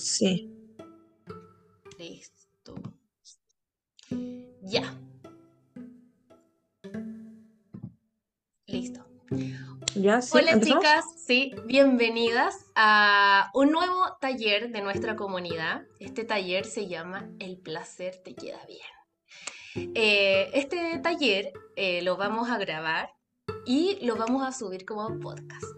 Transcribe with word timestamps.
Sí. 0.00 0.50
Listo. 1.98 2.74
Ya. 4.62 4.94
Listo. 8.66 9.06
Ya, 9.94 10.22
sí. 10.22 10.38
Hola 10.38 10.52
¿empezamos? 10.52 10.84
chicas, 10.84 11.04
sí, 11.18 11.54
bienvenidas 11.66 12.64
a 12.74 13.50
un 13.52 13.72
nuevo 13.72 14.16
taller 14.22 14.70
de 14.70 14.80
nuestra 14.80 15.16
comunidad. 15.16 15.82
Este 15.98 16.24
taller 16.24 16.64
se 16.64 16.88
llama 16.88 17.28
El 17.38 17.58
placer 17.58 18.22
te 18.24 18.34
queda 18.34 18.60
bien. 18.66 19.92
Eh, 19.94 20.50
este 20.54 20.98
taller 21.00 21.52
eh, 21.76 22.00
lo 22.00 22.16
vamos 22.16 22.48
a 22.48 22.56
grabar 22.56 23.10
y 23.66 23.98
lo 24.06 24.16
vamos 24.16 24.46
a 24.46 24.52
subir 24.52 24.86
como 24.86 25.20
podcast, 25.20 25.69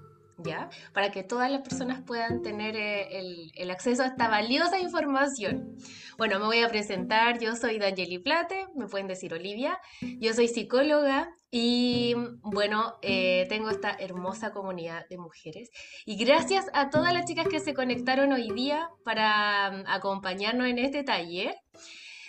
¿ya? 0.44 0.70
Para 0.92 1.10
que 1.10 1.22
todas 1.22 1.50
las 1.50 1.62
personas 1.62 2.02
puedan 2.02 2.42
tener 2.42 2.76
eh, 2.76 3.18
el, 3.18 3.52
el 3.54 3.70
acceso 3.70 4.02
a 4.02 4.06
esta 4.06 4.28
valiosa 4.28 4.78
información. 4.78 5.76
Bueno, 6.18 6.38
me 6.38 6.46
voy 6.46 6.62
a 6.62 6.68
presentar. 6.68 7.38
Yo 7.38 7.56
soy 7.56 7.78
Danieli 7.78 8.18
Plate, 8.18 8.66
me 8.74 8.86
pueden 8.86 9.06
decir 9.06 9.32
Olivia. 9.32 9.78
Yo 10.20 10.32
soy 10.34 10.48
psicóloga 10.48 11.28
y 11.54 12.14
bueno, 12.40 12.94
eh, 13.02 13.44
tengo 13.50 13.68
esta 13.68 13.90
hermosa 13.90 14.52
comunidad 14.52 15.06
de 15.10 15.18
mujeres. 15.18 15.70
Y 16.06 16.16
gracias 16.16 16.64
a 16.72 16.88
todas 16.88 17.12
las 17.12 17.26
chicas 17.26 17.46
que 17.46 17.60
se 17.60 17.74
conectaron 17.74 18.32
hoy 18.32 18.50
día 18.52 18.88
para 19.04 19.70
mm, 19.70 19.84
acompañarnos 19.86 20.66
en 20.66 20.78
este 20.78 21.04
taller, 21.04 21.54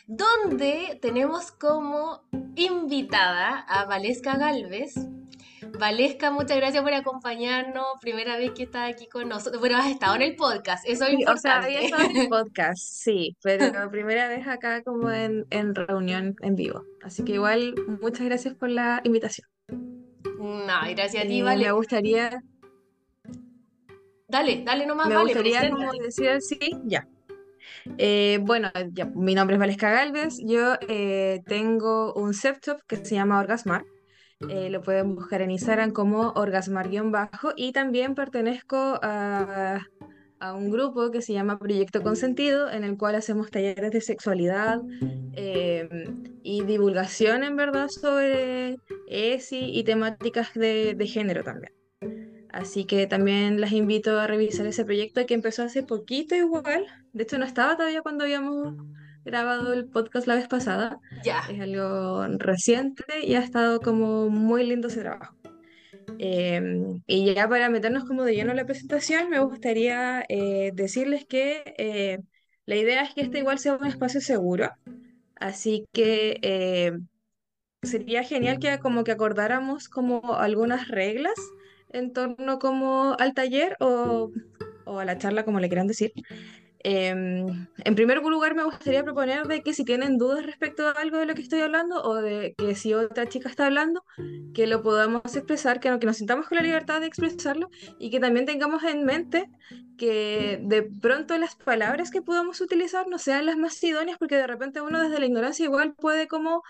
donde 0.08 1.00
tenemos 1.02 1.52
como 1.52 2.24
invitada 2.56 3.60
a 3.60 3.86
Valesca 3.86 4.38
Galvez. 4.38 4.96
Valesca, 5.80 6.30
muchas 6.30 6.58
gracias 6.58 6.84
por 6.84 6.94
acompañarnos. 6.94 7.86
Primera 8.02 8.38
vez 8.38 8.52
que 8.52 8.64
estás 8.64 8.92
aquí 8.94 9.08
con 9.08 9.30
nosotros. 9.30 9.60
Bueno, 9.60 9.78
has 9.78 9.88
estado 9.88 10.16
en 10.16 10.22
el 10.22 10.36
podcast, 10.36 10.86
eso 10.88 11.06
es 11.06 11.16
Sí, 11.18 11.26
o 11.26 11.38
sea, 11.38 11.60
había 11.60 11.84
importante. 11.84 11.86
estado 11.86 12.10
en 12.10 12.18
el 12.18 12.30
podcast, 12.30 12.78
sí, 12.80 13.38
pero 13.42 13.90
primera 13.90 14.28
vez 14.28 14.46
acá 14.48 14.84
como 14.84 15.10
en, 15.10 15.46
en 15.50 15.74
reunión 15.74 16.36
en 16.42 16.56
vivo. 16.56 16.84
Así 17.02 17.24
que 17.24 17.34
igual, 17.34 17.74
muchas 18.02 18.26
gracias 18.26 18.54
por 18.56 18.70
la 18.70 19.02
invitación. 19.04 19.48
No, 19.70 20.82
gracias 20.96 21.24
a 21.24 21.28
ti, 21.28 21.42
Vale. 21.42 21.66
me 21.66 21.72
gustaría, 21.72 22.44
Dale, 24.28 24.64
dale 24.66 24.86
nomás, 24.86 25.08
me 25.08 25.16
Vale, 25.16 25.26
gustaría 25.26 25.70
como 25.70 25.92
decir 25.94 26.30
así, 26.30 26.58
ya. 26.86 27.08
Eh, 27.98 28.40
bueno, 28.42 28.72
mi 29.16 29.36
nombre 29.36 29.56
es 29.56 29.60
Valesca 29.60 29.92
Galvez, 29.92 30.38
yo 30.44 30.76
eh, 30.88 31.42
tengo 31.46 32.14
un 32.14 32.34
septop 32.34 32.82
que 32.88 32.98
se 32.98 33.16
llama 33.16 33.40
Orgasmar. 33.40 33.84
Eh, 34.50 34.70
lo 34.70 34.82
pueden 34.82 35.16
buscar 35.16 35.42
en 35.42 35.52
Instagram 35.52 35.92
como 35.92 36.34
orgasmar-bajo 36.34 37.54
y 37.56 37.72
también 37.72 38.14
pertenezco 38.16 39.00
a, 39.02 39.86
un 40.56 40.72
grupo 40.72 41.10
que 41.10 41.22
se 41.22 41.32
llama 41.32 41.58
Proyecto 41.58 42.02
Consentido, 42.02 42.70
en 42.70 42.84
el 42.84 42.98
cual 42.98 43.16
hacemos 43.16 43.50
talleres 43.50 43.92
de 43.92 44.02
sexualidad 44.02 44.82
eh, 45.32 45.88
y 46.44 46.66
divulgación 46.66 47.46
en 47.46 47.56
verdad 47.56 47.88
sobre 47.88 48.76
ESI 49.08 49.78
y 49.78 49.86
temáticas 49.86 50.54
de 50.54 51.08
género 51.08 51.46
también. 51.46 51.72
Así 52.54 52.86
que 52.86 53.08
también 53.08 53.60
las 53.60 53.72
invito 53.72 54.20
a 54.20 54.28
revisar 54.28 54.68
ese 54.68 54.86
proyecto 54.86 55.26
que 55.26 55.34
empezó 55.34 55.64
hace 55.64 55.82
poquito 55.82 56.36
igual. 56.36 56.86
De 57.14 57.24
hecho, 57.24 57.38
no 57.38 57.46
estaba 57.46 57.78
todavía 57.78 58.02
cuando 58.02 58.24
habíamos 58.24 58.76
grabado 59.24 59.74
el 59.74 59.88
podcast 59.88 60.28
la 60.28 60.36
vez 60.36 60.48
pasada. 60.48 60.98
Ya, 61.24 61.42
Es 61.50 61.62
algo 61.62 62.26
reciente 62.40 63.04
y 63.24 63.36
ha 63.36 63.40
estado 63.40 63.80
como 63.80 64.30
muy 64.30 64.66
lindo 64.66 64.88
ese 64.88 65.02
trabajo. 65.02 65.36
Eh, 66.20 66.62
y 67.08 67.34
ya 67.34 67.48
para 67.48 67.70
meternos 67.70 68.06
como 68.06 68.24
de 68.24 68.36
lleno 68.36 68.52
en 68.52 68.58
la 68.58 68.66
presentación, 68.66 69.30
me 69.30 69.40
gustaría 69.40 70.24
eh, 70.30 70.72
decirles 70.74 71.26
que 71.26 71.64
eh, 71.78 72.20
la 72.66 72.76
idea 72.76 73.04
es 73.04 73.14
que 73.14 73.22
este 73.22 73.40
igual 73.40 73.60
sea 73.60 73.76
un 73.76 73.86
espacio 73.86 74.22
seguro, 74.22 74.70
así 75.36 75.86
que 75.94 76.40
eh, 76.42 76.94
sería 77.82 78.24
genial 78.24 78.60
que 78.60 78.80
como 78.80 79.04
que 79.04 79.12
acordáramos 79.12 79.90
como 79.90 80.36
algunas 80.36 80.88
reglas 80.88 81.36
en 81.90 82.14
torno 82.14 82.60
como 82.60 83.16
al 83.20 83.34
taller 83.34 83.76
o, 83.80 84.32
o 84.86 85.00
a 85.00 85.06
la 85.06 85.18
charla, 85.18 85.46
como 85.46 85.60
le 85.60 85.68
quieran 85.70 85.88
decir. 85.88 86.14
Em, 86.86 87.68
en 87.86 87.96
primer 87.96 88.18
lugar, 88.22 88.56
me 88.56 88.64
gustaría 88.66 89.04
proponer 89.04 89.48
de 89.48 89.62
que 89.62 89.74
si 89.74 89.86
tienen 89.86 90.18
dudas 90.18 90.46
respecto 90.46 90.88
a 90.88 90.92
algo 90.92 91.18
de 91.18 91.26
lo 91.26 91.34
que 91.36 91.42
estoy 91.42 91.62
hablando 91.62 92.02
o 92.04 92.16
de 92.16 92.54
que 92.58 92.76
si 92.76 92.94
otra 92.94 93.28
chica 93.28 93.50
está 93.50 93.68
hablando, 93.68 94.04
que 94.54 94.68
lo 94.68 94.84
podamos 94.84 95.22
expresar, 95.36 95.80
que, 95.80 95.90
no- 95.90 96.00
que 96.00 96.08
nos 96.08 96.18
sintamos 96.18 96.48
con 96.48 96.58
la 96.58 96.64
libertad 96.64 97.00
de 97.02 97.08
expresarlo 97.08 97.70
y 98.00 98.10
que 98.12 98.20
también 98.20 98.46
tengamos 98.46 98.84
en 98.84 99.06
mente 99.06 99.50
que 99.98 100.60
de 100.62 100.84
pronto 101.02 101.38
las 101.38 101.56
palabras 101.56 102.12
que 102.12 102.22
podamos 102.22 102.60
utilizar 102.62 103.08
no 103.08 103.18
sean 103.18 103.46
las 103.46 103.58
más 103.58 103.82
idóneas 103.84 104.18
porque 104.18 104.36
de 104.38 104.48
repente 104.48 104.82
uno 104.82 105.02
desde 105.02 105.20
la 105.20 105.26
ignorancia 105.26 105.66
igual 105.66 105.96
puede 105.96 106.28
como 106.28 106.64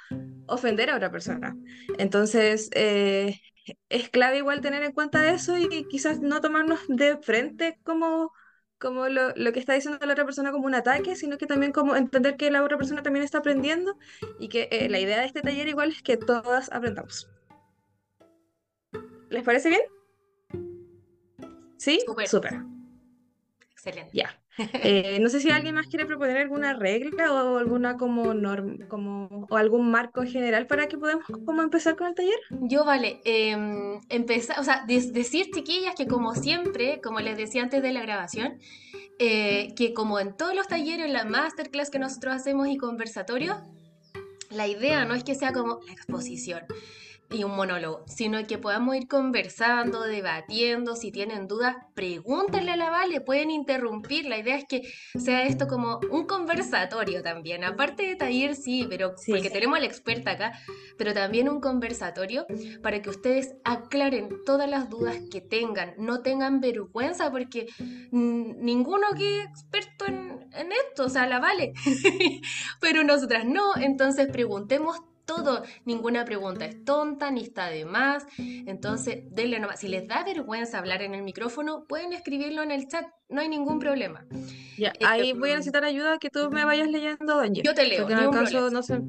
ofender 0.47 0.90
a 0.90 0.96
otra 0.97 1.12
persona. 1.12 1.56
Entonces, 1.97 2.69
eh, 2.75 3.40
es 3.90 4.09
clave 4.09 4.38
igual 4.40 4.62
tener 4.62 4.84
en 4.84 4.91
cuenta 4.91 5.29
eso 5.29 5.57
y 5.57 5.88
quizás 5.90 6.22
no 6.22 6.41
tomarnos 6.41 6.81
de 6.88 7.18
frente 7.18 7.79
como 7.84 8.31
como 8.83 9.07
lo, 9.07 9.33
lo 9.33 9.53
que 9.53 9.61
está 9.61 9.73
diciendo 9.73 10.05
la 10.05 10.11
otra 10.11 10.25
persona 10.25 10.51
como 10.51 10.66
un 10.66 10.75
ataque, 10.75 11.16
sino 11.16 11.38
que 11.38 11.47
también 11.47 11.71
como 11.71 11.95
entender 11.95 12.35
que 12.35 12.51
la 12.51 12.61
otra 12.61 12.77
persona 12.77 13.01
también 13.01 13.23
está 13.23 13.38
aprendiendo 13.38 13.97
y 14.39 14.49
que 14.49 14.67
eh, 14.71 14.89
la 14.89 14.99
idea 14.99 15.21
de 15.21 15.25
este 15.25 15.41
taller 15.41 15.69
igual 15.69 15.91
es 15.91 16.03
que 16.03 16.17
todas 16.17 16.69
aprendamos. 16.69 17.29
¿Les 19.29 19.41
parece 19.41 19.69
bien? 19.69 19.81
¿Sí? 21.77 22.01
súper, 22.05 22.27
Súper. 22.27 22.59
excelente. 23.72 24.11
Ya. 24.11 24.42
Eh, 24.58 25.18
no 25.19 25.30
sé 25.30 25.40
si 25.40 25.50
alguien 25.50 25.75
más 25.75 25.88
quiere 25.88 26.06
proponer 26.06 26.38
alguna 26.38 26.74
regla 26.74 27.31
o 27.31 27.58
alguna 27.58 27.97
como 27.97 28.34
norma, 28.34 28.88
como, 28.88 29.47
o 29.50 29.58
algún 29.58 29.90
marco 29.90 30.24
general 30.24 30.68
para 30.68 30.88
que 30.88 30.97
podamos 30.97 31.25
como 31.46 31.62
empezar 31.62 31.96
con 31.96 32.08
el 32.08 32.16
taller. 32.16 32.40
Yo, 32.50 32.86
vale, 32.86 33.19
em, 33.25 34.00
empezar, 34.09 34.59
o 34.59 34.64
sea, 34.64 34.86
decir, 34.86 35.47
chiquillas, 35.53 35.96
que 35.96 36.08
como 36.08 36.36
siempre, 36.36 37.02
como 37.02 37.19
les 37.19 37.38
decía 37.38 37.64
antes 37.64 37.81
de 37.81 37.94
la 37.94 38.02
grabación, 38.02 38.59
eh, 39.19 39.74
que 39.75 39.94
como 39.94 40.19
en 40.19 40.36
todos 40.36 40.56
los 40.56 40.68
talleres, 40.68 41.12
la 41.12 41.25
masterclass 41.25 41.90
que 41.90 42.00
nosotros 42.00 42.35
hacemos 42.35 42.68
y 42.68 42.78
conversatorios, 42.78 43.58
la 44.52 44.68
idea 44.68 45.06
no 45.06 45.16
es 45.16 45.24
que 45.24 45.34
sea 45.34 45.52
como 45.52 45.80
la 45.85 45.94
exposición 45.94 46.64
y 47.33 47.44
un 47.44 47.55
monólogo, 47.55 48.05
sino 48.07 48.41
que 48.45 48.57
podamos 48.57 48.95
ir 48.95 49.07
conversando, 49.07 50.01
debatiendo, 50.03 50.95
si 50.95 51.11
tienen 51.11 51.47
dudas, 51.47 51.75
pregúntenle 51.95 52.71
a 52.71 52.77
la 52.77 52.89
Vale, 52.91 53.21
pueden 53.21 53.49
interrumpir, 53.49 54.25
la 54.27 54.38
idea 54.38 54.55
es 54.55 54.66
que 54.69 54.81
sea 55.19 55.43
esto 55.43 55.67
como 55.67 55.99
un 56.11 56.25
conversatorio 56.27 57.23
también, 57.23 57.63
aparte 57.63 58.03
de 58.03 58.16
taller 58.16 58.55
sí, 58.55 58.85
pero 58.89 59.13
Sí. 59.17 59.31
porque 59.31 59.49
tenemos 59.49 59.77
a 59.77 59.79
la 59.81 59.88
experta 59.88 60.31
acá, 60.31 60.53
pero 60.97 61.13
también 61.13 61.49
un 61.49 61.59
conversatorio 61.59 62.45
para 62.81 63.01
que 63.01 63.09
ustedes 63.09 63.55
aclaren 63.63 64.29
todas 64.45 64.69
las 64.69 64.89
dudas 64.89 65.17
que 65.31 65.41
tengan, 65.41 65.95
no 65.97 66.22
tengan 66.22 66.59
vergüenza 66.59 67.31
porque 67.31 67.67
ninguno 68.11 69.07
que 69.17 69.39
es 69.41 69.45
experto 69.49 70.05
en, 70.05 70.47
en 70.53 70.72
esto, 70.72 71.05
o 71.05 71.09
sea, 71.09 71.25
la 71.27 71.39
Vale, 71.39 71.73
pero 72.79 73.03
nosotras 73.03 73.45
no, 73.45 73.75
entonces 73.75 74.27
preguntemos 74.31 74.97
todo, 75.25 75.63
ninguna 75.85 76.25
pregunta 76.25 76.66
es 76.66 76.84
tonta 76.85 77.31
ni 77.31 77.44
está 77.44 77.67
de 77.67 77.85
más, 77.85 78.25
entonces 78.38 79.23
denle 79.31 79.59
nomás, 79.59 79.79
si 79.79 79.88
les 79.88 80.07
da 80.07 80.23
vergüenza 80.23 80.79
hablar 80.79 81.01
en 81.01 81.13
el 81.16 81.23
micrófono, 81.23 81.85
pueden 81.85 82.13
escribirlo 82.13 82.61
en 82.63 82.72
el 82.72 82.88
chat, 82.88 83.06
no 83.29 83.41
hay 83.41 83.50
ningún 83.50 83.79
problema. 83.79 84.25
Ya, 84.78 84.89
Eh, 85.00 85.06
ahí 85.06 85.34
voy 85.34 85.51
a 85.51 85.56
necesitar 85.56 85.84
ayuda 85.85 86.17
que 86.19 86.29
tú 86.29 86.50
me 86.51 86.66
vayas 86.66 86.88
leyendo, 86.89 87.35
Doña. 87.38 87.61
Yo 87.63 87.73
te 87.73 87.85
leo, 87.85 88.01
Porque 88.01 88.16
ni 88.16 88.22
no 88.22 88.29
un 88.29 88.35
problema. 88.38 88.69
no 88.69 88.84
sé. 88.84 89.00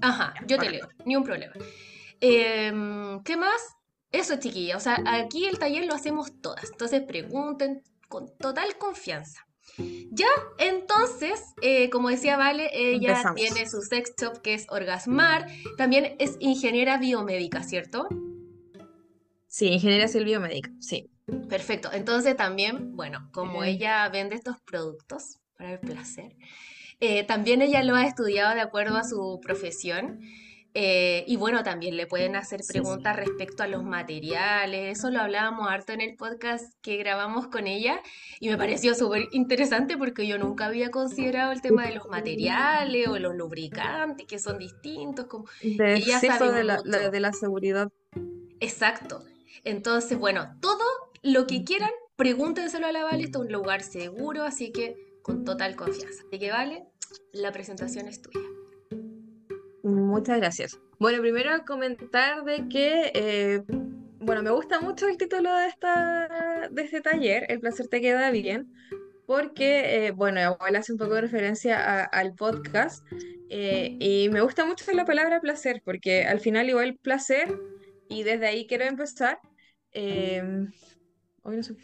Ajá, 0.00 0.34
yo 0.46 0.58
te 0.58 0.70
leo, 0.70 0.88
ni 1.04 1.16
un 1.16 1.24
problema. 1.24 1.52
Em, 2.20 3.22
¿qué 3.22 3.36
más? 3.36 3.76
Eso, 4.10 4.36
chiquilla. 4.36 4.76
O 4.76 4.80
sea, 4.80 5.02
aquí 5.06 5.44
el 5.46 5.58
taller 5.58 5.86
lo 5.86 5.94
hacemos 5.94 6.32
todas. 6.40 6.70
Entonces 6.70 7.02
pregunten 7.02 7.82
con 8.08 8.26
total 8.38 8.76
confianza. 8.78 9.46
Ya, 10.10 10.26
entonces, 10.58 11.40
eh, 11.62 11.90
como 11.90 12.08
decía 12.08 12.36
Vale, 12.36 12.70
ella 12.72 13.10
Empezamos. 13.10 13.40
tiene 13.40 13.68
su 13.68 13.82
sex 13.82 14.12
shop 14.20 14.40
que 14.42 14.54
es 14.54 14.66
Orgasmar. 14.70 15.46
También 15.76 16.16
es 16.18 16.36
ingeniera 16.40 16.98
biomédica, 16.98 17.62
¿cierto? 17.62 18.08
Sí, 19.46 19.68
ingeniería 19.68 20.08
civil 20.08 20.26
biomédica, 20.26 20.70
sí. 20.80 21.10
Perfecto. 21.48 21.90
Entonces 21.92 22.36
también, 22.36 22.96
bueno, 22.96 23.28
como 23.32 23.64
ella 23.64 24.08
vende 24.08 24.34
estos 24.34 24.56
productos 24.60 25.38
para 25.56 25.72
el 25.72 25.78
placer, 25.80 26.36
eh, 27.00 27.24
también 27.24 27.62
ella 27.62 27.82
lo 27.82 27.94
ha 27.94 28.06
estudiado 28.06 28.54
de 28.54 28.60
acuerdo 28.60 28.96
a 28.96 29.04
su 29.04 29.38
profesión. 29.42 30.20
Eh, 30.80 31.24
y 31.26 31.34
bueno, 31.34 31.64
también 31.64 31.96
le 31.96 32.06
pueden 32.06 32.36
hacer 32.36 32.60
Sí, 32.60 32.66
sí. 32.68 32.72
preguntas 32.74 33.16
respecto 33.16 33.64
a 33.64 33.66
los 33.66 33.82
materiales. 33.82 34.96
Eso 34.96 35.10
lo 35.10 35.18
hablábamos 35.20 35.68
harto 35.68 35.92
en 35.92 36.00
el 36.00 36.14
podcast 36.14 36.72
que 36.82 36.96
grabamos 36.98 37.48
con 37.48 37.66
ella. 37.66 38.00
Y 38.38 38.48
me 38.48 38.56
pareció 38.56 38.94
súper 38.94 39.26
interesante 39.32 39.96
porque 39.98 40.24
yo 40.26 40.38
nunca 40.38 40.66
había 40.66 40.90
considerado 40.92 41.50
el 41.50 41.62
tema 41.62 41.84
de 41.86 41.96
los 41.96 42.06
materiales 42.08 43.08
o 43.08 43.18
los 43.18 43.34
lubricantes, 43.34 44.24
que 44.28 44.38
son 44.38 44.58
distintos. 44.58 45.26
Como... 45.26 45.46
De, 45.62 45.94
Ella 45.96 46.20
sí, 46.20 46.28
sabe 46.28 46.52
de 46.52 46.62
la- 46.62 46.80
de 46.82 47.20
la 47.20 47.32
seguridad. 47.32 47.90
Exacto. 48.60 49.24
Entonces, 49.64 50.16
bueno, 50.16 50.56
todo 50.60 50.84
lo 51.22 51.48
que 51.48 51.64
quieran, 51.64 51.90
pregúntenselo 52.14 52.86
a 52.86 52.92
la 52.92 53.02
Vale, 53.02 53.24
esto 53.24 53.40
es 53.40 53.46
un 53.46 53.52
lugar 53.52 53.82
seguro, 53.82 54.44
así 54.44 54.70
que 54.70 54.94
con 55.22 55.44
total 55.44 55.74
confianza. 55.74 56.22
Así 56.28 56.38
que 56.38 56.50
vale, 56.52 56.84
la 57.32 57.50
presentación 57.50 58.06
es 58.06 58.22
tuya. 58.22 58.46
Muchas 59.88 60.36
gracias. 60.36 60.78
Bueno, 60.98 61.22
primero 61.22 61.50
comentar 61.66 62.44
de 62.44 62.68
que, 62.68 63.10
eh, 63.14 63.62
bueno, 64.20 64.42
me 64.42 64.50
gusta 64.50 64.80
mucho 64.80 65.08
el 65.08 65.16
título 65.16 65.54
de, 65.54 65.66
esta, 65.66 66.68
de 66.70 66.82
este 66.82 67.00
taller, 67.00 67.46
El 67.48 67.60
placer 67.60 67.88
te 67.88 68.02
queda 68.02 68.30
bien, 68.30 68.70
porque, 69.26 70.06
eh, 70.06 70.10
bueno, 70.10 70.40
igual 70.40 70.76
hace 70.76 70.92
un 70.92 70.98
poco 70.98 71.14
de 71.14 71.22
referencia 71.22 72.04
al 72.04 72.34
podcast, 72.34 73.02
eh, 73.48 73.96
y 73.98 74.28
me 74.28 74.42
gusta 74.42 74.66
mucho 74.66 74.84
la 74.92 75.06
palabra 75.06 75.40
placer, 75.40 75.80
porque 75.84 76.24
al 76.24 76.40
final 76.40 76.68
igual 76.68 76.98
placer, 77.00 77.58
y 78.10 78.24
desde 78.24 78.48
ahí 78.48 78.66
quiero 78.66 78.84
empezar. 78.84 79.38
hoy 79.94 81.56
no 81.56 81.62
sé. 81.62 81.76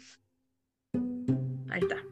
Ahí 1.69 1.81
está. 1.81 2.03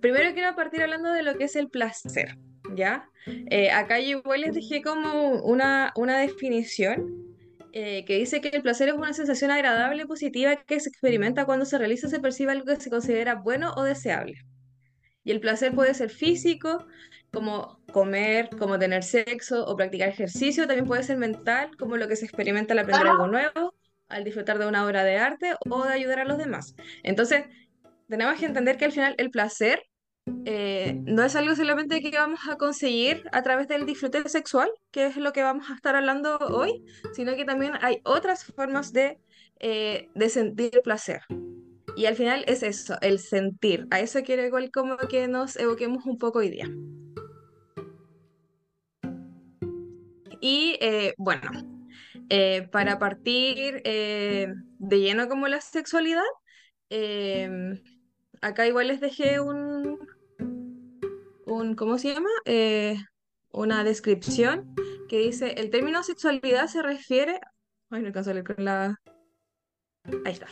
primero 0.00 0.32
quiero 0.32 0.54
partir 0.54 0.82
hablando 0.82 1.12
de 1.12 1.24
lo 1.24 1.36
que 1.36 1.44
es 1.44 1.56
el 1.56 1.68
placer. 1.68 2.36
¿Ya? 2.74 3.08
Eh, 3.26 3.70
acá 3.70 4.00
yo 4.00 4.18
igual 4.18 4.40
les 4.42 4.54
dejé 4.54 4.82
como 4.82 5.40
una, 5.42 5.92
una 5.96 6.18
definición 6.18 7.32
eh, 7.72 8.04
que 8.04 8.18
dice 8.18 8.40
que 8.40 8.48
el 8.48 8.62
placer 8.62 8.88
es 8.88 8.94
una 8.94 9.12
sensación 9.14 9.50
agradable, 9.50 10.06
positiva, 10.06 10.56
que 10.56 10.80
se 10.80 10.90
experimenta 10.90 11.46
cuando 11.46 11.64
se 11.64 11.78
realiza 11.78 12.08
se 12.08 12.20
percibe 12.20 12.52
algo 12.52 12.66
que 12.66 12.80
se 12.80 12.90
considera 12.90 13.36
bueno 13.36 13.72
o 13.76 13.82
deseable. 13.82 14.34
Y 15.24 15.30
el 15.30 15.40
placer 15.40 15.72
puede 15.74 15.94
ser 15.94 16.10
físico, 16.10 16.84
como 17.32 17.80
comer, 17.92 18.50
como 18.58 18.78
tener 18.78 19.02
sexo 19.04 19.64
o 19.64 19.76
practicar 19.76 20.08
ejercicio, 20.08 20.66
también 20.66 20.86
puede 20.86 21.02
ser 21.02 21.16
mental, 21.16 21.70
como 21.78 21.96
lo 21.96 22.08
que 22.08 22.16
se 22.16 22.26
experimenta 22.26 22.74
al 22.74 22.80
aprender 22.80 23.06
algo 23.06 23.28
nuevo, 23.28 23.74
al 24.08 24.24
disfrutar 24.24 24.58
de 24.58 24.66
una 24.66 24.84
obra 24.84 25.04
de 25.04 25.16
arte 25.16 25.54
o 25.70 25.84
de 25.84 25.94
ayudar 25.94 26.20
a 26.20 26.24
los 26.24 26.36
demás. 26.36 26.74
Entonces, 27.02 27.44
tenemos 28.08 28.38
que 28.38 28.46
entender 28.46 28.76
que 28.76 28.84
al 28.84 28.92
final 28.92 29.14
el 29.16 29.30
placer 29.30 29.82
eh, 30.44 31.00
no 31.04 31.24
es 31.24 31.34
algo 31.34 31.54
solamente 31.56 32.00
que 32.00 32.10
vamos 32.10 32.40
a 32.48 32.56
conseguir 32.56 33.24
a 33.32 33.42
través 33.42 33.66
del 33.68 33.86
disfrute 33.86 34.28
sexual, 34.28 34.70
que 34.90 35.06
es 35.06 35.16
lo 35.16 35.32
que 35.32 35.42
vamos 35.42 35.70
a 35.70 35.74
estar 35.74 35.96
hablando 35.96 36.36
hoy, 36.38 36.84
sino 37.12 37.34
que 37.34 37.44
también 37.44 37.72
hay 37.80 38.00
otras 38.04 38.44
formas 38.44 38.92
de, 38.92 39.18
eh, 39.58 40.08
de 40.14 40.28
sentir 40.28 40.80
placer. 40.84 41.22
Y 41.96 42.06
al 42.06 42.14
final 42.14 42.44
es 42.46 42.62
eso, 42.62 42.96
el 43.02 43.18
sentir. 43.18 43.86
A 43.90 44.00
eso 44.00 44.22
quiero 44.22 44.44
igual 44.44 44.70
como 44.70 44.96
que 44.96 45.28
nos 45.28 45.56
evoquemos 45.56 46.06
un 46.06 46.18
poco 46.18 46.38
hoy 46.38 46.50
día. 46.50 46.68
Y 50.40 50.76
eh, 50.80 51.14
bueno, 51.18 51.50
para 52.72 52.98
partir 52.98 53.82
de 53.82 55.00
lleno 55.00 55.28
como 55.28 55.46
la 55.48 55.60
sexualidad, 55.60 56.22
acá 58.40 58.66
igual 58.66 58.88
les 58.88 59.00
dejé 59.00 59.38
un, 59.38 59.98
un 61.46 61.74
¿cómo 61.74 61.98
se 61.98 62.14
llama? 62.14 62.28
Eh, 62.44 62.96
una 63.52 63.84
descripción 63.84 64.74
que 65.08 65.18
dice, 65.18 65.54
el 65.58 65.70
término 65.70 66.02
sexualidad 66.02 66.66
se 66.68 66.82
refiere... 66.82 67.40
Ay, 67.90 68.00
no 68.00 68.08
alcanzo 68.08 68.30
a 68.30 68.34
leer 68.34 68.46
con 68.46 68.64
la... 68.64 68.96
Ahí 70.24 70.32
está. 70.32 70.48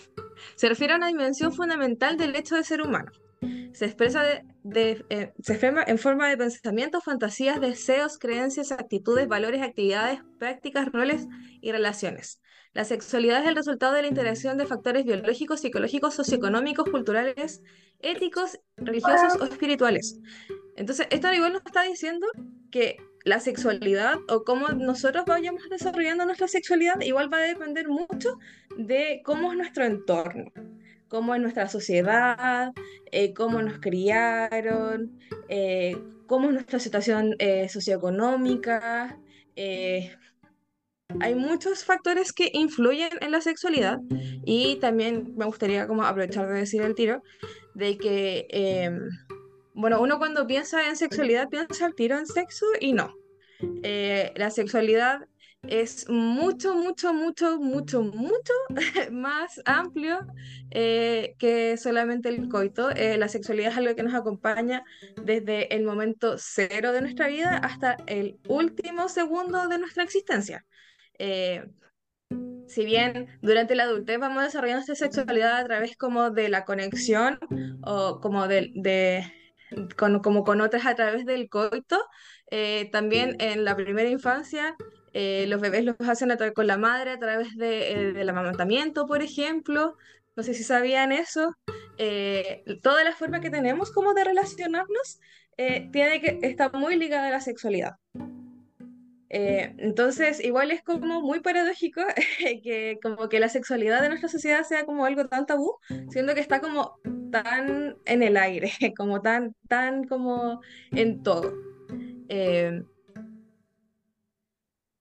Se 0.54 0.68
refiere 0.68 0.92
a 0.92 0.96
una 0.96 1.08
dimensión 1.08 1.52
fundamental 1.52 2.16
del 2.16 2.36
hecho 2.36 2.56
de 2.56 2.64
ser 2.64 2.82
humano. 2.82 3.10
Se 3.72 3.86
expresa, 3.86 4.22
de, 4.62 5.04
eh, 5.08 5.32
se 5.40 5.52
expresa 5.52 5.82
en 5.86 5.98
forma 5.98 6.28
de 6.28 6.36
pensamientos, 6.36 7.02
fantasías, 7.02 7.60
deseos, 7.60 8.18
creencias, 8.18 8.70
actitudes, 8.70 9.28
valores, 9.28 9.62
actividades, 9.62 10.20
prácticas, 10.38 10.92
roles 10.92 11.26
y 11.60 11.72
relaciones. 11.72 12.40
La 12.72 12.84
sexualidad 12.84 13.42
es 13.42 13.48
el 13.48 13.56
resultado 13.56 13.94
de 13.94 14.02
la 14.02 14.08
interacción 14.08 14.56
de 14.56 14.66
factores 14.66 15.04
biológicos, 15.04 15.60
psicológicos, 15.60 16.14
socioeconómicos, 16.14 16.88
culturales, 16.88 17.62
éticos, 17.98 18.60
religiosos 18.76 19.40
o 19.40 19.44
espirituales. 19.44 20.20
Entonces, 20.80 21.06
esto 21.10 21.30
igual 21.34 21.52
nos 21.52 21.66
está 21.66 21.82
diciendo 21.82 22.26
que 22.70 22.96
la 23.24 23.38
sexualidad 23.38 24.14
o 24.30 24.44
cómo 24.44 24.68
nosotros 24.68 25.26
vayamos 25.26 25.68
desarrollando 25.68 26.24
nuestra 26.24 26.48
sexualidad 26.48 26.98
igual 27.02 27.30
va 27.30 27.36
a 27.36 27.42
depender 27.42 27.86
mucho 27.86 28.38
de 28.78 29.20
cómo 29.22 29.52
es 29.52 29.58
nuestro 29.58 29.84
entorno, 29.84 30.50
cómo 31.08 31.34
es 31.34 31.42
nuestra 31.42 31.68
sociedad, 31.68 32.72
eh, 33.12 33.34
cómo 33.34 33.60
nos 33.60 33.78
criaron, 33.78 35.18
eh, 35.50 35.98
cómo 36.26 36.46
es 36.46 36.54
nuestra 36.54 36.78
situación 36.78 37.36
eh, 37.40 37.68
socioeconómica, 37.68 39.18
hay 41.18 41.34
muchos 41.34 41.84
factores 41.84 42.32
que 42.32 42.50
influyen 42.54 43.10
en 43.20 43.32
la 43.32 43.42
sexualidad 43.42 43.98
y 44.46 44.76
también 44.76 45.34
me 45.36 45.44
gustaría 45.44 45.86
como 45.86 46.04
aprovechar 46.04 46.48
de 46.48 46.60
decir 46.60 46.80
el 46.80 46.94
tiro 46.94 47.22
de 47.74 47.98
que, 47.98 48.46
em, 48.48 49.10
bueno, 49.80 50.00
uno 50.00 50.18
cuando 50.18 50.46
piensa 50.46 50.88
en 50.88 50.96
sexualidad 50.96 51.48
piensa 51.48 51.86
al 51.86 51.94
tiro 51.94 52.18
en 52.18 52.26
sexo 52.26 52.66
y 52.80 52.92
no. 52.92 53.14
Eh, 53.82 54.32
la 54.36 54.50
sexualidad 54.50 55.26
es 55.68 56.08
mucho, 56.08 56.74
mucho, 56.74 57.12
mucho, 57.12 57.58
mucho, 57.58 58.02
mucho 58.02 58.52
más 59.12 59.60
amplio 59.66 60.20
eh, 60.70 61.34
que 61.38 61.76
solamente 61.76 62.28
el 62.28 62.48
coito. 62.48 62.90
Eh, 62.90 63.18
la 63.18 63.28
sexualidad 63.28 63.72
es 63.72 63.78
algo 63.78 63.94
que 63.94 64.02
nos 64.02 64.14
acompaña 64.14 64.84
desde 65.22 65.74
el 65.74 65.84
momento 65.84 66.36
cero 66.38 66.92
de 66.92 67.02
nuestra 67.02 67.28
vida 67.28 67.58
hasta 67.58 67.96
el 68.06 68.38
último 68.48 69.08
segundo 69.08 69.68
de 69.68 69.78
nuestra 69.78 70.04
existencia. 70.04 70.64
Eh, 71.18 71.64
si 72.66 72.84
bien 72.84 73.38
durante 73.42 73.74
la 73.74 73.82
adultez 73.82 74.18
vamos 74.18 74.44
desarrollando 74.44 74.80
esta 74.80 74.94
sexualidad 74.94 75.58
a 75.58 75.64
través 75.64 75.96
como 75.96 76.30
de 76.30 76.48
la 76.48 76.64
conexión 76.64 77.38
o 77.82 78.20
como 78.20 78.46
de, 78.46 78.70
con, 79.96 80.20
como 80.20 80.44
con 80.44 80.60
otras 80.60 80.86
a 80.86 80.94
través 80.94 81.24
del 81.26 81.48
coito, 81.48 82.04
eh, 82.50 82.88
también 82.92 83.36
en 83.40 83.64
la 83.64 83.76
primera 83.76 84.08
infancia 84.08 84.76
eh, 85.12 85.46
los 85.48 85.60
bebés 85.60 85.84
los 85.84 85.96
hacen 86.00 86.30
a 86.30 86.52
con 86.52 86.66
la 86.66 86.76
madre 86.76 87.10
a 87.10 87.18
través 87.18 87.56
de, 87.56 88.12
del 88.12 88.28
amamantamiento, 88.28 89.06
por 89.06 89.22
ejemplo. 89.22 89.96
No 90.36 90.42
sé 90.44 90.54
si 90.54 90.62
sabían 90.62 91.10
eso. 91.12 91.54
toda 92.82 93.04
la 93.04 93.12
forma 93.12 93.40
que 93.40 93.50
tenemos 93.50 93.90
como 93.90 94.14
de 94.14 94.24
relacionarnos 94.24 95.20
tiene 95.56 96.20
que 96.20 96.38
está 96.42 96.70
muy 96.70 96.96
ligada 96.96 97.28
a 97.28 97.32
la 97.32 97.40
sexualidad. 97.40 97.96
Eh, 99.32 99.74
entonces, 99.78 100.42
igual 100.44 100.72
es 100.72 100.82
como 100.82 101.20
muy 101.22 101.38
paradójico 101.40 102.00
que 102.64 102.98
como 103.00 103.28
que 103.28 103.38
la 103.38 103.48
sexualidad 103.48 104.02
de 104.02 104.08
nuestra 104.08 104.28
sociedad 104.28 104.64
sea 104.64 104.84
como 104.84 105.04
algo 105.04 105.26
tan 105.28 105.46
tabú, 105.46 105.78
siendo 106.10 106.34
que 106.34 106.40
está 106.40 106.60
como 106.60 106.98
tan 107.30 107.96
en 108.06 108.22
el 108.24 108.36
aire, 108.36 108.72
como 108.96 109.22
tan, 109.22 109.54
tan 109.68 110.04
como 110.04 110.60
en 110.90 111.22
todo. 111.22 111.54
Eh, 112.28 112.82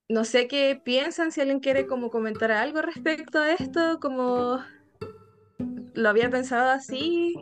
no 0.08 0.24
sé 0.24 0.46
qué 0.48 0.80
piensan, 0.82 1.32
si 1.32 1.40
alguien 1.40 1.60
quiere 1.60 1.86
como 1.86 2.10
comentar 2.10 2.52
algo 2.52 2.82
respecto 2.82 3.38
a 3.40 3.52
esto, 3.52 3.98
como 4.00 4.60
lo 5.94 6.08
había 6.08 6.30
pensado 6.30 6.70
así. 6.70 7.34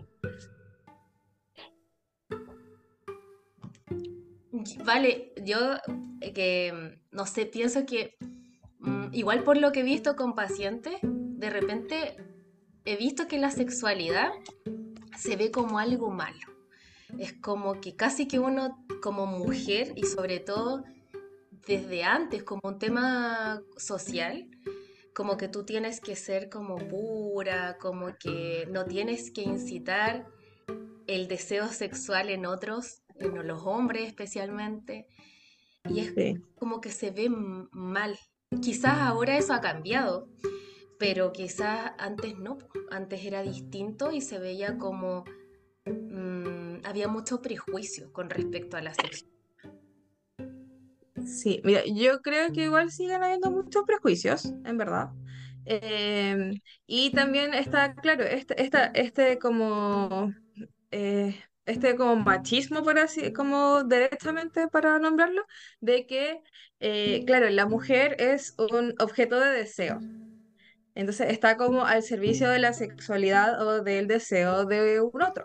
Vale, 4.85 5.33
yo 5.45 5.59
eh, 6.21 6.33
que, 6.33 6.73
mm, 6.73 7.17
no 7.17 7.27
sé, 7.27 7.47
pienso 7.47 7.87
que 7.87 8.17
mm, 8.81 9.13
igual 9.13 9.45
por 9.45 9.57
lo 9.57 9.73
que 9.73 9.81
he 9.81 9.85
visto 9.85 10.17
con 10.17 10.35
pacientes, 10.35 10.95
de 11.03 11.51
repente 11.51 12.17
he 12.85 12.97
visto 12.97 13.29
que 13.29 13.39
la 13.39 13.51
sexualidad 13.51 14.31
se 15.17 15.37
ve 15.37 15.51
como 15.51 15.79
algo 15.79 16.11
malo. 16.11 16.47
Es 17.19 17.33
como 17.35 17.81
que 17.81 17.97
casi 17.97 18.27
que 18.29 18.39
uno 18.39 18.85
como 19.03 19.27
mujer 19.27 19.93
y 19.97 20.05
sobre 20.05 20.41
todo 20.41 20.85
desde 21.67 22.03
antes 22.05 22.43
como 22.45 22.63
un 22.65 22.79
tema 22.79 23.63
social, 23.77 24.49
como 25.15 25.37
que 25.37 25.49
tú 25.49 25.65
tienes 25.65 26.01
que 26.01 26.17
ser 26.17 26.49
como 26.49 26.77
pura, 26.77 27.77
como 27.79 28.17
que 28.19 28.69
no 28.71 28.85
tienes 28.85 29.31
que 29.31 29.43
incitar 29.43 30.27
el 31.07 31.29
deseo 31.29 31.69
sexual 31.69 32.31
en 32.31 32.47
otros 32.47 33.03
en 33.21 33.47
los 33.47 33.63
hombres 33.65 34.07
especialmente, 34.07 35.07
y 35.89 36.01
es 36.01 36.41
como 36.57 36.81
que 36.81 36.91
se 36.91 37.11
ve 37.11 37.29
mal. 37.31 38.19
Quizás 38.63 38.99
ahora 38.99 39.37
eso 39.37 39.53
ha 39.53 39.61
cambiado, 39.61 40.29
pero 40.99 41.33
quizás 41.33 41.93
antes 41.99 42.37
no, 42.39 42.59
antes 42.91 43.25
era 43.25 43.43
distinto 43.43 44.11
y 44.11 44.21
se 44.21 44.39
veía 44.39 44.79
como 44.79 45.25
mm, 45.87 46.85
había 46.85 47.09
mucho 47.09 47.41
prejuicio 47.41 48.13
con 48.13 48.31
respecto 48.31 48.77
a 48.77 48.83
la 48.83 48.95
sexualidad. 48.95 49.39
Sí, 51.27 51.61
mira, 51.65 51.83
yo 51.85 52.21
creo 52.23 52.53
que 52.53 52.65
igual 52.65 52.91
siguen 52.91 53.23
habiendo 53.23 53.51
muchos 53.51 53.85
prejuicios, 53.85 54.47
en 54.65 54.79
verdad. 54.79 55.11
Em, 55.65 56.55
y 56.87 57.11
también 57.13 57.53
está, 57.53 57.95
claro, 57.95 58.25
este, 58.25 58.63
esta, 58.63 58.87
este 58.87 59.39
como 59.39 60.33
eh, 60.91 61.39
este 61.69 61.97
como 61.97 62.17
machismo, 62.17 62.83
por 62.83 62.99
así, 62.99 63.33
como 63.33 63.85
directamente 63.85 64.69
para 64.69 64.99
nombrarlo, 64.99 65.43
de 65.81 66.07
que, 66.07 66.41
eh, 66.81 67.25
claro, 67.27 67.49
la 67.51 67.67
mujer 67.67 68.17
es 68.19 68.55
un 68.59 68.95
objeto 68.99 69.39
de 69.39 69.51
deseo. 69.51 70.01
Entonces 70.95 71.31
está 71.31 71.57
como 71.57 71.85
al 71.85 72.03
servicio 72.03 72.51
de 72.51 72.59
la 72.59 72.73
sexualidad 72.73 73.63
o 73.63 73.83
del 73.83 74.09
deseo 74.09 74.65
de 74.65 75.01
un 75.01 75.23
otro. 75.23 75.45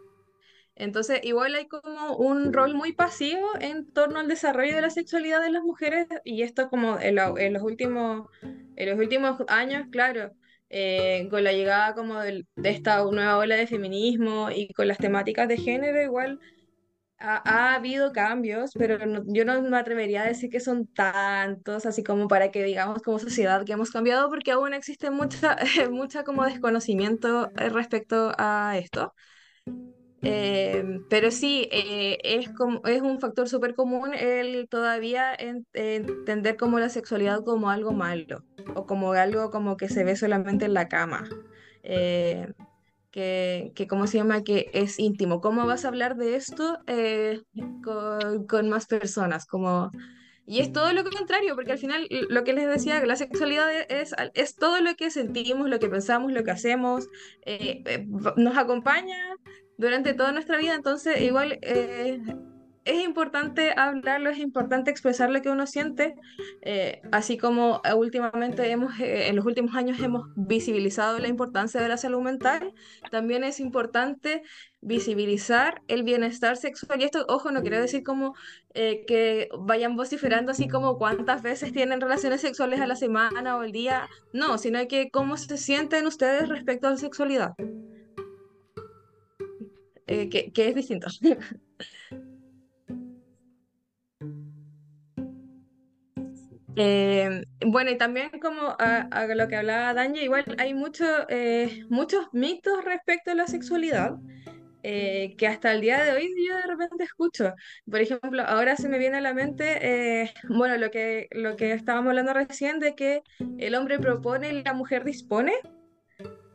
Entonces, 0.76 1.20
igual 1.24 1.54
hay 1.56 1.68
como 1.68 2.18
un 2.18 2.52
rol 2.52 2.74
muy 2.74 2.94
pasivo 2.94 3.48
en 3.60 3.92
torno 3.92 4.20
al 4.20 4.28
desarrollo 4.28 4.76
de 4.76 4.82
la 4.82 4.90
sexualidad 4.90 5.42
de 5.42 5.52
las 5.52 5.64
mujeres 5.64 6.08
y 6.24 6.42
esto 6.42 6.70
como 6.70 7.00
en, 7.00 7.20
en 7.20 7.54
los 7.54 7.62
últimos, 7.62 8.28
en 8.42 8.90
los 8.90 8.98
últimos 8.98 9.44
años, 9.48 9.88
claro, 9.92 10.32
eh, 10.74 11.28
con 11.32 11.44
la 11.46 11.54
llegada 11.54 11.96
como 11.96 12.20
del- 12.22 12.48
de 12.56 12.72
esta 12.72 13.04
nueva 13.06 13.38
ola 13.40 13.56
de 13.58 13.68
feminismo 13.68 14.50
y 14.52 14.74
con 14.74 14.88
las 14.90 15.00
temáticas 15.00 15.48
de 15.50 15.58
género, 15.58 16.02
igual 16.04 16.40
ha, 17.20 17.72
ha 17.72 17.76
habido 17.76 18.12
cambios, 18.14 18.76
pero 18.78 19.06
no- 19.06 19.24
yo 19.28 19.46
no 19.46 19.62
me 19.62 19.78
atrevería 19.78 20.24
a 20.24 20.26
decir 20.28 20.50
que 20.50 20.60
son 20.60 20.88
tantos, 20.88 21.86
así 21.86 22.04
como 22.04 22.28
para 22.28 22.52
que 22.52 22.64
digamos 22.64 23.02
como 23.02 23.20
sociedad 23.20 23.66
que 23.66 23.74
hemos 23.74 23.92
cambiado, 23.92 24.30
porque 24.30 24.52
aún 24.52 24.74
existe 24.74 25.10
mucha, 25.12 25.58
mucha 25.92 26.24
como 26.24 26.46
desconocimiento 26.46 27.52
eh, 27.58 27.70
respecto 27.70 28.34
a 28.38 28.78
esto. 28.78 29.14
Eh, 30.24 31.02
pero 31.10 31.32
sí, 31.32 31.68
eh, 31.72 32.18
es, 32.24 32.50
como, 32.50 32.82
es 32.86 33.02
un 33.02 33.20
factor 33.20 33.50
súper 33.50 33.76
común 33.76 34.14
el 34.14 34.68
todavía 34.70 35.34
en- 35.38 35.68
entender 35.74 36.56
como 36.56 36.80
la 36.80 36.90
sexualidad 36.90 37.44
como 37.44 37.70
algo 37.70 37.92
malo 37.92 38.44
o 38.76 38.86
como 38.86 39.12
algo 39.14 39.52
como 39.52 39.76
que 39.76 39.90
se 39.90 40.04
ve 40.04 40.16
solamente 40.16 40.66
en 40.66 40.74
la 40.74 40.88
cama. 40.88 41.28
Eh, 41.84 42.54
que, 43.12 43.72
que, 43.76 43.88
¿cómo 43.88 44.08
se 44.08 44.18
llama? 44.18 44.44
Que 44.44 44.72
es 44.74 44.98
íntimo. 44.98 45.40
¿Cómo 45.40 45.68
vas 45.68 45.86
a 45.86 45.90
hablar 45.90 46.16
de 46.16 46.36
esto 46.36 46.80
eh, 46.88 47.42
con, 47.84 48.48
con 48.48 48.70
más 48.70 48.88
personas? 48.88 49.46
Como... 49.46 49.92
Y 50.46 50.60
es 50.60 50.74
todo 50.74 50.92
lo 50.92 51.06
contrario, 51.06 51.56
porque 51.56 51.72
al 51.72 51.78
final 51.78 52.06
lo 52.30 52.44
que 52.44 52.52
les 52.52 52.68
decía, 52.68 53.06
la 53.06 53.16
sexualidad 53.16 53.70
es, 53.90 54.14
es 54.34 54.56
todo 54.56 54.82
lo 54.82 54.96
que 54.96 55.10
sentimos, 55.10 55.70
lo 55.70 55.80
que 55.80 55.88
pensamos, 55.88 56.34
lo 56.34 56.44
que 56.44 56.52
hacemos, 56.52 57.08
eh, 57.46 57.82
eh, 57.86 58.06
nos 58.36 58.58
acompaña 58.58 59.18
durante 59.78 60.14
toda 60.14 60.32
nuestra 60.32 60.58
vida, 60.58 60.76
entonces 60.76 61.22
igual 61.22 61.60
eh, 61.62 62.20
es 62.86 63.04
importante 63.04 63.74
hablarlo, 63.76 64.30
es 64.30 64.40
importante 64.40 64.92
expresar 64.92 65.30
lo 65.30 65.42
que 65.42 65.50
uno 65.50 65.66
siente, 65.68 66.16
eh, 66.62 67.02
así 67.12 67.38
como 67.38 67.82
eh, 67.86 67.94
últimamente 67.94 68.70
hemos, 68.70 69.00
eh, 69.00 69.28
en 69.30 69.36
los 69.36 69.46
últimos 69.46 69.76
años 69.76 70.00
hemos 70.02 70.28
visibilizado 70.36 71.20
la 71.20 71.30
importancia 71.30 71.82
de 71.82 71.88
la 71.88 71.98
salud 71.98 72.22
mental, 72.22 72.74
también 73.10 73.44
es 73.44 73.60
importante 73.60 74.44
visibilizar 74.82 75.82
el 75.88 76.04
bienestar 76.04 76.58
sexual. 76.58 77.00
Y 77.02 77.06
esto, 77.06 77.26
ojo, 77.30 77.52
no 77.52 77.62
quiero 77.62 77.80
decir 77.80 78.04
como 78.04 78.36
eh, 78.74 79.06
que 79.08 79.48
vayan 79.58 79.96
vociferando 79.96 80.52
así 80.52 80.68
como 80.68 80.98
cuántas 80.98 81.42
veces 81.42 81.72
tienen 81.72 82.02
relaciones 82.02 82.42
sexuales 82.42 82.82
a 82.82 82.88
la 82.88 82.98
semana 82.98 83.56
o 83.56 83.62
al 83.62 83.72
día, 83.72 84.10
no, 84.34 84.58
sino 84.58 84.86
que 84.90 85.10
cómo 85.10 85.38
se 85.38 85.58
sienten 85.58 86.06
ustedes 86.06 86.50
respecto 86.50 86.88
a 86.88 86.92
la 86.92 86.98
sexualidad, 86.98 87.54
eh, 90.08 90.30
que, 90.30 90.52
que 90.54 90.70
es 90.70 90.76
distinto. 90.76 91.08
Eh, 96.76 97.44
bueno, 97.66 97.92
y 97.92 97.98
también 97.98 98.32
como 98.42 98.70
a, 98.80 99.02
a 99.12 99.28
lo 99.36 99.48
que 99.48 99.56
hablaba 99.58 99.94
Danja, 99.94 100.22
igual 100.24 100.44
hay 100.58 100.74
mucho, 100.74 101.06
eh, 101.30 101.86
muchos 101.90 102.28
mitos 102.34 102.84
respecto 102.84 103.30
a 103.32 103.36
la 103.36 103.46
sexualidad 103.48 104.16
eh, 104.84 105.36
que 105.38 105.48
hasta 105.48 105.74
el 105.74 105.82
día 105.82 106.04
de 106.04 106.14
hoy 106.14 106.30
yo 106.48 106.56
de 106.58 106.64
repente 106.64 107.04
escucho. 107.06 107.54
Por 107.90 108.02
ejemplo, 108.02 108.44
ahora 108.44 108.78
se 108.78 108.90
me 108.90 109.00
viene 109.00 109.18
a 109.18 109.22
la 109.22 109.34
mente, 109.36 110.24
eh, 110.24 110.34
bueno, 110.50 110.78
lo 110.78 110.92
que, 110.92 111.28
lo 111.32 111.58
que 111.58 111.74
estábamos 111.74 112.10
hablando 112.12 112.34
recién 112.34 112.80
de 112.80 112.96
que 112.96 113.24
el 113.60 113.76
hombre 113.76 114.00
propone 114.00 114.50
y 114.54 114.64
la 114.64 114.74
mujer 114.74 115.04
dispone, 115.06 115.54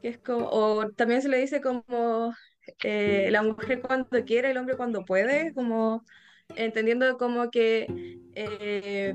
que 0.03 0.09
es 0.09 0.19
como, 0.19 0.49
o 0.51 0.91
también 0.93 1.23
se 1.23 1.29
le 1.29 1.39
dice 1.39 1.61
como 1.61 2.33
eh, 2.83 3.29
la 3.31 3.43
mujer 3.43 3.81
cuando 3.83 4.09
quiere, 4.25 4.51
el 4.51 4.59
hombre 4.59 4.77
cuando 4.77 5.05
puede, 5.05 5.53
como 5.55 6.05
entendiendo 6.55 7.17
como 7.19 7.51
que 7.51 7.93
eh, 8.35 9.15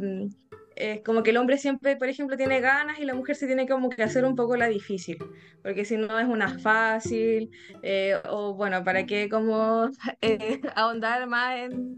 eh, 0.76 1.04
como 1.04 1.24
que 1.24 1.32
el 1.32 1.38
hombre 1.38 1.58
siempre, 1.58 1.96
por 1.98 2.10
ejemplo, 2.10 2.38
tiene 2.38 2.60
ganas 2.60 3.00
y 3.00 3.06
la 3.06 3.14
mujer 3.16 3.36
se 3.36 3.48
tiene 3.48 3.68
como 3.68 3.90
que 3.90 4.04
hacer 4.04 4.26
un 4.26 4.36
poco 4.36 4.58
la 4.58 4.68
difícil, 4.68 5.18
porque 5.62 5.86
si 5.86 5.98
no 5.98 6.20
es 6.20 6.28
una 6.28 6.50
fácil, 6.60 7.50
eh, 7.82 8.16
o 8.30 8.56
bueno, 8.56 8.84
¿para 8.84 9.06
qué 9.06 9.30
como 9.30 9.90
eh, 10.22 10.60
ahondar 10.76 11.28
más 11.28 11.58
en, 11.60 11.98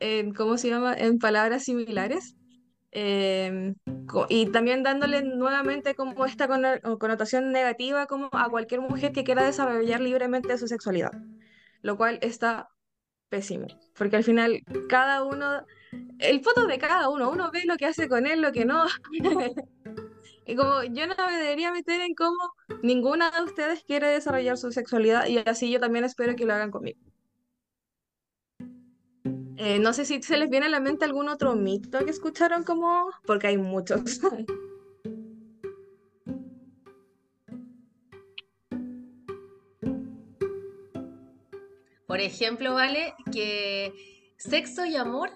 en, 0.00 0.34
¿cómo 0.34 0.58
se 0.58 0.68
llama?, 0.70 0.94
en 0.94 1.18
palabras 1.18 1.64
similares? 1.64 2.36
Co- 4.06 4.26
y 4.28 4.46
también 4.46 4.82
dándole 4.82 5.22
nuevamente 5.22 5.94
como 5.94 6.26
esta 6.26 6.46
conno- 6.46 6.98
connotación 6.98 7.50
negativa 7.50 8.06
como 8.06 8.28
a 8.32 8.50
cualquier 8.50 8.82
mujer 8.82 9.12
que 9.12 9.24
quiera 9.24 9.44
desarrollar 9.44 10.00
libremente 10.00 10.58
su 10.58 10.68
sexualidad, 10.68 11.12
lo 11.80 11.96
cual 11.96 12.18
está 12.20 12.68
pésimo, 13.30 13.66
porque 13.96 14.16
al 14.16 14.24
final 14.24 14.60
cada 14.90 15.24
uno, 15.24 15.64
el 16.18 16.42
foto 16.42 16.66
de 16.66 16.78
cada 16.78 17.08
uno, 17.08 17.30
uno 17.30 17.50
ve 17.50 17.62
lo 17.64 17.76
que 17.78 17.86
hace 17.86 18.08
con 18.08 18.26
él, 18.26 18.42
lo 18.42 18.52
que 18.52 18.66
no, 18.66 18.84
y 20.46 20.54
como 20.54 20.82
yo 20.82 21.06
no 21.06 21.14
me 21.26 21.36
debería 21.38 21.72
meter 21.72 22.02
en 22.02 22.14
cómo 22.14 22.52
ninguna 22.82 23.30
de 23.30 23.42
ustedes 23.42 23.84
quiere 23.84 24.08
desarrollar 24.08 24.58
su 24.58 24.70
sexualidad 24.70 25.26
y 25.28 25.38
así 25.38 25.70
yo 25.70 25.80
también 25.80 26.04
espero 26.04 26.36
que 26.36 26.44
lo 26.44 26.52
hagan 26.52 26.70
conmigo. 26.70 27.00
Eh, 29.64 29.78
no 29.78 29.92
sé 29.92 30.04
si 30.04 30.20
se 30.20 30.36
les 30.36 30.50
viene 30.50 30.66
a 30.66 30.68
la 30.68 30.80
mente 30.80 31.04
algún 31.04 31.28
otro 31.28 31.54
mito 31.54 32.04
que 32.04 32.10
escucharon 32.10 32.64
como, 32.64 33.08
porque 33.24 33.46
hay 33.46 33.58
muchos. 33.58 34.18
Por 42.08 42.18
ejemplo, 42.18 42.74
vale 42.74 43.14
que 43.30 43.94
sexo 44.36 44.84
y 44.84 44.96
amor 44.96 45.30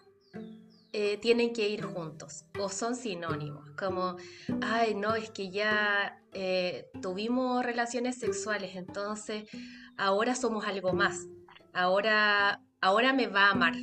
eh, 0.92 1.18
tienen 1.18 1.52
que 1.52 1.68
ir 1.68 1.84
juntos 1.84 2.46
o 2.58 2.68
son 2.68 2.96
sinónimos, 2.96 3.70
como, 3.78 4.16
ay, 4.60 4.96
no, 4.96 5.14
es 5.14 5.30
que 5.30 5.50
ya 5.50 6.20
eh, 6.32 6.90
tuvimos 7.00 7.64
relaciones 7.64 8.18
sexuales, 8.18 8.74
entonces 8.74 9.48
ahora 9.96 10.34
somos 10.34 10.66
algo 10.66 10.92
más, 10.94 11.28
ahora, 11.72 12.60
ahora 12.80 13.12
me 13.12 13.28
va 13.28 13.46
a 13.46 13.50
amar 13.52 13.74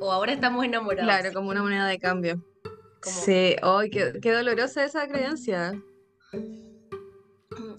o 0.00 0.10
ahora 0.12 0.32
estamos 0.32 0.64
enamorados, 0.64 1.04
Claro, 1.20 1.32
como 1.34 1.50
una 1.50 1.62
moneda 1.62 1.86
de 1.86 1.98
cambio. 1.98 2.44
como, 3.02 3.16
Sí, 3.16 3.56
ay, 3.62 3.90
qué, 3.90 4.18
qué 4.20 4.32
dolorosa 4.32 4.84
esa 4.84 5.06
creencia. 5.08 5.72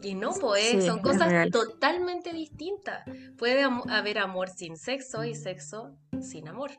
y 0.04 0.16
no, 0.16 0.32
pues 0.40 0.64
Sí, 0.64 0.82
son 0.82 1.00
cosas 1.02 1.32
totalmente 1.52 2.34
distintas. 2.34 3.04
Puede 3.38 3.62
am- 3.64 3.84
haber 3.90 4.18
amor 4.20 4.50
sin 4.50 4.76
sexo 4.78 5.24
y 5.24 5.36
sexo 5.36 5.96
sin 6.22 6.48
amor. 6.48 6.72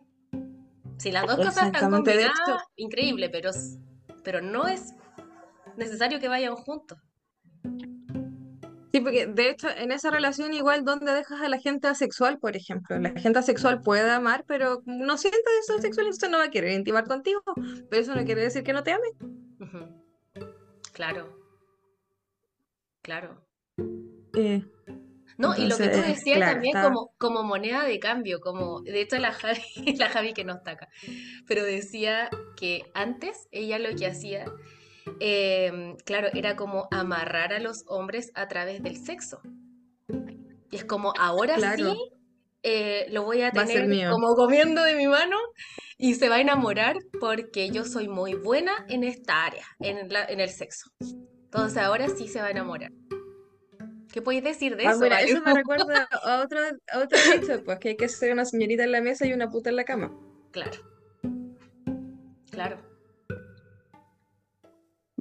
Si 0.99 1.11
las 1.13 1.27
dos 1.27 1.37
cosas 1.37 1.67
están 1.67 1.91
combinadas, 1.91 2.63
increíble, 2.77 3.29
pero, 3.29 3.51
pero 4.25 4.41
no 4.41 4.67
es 4.69 4.95
necesario 5.77 6.21
que 6.21 6.29
vayan 6.29 6.55
juntos. 6.55 6.99
Sí, 8.93 9.01
porque 9.01 9.27
de 9.27 9.49
hecho 9.49 9.69
en 9.71 9.91
esa 9.91 10.11
relación 10.11 10.53
igual 10.53 10.85
donde 10.85 11.13
dejas 11.13 11.41
a 11.41 11.49
la 11.49 11.59
gente 11.59 11.89
asexual, 11.89 12.39
por 12.39 12.57
ejemplo, 12.57 12.99
la 12.99 13.11
gente 13.19 13.39
asexual 13.39 13.81
puede 13.81 14.11
amar, 14.11 14.45
pero 14.47 14.83
no 14.85 15.17
siente 15.17 15.39
deseo 15.61 15.81
sexual, 15.81 16.07
entonces 16.07 16.29
no 16.31 16.39
va 16.39 16.45
a 16.45 16.51
querer 16.51 16.73
intimar 16.73 17.05
contigo, 17.07 17.43
pero 17.89 18.03
eso 18.03 18.15
no 18.15 18.25
quiere 18.25 18.43
decir 18.43 18.63
que 18.63 18.75
no 18.75 18.83
te 18.83 18.93
ame. 18.93 19.09
Claro, 20.93 21.39
claro. 23.01 23.47
Eh, 24.37 24.63
No, 25.39 25.57
y 25.57 25.67
lo 25.67 25.77
que 25.79 25.85
tú 25.85 25.91
entonces, 25.91 26.07
decías 26.07 26.37
claro, 26.37 26.53
también 26.53 26.77
está... 26.77 26.89
como, 26.89 27.15
como 27.17 27.43
moneda 27.43 27.85
de 27.85 27.99
cambio, 27.99 28.41
como 28.41 28.83
de 28.83 29.01
hecho 29.01 29.19
la 29.19 29.33
Javi, 29.33 29.63
la 29.99 30.11
Javi 30.11 30.35
que 30.35 30.45
no 30.45 30.55
está 30.55 30.73
acá, 30.73 30.89
pero 31.47 31.65
decía 31.65 32.29
que 32.57 32.91
antes 32.93 33.49
ella 33.51 33.79
lo 33.79 33.97
que 33.97 34.07
hacía, 34.07 34.45
em, 35.21 35.97
claro, 36.05 36.29
era 36.35 36.57
como 36.57 36.89
amarrar 36.91 37.53
a 37.53 37.59
los 37.61 37.85
hombres 37.87 38.31
a 38.35 38.49
través 38.49 38.83
del 38.83 38.97
sexo. 38.97 39.41
Y 40.71 40.77
es 40.77 40.85
como 40.85 41.13
ahora 41.19 41.55
sí 41.57 41.61
Claro, 41.61 41.95
eh, 42.63 43.07
lo 43.11 43.25
voy 43.25 43.43
a 43.43 43.49
a 43.49 43.53
tener 43.53 43.87
mío. 43.89 44.11
como 44.11 44.35
comiendo 44.35 44.83
de 44.83 44.95
mi 44.95 45.07
mano 45.07 45.37
y 45.99 46.15
se 46.15 46.29
va 46.29 46.37
a 46.37 46.41
enamorar 46.41 46.97
porque 47.21 47.71
yo 47.71 47.85
soy 47.85 48.09
muy 48.09 48.35
buena 48.35 48.73
en 48.89 49.05
esta 49.05 49.45
área, 49.45 49.67
en, 49.81 50.09
la- 50.13 50.25
en 50.25 50.41
el 50.41 50.49
sexo. 50.49 50.91
Entonces 51.45 51.79
ahora 51.83 52.09
sí 52.09 52.29
se 52.29 52.41
va 52.41 52.47
a 52.47 52.51
enamorar. 52.51 52.91
¿Qué 54.13 54.21
podéis 54.23 54.45
decir 54.45 54.77
de 54.77 54.87
Ah, 54.87 54.91
eso, 54.93 55.01
mira, 55.01 55.21
eso 55.21 55.41
me 55.43 55.55
recuerda 55.55 56.09
a 56.11 56.43
otro, 56.43 56.59
a 56.93 56.99
otro 56.99 57.19
dicho, 57.41 57.63
pues 57.65 57.79
que 57.79 57.89
hay 57.91 57.97
que 57.97 58.09
ser 58.09 58.33
una 58.33 58.45
señorita 58.45 58.85
en 58.85 58.93
la 58.93 59.01
mesa 59.01 59.27
y 59.27 59.33
una 59.33 59.51
puta 59.51 59.71
en 59.71 59.77
la 59.77 59.85
cama. 59.85 60.13
Claro, 60.51 60.79
claro. 62.51 62.77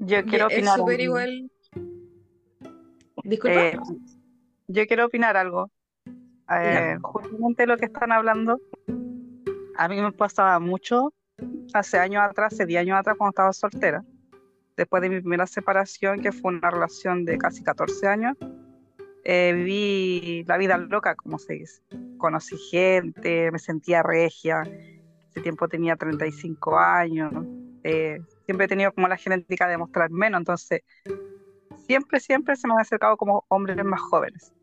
Yo 0.04 0.26
quiero 0.26 0.48
es 0.50 0.56
opinar 0.56 0.80
algo. 0.80 0.92
igual. 0.92 1.52
¿Disculpa? 3.24 3.62
Eh, 3.62 3.80
yo 4.68 4.88
quiero 4.88 5.06
opinar 5.06 5.38
algo. 5.38 5.70
Eh, 6.50 6.98
justamente 7.02 7.68
lo 7.68 7.78
que 7.78 7.86
están 7.86 8.12
hablando, 8.12 8.60
a 9.78 9.88
mí 9.88 10.02
me 10.02 10.12
pasaba 10.12 10.60
mucho 10.60 11.14
hace 11.74 12.00
años 12.00 12.24
atrás, 12.24 12.54
hace 12.54 12.66
10 12.66 12.82
años 12.82 12.98
atrás, 12.98 13.16
cuando 13.16 13.30
estaba 13.30 13.54
soltera. 13.54 14.04
Después 14.76 15.04
de 15.04 15.10
mi 15.10 15.20
primera 15.20 15.46
separación, 15.46 16.20
que 16.20 16.32
fue 16.32 16.52
una 16.52 16.72
relación 16.72 17.24
de 17.24 17.38
casi 17.38 17.64
14 17.64 18.08
años, 18.08 18.36
eh, 19.24 19.54
viví 19.54 20.44
la 20.48 20.58
vida 20.58 20.78
loca, 20.78 21.16
como 21.16 21.38
se 21.38 21.54
dice. 21.54 21.84
conocí 22.18 22.58
gente, 22.72 23.52
me 23.52 23.60
sentía 23.60 24.02
regia. 24.02 24.64
Ese 25.30 25.42
tiempo 25.42 25.68
tenía 25.68 25.96
35 25.96 26.78
años. 26.78 27.32
Eh, 27.84 28.20
siempre 28.46 28.66
he 28.66 28.70
tenido 28.70 28.92
como 28.92 29.08
la 29.08 29.18
genética 29.18 29.68
de 29.68 29.78
mostrar 29.78 30.10
menos, 30.12 30.40
entonces 30.40 30.82
siempre, 31.88 32.20
siempre 32.20 32.56
se 32.56 32.68
me 32.68 32.74
han 32.74 32.82
acercado 32.82 33.18
como 33.18 33.46
hombres 33.48 33.84
más 33.84 34.02
jóvenes. 34.02 34.54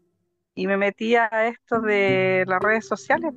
Y 0.55 0.67
me 0.67 0.77
metí 0.77 1.15
a 1.15 1.29
esto 1.47 1.81
de 1.81 2.45
las 2.47 2.61
redes 2.63 2.87
sociales, 2.87 3.33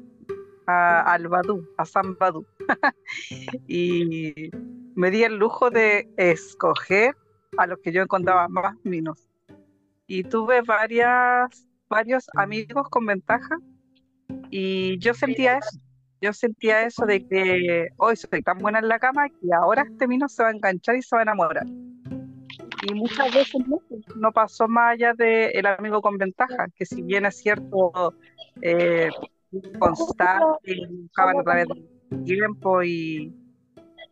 a, 0.66 1.02
al 1.02 1.28
Badu, 1.28 1.68
a 1.78 1.86
San 1.86 2.16
Badu. 2.18 2.46
y 3.68 4.50
me 4.96 5.12
di 5.12 5.24
el 5.24 5.38
lujo 5.38 5.70
de 5.70 6.10
escoger 6.18 7.16
a 7.58 7.68
los 7.68 7.80
que 7.80 7.92
yo 7.92 8.02
encontraba 8.02 8.48
más 8.48 8.76
minos. 8.84 9.28
Y 10.08 10.24
tuve 10.24 10.62
varias, 10.62 11.68
varios 11.90 12.26
amigos 12.36 12.90
con 12.90 13.06
ventaja 13.06 13.58
y 14.50 14.98
yo 15.00 15.14
sentía 15.14 15.58
eso. 15.58 15.80
Yo 16.22 16.32
sentía 16.34 16.84
eso 16.84 17.06
de 17.06 17.26
que 17.26 17.88
hoy 17.98 18.16
soy 18.16 18.44
tan 18.44 18.60
buena 18.60 18.78
en 18.78 18.88
la 18.88 19.00
cama 19.00 19.28
que 19.28 19.54
ahora 19.54 19.84
este 19.90 20.08
mino 20.08 20.30
se 20.30 20.44
va 20.44 20.50
a 20.50 20.52
enganchar 20.52 20.96
y 20.96 21.02
se 21.02 21.16
va 21.16 21.22
a 21.22 21.24
enamorar. 21.24 21.66
Y 21.68 22.94
muchas 22.94 23.34
veces 23.34 23.62
no, 24.16 24.32
pasó 24.32 24.68
más 24.68 24.94
allá 24.94 25.14
del 25.14 25.50
el 25.54 25.66
amigo 25.66 26.02
con 26.02 26.18
ventaja, 26.18 26.68
que 26.76 26.86
si 26.86 27.02
bien 27.02 27.26
es 27.26 27.38
cierto, 27.38 28.14
eh, 28.62 29.10
constante, 29.80 30.88
buscaban 30.90 31.40
a 31.40 31.44
través 31.44 31.68
del 31.68 32.24
tiempo 32.24 32.84
y, 32.84 33.34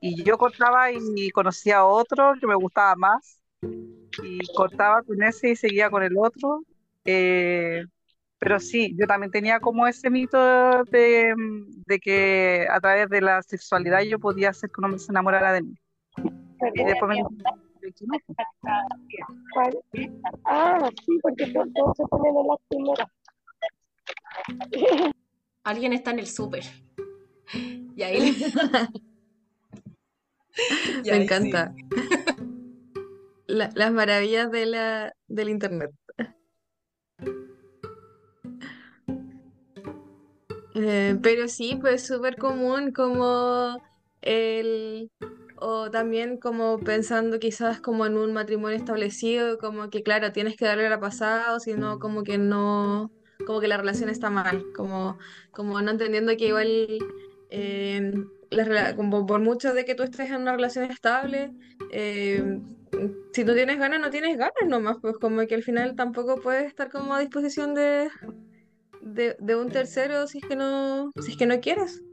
y 0.01 0.23
yo 0.23 0.37
cortaba 0.37 0.91
y 0.91 1.29
conocía 1.29 1.77
a 1.77 1.85
otro 1.85 2.33
que 2.39 2.47
me 2.47 2.55
gustaba 2.55 2.95
más 2.95 3.39
y 4.23 4.39
cortaba 4.55 5.03
con 5.03 5.21
ese 5.21 5.49
y 5.51 5.55
seguía 5.55 5.89
con 5.89 6.03
el 6.03 6.17
otro. 6.17 6.63
Eh, 7.05 7.83
pero 8.39 8.60
sí, 8.60 8.96
yo 8.98 9.05
también 9.05 9.31
tenía 9.31 9.60
como 9.60 9.88
ese 9.88 10.10
mito 10.10 10.38
de, 10.86 11.34
de, 11.86 12.00
que 12.00 12.67
a 12.69 12.79
través 12.79 13.10
de 13.10 13.22
la 13.22 13.41
sexualidad 13.43 14.01
yo 14.01 14.19
podía 14.19 14.50
hacer 14.50 14.69
que 14.69 14.81
uno 14.84 14.98
se 14.98 15.12
enamorara 15.12 15.53
de 15.53 15.62
mí. 15.62 15.75
Y 16.74 16.84
después 16.84 17.10
me... 17.10 17.24
Ah, 20.46 20.89
sí, 21.05 21.19
porque 21.22 21.48
todos 21.48 21.98
se 21.98 22.03
ponen 22.05 22.38
en 22.38 22.48
la 22.48 22.58
primera. 22.69 23.12
Alguien 25.63 25.93
está 25.93 26.12
en 26.12 26.19
el 26.19 26.27
súper. 26.27 26.63
Y 27.96 28.03
ahí. 28.03 28.36
Me 31.05 31.24
encanta. 31.24 31.74
las 33.48 33.91
maravillas 33.91 34.51
de 34.51 34.65
la, 34.65 35.13
del 35.27 35.50
internet. 35.50 35.91
Eh, 40.81 41.17
pero 41.21 41.48
sí, 41.50 41.77
pues 41.79 42.07
súper 42.07 42.38
común 42.38 42.91
como 42.93 43.81
el, 44.21 45.12
o 45.57 45.91
también 45.91 46.38
como 46.38 46.79
pensando 46.79 47.38
quizás 47.39 47.81
como 47.81 48.05
en 48.05 48.17
un 48.17 48.31
matrimonio 48.31 48.77
establecido, 48.77 49.57
como 49.57 49.89
que 49.89 50.03
claro, 50.03 50.31
tienes 50.31 50.55
que 50.55 50.65
darle 50.65 50.89
la 50.89 51.00
pasada, 51.00 51.53
o 51.53 51.59
si 51.59 51.74
no, 51.74 52.00
como 52.00 52.24
que 52.24 52.38
no, 52.38 53.12
como 53.45 53.59
que 53.59 53.67
la 53.67 53.75
relación 53.77 54.09
está 54.09 54.29
mal, 54.29 54.63
como, 54.74 55.17
como 55.51 55.81
no 55.81 55.91
entendiendo 55.91 56.36
que 56.38 56.48
igual 56.48 56.69
eh, 57.50 58.13
como 58.95 59.25
por 59.25 59.41
mucho 59.41 59.74
de 59.74 59.83
que 59.83 59.95
tú 59.95 60.03
estés 60.03 60.29
en 60.29 60.43
una 60.43 60.53
relación 60.53 60.86
estable, 60.86 61.51
eh, 61.91 62.62
si 63.33 63.43
no 63.43 63.53
tienes 63.53 63.79
ganas, 63.79 64.00
no 64.00 64.09
tienes 64.09 64.38
ganas 64.38 64.53
nomás, 64.65 64.98
pues 65.01 65.15
como 65.17 65.45
que 65.45 65.55
al 65.55 65.63
final 65.63 65.95
tampoco 65.98 66.38
puedes 66.41 66.67
estar 66.67 66.89
como 66.89 67.13
a 67.15 67.19
disposición 67.19 67.74
de, 67.75 68.09
de, 69.01 69.55
un 69.55 69.70
tercero 69.70 70.27
si 70.27 70.40
es 70.40 70.46
que 70.46 70.55
no, 70.55 71.12
si 71.22 71.31
es 71.31 71.38
que 71.38 71.46
no 71.46 71.59
quieres. 71.59 72.03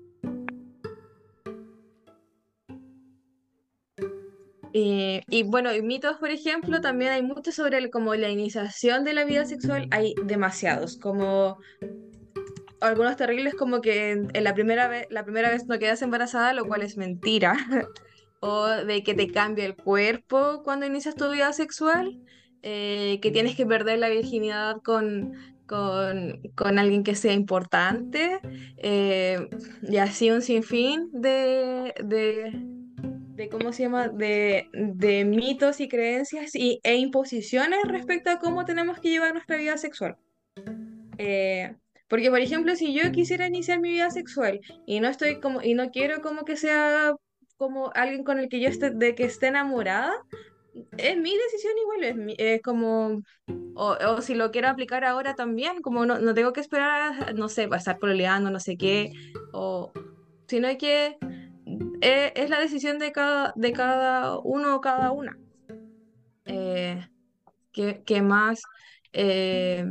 Y, 4.78 5.42
bueno, 5.44 5.74
y 5.74 5.80
mitos, 5.80 6.18
por 6.18 6.28
ejemplo, 6.28 6.82
también 6.82 7.10
hay 7.10 7.22
muchos 7.22 7.54
sobre 7.54 7.88
como 7.88 8.14
la 8.14 8.28
iniciación 8.28 9.04
de 9.04 9.14
la 9.14 9.24
vida 9.24 9.46
sexual, 9.46 9.88
hay 9.90 10.14
demasiados, 10.22 10.98
como 10.98 11.58
algunos 12.82 13.16
terribles 13.16 13.54
como 13.54 13.80
que 13.80 14.10
en, 14.10 14.44
la 14.44 14.52
primera 14.52 14.86
vez, 14.86 15.06
la 15.08 15.24
primera 15.24 15.48
vez 15.48 15.64
no 15.66 15.78
quedas 15.78 16.02
embarazada, 16.02 16.52
lo 16.52 16.66
cual 16.66 16.82
es 16.82 16.98
mentira, 16.98 17.56
o 18.40 18.66
de 18.66 19.02
que 19.02 19.14
te 19.14 19.32
cambia 19.32 19.64
el 19.64 19.76
cuerpo 19.76 20.62
cuando 20.62 20.84
inicias 20.84 21.14
tu 21.14 21.30
vida 21.30 21.54
sexual, 21.54 22.20
eh, 22.62 23.18
que 23.22 23.30
tienes 23.30 23.56
que 23.56 23.64
perder 23.64 23.98
la 23.98 24.10
virginidad 24.10 24.82
con, 24.82 25.32
con, 25.66 26.40
con 26.54 26.78
alguien 26.78 27.04
que 27.04 27.14
sea 27.14 27.32
importante, 27.32 28.40
eh, 28.78 29.48
y 29.82 29.96
así 29.96 30.30
un 30.30 30.42
sinfín 30.42 31.10
de, 31.12 31.94
de, 32.04 32.52
de 33.34 33.48
¿cómo 33.48 33.72
se 33.72 33.84
llama? 33.84 34.08
De, 34.08 34.68
de 34.72 35.24
mitos 35.24 35.80
y 35.80 35.88
creencias 35.88 36.54
y, 36.54 36.80
e 36.82 36.96
imposiciones 36.96 37.80
respecto 37.84 38.30
a 38.30 38.38
cómo 38.38 38.64
tenemos 38.64 38.98
que 39.00 39.10
llevar 39.10 39.32
nuestra 39.32 39.56
vida 39.56 39.76
sexual. 39.76 40.16
Eh, 41.18 41.74
porque, 42.08 42.30
por 42.30 42.40
ejemplo, 42.40 42.76
si 42.76 42.94
yo 42.94 43.10
quisiera 43.12 43.48
iniciar 43.48 43.80
mi 43.80 43.90
vida 43.90 44.10
sexual 44.10 44.60
y 44.86 45.00
no 45.00 45.08
estoy 45.08 45.40
como, 45.40 45.60
y 45.62 45.74
no 45.74 45.90
quiero 45.90 46.22
como 46.22 46.44
que 46.44 46.56
sea 46.56 47.14
como 47.56 47.90
alguien 47.94 48.22
con 48.22 48.38
el 48.38 48.48
que 48.48 48.60
yo 48.60 48.68
esté, 48.68 48.90
de 48.90 49.14
que 49.14 49.24
esté 49.24 49.48
enamorada, 49.48 50.12
es 50.98 51.16
mi 51.16 51.36
decisión 51.36 51.74
igual, 51.82 52.34
es, 52.38 52.62
como, 52.62 53.22
o, 53.74 54.20
si 54.20 54.34
lo 54.34 54.50
quiero 54.50 54.68
aplicar 54.68 55.04
ahora 55.04 55.34
también, 55.34 55.82
como 55.82 56.06
no, 56.06 56.18
no 56.18 56.34
tengo 56.34 56.52
que 56.52 56.60
esperar, 56.60 57.34
no 57.34 57.48
sé, 57.48 57.68
pasar 57.68 57.98
peleando, 57.98 58.50
no 58.50 58.60
sé 58.60 58.76
qué, 58.76 59.12
o, 59.52 59.92
sino 60.46 60.68
que 60.78 61.16
eh, 62.00 62.32
es, 62.34 62.50
la 62.50 62.60
decisión 62.60 62.98
de 62.98 63.12
cada, 63.12 63.52
de 63.56 63.72
cada 63.72 64.38
uno 64.38 64.76
o 64.76 64.80
cada 64.80 65.12
una. 65.12 65.38
Eh, 66.44 67.06
¿qué, 67.72 68.22
más? 68.22 68.62
Eh, 69.12 69.84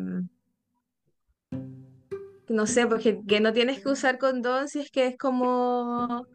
no 2.47 2.67
sé, 2.67 2.87
porque 2.87 3.19
que 3.27 3.39
no 3.39 3.53
tienes 3.53 3.81
que 3.81 3.89
usar 3.89 4.17
condón 4.17 4.67
si 4.67 4.79
es 4.79 4.91
que 4.91 5.07
es 5.07 5.17
como, 5.17 6.27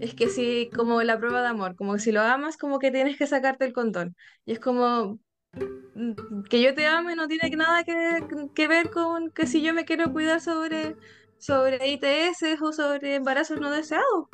es 0.00 0.14
que 0.14 0.28
si, 0.28 0.70
como 0.74 1.02
la 1.02 1.18
prueba 1.18 1.42
de 1.42 1.48
amor, 1.48 1.76
como 1.76 1.98
si 1.98 2.12
lo 2.12 2.20
amas, 2.22 2.56
como 2.56 2.78
que 2.78 2.90
tienes 2.90 3.16
que 3.16 3.26
sacarte 3.26 3.64
el 3.64 3.72
condón. 3.72 4.16
Y 4.44 4.52
es 4.52 4.60
como, 4.60 5.18
mm, 5.94 6.42
que 6.50 6.62
yo 6.62 6.74
te 6.74 6.86
ame 6.86 7.16
no 7.16 7.28
tiene 7.28 7.48
nada 7.56 7.84
que, 7.84 8.24
que 8.54 8.68
ver 8.68 8.90
con 8.90 9.30
que 9.30 9.46
si 9.46 9.62
yo 9.62 9.74
me 9.74 9.84
quiero 9.84 10.12
cuidar 10.12 10.40
sobre, 10.40 10.96
sobre 11.38 11.88
ITS 11.88 12.60
o 12.60 12.72
sobre 12.72 13.16
embarazos 13.16 13.60
no 13.60 13.70
deseados. 13.70 14.28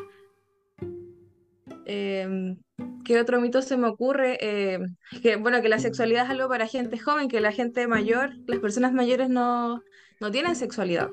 Em, 1.85 2.59
¿Qué 3.05 3.21
otro 3.21 3.41
mito 3.41 3.63
se 3.63 3.77
me 3.77 3.89
ocurre? 3.89 4.39
Em, 4.41 4.97
que 5.23 5.37
bueno, 5.37 5.61
que 5.63 5.69
la 5.69 5.79
sexualidad 5.79 6.25
es 6.25 6.31
algo 6.31 6.49
para 6.49 6.67
gente 6.67 6.99
joven, 6.99 7.29
que 7.29 7.41
la 7.41 7.53
gente 7.53 7.87
mayor, 7.87 8.35
las 8.47 8.61
personas 8.61 8.93
mayores 8.93 9.29
no, 9.29 9.83
no 10.21 10.31
tienen 10.31 10.57
sexualidad. 10.57 11.09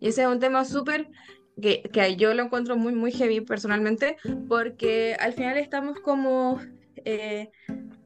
Y 0.00 0.08
ese 0.08 0.22
es 0.22 0.28
un 0.28 0.40
tema 0.40 0.64
súper 0.64 1.08
que, 1.62 1.82
que, 1.82 2.16
yo 2.16 2.34
lo 2.34 2.42
encuentro 2.42 2.76
muy, 2.76 2.94
muy 2.94 3.12
heavy 3.12 3.40
personalmente, 3.40 4.18
porque 4.48 5.16
al 5.18 5.32
final 5.32 5.56
estamos 5.56 5.98
como, 6.00 6.60
eh, 7.06 7.50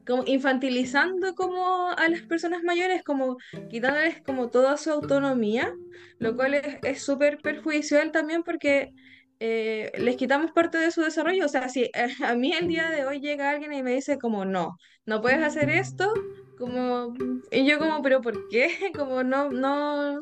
como 0.05 0.23
infantilizando 0.25 1.35
como 1.35 1.89
a 1.89 2.07
las 2.07 2.21
personas 2.21 2.63
mayores, 2.63 3.03
como 3.03 3.37
quitándoles 3.69 4.21
como 4.21 4.49
toda 4.49 4.77
su 4.77 4.91
autonomía, 4.91 5.73
lo 6.19 6.35
cual 6.37 6.53
es 6.53 7.01
súper 7.03 7.39
perjudicial 7.39 8.13
también 8.13 8.43
porque 8.43 8.93
eh, 9.39 9.91
les 9.97 10.15
quitamos 10.15 10.51
parte 10.51 10.77
de 10.77 10.91
su 10.91 11.01
desarrollo. 11.01 11.45
O 11.45 11.49
sea, 11.49 11.69
si 11.69 11.89
a 12.23 12.35
mí 12.35 12.53
el 12.53 12.67
día 12.67 12.89
de 12.89 13.05
hoy 13.05 13.19
llega 13.19 13.49
alguien 13.49 13.73
y 13.73 13.83
me 13.83 13.93
dice 13.93 14.17
como, 14.17 14.45
no, 14.45 14.77
no 15.05 15.21
puedes 15.21 15.43
hacer 15.43 15.69
esto, 15.69 16.13
como, 16.57 17.13
y 17.51 17.65
yo 17.65 17.77
como, 17.79 18.01
pero 18.01 18.21
¿por 18.21 18.47
qué? 18.49 18.69
Como 18.95 19.23
no, 19.23 19.49
no, 19.49 20.19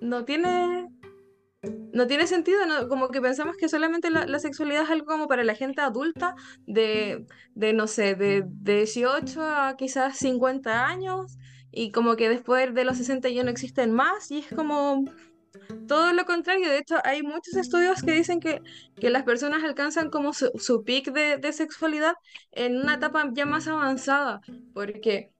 no 0.00 0.24
tiene, 0.24 0.86
no 1.62 2.06
tiene 2.06 2.26
sentido, 2.26 2.58
como 2.88 3.08
que 3.08 3.20
pensamos 3.20 3.56
que 3.56 3.68
solamente 3.68 4.10
la, 4.10 4.38
sexualidad 4.38 4.84
es 4.84 4.90
algo 4.90 5.06
como 5.06 5.26
para 5.26 5.42
la 5.44 5.54
gente 5.54 5.80
adulta 5.80 6.34
de, 6.66 7.26
de, 7.54 7.72
no 7.72 7.86
sé, 7.86 8.14
de, 8.14 8.44
de 8.46 8.76
18 8.76 9.42
a 9.42 9.76
quizás 9.76 10.16
50 10.18 10.86
años 10.86 11.36
y 11.72 11.90
como 11.90 12.16
que 12.16 12.28
después 12.28 12.72
de 12.72 12.84
los 12.84 12.98
60 12.98 13.28
ya 13.30 13.42
no 13.42 13.50
existen 13.50 13.92
más 13.92 14.30
y 14.30 14.38
es 14.38 14.46
como 14.54 15.04
todo 15.86 16.12
lo 16.12 16.24
contrario. 16.24 16.68
De 16.68 16.78
hecho, 16.78 16.96
hay 17.04 17.22
muchos 17.22 17.56
estudios 17.56 18.02
que 18.02 18.12
dicen 18.12 18.40
que, 18.40 18.62
que 18.96 19.10
las 19.10 19.24
personas 19.24 19.64
alcanzan 19.64 20.10
como 20.10 20.32
su, 20.32 20.50
su 20.56 20.84
pic 20.84 21.12
de, 21.12 21.38
de 21.38 21.52
sexualidad 21.52 22.14
en 22.52 22.76
una 22.76 22.94
etapa 22.94 23.28
ya 23.32 23.46
más 23.46 23.66
avanzada 23.66 24.40
porque 24.72 25.32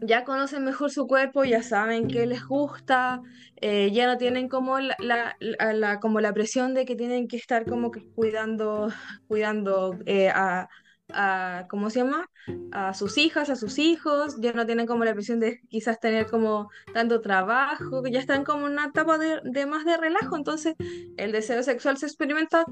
ya 0.00 0.24
conocen 0.24 0.64
mejor 0.64 0.90
su 0.90 1.06
cuerpo, 1.06 1.44
ya 1.44 1.62
saben 1.62 2.08
qué 2.08 2.26
les 2.26 2.44
gusta, 2.44 3.22
eh, 3.56 3.90
ya 3.92 4.06
no 4.06 4.16
tienen 4.18 4.48
como 4.48 4.78
la, 4.78 5.36
la, 5.38 6.00
como 6.00 6.20
la 6.20 6.32
presión 6.32 6.74
de 6.74 6.84
que 6.84 6.96
tienen 6.96 7.28
que 7.28 7.36
estar 7.36 7.64
como 7.66 7.90
que 7.90 8.04
cuidando, 8.14 8.90
cuidando 9.26 9.98
eh, 10.06 10.28
a, 10.28 10.68
a, 11.12 11.66
¿cómo 11.68 11.90
se 11.90 12.00
llama? 12.00 12.30
A 12.72 12.94
sus 12.94 13.18
hijas, 13.18 13.50
a 13.50 13.56
sus 13.56 13.78
hijos, 13.78 14.36
ya 14.40 14.52
no 14.52 14.66
tienen 14.66 14.86
como 14.86 15.04
la 15.04 15.14
presión 15.14 15.40
de 15.40 15.60
quizás 15.68 15.98
tener 16.00 16.26
como 16.26 16.70
tanto 16.92 17.20
trabajo, 17.20 18.06
ya 18.06 18.20
están 18.20 18.44
como 18.44 18.66
en 18.66 18.74
una 18.74 18.86
etapa 18.86 19.18
de, 19.18 19.40
de 19.44 19.66
más 19.66 19.84
de 19.84 19.96
relajo, 19.96 20.36
entonces 20.36 20.74
el 21.16 21.32
deseo 21.32 21.62
sexual 21.62 21.96
se 21.96 22.06
experimenta 22.06 22.64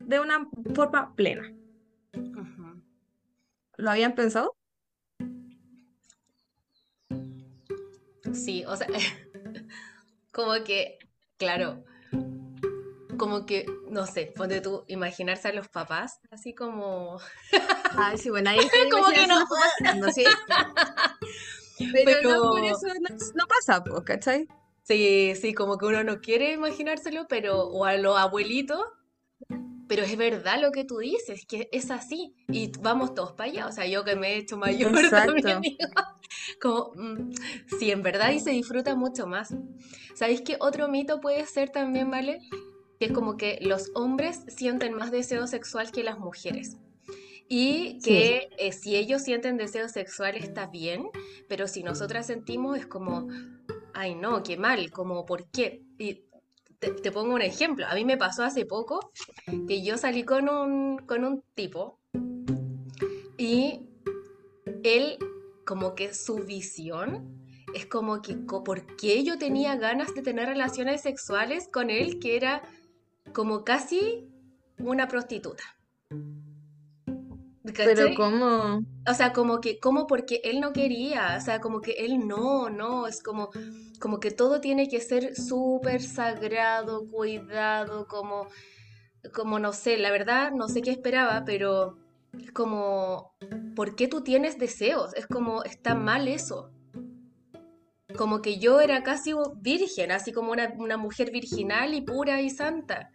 de 0.00 0.20
una 0.20 0.48
forma 0.74 1.14
plena. 1.14 1.52
¿Lo 3.76 3.90
habían 3.90 4.14
pensado? 4.14 4.56
Sí, 8.34 8.64
o 8.66 8.76
sea, 8.76 8.86
como 10.32 10.52
que, 10.64 10.98
claro, 11.38 11.84
como 13.16 13.46
que, 13.46 13.66
no 13.88 14.06
sé, 14.06 14.32
ponte 14.36 14.60
tú, 14.60 14.84
imaginarse 14.88 15.48
a 15.48 15.52
los 15.52 15.68
papás, 15.68 16.20
así 16.30 16.54
como, 16.54 17.18
Ay, 17.96 18.18
sí, 18.18 18.28
bueno, 18.30 18.50
ahí 18.50 18.58
está 18.58 18.76
Como 18.90 19.08
que 19.08 19.26
no. 19.26 19.46
imaginando, 19.80 20.12
sí. 20.12 20.24
Pero, 21.92 22.04
Pero- 22.04 22.30
no 22.44 22.50
por 22.50 22.64
eso 22.64 22.86
no, 23.00 23.16
no 23.34 23.46
pasa, 23.46 23.82
¿cachai? 24.04 24.48
sí, 24.82 25.34
sí, 25.40 25.52
como 25.54 25.78
que 25.78 25.86
uno 25.86 26.04
no 26.04 26.20
quiere 26.20 26.52
imaginárselo, 26.52 27.26
pero, 27.28 27.62
o 27.64 27.84
a 27.84 27.96
los 27.96 28.16
abuelitos, 28.18 28.80
pero 29.88 30.02
es 30.02 30.16
verdad 30.16 30.60
lo 30.60 30.72
que 30.72 30.84
tú 30.84 30.98
dices, 30.98 31.46
que 31.46 31.68
es 31.72 31.90
así, 31.90 32.34
y 32.48 32.70
vamos 32.80 33.14
todos 33.14 33.32
para 33.32 33.50
allá, 33.50 33.66
o 33.66 33.72
sea, 33.72 33.86
yo 33.86 34.04
que 34.04 34.16
me 34.16 34.34
he 34.34 34.36
hecho 34.38 34.56
mayor 34.56 34.90
Exacto. 34.98 35.34
también, 35.34 35.60
digo, 35.60 35.78
como, 36.60 36.92
mm, 36.94 37.32
sí, 37.78 37.90
en 37.90 38.02
verdad 38.02 38.32
y 38.32 38.40
se 38.40 38.50
disfruta 38.50 38.94
mucho 38.94 39.26
más. 39.26 39.54
¿Sabéis 40.14 40.42
qué 40.42 40.56
otro 40.60 40.88
mito 40.88 41.20
puede 41.20 41.44
ser 41.46 41.70
también, 41.70 42.10
¿vale? 42.10 42.40
Que 42.98 43.06
es 43.06 43.12
como 43.12 43.36
que 43.36 43.58
los 43.60 43.90
hombres 43.94 44.40
sienten 44.48 44.94
más 44.94 45.10
deseo 45.10 45.46
sexual 45.46 45.90
que 45.90 46.02
las 46.02 46.18
mujeres. 46.18 46.78
Y 47.48 48.00
que 48.00 48.48
eh, 48.58 48.72
si 48.72 48.96
ellos 48.96 49.22
sienten 49.22 49.56
deseo 49.56 49.88
sexual 49.88 50.34
está 50.36 50.66
bien, 50.66 51.08
pero 51.48 51.68
si 51.68 51.84
nosotras 51.84 52.26
sentimos 52.26 52.76
es 52.76 52.86
como, 52.86 53.28
ay 53.94 54.16
no, 54.16 54.42
qué 54.42 54.56
mal, 54.56 54.90
como, 54.90 55.24
¿por 55.24 55.48
qué? 55.50 55.82
Y 55.96 56.24
te, 56.90 57.12
pongo 57.12 57.34
un 57.34 57.42
ejemplo. 57.42 57.86
A 57.86 57.94
mí 57.94 58.04
me 58.04 58.16
pasó 58.16 58.44
hace 58.44 58.64
poco 58.66 59.12
que 59.68 59.82
yo 59.82 59.96
salí 59.98 60.24
con 60.24 60.48
un, 60.48 60.98
con 60.98 61.24
un 61.24 61.42
tipo 61.54 61.98
y 63.36 63.88
él, 64.82 65.18
como 65.64 65.94
que 65.94 66.14
su 66.14 66.36
visión 66.36 67.36
es 67.74 67.86
como 67.86 68.22
que, 68.22 68.34
¿por 68.36 68.96
qué 68.96 69.24
yo 69.24 69.38
tenía 69.38 69.76
ganas 69.76 70.14
de 70.14 70.22
tener 70.22 70.48
relaciones 70.48 71.02
sexuales 71.02 71.68
con 71.72 71.90
él 71.90 72.18
que 72.18 72.36
era 72.36 72.62
como 73.32 73.64
casi 73.64 74.28
una 74.78 75.08
prostituta? 75.08 75.64
Pero 77.74 78.14
como... 78.14 78.82
O 79.08 79.14
sea, 79.14 79.32
como 79.32 79.60
que, 79.60 79.78
como 79.78 80.06
porque 80.06 80.40
él 80.44 80.60
no 80.60 80.72
quería, 80.72 81.36
o 81.38 81.40
sea, 81.40 81.60
como 81.60 81.80
que 81.80 81.92
él 81.92 82.26
no, 82.26 82.70
no, 82.70 83.06
es 83.06 83.22
como, 83.22 83.50
como 84.00 84.20
que 84.20 84.30
todo 84.30 84.60
tiene 84.60 84.88
que 84.88 85.00
ser 85.00 85.34
súper 85.36 86.02
sagrado, 86.02 87.08
cuidado, 87.08 88.06
como, 88.06 88.48
como 89.32 89.58
no 89.58 89.72
sé, 89.72 89.96
la 89.96 90.10
verdad 90.10 90.52
no 90.52 90.68
sé 90.68 90.82
qué 90.82 90.90
esperaba, 90.90 91.44
pero 91.44 91.98
es 92.40 92.52
como, 92.52 93.32
¿por 93.74 93.96
qué 93.96 94.08
tú 94.08 94.22
tienes 94.22 94.58
deseos? 94.58 95.14
Es 95.14 95.26
como, 95.26 95.62
está 95.62 95.94
mal 95.94 96.28
eso. 96.28 96.70
Como 98.16 98.40
que 98.40 98.58
yo 98.58 98.80
era 98.80 99.02
casi 99.02 99.34
virgen, 99.60 100.10
así 100.10 100.32
como 100.32 100.52
una, 100.52 100.72
una 100.78 100.96
mujer 100.96 101.30
virginal 101.30 101.94
y 101.94 102.00
pura 102.00 102.40
y 102.40 102.50
santa. 102.50 103.10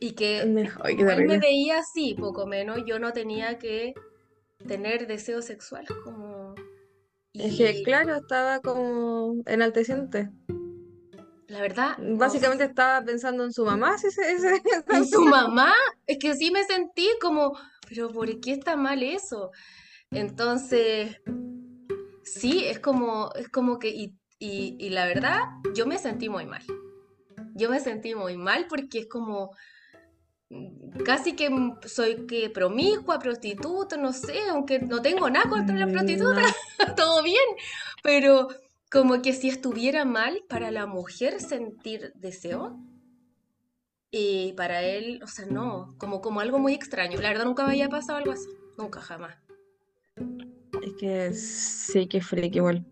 Y 0.00 0.12
que 0.12 0.40
Ay, 0.82 0.96
qué 0.96 1.04
como 1.04 1.10
él 1.10 1.26
me 1.26 1.38
veía 1.38 1.80
así, 1.80 2.14
poco 2.14 2.46
menos, 2.46 2.78
yo 2.86 2.98
no 2.98 3.12
tenía 3.12 3.58
que 3.58 3.92
tener 4.66 5.06
deseos 5.06 5.44
sexuales 5.44 5.90
como... 6.02 6.54
Es 7.34 7.56
que, 7.56 7.82
claro, 7.84 8.16
estaba 8.16 8.60
como 8.60 9.36
enalteciente. 9.46 10.30
la 11.46 11.60
verdad, 11.60 11.98
no 11.98 12.16
Básicamente 12.16 12.64
estaba 12.64 13.04
pensando 13.04 13.44
en 13.44 13.52
su 13.52 13.64
mamá, 13.64 13.96
si 13.98 14.08
en 14.88 15.06
su 15.06 15.24
mamá, 15.24 15.72
es 16.06 16.18
que 16.18 16.34
sí 16.34 16.50
me 16.50 16.64
sentí 16.64 17.08
como, 17.20 17.56
pero 17.88 18.10
¿por 18.10 18.40
qué 18.40 18.52
está 18.52 18.76
mal 18.76 19.02
eso? 19.02 19.50
Entonces, 20.10 21.20
sí, 22.24 22.64
es 22.64 22.80
como, 22.80 23.30
es 23.34 23.48
como 23.48 23.78
que, 23.78 23.90
y, 23.90 24.16
y, 24.38 24.76
y 24.78 24.90
la 24.90 25.06
verdad, 25.06 25.40
yo 25.74 25.86
me 25.86 25.98
sentí 25.98 26.28
muy 26.28 26.46
mal. 26.46 26.62
Yo 27.54 27.68
me 27.68 27.80
sentí 27.80 28.14
muy 28.14 28.36
mal 28.36 28.66
porque 28.68 29.00
es 29.00 29.06
como, 29.06 29.50
casi 31.04 31.34
que 31.34 31.50
soy 31.86 32.26
que 32.26 32.50
promiscua, 32.50 33.18
prostituta, 33.18 33.96
no 33.96 34.12
sé, 34.12 34.38
aunque 34.50 34.80
no 34.80 35.00
tengo 35.00 35.30
nada 35.30 35.48
contra 35.48 35.76
la 35.76 35.86
Mm, 35.86 35.92
prostituta, 35.92 36.42
no. 36.88 36.94
todo 36.96 37.22
bien, 37.22 37.44
pero 38.02 38.48
como 38.90 39.22
que 39.22 39.32
si 39.32 39.48
estuviera 39.48 40.04
mal 40.04 40.42
para 40.48 40.70
la 40.70 40.86
mujer 40.86 41.40
sentir 41.40 42.12
deseo, 42.16 42.78
y 44.12 44.52
para 44.54 44.82
él, 44.82 45.20
o 45.22 45.28
sea, 45.28 45.46
no, 45.46 45.94
como, 45.98 46.20
como 46.20 46.40
algo 46.40 46.58
muy 46.58 46.74
extraño. 46.74 47.20
La 47.20 47.28
verdad 47.28 47.44
nunca 47.44 47.64
me 47.64 47.70
había 47.70 47.88
pasado 47.88 48.18
algo 48.18 48.32
así, 48.32 48.48
nunca, 48.76 49.00
jamás. 49.00 49.36
Es 50.82 50.92
que 50.98 51.32
sí, 51.32 52.08
que 52.08 52.20
freak 52.20 52.56
igual. 52.56 52.84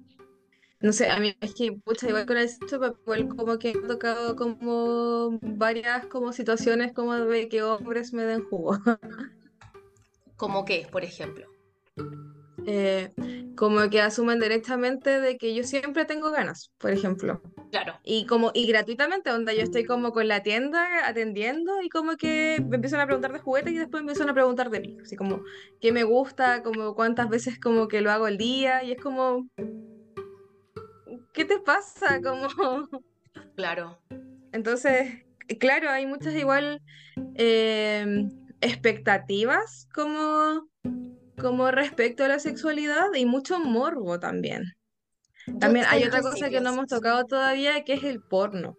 No 0.81 0.93
sé, 0.93 1.11
a 1.11 1.19
mí 1.19 1.35
es 1.41 1.55
que, 1.55 1.73
pucha, 1.73 2.09
igual 2.09 2.25
con 2.27 2.37
el 2.39 2.49
pues, 2.61 2.93
igual 3.03 3.29
como 3.29 3.59
que 3.59 3.71
ha 3.71 3.87
tocado 3.87 4.37
como 4.37 5.39
varias 5.43 6.07
como 6.07 6.33
situaciones 6.33 6.93
como 6.93 7.15
de 7.15 7.49
que 7.49 7.63
hombres 7.63 8.13
me 8.13 8.23
den 8.23 8.45
jugo. 8.45 8.79
¿Como 10.37 10.65
qué, 10.65 10.87
por 10.91 11.03
ejemplo? 11.03 11.47
Eh, 12.65 13.11
como 13.57 13.91
que 13.91 14.01
asumen 14.01 14.39
directamente 14.39 15.21
de 15.21 15.37
que 15.37 15.53
yo 15.53 15.65
siempre 15.65 16.05
tengo 16.05 16.31
ganas, 16.31 16.71
por 16.79 16.93
ejemplo. 16.93 17.43
Claro, 17.73 17.95
Y 18.05 18.25
como, 18.27 18.53
y 18.55 18.69
gratuitamente, 18.69 19.33
onda, 19.33 19.53
yo 19.53 19.63
estoy 19.63 19.85
como 19.85 20.13
con 20.13 20.29
la 20.29 20.45
tienda 20.45 21.09
atendiendo 21.09 21.83
y 21.83 21.89
como 21.89 22.17
que 22.17 22.65
me 22.69 22.77
empiezan 22.77 23.01
a 23.01 23.07
preguntar 23.07 23.33
de 23.33 23.41
juguetes 23.41 23.73
y 23.73 23.79
después 23.79 24.05
me 24.05 24.13
empiezan 24.13 24.31
a 24.31 24.35
preguntar 24.35 24.71
de 24.71 24.81
mí. 24.81 24.97
Así 25.03 25.17
como, 25.17 25.43
¿qué 25.81 25.91
me 25.91 26.05
gusta? 26.05 26.63
Como 26.63 26.95
cuántas 26.95 27.29
veces 27.29 27.59
como 27.59 27.89
que 27.89 28.01
lo 28.01 28.13
hago 28.13 28.27
al 28.27 28.39
día 28.39 28.85
y 28.85 28.93
es 28.93 29.01
como, 29.01 29.49
¿qué 31.33 31.45
te 31.45 31.59
pasa? 31.61 32.21
Como, 32.23 32.49
claro. 33.57 33.99
entonces, 34.53 35.25
claro, 35.61 35.91
hay 35.91 36.07
muchas 36.07 36.35
igual 36.35 36.83
eh, 37.35 38.27
expectativas 38.61 39.89
como, 39.95 40.69
como 41.41 41.71
respecto 41.71 42.25
a 42.25 42.29
la 42.29 42.39
sexualidad 42.39 43.13
y 43.15 43.27
mucho 43.27 43.59
morbo 43.61 44.19
también. 44.19 44.65
También 45.61 45.87
hay 45.89 46.05
otra 46.05 46.21
cosa 46.21 46.51
que 46.51 46.61
no 46.61 46.71
hemos 46.71 46.87
tocado 46.87 47.25
todavía, 47.25 47.85
que 47.85 47.95
es 47.95 48.05
el 48.05 48.21
porno. 48.23 48.77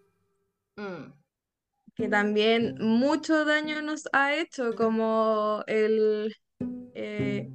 Mm, 0.76 1.14
que 1.96 2.08
también 2.08 2.76
mucho 2.80 3.44
daño 3.44 3.82
nos 3.82 4.08
ha 4.14 4.34
hecho, 4.36 4.74
como 4.76 5.64
el... 5.68 6.34
eh, 6.94 7.50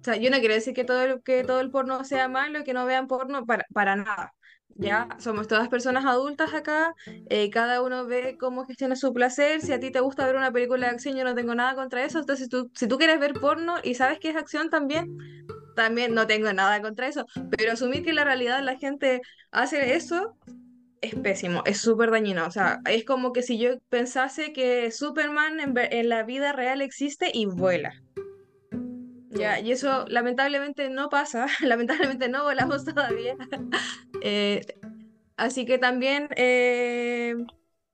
o 0.00 0.04
sea, 0.04 0.16
yo 0.16 0.30
no 0.30 0.38
quiero 0.38 0.54
decir 0.54 0.72
que 0.74 0.84
todo 0.84 1.02
el, 1.02 1.22
que 1.22 1.42
todo 1.44 1.60
el 1.60 1.70
porno 1.70 2.04
sea 2.04 2.28
malo, 2.28 2.62
que 2.64 2.72
no 2.72 2.86
vean 2.86 3.08
porno, 3.08 3.44
para, 3.44 3.64
para 3.74 3.96
nada. 3.96 4.32
Ya 4.80 5.08
somos 5.18 5.48
todas 5.48 5.68
personas 5.68 6.04
adultas 6.04 6.54
acá, 6.54 6.94
eh, 7.28 7.50
cada 7.50 7.82
uno 7.82 8.06
ve 8.06 8.36
cómo 8.38 8.64
gestiona 8.64 8.94
su 8.94 9.12
placer. 9.12 9.60
Si 9.60 9.72
a 9.72 9.80
ti 9.80 9.90
te 9.90 9.98
gusta 9.98 10.24
ver 10.24 10.36
una 10.36 10.52
película 10.52 10.86
de 10.86 10.92
acción, 10.92 11.16
yo 11.16 11.24
no 11.24 11.34
tengo 11.34 11.54
nada 11.56 11.74
contra 11.74 12.04
eso. 12.04 12.20
Entonces, 12.20 12.48
tú, 12.48 12.70
si 12.74 12.86
tú 12.86 12.96
quieres 12.96 13.18
ver 13.18 13.32
porno 13.34 13.74
y 13.82 13.94
sabes 13.94 14.20
que 14.20 14.30
es 14.30 14.36
acción 14.36 14.70
también, 14.70 15.18
también 15.74 16.14
no 16.14 16.28
tengo 16.28 16.52
nada 16.52 16.80
contra 16.80 17.08
eso. 17.08 17.26
Pero 17.56 17.72
asumir 17.72 18.04
que 18.04 18.10
en 18.10 18.16
la 18.16 18.24
realidad 18.24 18.62
la 18.62 18.76
gente 18.76 19.20
hace 19.50 19.94
eso 19.96 20.36
es 21.00 21.14
pésimo, 21.16 21.62
es 21.66 21.80
súper 21.80 22.10
dañino. 22.12 22.46
O 22.46 22.50
sea, 22.52 22.80
es 22.86 23.04
como 23.04 23.32
que 23.32 23.42
si 23.42 23.58
yo 23.58 23.78
pensase 23.88 24.52
que 24.52 24.90
Superman 24.92 25.60
en, 25.60 25.74
en 25.76 26.08
la 26.08 26.22
vida 26.22 26.52
real 26.52 26.82
existe 26.82 27.30
y 27.32 27.46
vuela. 27.46 27.92
Ya, 29.38 29.60
y 29.60 29.72
eso 29.72 30.04
lamentablemente 30.08 30.90
no 30.90 31.08
pasa, 31.08 31.46
lamentablemente 31.62 32.28
no 32.28 32.44
volamos 32.44 32.84
todavía. 32.84 33.36
Eh, 34.20 34.62
así 35.36 35.64
que 35.64 35.78
también 35.78 36.28
eh, 36.34 37.36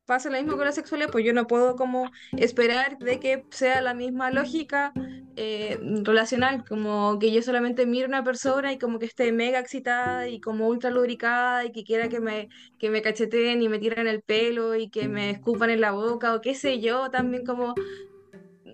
pasa 0.06 0.30
lo 0.30 0.38
mismo 0.38 0.56
con 0.56 0.64
la 0.64 0.72
sexualidad, 0.72 1.10
pues 1.10 1.24
yo 1.24 1.34
no 1.34 1.46
puedo 1.46 1.76
como 1.76 2.10
esperar 2.32 2.98
de 2.98 3.20
que 3.20 3.44
sea 3.50 3.82
la 3.82 3.92
misma 3.92 4.30
lógica 4.30 4.92
eh, 5.36 5.78
relacional, 6.02 6.64
como 6.64 7.18
que 7.18 7.32
yo 7.32 7.42
solamente 7.42 7.84
mire 7.84 8.04
a 8.04 8.08
una 8.08 8.24
persona 8.24 8.72
y 8.72 8.78
como 8.78 8.98
que 8.98 9.06
esté 9.06 9.32
mega 9.32 9.58
excitada 9.58 10.28
y 10.28 10.40
como 10.40 10.68
ultra 10.68 10.90
lubricada 10.90 11.64
y 11.64 11.72
que 11.72 11.84
quiera 11.84 12.08
que 12.08 12.20
me, 12.20 12.48
que 12.78 12.88
me 12.88 13.02
cacheteen 13.02 13.60
y 13.60 13.68
me 13.68 13.78
tiren 13.78 14.06
el 14.06 14.22
pelo 14.22 14.74
y 14.76 14.88
que 14.88 15.08
me 15.08 15.30
escupan 15.30 15.70
en 15.70 15.80
la 15.80 15.92
boca 15.92 16.34
o 16.34 16.40
qué 16.40 16.54
sé 16.54 16.80
yo, 16.80 17.10
también 17.10 17.44
como 17.44 17.74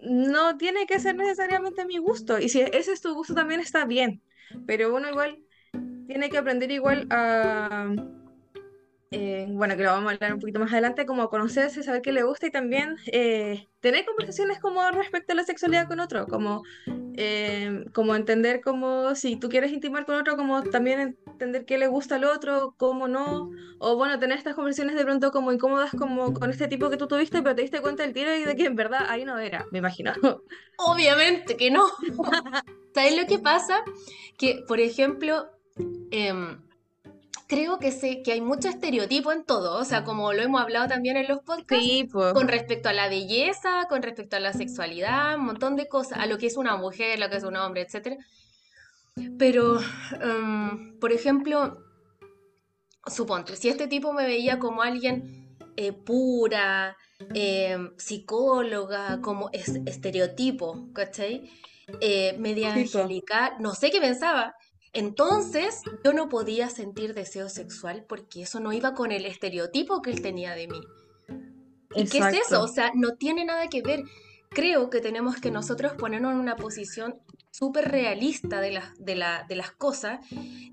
no 0.03 0.57
tiene 0.57 0.87
que 0.87 0.99
ser 0.99 1.17
necesariamente 1.17 1.85
mi 1.85 1.99
gusto. 1.99 2.39
Y 2.39 2.49
si 2.49 2.61
ese 2.61 2.93
es 2.93 3.01
tu 3.01 3.15
gusto 3.15 3.35
también 3.35 3.61
está 3.61 3.85
bien, 3.85 4.23
pero 4.67 4.95
uno 4.95 5.09
igual 5.09 5.39
tiene 6.07 6.31
que 6.31 6.39
aprender 6.39 6.71
igual 6.71 7.07
a 7.11 7.93
eh, 9.13 9.47
bueno, 9.51 9.77
que 9.77 9.83
lo 9.83 9.91
vamos 9.91 10.13
a 10.13 10.15
hablar 10.15 10.35
un 10.35 10.41
poquito 10.41 10.61
más 10.61 10.73
adelante, 10.73 11.05
como 11.05 11.29
conocerse, 11.29 11.83
saber 11.83 12.01
qué 12.01 12.13
le 12.13 12.23
gusta 12.23 12.47
y 12.47 12.53
también 12.53 12.97
eh, 13.07 13.67
tener 13.81 14.05
conversaciones 14.05 14.61
como 14.61 14.89
respecto 14.93 15.33
a 15.33 15.37
la 15.37 15.43
sexualidad 15.43 15.89
con 15.89 15.99
otro, 15.99 16.29
como, 16.29 16.63
eh, 17.17 17.85
como 17.93 18.15
entender 18.15 18.61
como 18.61 19.17
si 19.17 19.35
tú 19.35 19.49
quieres 19.49 19.73
intimar 19.73 20.07
con 20.07 20.15
otro, 20.15 20.37
como 20.37 20.63
también 20.63 21.19
entender 21.41 21.65
qué 21.65 21.79
le 21.79 21.87
gusta 21.87 22.17
al 22.17 22.25
otro, 22.25 22.75
cómo 22.77 23.09
no, 23.09 23.51
o 23.79 23.97
bueno, 23.97 24.19
tener 24.19 24.37
estas 24.37 24.55
conversaciones 24.55 24.95
de 24.97 25.05
pronto 25.05 25.31
como 25.31 25.53
incómodas 25.53 25.91
como 25.93 26.35
con 26.35 26.51
este 26.51 26.69
tipo 26.69 26.91
que 26.91 26.97
tú 26.97 27.09
tuviste, 27.09 27.43
pero 27.43 27.55
te 27.55 27.63
diste 27.63 27.81
cuenta 27.81 28.03
del 28.03 28.13
tiro 28.13 28.35
y 28.35 28.45
de 28.45 28.55
que 28.57 28.67
en 28.67 28.77
verdad 28.77 29.07
ahí 29.09 29.25
no 29.25 29.39
era, 29.39 29.67
me 29.71 29.79
imagino. 29.79 30.13
Obviamente 30.79 31.57
que 31.57 31.71
no. 31.71 31.87
¿Sabes 32.95 33.17
lo 33.17 33.27
que 33.27 33.39
pasa? 33.39 33.83
Que, 34.37 34.65
por 34.67 34.81
ejemplo, 34.81 35.49
em, 36.11 36.61
creo 37.47 37.79
que, 37.79 37.91
sé, 37.93 38.23
que 38.23 38.33
hay 38.33 38.41
mucho 38.41 38.69
estereotipo 38.69 39.33
en 39.33 39.45
todo, 39.45 39.79
o 39.79 39.85
sea, 39.85 40.05
como 40.05 40.33
lo 40.33 40.43
hemos 40.43 40.61
hablado 40.61 40.89
también 40.89 41.17
en 41.17 41.29
los 41.29 41.41
podcasts, 41.41 41.85
Sí, 41.85 42.09
pues. 42.11 42.33
con 42.33 42.49
respecto 42.49 42.89
a 42.89 42.93
la 42.93 43.09
belleza, 43.09 43.87
con 43.89 44.03
respecto 44.03 44.37
a 44.37 44.41
la 44.41 44.53
sexualidad, 44.53 45.37
un 45.37 45.47
montón 45.47 45.77
de 45.77 45.89
cosas, 45.89 46.19
a 46.19 46.27
lo 46.27 46.39
que 46.39 46.47
es 46.47 46.57
una 46.57 46.77
mujer, 46.77 47.19
lo 47.19 47.29
que 47.29 47.37
es 47.37 47.45
un 47.45 47.57
hombre, 47.57 47.83
etc. 47.83 48.19
Pero, 49.39 49.81
em, 50.21 50.99
por 50.99 51.13
ejemplo, 51.13 51.85
suponte, 53.07 53.57
si 53.57 53.69
este 53.69 53.89
tipo 53.89 54.13
me 54.13 54.27
veía 54.27 54.59
como 54.59 54.83
alguien 54.83 55.57
eh, 55.77 55.93
pura, 55.93 56.97
em, 57.35 57.97
psicóloga, 57.97 59.21
como 59.21 59.51
es, 59.53 59.69
estereotipo, 59.87 60.89
¿cachai? 60.93 61.51
Eh, 62.01 62.37
media 62.39 62.75
angelical, 62.75 63.55
no 63.61 63.75
sé 63.75 63.91
qué 63.91 64.01
pensaba. 64.01 64.55
Entonces, 64.93 65.83
yo 66.05 66.13
no 66.13 66.29
podía 66.29 66.69
sentir 66.69 67.15
deseo 67.15 67.49
sexual 67.49 68.05
porque 68.09 68.43
eso 68.43 68.61
no 68.61 68.73
iba 68.73 68.95
con 68.95 69.13
el 69.13 69.25
estereotipo 69.25 70.03
que 70.03 70.11
él 70.11 70.21
tenía 70.21 70.55
de 70.55 70.67
mí. 70.67 70.81
¿Y 71.95 72.07
qué 72.07 72.19
es 72.19 72.47
eso? 72.47 72.63
O 72.63 72.69
sea, 72.69 72.91
no 72.95 73.17
tiene 73.17 73.45
nada 73.45 73.69
que 73.69 73.83
ver. 73.83 74.05
Creo 74.51 74.91
que 74.91 75.01
tenemos 75.01 75.37
que 75.37 75.51
nosotros 75.51 75.93
ponernos 75.93 76.33
en 76.33 76.39
una 76.39 76.57
posición 76.57 77.21
súper 77.51 77.91
realista 77.91 78.61
de 78.61 78.73
las, 78.73 78.97
de 78.99 79.15
la- 79.17 79.45
de 79.49 79.57
las 79.57 79.71
cosas 79.73 80.21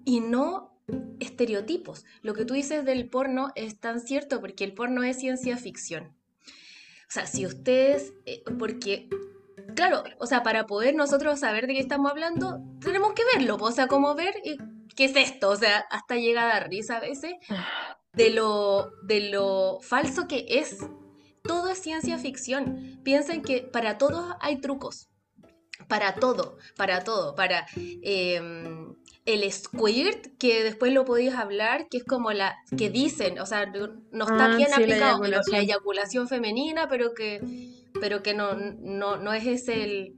y 0.05 0.19
no 0.21 0.73
estereotipos. 1.19 2.05
Lo 2.21 2.33
que 2.33 2.45
tú 2.45 2.53
dices 2.53 2.85
del 2.85 3.09
porno 3.09 3.49
es 3.55 3.79
tan 3.79 3.99
cierto 3.99 4.39
porque 4.39 4.63
el 4.63 4.73
porno 4.73 5.03
es 5.03 5.19
ciencia 5.19 5.57
ficción. 5.57 6.15
O 7.09 7.09
sea, 7.11 7.25
si 7.25 7.45
ustedes, 7.45 8.13
eh, 8.25 8.43
porque, 8.59 9.09
claro, 9.75 10.03
o 10.19 10.27
sea, 10.27 10.43
para 10.43 10.65
poder 10.65 10.95
nosotros 10.95 11.39
saber 11.39 11.67
de 11.67 11.73
qué 11.73 11.79
estamos 11.79 12.11
hablando, 12.11 12.59
tenemos 12.81 13.13
que 13.13 13.23
verlo, 13.35 13.57
o 13.59 13.71
sea, 13.71 13.87
como 13.87 14.13
ver 14.15 14.35
qué 14.95 15.05
es 15.05 15.15
esto, 15.15 15.49
o 15.49 15.55
sea, 15.55 15.79
hasta 15.89 16.15
llega 16.15 16.43
a 16.43 16.47
dar 16.47 16.69
risa 16.69 16.97
a 16.97 17.01
veces 17.01 17.33
de 18.13 18.29
lo, 18.31 18.91
de 19.03 19.29
lo 19.29 19.79
falso 19.81 20.27
que 20.27 20.45
es. 20.49 20.77
Todo 21.43 21.69
es 21.69 21.77
ciencia 21.77 22.17
ficción. 22.17 22.99
Piensen 23.03 23.41
que 23.41 23.61
para 23.61 23.97
todos 23.97 24.35
hay 24.41 24.59
trucos. 24.59 25.07
Para 25.87 26.15
todo, 26.15 26.57
para 26.75 27.03
todo. 27.03 27.35
Para 27.35 27.65
em, 27.75 28.93
el 29.25 29.51
squirt, 29.51 30.27
que 30.37 30.63
después 30.63 30.93
lo 30.93 31.05
podéis 31.05 31.33
hablar, 31.33 31.87
que 31.89 31.97
es 31.97 32.03
como 32.03 32.31
la 32.31 32.55
que 32.77 32.89
dicen, 32.89 33.39
o 33.39 33.45
sea, 33.45 33.65
no 33.65 34.25
está 34.25 34.53
Ah, 34.53 34.55
bien 34.55 34.69
sí, 34.69 34.71
la 34.71 34.77
aplicado, 34.77 35.19
la 35.23 35.27
eyaculación. 35.27 35.61
eyaculación 35.61 36.27
femenina, 36.27 36.87
pero 36.89 37.13
que, 37.13 37.41
pero 37.99 38.23
que 38.23 38.33
no, 38.33 38.55
no, 38.55 39.17
no 39.17 39.33
es 39.33 39.45
ese 39.45 39.83
el, 39.83 40.15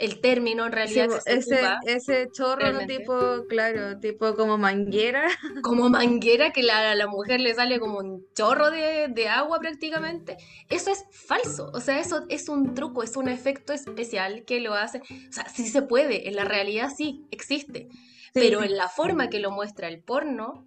el 0.00 0.20
término 0.20 0.66
en 0.66 0.72
Sí, 0.72 0.76
realidad 0.76 1.08
se 1.20 1.36
ese, 1.36 1.54
ocupa 1.56 1.78
ese 1.84 2.28
chorro 2.32 2.72
realmente. 2.72 2.98
tipo, 2.98 3.46
claro, 3.48 4.00
tipo 4.00 4.34
como 4.34 4.58
manguera. 4.58 5.28
como 5.62 5.88
manguera 5.90 6.52
que 6.52 6.62
la, 6.62 6.90
a 6.92 6.94
la 6.94 7.06
mujer 7.06 7.40
le 7.40 7.54
sale 7.54 7.78
como 7.78 7.98
un 7.98 8.26
chorro 8.34 8.70
de, 8.70 9.08
de 9.08 9.28
agua 9.28 9.58
prácticamente. 9.60 10.36
Eso 10.68 10.90
es 10.90 11.04
falso. 11.12 11.70
O 11.74 11.80
sea, 11.80 12.00
eso 12.00 12.24
es 12.28 12.48
un 12.48 12.74
truco, 12.74 13.02
es 13.02 13.16
un 13.16 13.28
efecto 13.28 13.72
especial 13.72 14.44
que 14.46 14.60
lo 14.60 14.74
hace. 14.74 14.98
O 15.00 15.32
sea, 15.32 15.48
sí 15.48 15.68
se 15.68 15.82
puede, 15.82 16.28
en 16.28 16.36
la 16.36 16.44
realidad 16.44 16.90
sí 16.96 17.26
existe. 17.30 17.88
Sí. 18.34 18.40
Pero 18.40 18.62
en 18.62 18.76
la 18.76 18.88
forma 18.88 19.28
que 19.28 19.40
lo 19.40 19.50
muestra 19.50 19.88
el 19.88 20.02
porno, 20.02 20.66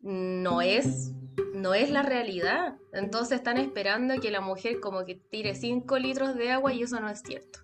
no 0.00 0.62
es, 0.62 1.12
no 1.54 1.74
es 1.74 1.90
la 1.90 2.02
realidad. 2.02 2.76
Entonces 2.92 3.38
están 3.38 3.58
esperando 3.58 4.18
que 4.20 4.30
la 4.30 4.40
mujer 4.40 4.80
como 4.80 5.04
que 5.04 5.16
tire 5.16 5.54
5 5.54 5.98
litros 5.98 6.34
de 6.36 6.50
agua 6.50 6.72
y 6.72 6.82
eso 6.82 6.98
no 7.00 7.10
es 7.10 7.20
cierto. 7.22 7.60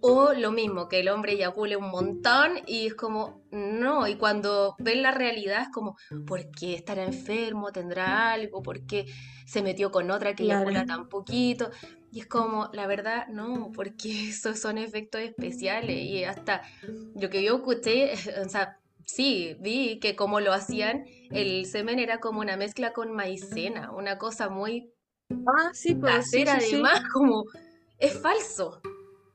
O 0.00 0.32
lo 0.34 0.50
mismo, 0.52 0.88
que 0.88 1.00
el 1.00 1.08
hombre 1.08 1.32
eyacule 1.32 1.76
un 1.76 1.88
montón 1.90 2.58
y 2.66 2.86
es 2.86 2.94
como, 2.94 3.42
no, 3.50 4.06
y 4.06 4.16
cuando 4.16 4.74
ven 4.78 5.02
la 5.02 5.12
realidad 5.12 5.62
es 5.62 5.68
como, 5.70 5.96
¿por 6.26 6.50
qué 6.50 6.74
estará 6.74 7.04
enfermo? 7.04 7.72
¿Tendrá 7.72 8.32
algo? 8.32 8.62
¿Por 8.62 8.84
qué 8.86 9.06
se 9.46 9.62
metió 9.62 9.90
con 9.90 10.10
otra 10.10 10.34
que 10.34 10.42
Claro. 10.44 10.66
eyacula 10.66 10.84
tan 10.84 11.08
poquito? 11.08 11.70
Y 12.12 12.20
es 12.20 12.26
como, 12.26 12.68
la 12.72 12.86
verdad, 12.86 13.26
no, 13.28 13.72
porque 13.74 14.28
esos 14.28 14.58
son 14.60 14.78
efectos 14.78 15.22
especiales 15.22 15.96
y 15.96 16.24
hasta 16.24 16.62
lo 17.14 17.30
que 17.30 17.42
yo 17.42 17.56
escuché, 17.56 18.12
o 18.44 18.48
sea, 18.48 18.78
sí, 19.06 19.56
vi 19.60 19.98
que 20.00 20.16
como 20.16 20.40
lo 20.40 20.52
hacían, 20.52 21.04
el 21.32 21.64
semen 21.66 21.98
era 21.98 22.20
como 22.20 22.40
una 22.40 22.56
mezcla 22.56 22.92
con 22.92 23.12
maicena, 23.12 23.90
una 23.92 24.18
cosa 24.18 24.48
muy 24.50 24.90
Ah, 25.46 25.70
sí, 25.72 25.94
pues 25.94 26.12
sí, 26.30 26.46
casera 26.46 26.60
sí, 26.60 26.60
sí. 26.60 26.76
además, 26.76 27.00
como 27.12 27.44
es 27.98 28.12
falso. 28.18 28.80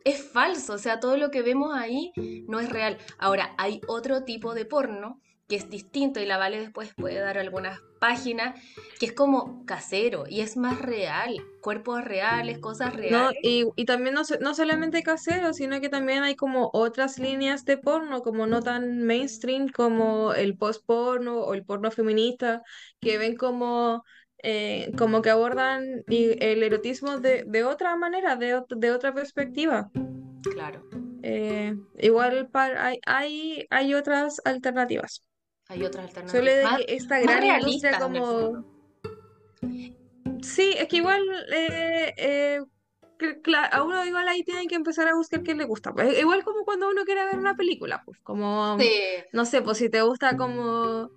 Es 0.04 0.24
falso, 0.24 0.74
o 0.74 0.78
sea, 0.78 1.00
todo 1.00 1.18
lo 1.18 1.30
que 1.32 1.42
vemos 1.42 1.74
ahí 1.76 2.12
no 2.48 2.60
es 2.60 2.70
real. 2.70 2.98
Ahora, 3.18 3.54
hay 3.58 3.82
otro 3.88 4.24
tipo 4.24 4.54
de 4.54 4.66
porno 4.66 5.22
que 5.48 5.56
es 5.56 5.70
distinto 5.70 6.20
y 6.20 6.26
la 6.26 6.38
Vale 6.38 6.60
después 6.60 6.94
puede 6.96 7.20
dar 7.20 7.38
algunas 7.38 7.80
páginas 8.00 8.60
que 9.00 9.08
es 9.08 9.14
como 9.14 9.66
casero 9.66 10.26
y 10.28 10.42
es 10.42 10.58
más 10.58 10.80
real, 10.82 11.36
cuerpos 11.62 12.04
reales, 12.04 12.60
cosas 12.60 12.96
No, 13.08 13.32
reales. 13.32 13.40
y, 13.42 13.66
y 13.76 13.86
también 13.86 14.14
no, 14.16 14.22
no 14.42 14.54
solamente 14.54 15.02
casero, 15.04 15.54
sino 15.54 15.82
que 15.82 15.90
también 15.90 16.24
hay 16.24 16.36
como 16.36 16.70
otras 16.74 17.18
líneas 17.18 17.66
de 17.66 17.78
porno, 17.78 18.22
como 18.22 18.46
no 18.46 18.62
tan 18.62 19.04
mainstream 19.04 19.68
como 19.70 20.34
el 20.34 20.58
post-porno 20.58 21.40
o 21.42 21.54
el 21.56 21.66
porno 21.66 21.90
feminista, 21.92 22.62
que 23.00 23.18
ven 23.18 23.36
como, 23.36 24.04
eh, 24.44 24.92
como 24.98 25.22
que 25.22 25.30
abordan 25.30 26.04
el 26.08 26.64
erotismo 26.64 27.20
de, 27.20 27.44
de 27.46 27.64
otra 27.64 27.96
manera, 27.96 28.36
de, 28.36 28.62
de 28.70 28.92
otra 28.92 29.14
perspectiva. 29.14 29.90
Claro, 30.54 30.88
Eh, 31.22 31.76
igual 31.98 32.50
hay, 32.54 33.00
hay, 33.06 33.68
hay 33.70 33.94
otras 33.94 34.42
alternativas. 34.46 35.24
hay 35.68 35.84
otras 35.84 36.06
Solo 36.12 36.50
alternativas. 36.50 36.58
de 36.58 36.64
Más, 36.64 36.78
que 36.86 36.96
esta 36.96 37.20
gran 37.20 37.44
industria 37.44 38.00
como... 38.00 38.66
Sí, 40.42 40.74
es 40.78 40.88
que 40.88 40.98
igual 40.98 41.22
eh, 41.54 42.62
a 43.72 43.84
uno 43.84 44.06
igual 44.06 44.28
ahí 44.28 44.44
tiene 44.44 44.68
que 44.68 44.76
empezar 44.76 45.08
a 45.08 45.16
buscar 45.16 45.44
qué 45.44 45.54
le 45.56 45.66
gusta. 45.66 45.92
Pues, 45.94 46.18
igual 46.18 46.44
como 46.44 46.64
cuando 46.64 46.90
uno 46.90 47.04
quiere 47.04 47.26
ver 47.26 47.38
una 47.38 47.56
película, 47.56 48.02
pues 48.06 48.20
como, 48.22 48.78
Sí, 48.80 48.90
no 49.34 49.46
sé, 49.46 49.62
pues 49.62 49.78
si 49.78 49.90
te 49.90 50.02
gusta 50.02 50.38
como, 50.38 51.12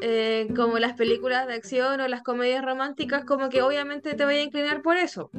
eh, 0.00 0.48
como 0.56 0.78
las 0.78 0.94
películas 0.94 1.46
de 1.46 1.54
acción 1.54 2.00
o 2.00 2.08
las 2.08 2.22
comedias 2.22 2.64
románticas, 2.64 3.24
como 3.24 3.48
que 3.48 3.62
obviamente 3.62 4.14
te 4.14 4.24
voy 4.24 4.34
a 4.36 4.42
inclinar 4.42 4.82
por 4.82 4.96
eso, 4.96 5.30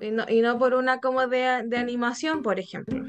y 0.00 0.10
no, 0.10 0.24
y 0.28 0.40
no 0.40 0.58
por 0.58 0.74
una 0.74 1.00
como 1.00 1.26
de, 1.26 1.62
de 1.66 1.76
animación, 1.76 2.42
por 2.42 2.58
ejemplo. 2.58 3.04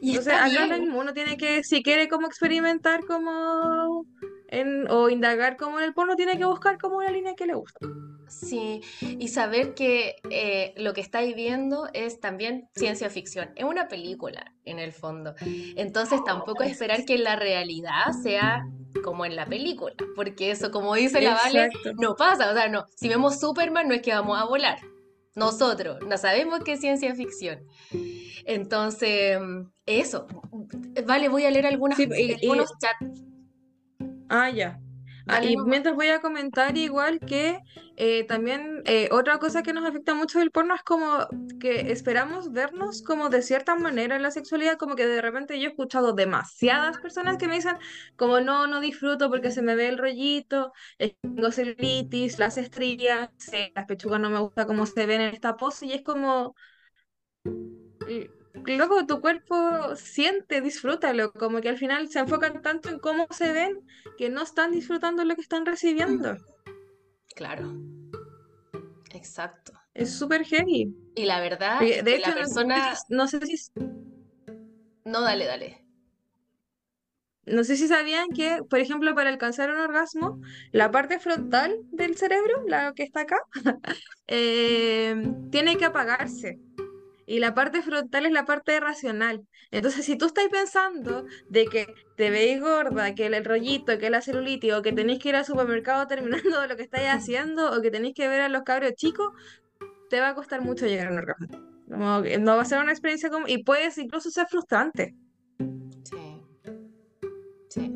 Y 0.00 0.10
Entonces 0.10 0.34
acá 0.34 0.48
lo 0.48 0.68
bien. 0.68 0.80
mismo, 0.82 1.00
uno 1.00 1.12
tiene 1.12 1.36
que, 1.36 1.62
si 1.62 1.82
quiere 1.82 2.08
como 2.08 2.26
experimentar 2.26 3.04
como 3.04 4.06
en, 4.48 4.90
o 4.90 5.08
indagar 5.08 5.56
como 5.56 5.78
en 5.78 5.84
el 5.86 5.94
porno, 5.94 6.16
tiene 6.16 6.36
que 6.36 6.44
buscar 6.44 6.78
como 6.78 6.96
una 6.96 7.10
línea 7.10 7.34
que 7.34 7.46
le 7.46 7.54
gusta. 7.54 7.86
Sí, 8.28 8.80
y 9.00 9.28
saber 9.28 9.74
que 9.74 10.16
eh, 10.30 10.72
lo 10.76 10.92
que 10.92 11.00
estáis 11.00 11.34
viendo 11.34 11.88
es 11.92 12.20
también 12.20 12.68
ciencia 12.76 13.10
ficción, 13.10 13.50
es 13.56 13.64
una 13.64 13.88
película 13.88 14.52
en 14.64 14.78
el 14.78 14.92
fondo. 14.92 15.34
Entonces 15.76 16.20
tampoco 16.24 16.62
esperar 16.62 17.04
que 17.04 17.18
la 17.18 17.36
realidad 17.36 18.12
sea 18.22 18.64
como 19.04 19.24
en 19.24 19.36
la 19.36 19.46
película, 19.46 19.94
porque 20.16 20.50
eso, 20.50 20.70
como 20.70 20.94
dice 20.94 21.20
la 21.20 21.34
Vale, 21.34 21.70
no 21.98 22.16
pasa. 22.16 22.50
O 22.50 22.54
sea, 22.54 22.68
no, 22.68 22.86
si 22.96 23.08
vemos 23.08 23.38
Superman 23.40 23.88
no 23.88 23.94
es 23.94 24.02
que 24.02 24.12
vamos 24.12 24.38
a 24.38 24.44
volar. 24.44 24.78
Nosotros 25.36 25.98
no 26.06 26.18
sabemos 26.18 26.60
que 26.64 26.72
es 26.72 26.80
ciencia 26.80 27.14
ficción. 27.14 27.60
Entonces, 28.44 29.38
eso. 29.86 30.26
Vale, 31.06 31.28
voy 31.28 31.44
a 31.44 31.50
leer 31.50 31.66
algunas, 31.66 31.96
Sí, 31.96 32.08
y- 32.16 32.32
y- 32.32 32.34
algunos 32.34 32.70
chats. 32.78 33.22
Ah, 34.28 34.50
ya. 34.50 34.80
Y 35.42 35.56
mientras 35.56 35.94
voy 35.94 36.08
a 36.08 36.20
comentar 36.20 36.76
igual 36.76 37.20
que 37.20 37.60
eh, 37.96 38.24
también 38.24 38.82
eh, 38.86 39.08
otra 39.12 39.38
cosa 39.38 39.62
que 39.62 39.72
nos 39.72 39.84
afecta 39.84 40.14
mucho 40.14 40.38
del 40.38 40.50
porno 40.50 40.74
es 40.74 40.82
como 40.82 41.26
que 41.60 41.92
esperamos 41.92 42.52
vernos 42.52 43.02
como 43.02 43.28
de 43.28 43.42
cierta 43.42 43.74
manera 43.76 44.16
en 44.16 44.22
la 44.22 44.30
sexualidad, 44.30 44.76
como 44.76 44.96
que 44.96 45.06
de 45.06 45.20
repente 45.20 45.60
yo 45.60 45.68
he 45.68 45.70
escuchado 45.70 46.12
demasiadas 46.12 46.98
personas 46.98 47.36
que 47.36 47.48
me 47.48 47.54
dicen 47.54 47.76
como 48.16 48.40
no, 48.40 48.66
no 48.66 48.80
disfruto 48.80 49.30
porque 49.30 49.50
se 49.50 49.62
me 49.62 49.74
ve 49.74 49.88
el 49.88 49.98
rollito, 49.98 50.72
eh, 50.98 51.16
tengo 51.20 51.52
celulitis, 51.52 52.38
las 52.38 52.58
estrías, 52.58 53.30
las 53.74 53.86
pechugas 53.86 54.20
no 54.20 54.30
me 54.30 54.40
gusta 54.40 54.66
cómo 54.66 54.86
se 54.86 55.06
ven 55.06 55.20
en 55.20 55.34
esta 55.34 55.56
pose 55.56 55.86
y 55.86 55.92
es 55.92 56.02
como... 56.02 56.54
l- 58.66 58.76
Loco, 58.76 59.06
tu 59.06 59.20
cuerpo 59.20 59.96
siente, 59.96 60.60
disfrútalo, 60.60 61.32
como 61.32 61.60
que 61.60 61.68
al 61.68 61.78
final 61.78 62.08
se 62.08 62.20
enfocan 62.20 62.62
tanto 62.62 62.88
en 62.88 62.98
cómo 62.98 63.26
se 63.30 63.52
ven 63.52 63.80
que 64.18 64.30
no 64.30 64.42
están 64.42 64.72
disfrutando 64.72 65.24
lo 65.24 65.34
que 65.34 65.42
están 65.42 65.66
recibiendo. 65.66 66.36
Claro. 67.34 67.72
Exacto. 69.12 69.72
Es 69.94 70.10
súper 70.12 70.44
heavy. 70.44 70.94
Y 71.14 71.24
la 71.24 71.40
verdad 71.40 71.80
De 71.80 72.02
que 72.04 72.16
hecho, 72.16 72.30
la 72.30 72.34
persona... 72.34 72.94
no 73.08 73.26
sé 73.26 73.40
si 73.44 73.56
No, 75.04 75.20
dale, 75.22 75.46
dale. 75.46 75.84
No 77.46 77.64
sé 77.64 77.76
si 77.76 77.88
sabían 77.88 78.28
que, 78.28 78.58
por 78.68 78.78
ejemplo, 78.78 79.14
para 79.14 79.30
alcanzar 79.30 79.70
un 79.70 79.78
orgasmo, 79.80 80.40
la 80.72 80.90
parte 80.90 81.18
frontal 81.18 81.74
del 81.90 82.16
cerebro, 82.16 82.52
la 82.68 82.92
que 82.94 83.02
está 83.02 83.22
acá, 83.22 83.38
eh, 84.28 85.16
tiene 85.50 85.76
que 85.76 85.86
apagarse. 85.86 86.60
Y 87.30 87.38
la 87.38 87.54
parte 87.54 87.80
frontal 87.80 88.26
es 88.26 88.32
la 88.32 88.44
parte 88.44 88.80
racional. 88.80 89.46
Entonces, 89.70 90.04
si 90.04 90.18
tú 90.18 90.26
estás 90.26 90.48
pensando 90.48 91.26
de 91.48 91.66
que 91.66 91.86
te 92.16 92.28
veis 92.28 92.60
gorda, 92.60 93.14
que 93.14 93.26
el 93.26 93.44
rollito, 93.44 93.96
que 93.98 94.10
la 94.10 94.20
celulitis, 94.20 94.72
o 94.72 94.82
que 94.82 94.92
tenéis 94.92 95.20
que 95.20 95.28
ir 95.28 95.36
al 95.36 95.44
supermercado 95.44 96.04
terminando 96.08 96.66
lo 96.66 96.76
que 96.76 96.82
estáis 96.82 97.06
haciendo, 97.06 97.70
o 97.70 97.80
que 97.80 97.92
tenéis 97.92 98.14
que 98.16 98.26
ver 98.26 98.40
a 98.40 98.48
los 98.48 98.62
cabros 98.62 98.94
chicos, 98.94 99.28
te 100.08 100.18
va 100.18 100.30
a 100.30 100.34
costar 100.34 100.60
mucho 100.60 100.86
llegar 100.86 101.06
a 101.06 101.12
un 101.12 101.18
orgasmo. 101.18 101.46
Como 101.88 102.20
no 102.40 102.56
va 102.56 102.62
a 102.62 102.64
ser 102.64 102.80
una 102.80 102.90
experiencia 102.90 103.30
como... 103.30 103.46
Y 103.46 103.62
puedes 103.62 103.96
incluso 103.98 104.28
ser 104.32 104.48
frustrante. 104.48 105.14
Sí. 106.02 106.42
Sí. 107.68 107.94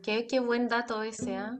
Qué, 0.00 0.28
qué 0.28 0.38
buen 0.38 0.68
dato 0.68 1.02
ese, 1.02 1.34
¿ah? 1.34 1.58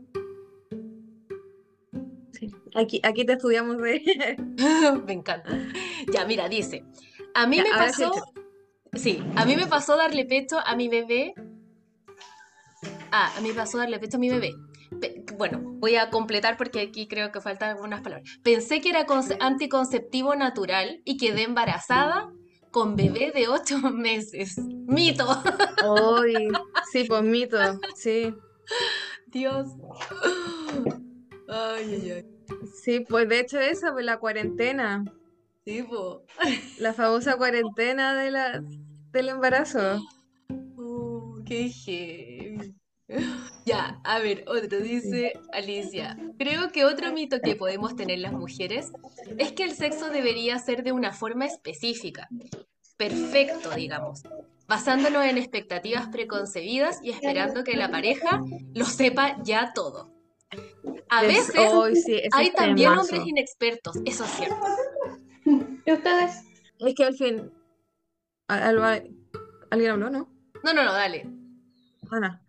Sí. 2.51 2.55
Aquí, 2.75 3.01
aquí 3.05 3.25
te 3.25 3.35
estudiamos 3.35 3.79
de... 3.79 4.37
Me 5.07 5.13
encanta. 5.13 5.51
Ya, 6.13 6.25
mira, 6.25 6.49
dice. 6.49 6.85
A 7.35 7.47
mí 7.47 7.59
Ya, 7.59 7.63
me 7.65 7.71
pasó. 7.71 8.11
Sí, 8.95 9.23
a 9.37 9.45
mí 9.45 9.55
me 9.57 9.67
pasó 9.69 9.97
darle 9.97 10.25
pecho 10.25 10.59
a 10.65 10.75
mi 10.75 10.89
bebé. 10.89 11.35
Ah, 13.13 13.33
a 13.37 13.41
mí 13.41 13.51
me 13.51 13.55
pasó 13.55 13.79
darle 13.79 13.99
pecho 14.01 14.17
a 14.17 14.21
mi 14.21 14.29
bebé. 14.29 14.55
Pe- 15.01 15.25
bueno, 15.37 15.61
voy 15.63 15.95
a 15.97 16.11
completar 16.11 16.57
porque 16.57 16.81
aquí 16.81 17.07
creo 17.07 17.31
que 17.31 17.41
faltan 17.41 17.71
algunas 17.71 18.01
palabras. 18.03 18.29
Pensé 18.43 18.81
que 18.81 18.91
era 18.91 19.07
conce- 19.07 19.37
anticonceptivo 19.41 20.35
natural 20.35 21.01
y 21.05 21.17
quedé 21.17 21.45
embarazada 21.45 22.31
con 22.73 22.97
bebé 22.97 23.31
de 23.33 23.49
ocho 23.49 23.79
meses. 23.93 24.59
Mito. 24.59 25.27
Uy, 26.19 26.49
sí, 26.91 27.05
pues 27.09 27.23
mito, 27.23 27.57
sí. 27.95 28.35
Dios. 29.29 29.69
Ay, 31.49 31.95
ay, 31.95 32.11
ay. 32.11 32.27
Sí, 32.83 33.01
pues 33.01 33.29
de 33.29 33.41
hecho 33.41 33.59
esa, 33.61 33.93
pues 33.93 34.05
la 34.05 34.19
cuarentena, 34.19 35.05
Sí, 35.65 35.83
po. 35.83 36.25
la 36.79 36.93
famosa 36.93 37.37
cuarentena 37.37 38.15
de 38.15 38.31
la, 38.31 38.63
del 39.13 39.29
embarazo. 39.29 40.01
Oh, 40.77 41.39
qué 41.47 41.69
heavy. 41.71 42.75
Ya, 43.65 44.01
a 44.05 44.19
ver, 44.19 44.45
otro 44.49 44.81
dice 44.81 45.35
Alicia. 45.53 46.17
Creo 46.39 46.73
que 46.73 46.85
otro 46.85 47.13
mito 47.13 47.41
que 47.41 47.55
podemos 47.55 47.95
tener 47.95 48.19
las 48.19 48.33
mujeres 48.33 48.91
es 49.39 49.53
que 49.53 49.65
el 49.65 49.73
sexo 49.77 50.09
debería 50.09 50.59
ser 50.59 50.83
de 50.83 50.93
una 50.93 51.13
forma 51.13 51.45
específica, 51.47 52.29
perfecto, 52.97 53.71
digamos, 53.77 54.23
basándonos 54.67 55.25
en 55.27 55.37
expectativas 55.39 56.09
preconcebidas 56.09 57.01
y 57.05 57.11
esperando 57.11 57.63
que 57.65 57.77
la 57.77 57.91
pareja 57.91 58.41
lo 58.75 58.85
sepa 58.87 59.37
ya 59.45 59.73
todo. 59.75 60.11
A 61.09 61.23
Es- 61.25 61.53
veces 61.53 62.05
sí, 62.05 62.21
hay 62.33 62.51
también 62.53 62.91
temazo. 62.91 63.03
hombres 63.03 63.27
inexpertos, 63.29 63.97
eso 64.05 64.25
es 64.25 64.31
cierto. 64.31 64.57
¿Y 65.85 65.93
ustedes? 65.93 66.45
Es 66.79 66.95
que 66.95 67.05
al 67.05 67.15
fin, 67.15 67.53
¿alguien 68.49 69.91
habló, 69.91 70.11
no? 70.11 70.29
No, 70.63 70.73
no, 70.73 70.85
no, 70.85 70.93
dale. 70.93 71.27
Ana. 72.11 72.43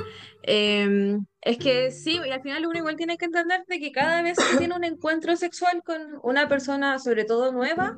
Em, 0.43 1.25
es 1.41 1.57
que 1.57 1.91
sí, 1.91 2.19
y 2.25 2.29
al 2.31 2.41
final 2.41 2.65
uno 2.65 2.77
igual 2.77 2.95
tiene 2.97 3.17
que 3.17 3.25
entender 3.25 3.63
de 3.67 3.79
que 3.79 3.91
cada 3.91 4.21
vez 4.21 4.37
que 4.37 4.57
tiene 4.57 4.75
un 4.75 4.83
encuentro 4.83 5.35
sexual 5.37 5.81
con 5.83 6.19
una 6.23 6.47
persona, 6.49 6.99
sobre 6.99 7.23
todo 7.23 7.51
nueva, 7.53 7.97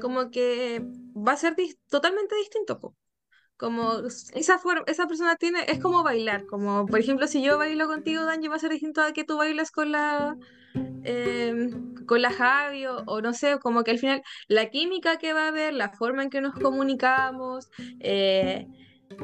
como 0.00 0.30
que 0.30 0.82
va 1.16 1.32
a 1.32 1.36
ser 1.36 1.54
dis- 1.54 1.78
totalmente 1.88 2.34
distinto, 2.36 2.80
po. 2.80 2.96
Como 3.64 4.02
esa 4.34 4.58
forma, 4.58 4.84
esa 4.86 5.06
persona 5.06 5.36
tiene, 5.36 5.60
es 5.66 5.78
como 5.80 6.02
bailar, 6.02 6.44
como 6.44 6.84
por 6.84 6.98
ejemplo 7.00 7.26
si 7.26 7.42
yo 7.42 7.56
bailo 7.56 7.86
contigo, 7.86 8.22
Dani, 8.22 8.46
va 8.48 8.56
a 8.56 8.58
ser 8.58 8.70
distinto 8.70 9.00
a 9.00 9.14
que 9.14 9.24
tú 9.24 9.38
bailas 9.38 9.70
con 9.70 9.90
la, 9.90 10.36
em, 11.02 11.94
con 12.04 12.20
la 12.20 12.30
Javi 12.30 12.84
o, 12.86 13.22
no 13.22 13.32
sé, 13.32 13.58
como 13.60 13.82
que 13.82 13.92
al 13.92 13.98
final 13.98 14.22
la 14.48 14.68
química 14.68 15.16
que 15.16 15.32
va 15.32 15.44
a 15.44 15.48
haber, 15.48 15.72
la 15.72 15.88
forma 15.88 16.22
en 16.24 16.28
que 16.28 16.42
nos 16.42 16.52
comunicamos, 16.54 17.70
eh, 18.00 18.66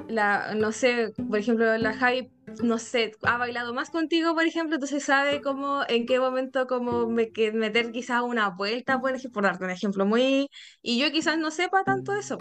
la, 0.08 0.54
no 0.54 0.72
sé, 0.72 1.12
por 1.28 1.38
ejemplo, 1.38 1.76
la 1.76 1.92
Javi, 1.92 2.30
no 2.62 2.78
sé, 2.78 3.12
ha 3.22 3.36
bailado 3.36 3.74
más 3.74 3.90
contigo, 3.90 4.34
por 4.34 4.44
ejemplo, 4.46 4.76
entonces 4.76 5.04
sabe 5.04 5.42
cómo, 5.42 5.82
en 5.86 6.06
qué 6.06 6.18
momento, 6.18 6.66
como 6.66 7.06
me, 7.08 7.30
que 7.30 7.52
meter 7.52 7.92
quizás 7.92 8.22
una 8.22 8.48
vuelta, 8.48 9.00
por 9.02 9.14
ejemplo, 9.14 9.42
darte 9.42 9.64
un 9.64 9.70
ejemplo 9.70 10.06
muy, 10.06 10.48
y 10.82 10.98
yo 10.98 11.10
quizás 11.12 11.36
no 11.38 11.50
sepa 11.50 11.84
tanto 11.84 12.14
eso. 12.14 12.38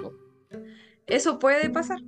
Eso 1.10 1.40
puede 1.40 1.70
pasar, 1.70 2.00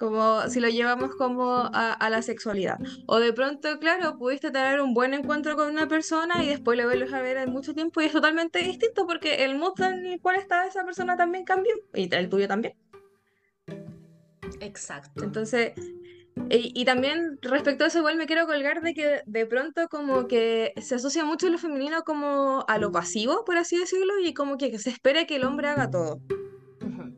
como 0.00 0.48
si 0.48 0.60
lo 0.60 0.68
llevamos 0.68 1.14
como 1.14 1.52
a, 1.52 1.92
a 1.92 2.10
la 2.10 2.22
sexualidad. 2.22 2.78
O 3.06 3.18
de 3.18 3.32
pronto, 3.32 3.78
claro, 3.78 4.16
pudiste 4.16 4.50
tener 4.50 4.80
un 4.80 4.94
buen 4.94 5.12
encuentro 5.12 5.56
con 5.56 5.68
una 5.68 5.88
persona 5.88 6.42
y 6.42 6.48
después 6.48 6.78
lo 6.78 6.84
vuelves 6.84 7.12
a 7.12 7.20
ver 7.20 7.36
en 7.36 7.50
mucho 7.50 7.74
tiempo 7.74 8.00
y 8.00 8.06
es 8.06 8.12
totalmente 8.12 8.60
distinto 8.60 9.06
porque 9.06 9.44
el 9.44 9.58
mood 9.58 9.78
en 9.82 10.06
el 10.06 10.20
cual 10.20 10.36
estaba 10.36 10.66
esa 10.66 10.84
persona 10.84 11.16
también 11.16 11.44
cambió 11.44 11.74
y 11.94 12.12
el 12.14 12.28
tuyo 12.30 12.48
también. 12.48 12.74
Exacto. 14.60 15.22
Entonces, 15.22 15.72
y, 16.50 16.72
y 16.74 16.84
también 16.84 17.38
respecto 17.42 17.84
a 17.84 17.88
eso, 17.88 17.98
igual 17.98 18.16
me 18.16 18.26
quiero 18.26 18.46
colgar 18.46 18.80
de 18.80 18.94
que 18.94 19.20
de 19.26 19.46
pronto 19.46 19.88
como 19.88 20.28
que 20.28 20.72
se 20.80 20.94
asocia 20.94 21.24
mucho 21.24 21.48
lo 21.50 21.58
femenino 21.58 22.02
como 22.04 22.64
a 22.68 22.78
lo 22.78 22.90
pasivo, 22.90 23.44
por 23.44 23.58
así 23.58 23.78
decirlo, 23.78 24.14
y 24.24 24.32
como 24.32 24.56
que, 24.56 24.70
que 24.70 24.78
se 24.78 24.90
espera 24.90 25.26
que 25.26 25.36
el 25.36 25.44
hombre 25.44 25.68
haga 25.68 25.90
todo. 25.90 26.20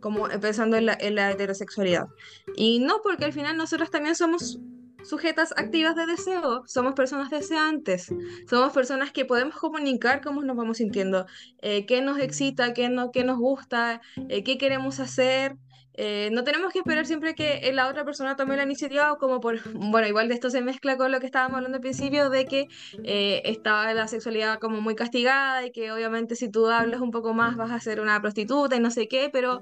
Como 0.02 0.28
pensando 0.40 0.76
en 0.76 0.86
la, 0.86 0.98
en 1.00 1.14
la 1.14 1.30
heterosexualidad. 1.30 2.08
Y 2.56 2.80
no, 2.80 3.00
porque 3.02 3.24
al 3.24 3.32
final 3.32 3.56
nosotros 3.56 3.90
también 3.90 4.14
somos 4.14 4.58
sujetas 5.04 5.52
activas 5.56 5.96
de 5.96 6.06
deseo, 6.06 6.62
somos 6.66 6.94
personas 6.94 7.30
deseantes, 7.30 8.12
somos 8.48 8.72
personas 8.72 9.12
que 9.12 9.24
podemos 9.24 9.56
comunicar 9.56 10.20
cómo 10.20 10.42
nos 10.42 10.56
vamos 10.56 10.76
sintiendo, 10.76 11.26
eh, 11.60 11.86
qué 11.86 12.02
nos 12.02 12.18
excita, 12.18 12.74
qué, 12.74 12.88
no, 12.88 13.10
qué 13.10 13.24
nos 13.24 13.38
gusta, 13.38 14.00
eh, 14.28 14.44
qué 14.44 14.58
queremos 14.58 15.00
hacer. 15.00 15.56
Eh, 15.94 16.30
no 16.32 16.42
tenemos 16.42 16.72
que 16.72 16.78
esperar 16.78 17.04
siempre 17.04 17.34
que 17.34 17.70
la 17.74 17.88
otra 17.88 18.04
persona 18.04 18.34
tome 18.34 18.56
la 18.56 18.62
iniciativa, 18.62 19.12
o 19.12 19.18
como 19.18 19.40
por, 19.40 19.60
bueno, 19.74 20.06
igual 20.06 20.28
de 20.28 20.34
esto 20.34 20.48
se 20.48 20.62
mezcla 20.62 20.96
con 20.96 21.12
lo 21.12 21.20
que 21.20 21.26
estábamos 21.26 21.56
hablando 21.56 21.76
al 21.76 21.82
principio, 21.82 22.30
de 22.30 22.46
que 22.46 22.68
eh, 23.04 23.42
está 23.44 23.92
la 23.92 24.08
sexualidad 24.08 24.58
como 24.58 24.80
muy 24.80 24.94
castigada 24.94 25.66
y 25.66 25.70
que 25.70 25.92
obviamente 25.92 26.34
si 26.34 26.50
tú 26.50 26.66
hablas 26.68 27.00
un 27.00 27.10
poco 27.10 27.34
más 27.34 27.56
vas 27.56 27.70
a 27.70 27.80
ser 27.80 28.00
una 28.00 28.20
prostituta 28.22 28.76
y 28.76 28.80
no 28.80 28.90
sé 28.90 29.06
qué, 29.06 29.28
pero 29.30 29.60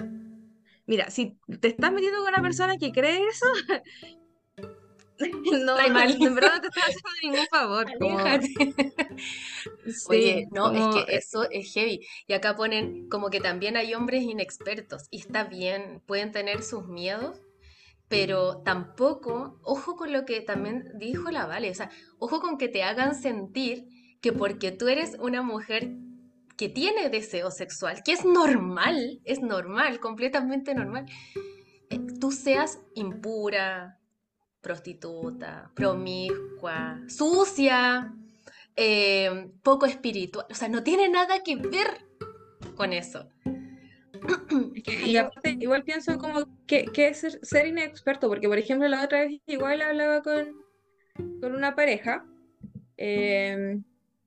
mira, 0.90 1.08
si 1.08 1.38
te 1.60 1.68
estás 1.68 1.92
metiendo 1.92 2.18
con 2.18 2.28
una 2.34 2.42
persona 2.42 2.76
que 2.76 2.90
cree 2.90 3.20
eso, 3.28 3.46
no, 5.64 5.78
en 5.78 6.34
verdad 6.34 6.54
no 6.56 6.60
te 6.60 6.66
estás 6.68 6.84
haciendo 6.84 7.10
ningún 7.22 7.46
favor. 7.46 7.86
sí, 8.42 8.74
Oye, 10.08 10.48
no, 10.52 10.72
como- 10.72 10.76
es 11.00 11.06
que 11.06 11.16
eso 11.16 11.48
es 11.50 11.72
heavy. 11.72 12.00
Y 12.26 12.32
acá 12.32 12.56
ponen 12.56 13.08
como 13.08 13.30
que 13.30 13.40
también 13.40 13.76
hay 13.76 13.94
hombres 13.94 14.22
inexpertos. 14.22 15.04
Y 15.10 15.18
está 15.20 15.44
bien, 15.44 16.02
pueden 16.06 16.32
tener 16.32 16.62
sus 16.62 16.86
miedos, 16.88 17.40
pero 18.08 18.62
tampoco, 18.64 19.60
ojo 19.62 19.96
con 19.96 20.12
lo 20.12 20.24
que 20.24 20.40
también 20.40 20.84
dijo 20.98 21.30
la 21.30 21.46
Vale, 21.46 21.70
o 21.70 21.74
sea, 21.74 21.90
ojo 22.18 22.40
con 22.40 22.58
que 22.58 22.68
te 22.68 22.82
hagan 22.82 23.14
sentir 23.14 23.86
que 24.20 24.32
porque 24.32 24.72
tú 24.72 24.88
eres 24.88 25.16
una 25.20 25.42
mujer 25.42 25.90
que 26.60 26.68
tiene 26.68 27.08
deseo 27.08 27.50
sexual, 27.50 28.02
que 28.04 28.12
es 28.12 28.22
normal, 28.22 29.18
es 29.24 29.40
normal, 29.40 29.98
completamente 29.98 30.74
normal, 30.74 31.06
eh, 31.88 31.98
tú 32.20 32.32
seas 32.32 32.78
impura, 32.94 33.98
prostituta, 34.60 35.70
promiscua, 35.74 37.00
sucia, 37.08 38.12
eh, 38.76 39.48
poco 39.62 39.86
espiritual. 39.86 40.44
O 40.50 40.54
sea, 40.54 40.68
no 40.68 40.82
tiene 40.82 41.08
nada 41.08 41.42
que 41.42 41.56
ver 41.56 42.06
con 42.74 42.92
eso. 42.92 43.26
Y 45.06 45.16
aparte, 45.16 45.56
igual 45.60 45.82
pienso 45.82 46.18
como 46.18 46.44
que, 46.66 46.84
que 46.92 47.08
es 47.08 47.20
ser, 47.20 47.38
ser 47.42 47.68
inexperto, 47.68 48.28
porque 48.28 48.48
por 48.48 48.58
ejemplo 48.58 48.86
la 48.86 49.02
otra 49.02 49.20
vez 49.20 49.40
igual 49.46 49.80
hablaba 49.80 50.20
con, 50.22 50.60
con 51.40 51.54
una 51.54 51.74
pareja 51.74 52.26
eh, 52.98 53.80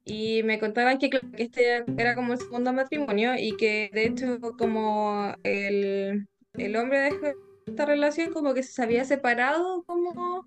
y 0.05 0.43
me 0.43 0.59
contaban 0.59 0.97
que, 0.97 1.09
este 1.37 1.83
era 1.97 2.15
como 2.15 2.33
el 2.33 2.39
segundo 2.39 2.73
matrimonio 2.73 3.35
y 3.37 3.55
que 3.55 3.89
de 3.93 4.05
hecho 4.05 4.39
como 4.57 5.33
el, 5.43 6.27
el 6.53 6.75
hombre 6.75 6.99
de 6.99 7.35
esta 7.65 7.85
relación 7.85 8.33
como 8.33 8.53
que 8.53 8.63
se 8.63 8.83
había 8.83 9.05
separado 9.05 9.83
como 9.83 10.45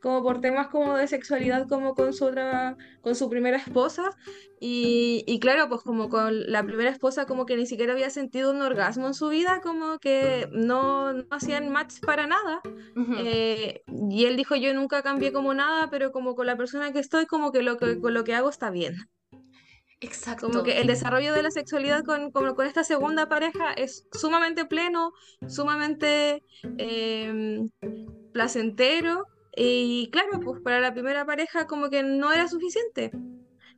como 0.00 0.22
por 0.22 0.40
temas 0.40 0.68
como 0.68 0.96
de 0.96 1.08
sexualidad 1.08 1.68
como 1.68 1.94
con 1.94 2.12
su 2.12 2.26
otra, 2.26 2.76
con 3.00 3.14
su 3.14 3.28
primera 3.28 3.56
esposa 3.56 4.10
y, 4.60 5.24
y 5.26 5.40
claro, 5.40 5.68
pues 5.68 5.82
como 5.82 6.08
con 6.08 6.50
la 6.50 6.62
primera 6.62 6.90
esposa 6.90 7.26
como 7.26 7.46
que 7.46 7.56
ni 7.56 7.66
siquiera 7.66 7.92
había 7.92 8.10
sentido 8.10 8.50
un 8.50 8.62
orgasmo 8.62 9.06
en 9.06 9.14
su 9.14 9.28
vida, 9.28 9.60
como 9.62 9.98
que 9.98 10.48
no, 10.52 11.12
no 11.12 11.24
hacían 11.30 11.70
match 11.70 12.00
para 12.04 12.26
nada. 12.26 12.60
Ujú. 12.96 13.14
Eh, 13.18 13.82
y 13.86 14.24
él 14.24 14.36
dijo, 14.36 14.56
yo 14.56 14.74
nunca 14.74 15.02
cambié 15.02 15.32
como 15.32 15.54
nada, 15.54 15.90
pero 15.90 16.12
como 16.12 16.34
con 16.34 16.46
la 16.46 16.56
persona 16.56 16.92
que 16.92 16.98
estoy, 16.98 17.26
como 17.26 17.52
que 17.52 17.62
lo 17.62 17.76
que, 17.76 18.00
con 18.00 18.14
lo 18.14 18.24
que 18.24 18.34
hago 18.34 18.48
está 18.48 18.70
bien. 18.70 18.96
Exacto. 20.00 20.48
Como 20.48 20.62
que 20.62 20.80
el 20.80 20.86
desarrollo 20.86 21.32
de 21.32 21.42
la 21.42 21.50
sexualidad 21.50 22.04
con, 22.04 22.30
como 22.30 22.54
con 22.54 22.66
esta 22.66 22.84
segunda 22.84 23.28
pareja 23.28 23.72
es 23.72 24.06
sumamente 24.12 24.64
pleno, 24.64 25.12
sumamente 25.48 26.44
eh, 26.78 27.66
placentero. 28.32 29.26
Y 29.56 30.08
claro, 30.10 30.40
pues 30.40 30.60
para 30.62 30.80
la 30.80 30.92
primera 30.92 31.24
pareja 31.26 31.66
como 31.66 31.90
que 31.90 32.02
no 32.02 32.32
era 32.32 32.48
suficiente. 32.48 33.10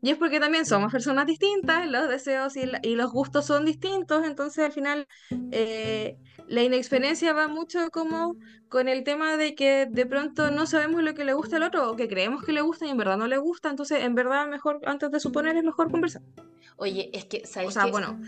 Y 0.02 0.10
es 0.10 0.16
porque 0.16 0.40
también 0.40 0.64
somos 0.64 0.90
personas 0.92 1.26
distintas, 1.26 1.86
los 1.90 2.08
deseos 2.08 2.56
y, 2.56 2.64
la- 2.66 2.80
y 2.82 2.94
los 2.96 3.12
gustos 3.12 3.44
son 3.46 3.66
distintos, 3.66 4.24
entonces 4.26 4.64
al 4.64 4.72
final 4.72 5.06
eh, 5.52 6.16
la 6.48 6.62
inexperiencia 6.62 7.34
va 7.34 7.48
mucho 7.48 7.90
como 7.90 8.34
con 8.70 8.88
el 8.88 9.04
tema 9.04 9.36
de 9.36 9.54
que 9.54 9.86
de 9.90 10.06
pronto 10.06 10.50
no 10.50 10.64
sabemos 10.66 11.02
lo 11.02 11.12
que 11.12 11.24
le 11.26 11.34
gusta 11.34 11.56
al 11.56 11.64
otro 11.64 11.90
o 11.90 11.96
que 11.96 12.08
creemos 12.08 12.42
que 12.44 12.52
le 12.52 12.62
gusta 12.62 12.86
y 12.86 12.90
en 12.90 12.96
verdad 12.96 13.18
no 13.18 13.26
le 13.26 13.36
gusta, 13.36 13.68
entonces 13.68 14.02
en 14.02 14.14
verdad 14.14 14.46
mejor, 14.48 14.80
antes 14.86 15.10
de 15.10 15.20
suponer, 15.20 15.56
es 15.56 15.64
mejor 15.64 15.90
conversar. 15.90 16.22
Oye, 16.78 17.10
es 17.12 17.26
que, 17.26 17.42
O 17.44 17.46
¿sabes 17.46 17.74
sea, 17.74 17.84
qué? 17.84 17.90
bueno, 17.90 18.18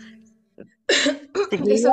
Eso, 1.67 1.91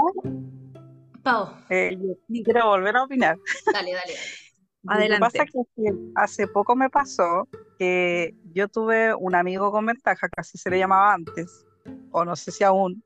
Pau, 1.23 1.49
eh, 1.71 1.97
yo 2.29 2.43
quiero 2.45 2.67
volver 2.67 2.97
a 2.97 3.05
opinar. 3.05 3.37
dale, 3.73 3.93
dale, 3.93 4.15
dale. 4.15 4.40
Lo 4.83 4.99
que 4.99 5.19
pasa 5.19 5.43
es 5.43 5.51
que 5.53 5.93
hace 6.15 6.47
poco 6.47 6.75
me 6.75 6.89
pasó 6.89 7.47
que 7.79 8.35
yo 8.55 8.69
tuve 8.69 9.15
un 9.15 9.35
amigo 9.35 9.71
con 9.71 9.87
ventaja, 9.87 10.29
así 10.37 10.57
se 10.57 10.71
le 10.71 10.79
llamaba 10.79 11.13
antes, 11.13 11.67
o 12.11 12.25
no 12.25 12.35
sé 12.35 12.51
si 12.51 12.65
aún, 12.65 13.03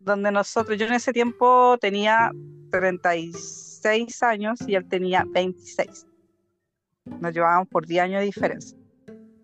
donde 0.00 0.32
nosotros, 0.32 0.76
yo 0.76 0.86
en 0.86 0.94
ese 0.94 1.12
tiempo 1.12 1.78
tenía 1.80 2.32
36 2.70 4.22
años 4.22 4.58
y 4.66 4.74
él 4.74 4.88
tenía 4.88 5.24
26. 5.28 6.06
Nos 7.20 7.32
llevábamos 7.32 7.68
por 7.68 7.86
10 7.86 8.02
años 8.02 8.20
de 8.20 8.26
diferencia. 8.26 8.76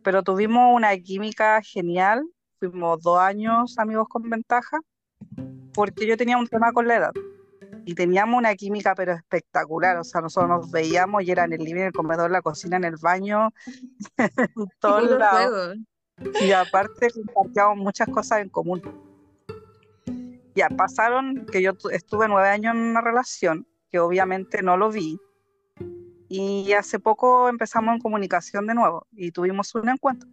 Pero 0.03 0.23
tuvimos 0.23 0.75
una 0.75 0.97
química 0.99 1.61
genial, 1.63 2.25
fuimos 2.59 3.01
dos 3.01 3.19
años 3.19 3.79
amigos 3.79 4.09
con 4.09 4.29
ventaja, 4.29 4.81
porque 5.73 6.07
yo 6.07 6.17
tenía 6.17 6.37
un 6.37 6.47
tema 6.47 6.73
con 6.73 6.89
la 6.89 6.97
edad 6.97 7.13
y 7.87 7.95
teníamos 7.95 8.39
una 8.39 8.55
química 8.55 8.95
pero 8.95 9.13
espectacular, 9.13 9.97
o 9.99 10.05
sea, 10.05 10.21
nosotros 10.21 10.49
nos 10.49 10.71
veíamos 10.71 11.23
y 11.23 11.31
era 11.31 11.45
en 11.45 11.53
el 11.53 11.61
living, 11.61 11.81
en 11.83 11.87
el 11.89 11.93
comedor, 11.93 12.31
la 12.31 12.43
cocina, 12.43 12.77
en 12.77 12.85
el 12.85 12.97
baño, 12.97 13.51
en 14.17 14.69
todos 14.81 15.19
lados, 15.19 15.77
y 16.41 16.53
aparte 16.53 17.11
compartíamos 17.11 17.77
muchas 17.79 18.09
cosas 18.09 18.41
en 18.41 18.49
común. 18.49 18.81
Ya 20.55 20.69
pasaron 20.69 21.47
que 21.51 21.61
yo 21.61 21.75
tu- 21.75 21.89
estuve 21.91 22.29
nueve 22.29 22.49
años 22.49 22.75
en 22.75 22.81
una 22.81 23.01
relación, 23.01 23.67
que 23.91 23.99
obviamente 23.99 24.63
no 24.63 24.77
lo 24.77 24.91
vi, 24.91 25.19
y 26.29 26.73
hace 26.73 26.99
poco 26.99 27.49
empezamos 27.49 27.95
en 27.95 28.01
comunicación 28.01 28.67
de 28.67 28.75
nuevo 28.75 29.07
y 29.13 29.31
tuvimos 29.31 29.75
un 29.75 29.89
encuentro. 29.89 30.29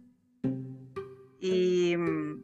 Y 1.38 1.96
mm, 1.96 2.42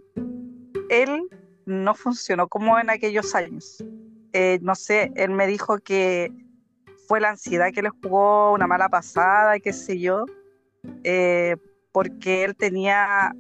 él 0.91 1.29
no 1.67 1.95
funcionó 1.95 2.49
como 2.49 2.79
en 2.79 2.91
aquellos 2.91 3.35
años. 3.35 3.83
Eh, 4.33 4.59
no 4.63 4.75
sé, 4.75 5.13
él 5.17 5.31
me 5.31 5.47
dijo 5.47 5.79
que 5.79 6.33
fue 7.07 7.21
la 7.21 7.31
ansiedad 7.31 7.73
que 7.73 7.83
le 7.83 7.91
jugó 7.91 8.53
una 8.53 8.67
mala 8.67 8.89
pasada, 8.89 9.59
qué 9.59 9.73
sé 9.73 9.99
yo, 9.99 10.27
eh, 11.05 11.57
porque 11.93 12.45
él 12.45 12.55
tenía, 12.55 13.35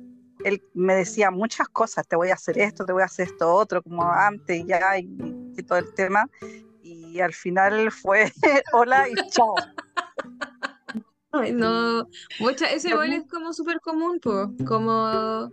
él 0.45 0.62
me 0.74 0.95
decía 0.95 1.30
muchas 1.30 1.68
cosas, 1.68 2.07
te 2.09 2.16
voy 2.16 2.30
a 2.30 2.34
hacer 2.34 2.59
esto, 2.59 2.86
te 2.86 2.93
voy 2.93 3.03
a 3.03 3.07
hacer 3.07 3.28
esto 3.28 3.53
otro, 3.53 3.82
como 3.82 4.03
antes 4.11 4.64
ya, 4.66 4.99
y, 4.99 5.09
y 5.57 5.62
todo 5.62 5.78
el 5.78 5.93
tema, 5.95 6.28
y 6.82 7.20
al 7.20 7.34
final 7.34 7.93
fue 7.93 8.32
hola 8.72 9.07
y 9.09 9.14
chao. 9.30 9.55
Ay, 11.31 11.53
no, 11.53 12.09
mucha, 12.41 12.70
ese 12.70 12.89
igual 12.89 13.12
es 13.12 13.24
como 13.29 13.53
súper 13.53 13.81
común, 13.81 14.18
pues, 14.22 14.49
como, 14.66 15.53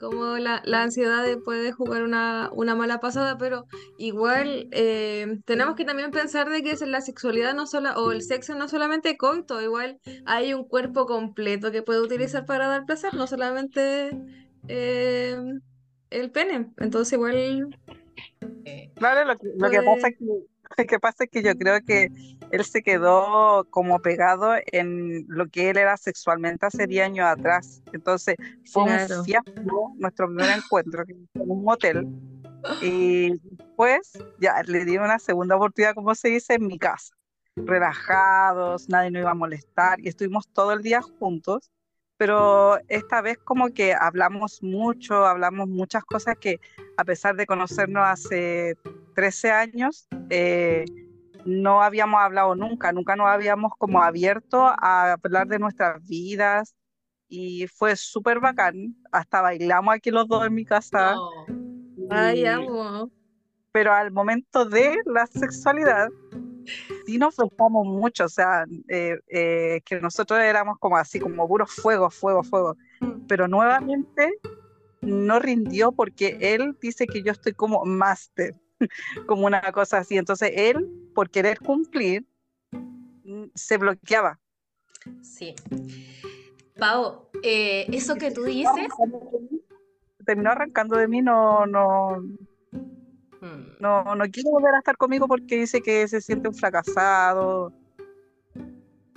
como 0.00 0.36
la, 0.38 0.62
la 0.64 0.82
ansiedad 0.82 1.24
de 1.24 1.36
poder 1.36 1.72
jugar 1.72 2.02
una, 2.02 2.50
una 2.52 2.74
mala 2.74 2.98
pasada, 2.98 3.38
pero 3.38 3.66
igual 3.98 4.68
eh, 4.72 5.38
tenemos 5.44 5.76
que 5.76 5.84
también 5.84 6.10
pensar 6.10 6.50
de 6.50 6.62
que 6.62 6.72
es 6.72 6.80
la 6.82 7.00
sexualidad 7.00 7.54
no 7.54 7.68
sola, 7.68 7.96
o 7.98 8.10
el 8.10 8.22
sexo 8.22 8.56
no 8.56 8.68
solamente 8.68 9.16
coito, 9.16 9.62
igual 9.62 10.00
hay 10.24 10.54
un 10.54 10.64
cuerpo 10.64 11.06
completo 11.06 11.70
que 11.70 11.82
puede 11.82 12.00
utilizar 12.00 12.44
para 12.44 12.66
dar 12.66 12.84
placer, 12.84 13.14
no 13.14 13.28
solamente 13.28 14.10
eh, 14.66 15.36
el 16.10 16.30
pene, 16.32 16.72
entonces 16.78 17.12
igual 17.12 17.68
Claro, 18.96 19.24
lo 19.24 19.36
que, 19.38 19.46
lo 19.56 19.70
que 19.70 19.82
puede... 19.82 19.94
pasa 19.94 20.08
es 20.08 20.18
que, 20.18 20.24
lo 20.78 20.84
que 20.84 20.98
pasa 21.00 21.24
es 21.24 21.30
que 21.30 21.42
yo 21.42 21.56
creo 21.56 21.80
que 21.82 22.10
él 22.50 22.64
se 22.64 22.82
quedó 22.82 23.64
como 23.70 23.98
pegado 24.00 24.54
en 24.66 25.24
lo 25.28 25.46
que 25.48 25.70
él 25.70 25.78
era 25.78 25.96
sexualmente 25.96 26.66
hace 26.66 26.86
10 26.86 27.06
años 27.06 27.26
atrás. 27.26 27.82
Entonces 27.92 28.36
fue 28.70 28.82
un 28.82 28.88
Claro. 28.88 29.24
fiasco 29.24 29.92
nuestro 29.96 30.26
primer 30.26 30.58
encuentro 30.58 31.04
en 31.08 31.28
un 31.34 31.64
motel. 31.64 32.06
Y 32.82 33.38
después 33.38 34.12
ya 34.40 34.62
le 34.66 34.84
di 34.84 34.98
una 34.98 35.18
segunda 35.18 35.56
oportunidad, 35.56 35.94
como 35.94 36.14
se 36.14 36.28
dice, 36.28 36.54
en 36.54 36.66
mi 36.66 36.78
casa. 36.78 37.14
Relajados, 37.54 38.88
nadie 38.88 39.10
nos 39.10 39.20
iba 39.20 39.30
a 39.30 39.34
molestar 39.34 40.00
y 40.00 40.08
estuvimos 40.08 40.48
todo 40.48 40.72
el 40.72 40.82
día 40.82 41.00
juntos. 41.18 41.70
Pero 42.22 42.78
esta 42.86 43.20
vez 43.20 43.36
como 43.38 43.70
que 43.70 43.94
hablamos 43.94 44.62
mucho, 44.62 45.26
hablamos 45.26 45.68
muchas 45.68 46.04
cosas 46.04 46.36
que 46.38 46.60
a 46.96 47.02
pesar 47.04 47.34
de 47.34 47.46
conocernos 47.46 48.04
hace 48.06 48.76
13 49.16 49.50
años, 49.50 50.06
eh, 50.30 50.84
no 51.44 51.82
habíamos 51.82 52.20
hablado 52.20 52.54
nunca, 52.54 52.92
nunca 52.92 53.16
nos 53.16 53.26
habíamos 53.26 53.72
como 53.76 54.00
abierto 54.00 54.68
a 54.68 55.14
hablar 55.14 55.48
de 55.48 55.58
nuestras 55.58 56.00
vidas 56.06 56.76
y 57.28 57.66
fue 57.66 57.96
súper 57.96 58.38
bacán. 58.38 58.94
Hasta 59.10 59.40
bailamos 59.40 59.92
aquí 59.92 60.12
los 60.12 60.28
dos 60.28 60.46
en 60.46 60.54
mi 60.54 60.64
casa. 60.64 61.16
Ay, 62.08 62.42
y- 62.42 62.46
amo. 62.46 63.10
pero 63.72 63.92
al 63.92 64.12
momento 64.12 64.64
de 64.64 64.96
la 65.06 65.26
sexualidad, 65.26 66.08
sí 67.06 67.18
nos 67.18 67.36
besamos 67.36 67.86
mucho, 67.86 68.24
o 68.24 68.28
sea, 68.28 68.64
eh, 68.88 69.18
eh, 69.28 69.80
que 69.84 70.00
nosotros 70.00 70.40
éramos 70.40 70.78
como 70.78 70.96
así, 70.96 71.18
como 71.20 71.46
puro 71.48 71.66
fuego, 71.66 72.10
fuego, 72.10 72.42
fuego, 72.42 72.76
Mm. 73.02 73.26
pero 73.26 73.48
nuevamente 73.48 74.38
no 75.00 75.40
rindió 75.40 75.90
porque 75.92 76.38
él 76.40 76.76
dice 76.80 77.06
que 77.06 77.22
yo 77.22 77.32
estoy 77.32 77.52
como 77.52 77.84
máster, 77.84 78.54
como 79.26 79.46
una 79.46 79.72
cosa 79.72 79.98
así, 79.98 80.16
entonces 80.16 80.52
él, 80.54 80.88
por 81.14 81.30
querer 81.30 81.58
cumplir, 81.58 82.24
mm, 83.24 83.46
se 83.54 83.76
bloqueaba. 83.76 84.38
Sí. 85.20 85.54
Pau, 86.78 87.28
eh, 87.42 87.86
eso 87.92 88.14
que 88.16 88.30
tú 88.30 88.44
dices, 88.44 88.86
Terminó 90.24 90.50
arrancando 90.50 90.96
de 90.96 91.08
mí, 91.08 91.20
no, 91.20 91.66
no, 91.66 92.22
no, 93.80 94.14
no 94.14 94.24
quiere 94.30 94.50
volver 94.50 94.74
a 94.74 94.78
estar 94.78 94.96
conmigo 94.96 95.26
porque 95.26 95.58
dice 95.58 95.82
que 95.82 96.06
se 96.08 96.20
siente 96.20 96.48
un 96.48 96.54
fracasado, 96.54 97.72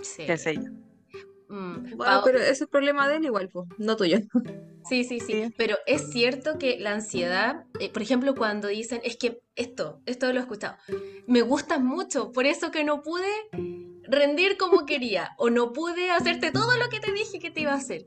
sí. 0.02 0.24
qué 0.26 0.38
sé 0.38 0.56
yo. 0.56 0.72
Mm, 1.48 1.96
Bueno, 1.96 2.22
pero 2.26 2.40
ese 2.40 2.64
es 2.64 2.70
problema 2.70 3.08
de 3.08 3.18
él 3.18 3.26
igual, 3.26 3.50
pues, 3.50 3.68
no 3.78 3.96
tuyo. 3.96 4.20
Sí, 4.88 5.04
sí, 5.04 5.20
sí, 5.20 5.46
Sí. 5.46 5.54
pero 5.58 5.78
es 5.88 6.12
cierto 6.12 6.60
que 6.60 6.78
la 6.80 6.92
ansiedad, 6.92 7.66
eh, 7.80 7.92
por 7.92 8.04
ejemplo, 8.04 8.36
cuando 8.36 8.68
dicen, 8.68 9.02
es 9.04 9.18
que 9.18 9.42
esto, 9.56 10.00
esto 10.06 10.32
lo 10.32 10.38
he 10.38 10.42
escuchado, 10.44 10.78
me 11.26 11.42
gustas 11.42 11.82
mucho, 11.82 12.32
por 12.32 12.46
eso 12.46 12.70
que 12.70 12.84
no 12.84 13.02
pude 13.02 13.26
rendir 14.04 14.58
como 14.58 14.86
quería, 14.86 15.32
o 15.40 15.50
no 15.50 15.74
pude 15.74 16.12
hacerte 16.12 16.52
todo 16.52 16.78
lo 16.78 16.88
que 16.90 17.00
te 17.00 17.12
dije 17.14 17.40
que 17.40 17.50
te 17.50 17.62
iba 17.62 17.72
a 17.72 17.78
hacer. 17.78 18.06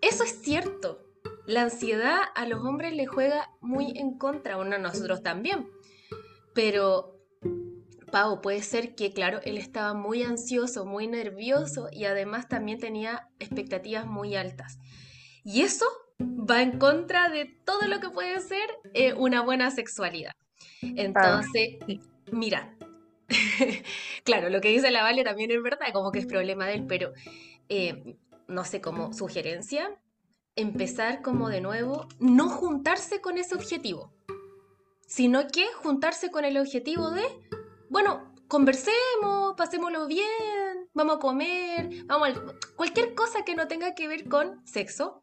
Eso 0.00 0.24
es 0.24 0.40
cierto. 0.40 1.03
La 1.46 1.62
ansiedad 1.62 2.20
a 2.34 2.46
los 2.46 2.64
hombres 2.64 2.94
le 2.94 3.06
juega 3.06 3.50
muy 3.60 3.92
en 3.96 4.16
contra, 4.16 4.56
bueno, 4.56 4.76
a 4.76 4.78
nosotros 4.78 5.22
también. 5.22 5.68
Pero, 6.54 7.20
Pau, 8.10 8.40
puede 8.40 8.62
ser 8.62 8.94
que, 8.94 9.12
claro, 9.12 9.40
él 9.44 9.58
estaba 9.58 9.92
muy 9.92 10.22
ansioso, 10.22 10.86
muy 10.86 11.06
nervioso 11.06 11.88
y 11.92 12.04
además 12.04 12.48
también 12.48 12.78
tenía 12.78 13.28
expectativas 13.40 14.06
muy 14.06 14.36
altas. 14.36 14.78
Y 15.44 15.62
eso 15.62 15.86
va 16.18 16.62
en 16.62 16.78
contra 16.78 17.28
de 17.28 17.44
todo 17.64 17.86
lo 17.88 18.00
que 18.00 18.10
puede 18.10 18.40
ser 18.40 18.68
eh, 18.94 19.12
una 19.14 19.42
buena 19.42 19.70
sexualidad. 19.70 20.32
Entonces, 20.80 21.76
mira, 22.30 22.74
claro, 24.24 24.48
lo 24.48 24.60
que 24.60 24.68
dice 24.68 24.90
la 24.90 25.02
Vale 25.02 25.24
también 25.24 25.50
es 25.50 25.62
verdad, 25.62 25.92
como 25.92 26.12
que 26.12 26.20
es 26.20 26.26
problema 26.26 26.66
de 26.66 26.74
él, 26.74 26.86
pero 26.86 27.12
eh, 27.68 28.16
no 28.48 28.64
sé, 28.64 28.80
como 28.80 29.12
sugerencia, 29.12 29.90
empezar 30.56 31.22
como 31.22 31.48
de 31.48 31.60
nuevo, 31.60 32.06
no 32.18 32.48
juntarse 32.48 33.20
con 33.20 33.38
ese 33.38 33.54
objetivo, 33.54 34.12
sino 35.06 35.48
que 35.48 35.66
juntarse 35.82 36.30
con 36.30 36.44
el 36.44 36.58
objetivo 36.58 37.10
de, 37.10 37.24
bueno, 37.88 38.34
conversemos, 38.48 39.54
pasémoslo 39.56 40.06
bien, 40.06 40.88
vamos 40.92 41.16
a 41.16 41.18
comer, 41.18 42.04
vamos 42.06 42.28
a 42.28 42.42
cualquier 42.76 43.14
cosa 43.14 43.44
que 43.44 43.54
no 43.54 43.68
tenga 43.68 43.94
que 43.94 44.08
ver 44.08 44.28
con 44.28 44.64
sexo. 44.66 45.22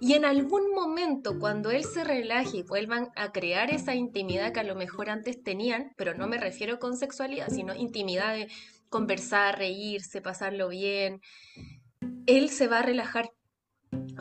Y 0.00 0.14
en 0.14 0.24
algún 0.24 0.72
momento, 0.72 1.38
cuando 1.38 1.70
él 1.70 1.84
se 1.84 2.02
relaje 2.02 2.58
y 2.58 2.62
vuelvan 2.62 3.12
a 3.14 3.30
crear 3.32 3.70
esa 3.70 3.94
intimidad 3.94 4.52
que 4.52 4.60
a 4.60 4.64
lo 4.64 4.74
mejor 4.74 5.08
antes 5.08 5.42
tenían, 5.42 5.92
pero 5.96 6.14
no 6.14 6.26
me 6.26 6.38
refiero 6.38 6.78
con 6.78 6.96
sexualidad, 6.96 7.48
sino 7.48 7.74
intimidad 7.74 8.34
de 8.34 8.48
conversar, 8.88 9.58
reírse, 9.58 10.20
pasarlo 10.20 10.68
bien, 10.68 11.20
él 12.26 12.50
se 12.50 12.66
va 12.66 12.80
a 12.80 12.82
relajar. 12.82 13.30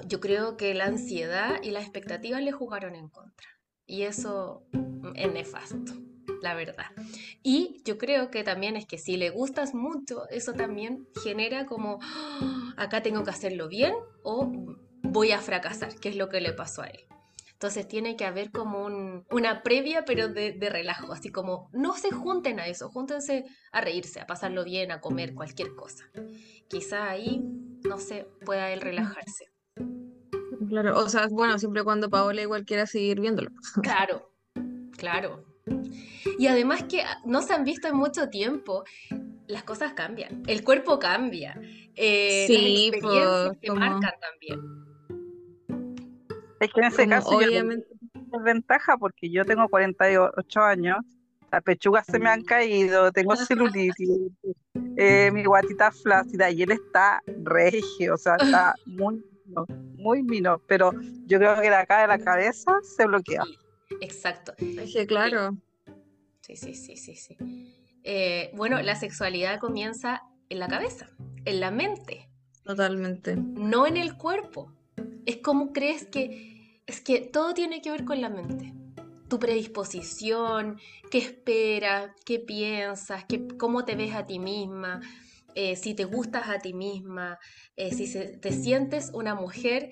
Yo 0.08 0.20
creo 0.20 0.58
que 0.58 0.74
la 0.74 0.86
ansiedad 0.86 1.62
y 1.62 1.72
las 1.72 1.84
expectativas 1.84 2.42
le 2.42 2.52
jugaron 2.52 2.96
en 2.96 3.10
contra. 3.10 3.48
Y 3.86 4.04
eso 4.04 4.64
es 5.16 5.32
nefasto, 5.32 5.94
la 6.42 6.54
verdad. 6.56 6.86
Y 7.44 7.82
yo 7.86 7.98
creo 7.98 8.32
que 8.32 8.44
también 8.44 8.76
es 8.76 8.86
que 8.86 8.98
si 8.98 9.18
le 9.18 9.30
gustas 9.30 9.74
mucho, 9.74 10.28
eso 10.30 10.54
también 10.54 11.08
genera 11.24 11.66
como, 11.66 12.00
"Ah, 12.02 12.74
acá 12.78 13.02
tengo 13.04 13.24
que 13.24 13.30
hacerlo 13.32 13.68
bien 13.68 13.94
o 14.24 14.52
voy 15.02 15.32
a 15.32 15.40
fracasar, 15.40 15.96
que 16.00 16.10
es 16.10 16.16
lo 16.16 16.30
que 16.30 16.42
le 16.42 16.54
pasó 16.54 16.82
a 16.82 16.88
él. 16.88 17.06
Entonces 17.52 17.88
tiene 17.88 18.18
que 18.18 18.26
haber 18.26 18.52
como 18.52 18.84
un- 18.86 19.26
una 19.32 19.64
previa, 19.64 20.04
pero 20.06 20.28
de, 20.28 20.52
de 20.54 20.70
relajo, 20.70 21.14
así 21.14 21.30
como 21.30 21.70
no 21.72 21.96
se 21.96 22.12
junten 22.12 22.60
a 22.60 22.68
eso, 22.68 22.90
júntense 22.90 23.46
a 23.72 23.80
reírse, 23.80 24.20
a 24.20 24.26
pasarlo 24.28 24.66
bien, 24.66 24.92
a 24.92 25.00
comer 25.00 25.34
cualquier 25.34 25.74
cosa. 25.76 26.04
Quizá 26.68 27.10
ahí, 27.10 27.42
no 27.84 28.00
sé, 28.00 28.28
pueda 28.46 28.72
él 28.74 28.82
relajarse. 28.82 29.53
Claro, 30.70 30.98
o 30.98 31.10
sea, 31.10 31.28
bueno, 31.30 31.58
siempre 31.60 31.84
cuando 31.84 32.10
Paola 32.10 32.42
igual 32.42 32.66
quiera 32.66 32.86
seguir 32.86 33.20
viéndolo. 33.20 33.50
Claro, 33.82 34.32
claro. 34.98 35.44
Y 36.38 36.48
además 36.48 36.84
que 36.84 37.04
no 37.26 37.42
se 37.42 37.54
han 37.54 37.64
visto 37.64 37.88
en 37.88 37.96
mucho 37.96 38.30
tiempo, 38.30 38.84
las 39.48 39.64
cosas 39.64 39.94
cambian, 39.94 40.44
el 40.48 40.64
cuerpo 40.64 41.00
cambia, 41.00 41.60
eh, 41.96 42.46
Sí, 42.48 42.54
las 42.54 42.94
experiencias 42.94 43.58
pues, 43.60 43.70
como- 43.72 43.80
marcan 43.80 44.14
también. 44.22 44.84
Es 46.60 46.72
que 46.72 46.80
en 46.80 46.86
ese 46.88 47.04
Como 47.04 47.10
caso 47.10 47.32
yo 47.42 47.48
obviamente, 47.48 47.88
tengo 48.14 48.40
ventaja 48.42 48.98
porque 48.98 49.30
yo 49.30 49.44
tengo 49.44 49.68
48 49.68 50.62
años, 50.62 51.00
las 51.52 51.62
pechugas 51.62 52.06
se 52.06 52.20
me 52.20 52.30
han 52.30 52.42
caído, 52.44 53.12
tengo 53.12 53.36
celulitis, 53.36 53.96
eh, 54.98 55.30
mi 55.34 55.44
guatita 55.44 55.92
flácida 55.92 56.50
y 56.50 56.64
él 56.64 56.72
está 56.72 57.22
regio, 57.44 58.14
o 58.14 58.18
sea, 58.18 58.38
está 58.40 58.76
muy 58.86 59.22
mino, 59.54 59.66
muy 59.96 60.24
mino, 60.24 60.62
pero 60.68 60.92
yo 61.26 61.38
creo 61.38 61.56
que 61.56 61.70
de 61.70 61.76
acá 61.76 62.02
de 62.02 62.08
la 62.08 62.20
cabeza 62.20 62.72
se 62.84 63.06
bloquea. 63.06 63.44
Exacto. 64.02 64.54
es 64.58 64.94
que 64.94 65.06
claro, 65.06 65.58
Sí, 66.42 66.58
sí, 66.58 66.74
sí, 66.74 66.98
sí, 66.98 67.16
sí. 67.16 67.38
Eh, 68.04 68.52
bueno, 68.54 68.82
la 68.82 68.96
sexualidad 68.96 69.60
comienza 69.60 70.24
en 70.50 70.60
la 70.60 70.68
cabeza, 70.68 71.10
en 71.46 71.62
la 71.62 71.72
mente, 71.72 72.30
totalmente. 72.64 73.38
no 73.38 73.88
en 73.88 73.96
el 73.96 74.18
cuerpo. 74.18 74.74
Es 75.26 75.38
como 75.38 75.72
crees 75.72 76.06
que... 76.06 76.82
Es 76.86 77.00
que 77.00 77.22
todo 77.22 77.54
tiene 77.54 77.82
que 77.82 77.92
ver 77.92 78.04
con 78.04 78.20
la 78.20 78.28
mente. 78.28 78.74
Tu 79.30 79.40
predisposición, 79.40 80.78
qué 81.10 81.20
esperas, 81.20 82.12
qué 82.26 82.40
piensas, 82.40 83.24
qué, 83.24 83.48
cómo 83.58 83.86
te 83.86 83.96
ves 83.96 84.14
a 84.14 84.26
ti 84.26 84.38
misma, 84.38 85.00
eh, 85.56 85.76
si 85.76 85.94
te 85.94 86.06
gustas 86.06 86.50
a 86.50 86.60
ti 86.60 86.74
misma, 86.74 87.38
eh, 87.76 87.92
si 87.92 88.08
se- 88.08 88.38
te 88.38 88.52
sientes 88.52 89.12
una 89.14 89.36
mujer 89.36 89.90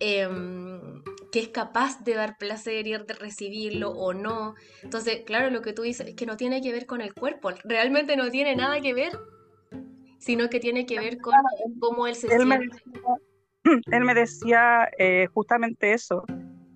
em, 0.00 1.02
que 1.32 1.40
es 1.40 1.48
capaz 1.48 2.02
de 2.04 2.14
dar 2.14 2.36
placer 2.38 2.86
y 2.86 2.92
de 2.92 3.14
recibirlo 3.14 3.90
o 3.90 4.12
no. 4.12 4.54
Entonces, 4.82 5.22
claro, 5.24 5.50
lo 5.50 5.62
que 5.62 5.72
tú 5.72 5.82
dices 5.82 6.08
es 6.08 6.14
que 6.14 6.26
no 6.26 6.36
tiene 6.36 6.60
que 6.60 6.72
ver 6.72 6.86
con 6.86 7.00
el 7.00 7.14
cuerpo, 7.14 7.50
realmente 7.64 8.16
no 8.16 8.30
tiene 8.30 8.54
nada 8.56 8.80
que 8.80 8.92
ver, 8.94 9.12
sino 10.18 10.48
que 10.48 10.60
tiene 10.60 10.86
que 10.86 10.98
ver 10.98 11.18
con 11.18 11.34
cómo 11.80 12.06
él 12.06 12.14
se 12.14 12.28
Él 12.28 12.46
me 12.46 12.58
siente. 12.58 12.76
decía, 12.84 13.02
él 13.90 14.04
me 14.04 14.14
decía 14.14 14.88
eh, 14.98 15.26
justamente 15.32 15.92
eso, 15.92 16.24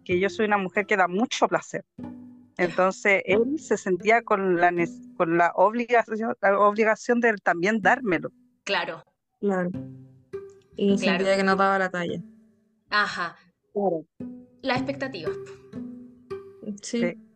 que 0.05 0.18
yo 0.20 0.28
soy 0.30 0.47
una 0.47 0.59
mujer 0.59 0.86
que 0.86 0.97
da 0.97 1.09
mucho 1.09 1.49
placer. 1.49 1.84
Entonces 2.59 3.22
él 3.24 3.59
se 3.59 3.76
sentía 3.76 4.22
con 4.22 4.56
la, 4.61 4.72
con 5.16 5.38
la 5.38 5.52
obligación, 5.54 6.34
la 6.42 6.59
obligación 6.59 7.20
de 7.20 7.30
él 7.30 7.36
también 7.42 7.80
dármelo. 7.80 8.30
Claro, 8.64 9.02
Claro. 9.40 9.70
Y 10.76 10.96
Claro. 10.98 11.18
sentía 11.18 11.36
que 11.36 11.44
no 11.44 11.56
daba 11.56 11.78
la 11.78 11.90
talla. 11.90 12.20
ajá. 12.90 13.36
La 14.62 14.74
expectativa. 14.74 15.30
Sí. 16.82 17.00
Sí. 17.00 17.28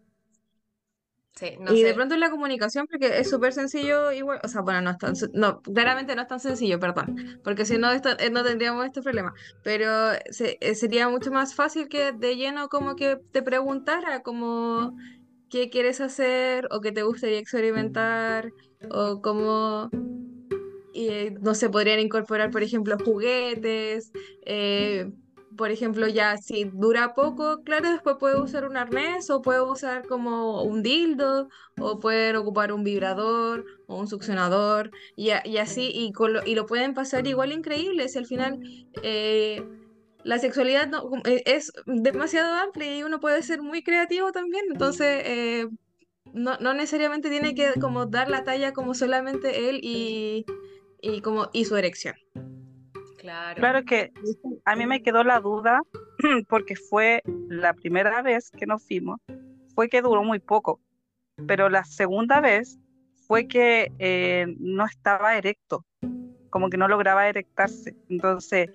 Sí, 1.35 1.57
no 1.59 1.72
y 1.72 1.80
sé. 1.80 1.87
de 1.87 1.95
pronto 1.95 2.14
en 2.14 2.20
la 2.20 2.30
comunicación, 2.30 2.87
porque 2.87 3.18
es 3.18 3.28
súper 3.30 3.53
sencillo 3.53 4.12
igual, 4.12 4.39
o 4.45 4.49
sea, 4.49 4.61
bueno, 4.61 4.80
no 4.83 4.91
es 4.91 4.99
tan, 4.99 5.14
no, 5.33 5.61
claramente 5.62 6.14
no 6.14 6.22
es 6.22 6.28
tan 6.28 6.41
sencillo, 6.41 6.78
perdón, 6.78 7.16
porque 7.43 7.64
si 7.64 7.78
no, 7.78 7.91
esto, 7.91 8.11
eh, 8.18 8.30
no 8.30 8.45
tendríamos 8.45 8.85
este 8.87 9.01
problema, 9.03 9.33
pero 9.62 10.12
se- 10.30 10.59
eh, 10.61 10.74
sería 10.74 11.09
mucho 11.09 11.30
más 11.30 11.55
fácil 11.55 11.89
que 11.89 12.12
de 12.12 12.37
lleno 12.37 12.68
como 12.68 12.97
que 12.97 13.16
te 13.33 13.43
preguntara 13.43 14.20
como 14.22 14.95
qué 15.49 15.70
quieres 15.70 16.01
hacer 16.01 16.68
o 16.70 16.80
qué 16.80 16.93
te 16.93 17.03
gustaría 17.03 17.39
experimentar 17.39 18.51
o 18.91 19.20
cómo, 19.22 19.91
eh, 20.95 21.35
no 21.41 21.55
sé, 21.55 21.70
podrían 21.70 22.01
incorporar, 22.01 22.51
por 22.51 22.62
ejemplo, 22.62 22.97
juguetes, 23.03 24.11
eh, 24.45 25.11
por 25.57 25.70
ejemplo, 25.70 26.09
ya 26.09 26.36
si 26.36 26.64
dura 26.64 27.14
poco, 27.14 27.62
claro, 27.62 27.90
después 27.90 28.16
puede 28.18 28.40
usar 28.40 28.66
un 28.68 28.76
arnés 28.76 29.30
o 29.30 29.42
puede 29.42 29.61
usar 29.62 30.07
como 30.07 30.62
un 30.62 30.82
dildo 30.82 31.48
o 31.80 32.00
pueden 32.00 32.36
ocupar 32.36 32.72
un 32.72 32.84
vibrador 32.84 33.64
o 33.86 33.98
un 33.98 34.09
succionador 34.09 34.90
y, 35.16 35.30
y 35.44 35.59
así, 35.59 35.90
y, 35.92 36.12
lo, 36.12 36.44
y 36.46 36.55
lo 36.55 36.66
pueden 36.66 36.94
pasar 36.94 37.26
igual 37.26 37.53
increíble, 37.53 38.07
al 38.14 38.26
final 38.26 38.59
eh, 39.03 39.64
la 40.24 40.38
sexualidad 40.38 40.90
eh, 41.24 41.42
es 41.46 41.72
demasiado 41.86 42.55
amplia 42.55 42.96
y 42.96 43.03
uno 43.03 43.20
puede 43.20 43.42
ser 43.42 43.62
muy 43.62 43.82
creativo 43.82 44.32
también, 44.32 44.64
entonces 44.70 45.22
eh, 45.24 45.66
no, 46.32 46.57
no 46.59 46.74
necesariamente 46.74 47.30
tiene 47.30 47.55
que 47.55 47.72
como 47.80 48.07
dar 48.07 48.30
la 48.30 48.44
talla 48.44 48.72
como 48.72 48.94
solamente 48.94 49.68
él 49.68 49.80
y, 49.82 50.44
y, 51.00 51.20
como, 51.20 51.50
y 51.53 51.64
su 51.64 51.76
erección. 51.76 52.14
Claro. 53.22 53.60
Claro 53.60 53.84
que 53.84 54.12
a 54.64 54.74
mí 54.74 54.84
me 54.84 55.00
quedó 55.00 55.22
la 55.22 55.38
duda 55.38 55.80
porque 56.48 56.74
fue 56.74 57.22
la 57.48 57.72
primera 57.72 58.20
vez 58.20 58.50
que 58.50 58.66
nos 58.66 58.84
fuimos, 58.84 59.20
fue 59.76 59.88
que 59.88 60.02
duró 60.02 60.24
muy 60.24 60.40
poco, 60.40 60.80
pero 61.46 61.68
la 61.68 61.84
segunda 61.84 62.40
vez 62.40 62.80
fue 63.28 63.46
que 63.46 63.92
eh, 64.00 64.46
no 64.58 64.84
estaba 64.84 65.36
erecto, 65.36 65.84
como 66.50 66.68
que 66.68 66.76
no 66.76 66.88
lograba 66.88 67.28
erectarse. 67.28 67.94
Entonces 68.08 68.70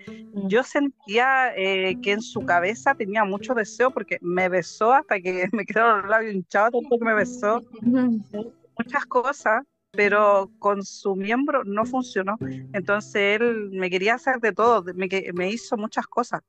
yo 0.48 0.64
sentía 0.64 1.54
eh, 1.58 1.98
que 2.02 2.14
en 2.14 2.22
su 2.22 2.46
cabeza 2.46 2.96
tenía 2.96 3.26
mucho 3.26 3.54
deseo 3.54 3.92
porque 3.92 4.18
me 4.22 4.48
besó 4.48 4.94
hasta 4.94 5.20
que 5.20 5.50
me 5.52 5.66
quedaron 5.66 6.04
los 6.04 6.10
labios 6.10 6.34
hinchados, 6.34 6.72
tanto 6.72 6.98
que 6.98 7.06
me 7.06 7.14
besó 7.16 7.62
muchas 7.82 9.06
cosas, 9.08 9.62
pero 9.98 10.52
con 10.60 10.84
su 10.84 11.16
miembro 11.16 11.64
no 11.66 11.84
funcionó. 11.86 12.38
Entonces 12.72 13.42
él 13.42 13.72
me 13.72 13.90
quería 13.90 14.14
hacer 14.14 14.40
de 14.40 14.54
todo, 14.54 14.84
me, 14.94 15.10
me 15.34 15.50
hizo 15.50 15.76
muchas 15.76 16.06
cosas, 16.06 16.42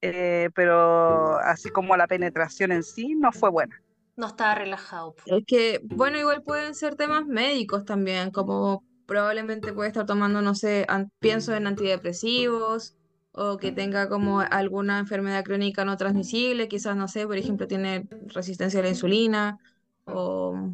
eh, 0.00 0.48
pero 0.54 1.36
así 1.40 1.68
como 1.70 1.96
la 1.96 2.06
penetración 2.06 2.70
en 2.70 2.84
sí 2.84 3.16
no 3.16 3.32
fue 3.32 3.50
buena. 3.50 3.82
No 4.16 4.28
estaba 4.28 4.54
relajado. 4.54 5.16
Es 5.26 5.42
que, 5.46 5.80
bueno, 5.82 6.16
igual 6.16 6.42
pueden 6.44 6.76
ser 6.76 6.94
temas 6.94 7.26
médicos 7.26 7.84
también, 7.84 8.30
como 8.30 8.84
probablemente 9.06 9.72
puede 9.72 9.88
estar 9.88 10.06
tomando, 10.06 10.40
no 10.40 10.54
sé, 10.54 10.86
pienso 11.18 11.54
en 11.54 11.66
antidepresivos 11.66 12.94
o 13.32 13.56
que 13.56 13.72
tenga 13.72 14.08
como 14.08 14.40
alguna 14.40 15.00
enfermedad 15.00 15.42
crónica 15.42 15.84
no 15.84 15.96
transmisible, 15.96 16.68
quizás, 16.68 16.96
no 16.96 17.08
sé, 17.08 17.26
por 17.26 17.36
ejemplo, 17.36 17.66
tiene 17.66 18.06
resistencia 18.28 18.78
a 18.78 18.84
la 18.84 18.90
insulina 18.90 19.58
o, 20.04 20.70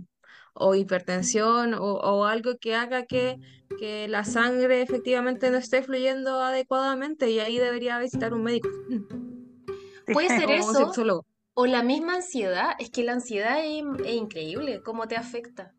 o 0.54 0.74
hipertensión 0.74 1.74
o, 1.74 1.94
o 1.94 2.24
algo 2.24 2.56
que 2.60 2.74
haga 2.74 3.04
que, 3.06 3.36
que 3.78 4.08
la 4.08 4.24
sangre 4.24 4.82
efectivamente 4.82 5.50
no 5.50 5.58
esté 5.58 5.82
fluyendo 5.82 6.40
adecuadamente 6.40 7.30
y 7.30 7.38
ahí 7.40 7.58
debería 7.58 7.98
visitar 7.98 8.32
un 8.34 8.42
médico 8.42 8.68
Puede 10.12 10.28
ser 10.28 10.50
eso, 10.50 10.72
sexólogo. 10.86 11.24
o 11.54 11.66
la 11.66 11.82
misma 11.82 12.14
ansiedad. 12.16 12.70
Es 12.78 12.90
que 12.90 13.04
la 13.04 13.12
ansiedad 13.12 13.58
es, 13.64 13.84
es 14.06 14.14
increíble 14.14 14.80
cómo 14.82 15.06
te 15.06 15.16
afecta. 15.16 15.74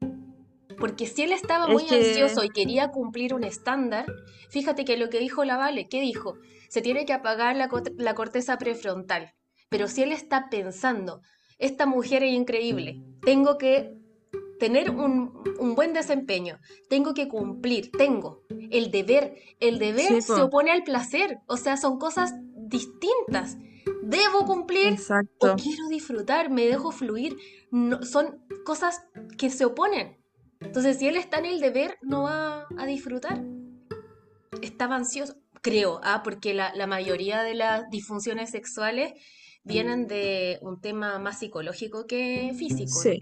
Porque 0.77 1.07
si 1.07 1.23
él 1.23 1.31
estaba 1.31 1.65
Es 1.65 1.71
muy 1.73 1.85
que- 1.85 1.95
ansioso 1.95 2.43
y 2.43 2.49
quería 2.49 2.89
cumplir 2.89 3.33
un 3.33 3.43
estándar, 3.43 4.05
fíjate 4.49 4.85
que 4.85 4.97
lo 4.97 5.09
que 5.09 5.19
dijo 5.19 5.43
la 5.43 5.57
Vale, 5.57 5.87
¿qué 5.89 5.99
dijo? 5.99 6.35
Se 6.69 6.81
tiene 6.81 7.05
que 7.05 7.13
apagar 7.13 7.55
la, 7.55 7.69
la 7.97 8.13
corteza 8.15 8.57
prefrontal. 8.57 9.33
Pero 9.69 9.87
si 9.87 10.03
él 10.03 10.11
está 10.11 10.47
pensando, 10.49 11.21
esta 11.57 11.85
mujer 11.85 12.23
es 12.23 12.33
increíble, 12.33 13.01
tengo 13.23 13.57
que 13.57 13.97
tener 14.59 14.91
un, 14.91 15.41
un 15.59 15.75
buen 15.75 15.93
desempeño, 15.93 16.59
tengo 16.89 17.13
que 17.13 17.27
cumplir, 17.27 17.91
tengo 17.91 18.43
el 18.69 18.91
deber. 18.91 19.35
El 19.59 19.79
deber 19.79 20.21
Sí, 20.21 20.21
se 20.21 20.41
opone 20.41 20.71
al 20.71 20.83
placer, 20.83 21.39
o 21.47 21.57
sea, 21.57 21.77
son 21.77 21.97
cosas 21.97 22.33
distintas. 22.55 23.57
Debo 24.03 24.45
cumplir 24.45 24.87
o 24.87 24.89
Exacto. 24.91 25.55
quiero 25.61 25.87
disfrutar, 25.87 26.49
me 26.51 26.65
dejo 26.67 26.91
fluir. 26.91 27.37
No, 27.71 28.03
son 28.03 28.39
cosas 28.65 29.03
que 29.37 29.49
se 29.49 29.65
oponen. 29.65 30.17
Entonces, 30.59 30.97
si 30.97 31.07
él 31.07 31.15
está 31.15 31.39
en 31.39 31.45
el 31.45 31.59
deber, 31.59 31.97
no 32.01 32.23
va 32.23 32.67
a 32.77 32.85
disfrutar. 32.85 33.43
estaba 34.61 34.95
ansioso, 34.97 35.35
creo, 35.61 36.01
ah, 36.03 36.21
porque 36.23 36.53
la, 36.53 36.73
la 36.75 36.85
mayoría 36.87 37.43
de 37.43 37.53
las 37.53 37.89
disfunciones 37.89 38.49
sexuales 38.49 39.13
vienen 39.63 40.07
de 40.07 40.57
un 40.61 40.81
tema 40.81 41.17
más 41.19 41.39
psicológico 41.39 42.05
que 42.07 42.53
físico. 42.57 42.91
Sí. 42.91 43.19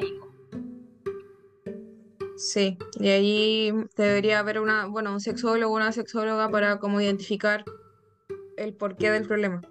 Sí, 2.38 2.78
y 3.00 3.08
ahí 3.10 3.74
debería 3.96 4.40
haber 4.40 4.60
una, 4.60 4.86
bueno, 4.86 5.12
un 5.12 5.20
sexólogo 5.20 5.74
o 5.74 5.76
una 5.76 5.92
sexóloga 5.92 6.50
para 6.50 6.78
como 6.80 7.02
identificar 7.02 7.66
el 8.58 8.74
porqué 8.76 9.10
del 9.10 9.26
problema. 9.28 9.62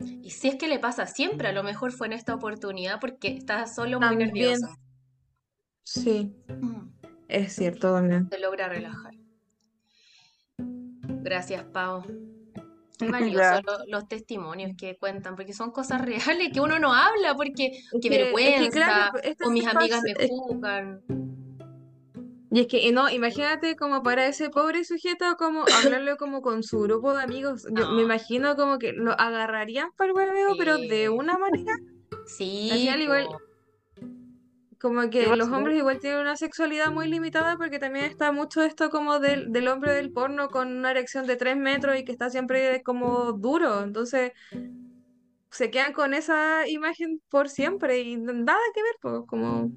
Y 0.00 0.30
si 0.30 0.48
es 0.48 0.56
que 0.56 0.68
le 0.68 0.78
pasa 0.78 1.06
siempre, 1.06 1.48
a 1.48 1.52
lo 1.52 1.62
mejor 1.62 1.92
fue 1.92 2.06
en 2.08 2.12
esta 2.12 2.34
oportunidad 2.34 3.00
porque 3.00 3.28
está 3.28 3.66
solo 3.66 3.98
muy 3.98 4.08
También. 4.08 4.28
nerviosa. 4.30 4.76
Sí, 5.84 6.34
Mm, 6.48 6.88
es 7.28 7.54
cierto 7.54 7.94
también. 7.94 8.28
Se 8.28 8.38
logra 8.38 8.68
relajar. 8.68 9.14
Gracias, 10.58 11.64
Pau. 11.64 12.02
Qué 12.98 13.08
valioso 13.08 13.38
Ya. 13.38 13.60
lo- 13.62 13.86
los 13.86 14.08
testimonios 14.08 14.72
que 14.76 14.96
cuentan, 14.96 15.36
porque 15.36 15.52
son 15.52 15.70
cosas 15.70 16.00
reales 16.04 16.50
que 16.52 16.60
uno 16.60 16.78
no 16.78 16.92
habla, 16.94 17.34
porque 17.34 17.66
Es 17.66 17.88
qué 18.02 18.08
que- 18.08 18.08
es 18.08 18.18
que 18.18 18.24
vergüenza, 18.24 18.70
claro, 18.70 19.18
este 19.22 19.46
o 19.46 19.50
mis 19.50 19.66
amigas 19.66 20.02
es- 20.04 20.16
me 20.18 20.24
es- 20.24 20.30
juzgan. 20.30 21.00
Y 22.50 22.60
es 22.60 22.66
que, 22.66 22.90
no, 22.92 23.10
imagínate 23.10 23.76
como 23.76 24.02
para 24.02 24.26
ese 24.26 24.48
pobre 24.48 24.82
sujeto, 24.84 25.36
como 25.38 25.64
hablarlo 26.02 26.16
como 26.16 26.40
con 26.40 26.62
su 26.62 26.80
grupo 26.80 27.14
de 27.14 27.22
amigos. 27.22 27.64
Yo 27.70 27.84
No. 27.84 27.92
me 27.92 28.02
imagino 28.02 28.56
como 28.56 28.78
que 28.78 28.92
lo 28.92 29.12
agarrarían 29.12 29.90
para 29.96 30.10
el 30.10 30.16
hueveo, 30.16 30.56
pero 30.56 30.78
de 30.78 31.08
una 31.10 31.36
manera, 31.38 31.74
Sí, 32.26 32.68
Al 32.70 32.78
final 32.78 33.00
igual- 33.02 33.26
po. 33.26 33.38
Como 34.80 35.10
que 35.10 35.26
los 35.34 35.48
hombres 35.48 35.78
igual 35.78 35.98
tienen 35.98 36.20
una 36.20 36.36
sexualidad 36.36 36.92
muy 36.92 37.08
limitada 37.08 37.56
porque 37.56 37.78
también 37.78 38.04
está 38.04 38.30
mucho 38.30 38.62
esto 38.62 38.90
como 38.90 39.18
del, 39.18 39.52
del 39.52 39.68
hombre 39.68 39.92
del 39.92 40.12
porno 40.12 40.48
con 40.48 40.68
una 40.68 40.92
erección 40.92 41.26
de 41.26 41.36
tres 41.36 41.56
metros 41.56 41.98
y 41.98 42.04
que 42.04 42.12
está 42.12 42.30
siempre 42.30 42.82
como 42.82 43.32
duro. 43.32 43.82
Entonces 43.82 44.32
se 45.50 45.70
quedan 45.70 45.92
con 45.92 46.14
esa 46.14 46.68
imagen 46.68 47.20
por 47.28 47.48
siempre 47.48 48.00
y 48.00 48.16
nada 48.16 48.58
que 48.74 48.82
ver, 48.82 48.96
pues, 49.00 49.22
como... 49.26 49.70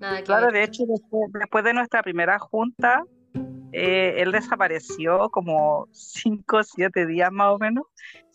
Nada 0.00 0.18
que 0.18 0.24
Claro, 0.24 0.46
ver. 0.46 0.54
de 0.54 0.64
hecho, 0.64 0.84
después, 0.86 1.30
después 1.32 1.64
de 1.64 1.74
nuestra 1.74 2.02
primera 2.02 2.38
junta, 2.38 3.04
eh, 3.72 4.14
él 4.18 4.32
desapareció 4.32 5.28
como 5.30 5.86
cinco 5.92 6.58
o 6.58 6.64
siete 6.64 7.06
días 7.06 7.30
más 7.30 7.48
o 7.52 7.58
menos, 7.58 7.84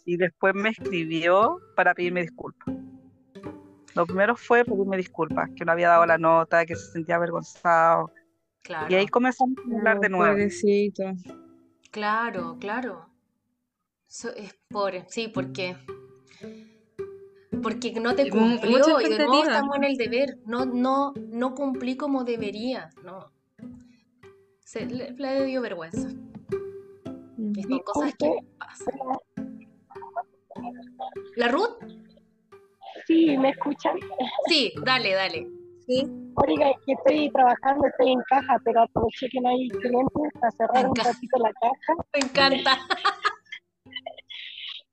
y 0.06 0.16
después 0.18 0.54
me 0.56 0.70
escribió 0.70 1.60
para 1.76 1.94
pedirme 1.94 2.22
disculpas. 2.22 2.74
Lo 3.98 4.06
primero 4.06 4.36
fue 4.36 4.64
pedirme 4.64 4.96
disculpas, 4.96 5.50
que 5.56 5.66
no 5.66 5.72
había 5.72 5.90
dado 5.90 6.06
la 6.06 6.20
nota, 6.20 6.66
que 6.68 6.76
se 6.76 6.92
sentía 6.92 7.16
avergonzado, 7.16 8.12
Claro, 8.62 8.88
y 8.90 8.96
ahí 8.96 9.08
comenzamos 9.08 9.58
a 9.72 9.78
hablar 9.78 10.00
de 10.00 10.10
nuevo. 10.10 10.34
Pobrecito. 10.34 11.04
claro, 11.90 12.58
claro. 12.60 13.10
So- 14.06 14.36
es 14.36 14.54
pobre, 14.70 15.06
sí, 15.10 15.30
porque 15.30 15.76
porque 17.64 17.92
no 18.00 18.14
te 18.14 18.30
cumplió 18.30 19.00
y 19.00 19.10
de 19.10 19.18
nuevo 19.18 19.34
expectativa. 19.40 19.44
estamos 19.46 19.78
en 19.78 19.84
el 19.86 19.98
deber. 19.98 20.38
No, 20.46 20.66
no, 20.66 21.14
no 21.30 21.56
cumplí 21.56 21.98
como 21.98 22.24
debería. 22.24 22.90
No. 23.04 23.32
Se, 24.60 24.86
le, 24.86 25.12
le 25.12 25.46
dio 25.46 25.62
vergüenza. 25.62 26.10
Y 27.56 27.64
son 27.64 27.80
cosas 27.80 28.14
que 28.16 28.32
pasan. 28.60 29.00
¿La 31.36 31.48
Ruth? 31.48 31.78
Sí, 33.08 33.38
¿me 33.38 33.50
escuchan? 33.52 33.98
Sí, 34.48 34.74
dale, 34.84 35.14
dale. 35.14 35.48
Sí. 35.86 36.06
Oiga, 36.36 36.70
es 36.70 36.78
que 36.86 36.92
estoy 36.92 37.30
trabajando, 37.32 37.88
estoy 37.88 38.12
en 38.12 38.22
caja, 38.30 38.58
pero 38.66 38.82
aproveché 38.84 39.30
que 39.30 39.40
no 39.40 39.50
hay 39.50 39.70
clientes 39.70 40.34
para 40.40 40.52
cerrar 40.52 40.90
un 40.90 40.96
ratito 40.96 41.38
la 41.40 41.52
caja. 41.54 41.94
Me 42.14 42.20
encanta. 42.20 42.78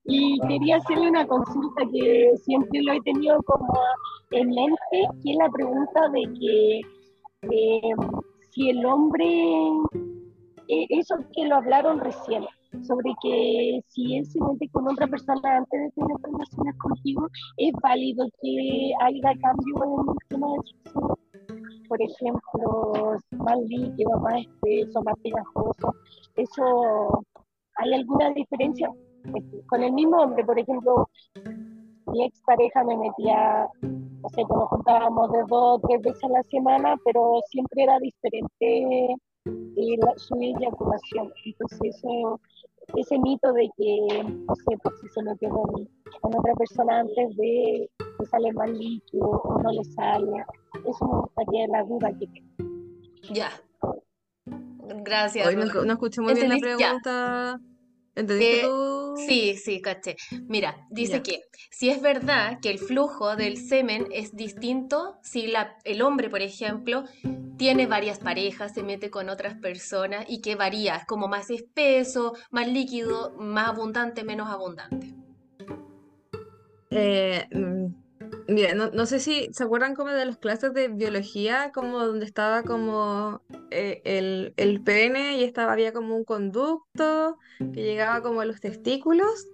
Y 0.07 0.39
quería 0.47 0.77
hacerle 0.77 1.09
una 1.09 1.27
consulta 1.27 1.83
que 1.91 2.35
siempre 2.45 2.83
lo 2.83 2.93
he 2.93 3.01
tenido 3.01 3.43
como 3.45 3.73
en 4.33 4.51
mente, 4.51 5.09
que 5.23 5.31
es 5.31 5.37
la 5.39 5.49
pregunta 5.49 6.09
de 6.11 6.23
que 6.39 6.81
eh, 7.51 7.95
si 8.51 8.69
el 8.69 8.85
hombre, 8.85 9.25
eh, 10.69 10.87
eso 10.91 11.17
que 11.35 11.47
lo 11.47 11.57
hablaron 11.57 12.01
recién, 12.01 12.45
sobre 12.83 13.13
que 13.23 13.81
si 13.89 14.17
él 14.17 14.27
se 14.27 14.41
mete 14.41 14.69
con 14.71 14.89
otra 14.89 15.07
persona 15.07 15.57
antes 15.59 15.81
de 15.81 15.91
tener 15.93 16.17
relaciones 16.23 16.77
contigo, 16.79 17.29
es 17.57 17.73
válido 17.83 18.27
que 18.43 18.93
haya 19.01 19.33
cambio 19.41 19.85
en 19.85 20.09
el 20.11 20.17
tema 20.29 20.47
de 20.49 20.61
sexo. 20.85 21.19
Por 21.89 22.03
ejemplo, 22.03 23.19
más 23.39 23.59
líquido, 23.69 24.19
más 24.21 24.35
espeso, 24.41 25.03
más 25.03 25.15
pegajoso. 25.23 25.95
¿Eso 26.37 27.25
hay 27.77 27.95
alguna 27.95 28.31
diferencia? 28.31 28.91
Este, 29.35 29.61
Con 29.67 29.83
el 29.83 29.93
mismo 29.93 30.17
hombre, 30.19 30.45
por 30.45 30.59
ejemplo, 30.59 31.09
mi 32.07 32.25
expareja 32.25 32.85
me 32.85 32.97
metía, 32.97 33.67
no 33.83 34.29
sé, 34.31 34.43
pues 34.47 34.59
nos 34.59 34.69
juntábamos 34.69 35.31
de 35.33 35.39
dos 35.49 35.79
o 35.79 35.81
tres 35.87 36.03
veces 36.03 36.25
a 36.25 36.29
la 36.29 36.43
semana, 36.45 36.97
pero 37.05 37.41
siempre 37.51 37.83
era 37.83 37.99
diferente 37.99 39.17
eh, 39.47 39.97
la- 39.99 40.15
su 40.17 40.35
eyaculación. 40.37 41.33
Entonces, 41.45 41.81
eso, 41.97 42.41
ese 42.97 43.19
mito 43.19 43.53
de 43.53 43.69
que, 43.77 44.25
no 44.25 44.55
sé, 44.55 44.77
pues 44.83 45.01
si 45.01 45.09
se 45.09 45.23
metió 45.23 45.49
con, 45.51 45.89
con 46.21 46.35
otra 46.37 46.55
persona 46.55 47.01
antes 47.01 47.37
de 47.37 47.91
que 48.19 48.27
sale 48.27 48.53
más 48.53 48.71
líquido 48.71 49.29
o 49.29 49.63
no 49.63 49.73
le 49.73 49.85
sale, 49.85 50.45
eso 50.87 51.07
me 51.07 51.21
gustaría 51.21 51.67
la 51.69 51.83
duda 51.85 52.13
que 52.19 53.33
Ya. 53.33 53.51
Gracias. 55.03 55.47
Hoy 55.47 55.57
no, 55.57 55.65
no 55.67 55.93
escuché 55.93 56.21
muy 56.21 56.35
bien 56.35 56.49
la. 56.49 56.59
Ya. 56.79 57.59
¿Entendiste 58.17 58.59
Eh, 58.61 58.63
tú? 58.63 59.15
Sí, 59.29 59.57
sí, 59.57 59.81
caché. 59.81 60.17
Mira, 60.49 60.87
dice 60.91 61.15
Ya. 61.15 61.23
que 61.23 61.41
si 61.71 61.89
es 61.91 62.01
verdad 62.01 62.59
que 62.61 62.71
el 62.71 62.79
flujo 62.79 63.37
del 63.37 63.57
semen 63.57 64.07
es 64.13 64.35
distinto, 64.37 65.19
si 65.23 65.47
la, 65.47 65.77
el 65.85 66.03
hombre, 66.03 66.29
por 66.31 66.41
ejemplo, 66.43 67.05
tiene 67.57 67.87
varias 67.87 68.19
parejas, 68.19 68.75
se 68.75 68.83
mete 68.83 69.11
con 69.11 69.29
otras 69.29 69.55
personas 69.57 70.27
y 70.29 70.41
que 70.41 70.57
varía, 70.57 70.97
es 70.97 71.05
como 71.07 71.29
más 71.29 71.51
espeso, 71.51 72.35
más 72.51 72.69
líquido, 72.69 73.35
más 73.39 73.69
abundante, 73.69 74.25
menos 74.25 74.49
abundante. 74.49 75.15
Eh, 76.91 77.47
mm, 77.53 77.87
mira, 78.49 78.75
no, 78.75 78.91
no 78.91 79.07
sé 79.07 79.21
si 79.21 79.49
se 79.53 79.65
acuerdan 79.65 79.95
como 79.95 80.11
de 80.11 80.25
las 80.25 80.39
clases 80.39 80.73
de 80.75 80.89
biología, 80.89 81.71
como 81.73 82.05
donde 82.05 82.27
estaba 82.27 82.63
como 82.63 83.43
eh, 83.71 84.03
el, 84.05 84.55
el 84.57 84.83
pene 84.83 85.39
y 85.39 85.45
estaba, 85.45 85.73
había 85.73 85.93
como 85.93 86.17
un 86.17 86.25
conducto 86.25 87.39
que 87.59 87.83
llegaba 87.83 88.23
como 88.23 88.41
a 88.41 88.45
los 88.45 88.61
testículos. 88.61 89.49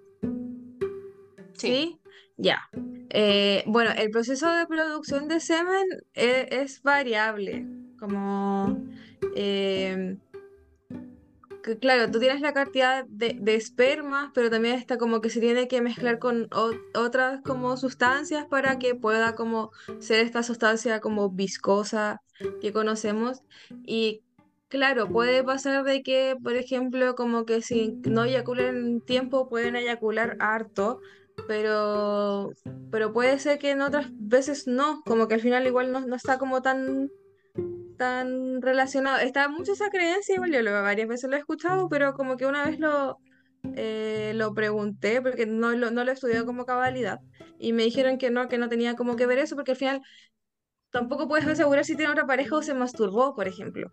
¿Sí? 1.54 1.98
Ya. 2.36 2.68
Eh, 3.10 3.64
bueno, 3.66 3.90
el 3.96 4.10
proceso 4.10 4.50
de 4.50 4.66
producción 4.66 5.28
de 5.28 5.40
semen 5.40 5.86
e- 6.14 6.48
es, 6.50 6.82
variable. 6.82 7.66
Como, 7.98 8.78
eh, 9.36 10.16
claro, 11.80 12.10
tú 12.10 12.18
tienes 12.18 12.40
la 12.40 12.52
cantidad 12.52 13.04
de, 13.06 13.36
de 13.38 13.62
pero 14.34 14.50
también 14.50 14.74
está 14.74 14.98
como 14.98 15.20
que 15.20 15.30
se 15.30 15.40
tiene 15.40 15.68
que 15.68 15.80
mezclar 15.80 16.18
con 16.18 16.48
otras 16.94 17.40
como 17.42 17.76
sustancias 17.76 18.46
para 18.46 18.78
que 18.78 18.94
pueda 18.94 19.34
como 19.34 19.70
ser 19.98 20.20
esta 20.20 20.42
sustancia 20.42 21.00
como 21.00 21.30
viscosa 21.30 22.22
que 22.60 22.72
conocemos. 22.72 23.42
Y 23.84 24.22
claro, 24.68 25.08
puede 25.08 25.44
pasar 25.44 25.84
de 25.84 26.02
que, 26.02 26.36
por 26.42 26.54
ejemplo, 26.54 27.14
como 27.14 27.44
que 27.44 27.62
si 27.62 27.98
no 28.04 28.24
eyaculan 28.24 29.00
tiempo, 29.00 29.48
pueden 29.48 29.76
eyacular 29.76 30.36
harto 30.40 31.00
pero, 31.46 32.52
pero 32.90 33.12
puede 33.12 33.38
ser 33.38 33.58
que 33.58 33.70
en 33.70 33.82
otras 33.82 34.06
veces 34.12 34.66
no, 34.66 35.02
como 35.04 35.28
que 35.28 35.34
al 35.34 35.40
final 35.40 35.66
igual 35.66 35.92
no, 35.92 36.00
no 36.00 36.16
está 36.16 36.38
como 36.38 36.62
tan, 36.62 37.10
tan 38.00 38.62
relacionado. 38.62 39.18
Está 39.18 39.48
mucho 39.48 39.74
esa 39.74 39.90
creencia, 39.90 40.34
igual 40.34 40.50
yo 40.52 40.62
lo, 40.62 40.72
varias 40.72 41.06
veces 41.06 41.28
lo 41.28 41.36
he 41.36 41.38
escuchado, 41.38 41.88
pero 41.90 42.14
como 42.14 42.38
que 42.38 42.46
una 42.46 42.64
vez 42.64 42.78
lo, 42.80 43.18
eh, 43.76 44.32
lo 44.34 44.54
pregunté, 44.54 45.20
porque 45.20 45.44
no 45.44 45.72
lo, 45.72 45.90
no 45.90 46.02
lo 46.02 46.10
he 46.10 46.14
estudiado 46.14 46.46
como 46.46 46.64
cabalidad, 46.64 47.18
y 47.58 47.74
me 47.74 47.82
dijeron 47.82 48.16
que 48.16 48.30
no, 48.30 48.48
que 48.48 48.56
no 48.56 48.70
tenía 48.70 48.96
como 48.96 49.16
que 49.16 49.26
ver 49.26 49.38
eso, 49.38 49.54
porque 49.54 49.72
al 49.72 49.76
final 49.76 50.00
tampoco 50.90 51.28
puedes 51.28 51.46
asegurar 51.46 51.84
si 51.84 51.94
tiene 51.94 52.10
otra 52.10 52.26
pareja 52.26 52.56
o 52.56 52.62
se 52.62 52.72
masturbó, 52.72 53.34
por 53.34 53.46
ejemplo. 53.46 53.92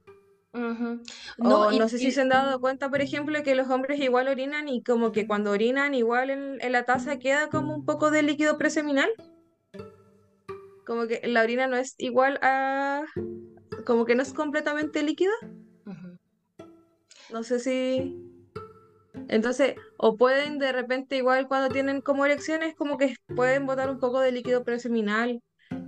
Ujú. 0.53 1.01
O 1.43 1.71
y- 1.73 1.77
no 1.77 1.89
sé 1.89 1.97
si 1.97 2.07
y- 2.07 2.11
se 2.11 2.21
han 2.21 2.29
dado 2.29 2.61
cuenta, 2.61 2.89
por 2.89 3.01
ejemplo, 3.01 3.43
que 3.43 3.55
los 3.55 3.69
hombres 3.69 3.99
igual 3.99 4.29
orinan 4.29 4.69
y 4.69 4.81
como 4.83 5.11
que 5.11 5.27
cuando 5.27 5.51
orinan 5.51 5.93
igual 5.93 6.29
en, 6.29 6.61
en 6.61 6.71
la 6.71 6.83
taza 6.83 7.19
queda 7.19 7.49
como 7.49 7.75
un 7.75 7.83
poco 7.83 8.09
de 8.09 8.23
líquido 8.23 8.57
preseminal. 8.57 9.09
Como 10.85 11.05
que 11.07 11.19
la 11.27 11.43
orina 11.43 11.67
no 11.67 11.75
es 11.75 11.93
igual 11.97 12.39
a... 12.41 13.03
como 13.85 14.05
que 14.05 14.15
no 14.15 14.23
es 14.23 14.33
completamente 14.33 15.03
líquida. 15.03 15.33
No 17.29 17.43
sé 17.43 17.59
si... 17.59 18.15
Entonces, 19.27 19.75
o 19.97 20.15
pueden 20.17 20.57
de 20.59 20.71
repente 20.71 21.17
igual 21.17 21.47
cuando 21.47 21.69
tienen 21.71 22.01
como 22.01 22.25
erecciones, 22.25 22.75
como 22.75 22.97
que 22.97 23.15
pueden 23.35 23.65
botar 23.65 23.89
un 23.89 23.99
poco 23.99 24.19
de 24.21 24.31
líquido 24.31 24.63
preseminal. 24.63 25.41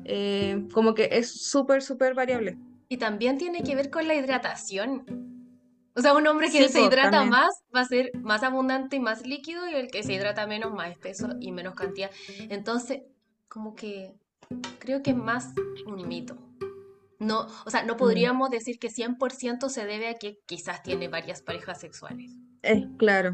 eh, 0.06 0.68
como 0.74 0.94
que 0.96 1.10
es 1.14 1.32
súper, 1.44 1.82
súper 1.84 2.16
variable. 2.16 2.58
Y 2.90 2.98
también 2.98 3.38
tiene 3.38 3.64
que 3.64 3.76
ver 3.76 3.90
con 3.90 4.08
la 4.08 4.16
hidratación. 4.16 5.06
O 5.96 6.02
sea, 6.02 6.14
un 6.16 6.26
hombre 6.28 6.52
que 6.52 6.64
Sí, 6.64 6.70
se 6.70 6.80
po, 6.80 6.86
hidrata 6.86 7.12
también. 7.12 7.30
más 7.30 7.50
va 7.76 7.82
a 7.82 7.86
ser 7.86 8.12
más 8.22 8.44
abundante 8.44 8.96
y 8.96 9.00
más 9.00 9.26
líquido 9.26 9.68
y 9.70 9.76
el 9.76 9.90
que 9.92 10.04
se 10.04 10.14
hidrata 10.14 10.48
menos, 10.48 10.74
más 10.74 10.92
espeso 10.92 11.30
y 11.40 11.52
menos 11.52 11.76
cantidad. 11.76 12.12
Entonces, 12.50 13.04
como 13.48 13.76
que 13.76 14.16
creo 14.80 15.04
que 15.04 15.12
es 15.12 15.18
más 15.18 15.54
un 15.86 16.08
mito. 16.08 16.49
No, 17.20 17.47
o 17.65 17.70
sea, 17.70 17.84
no 17.84 17.95
Mm. 17.95 17.97
podríamos 17.97 18.49
decir 18.49 18.80
que 18.80 18.89
100% 18.89 19.70
se 19.70 19.86
debe 19.86 20.07
a 20.09 20.13
que 20.15 20.39
quizás 20.45 20.82
tiene 20.84 21.07
varias 21.09 21.41
parejas 21.41 21.80
sexuales. 21.82 22.32
Es 22.61 22.86
claro. 22.97 23.34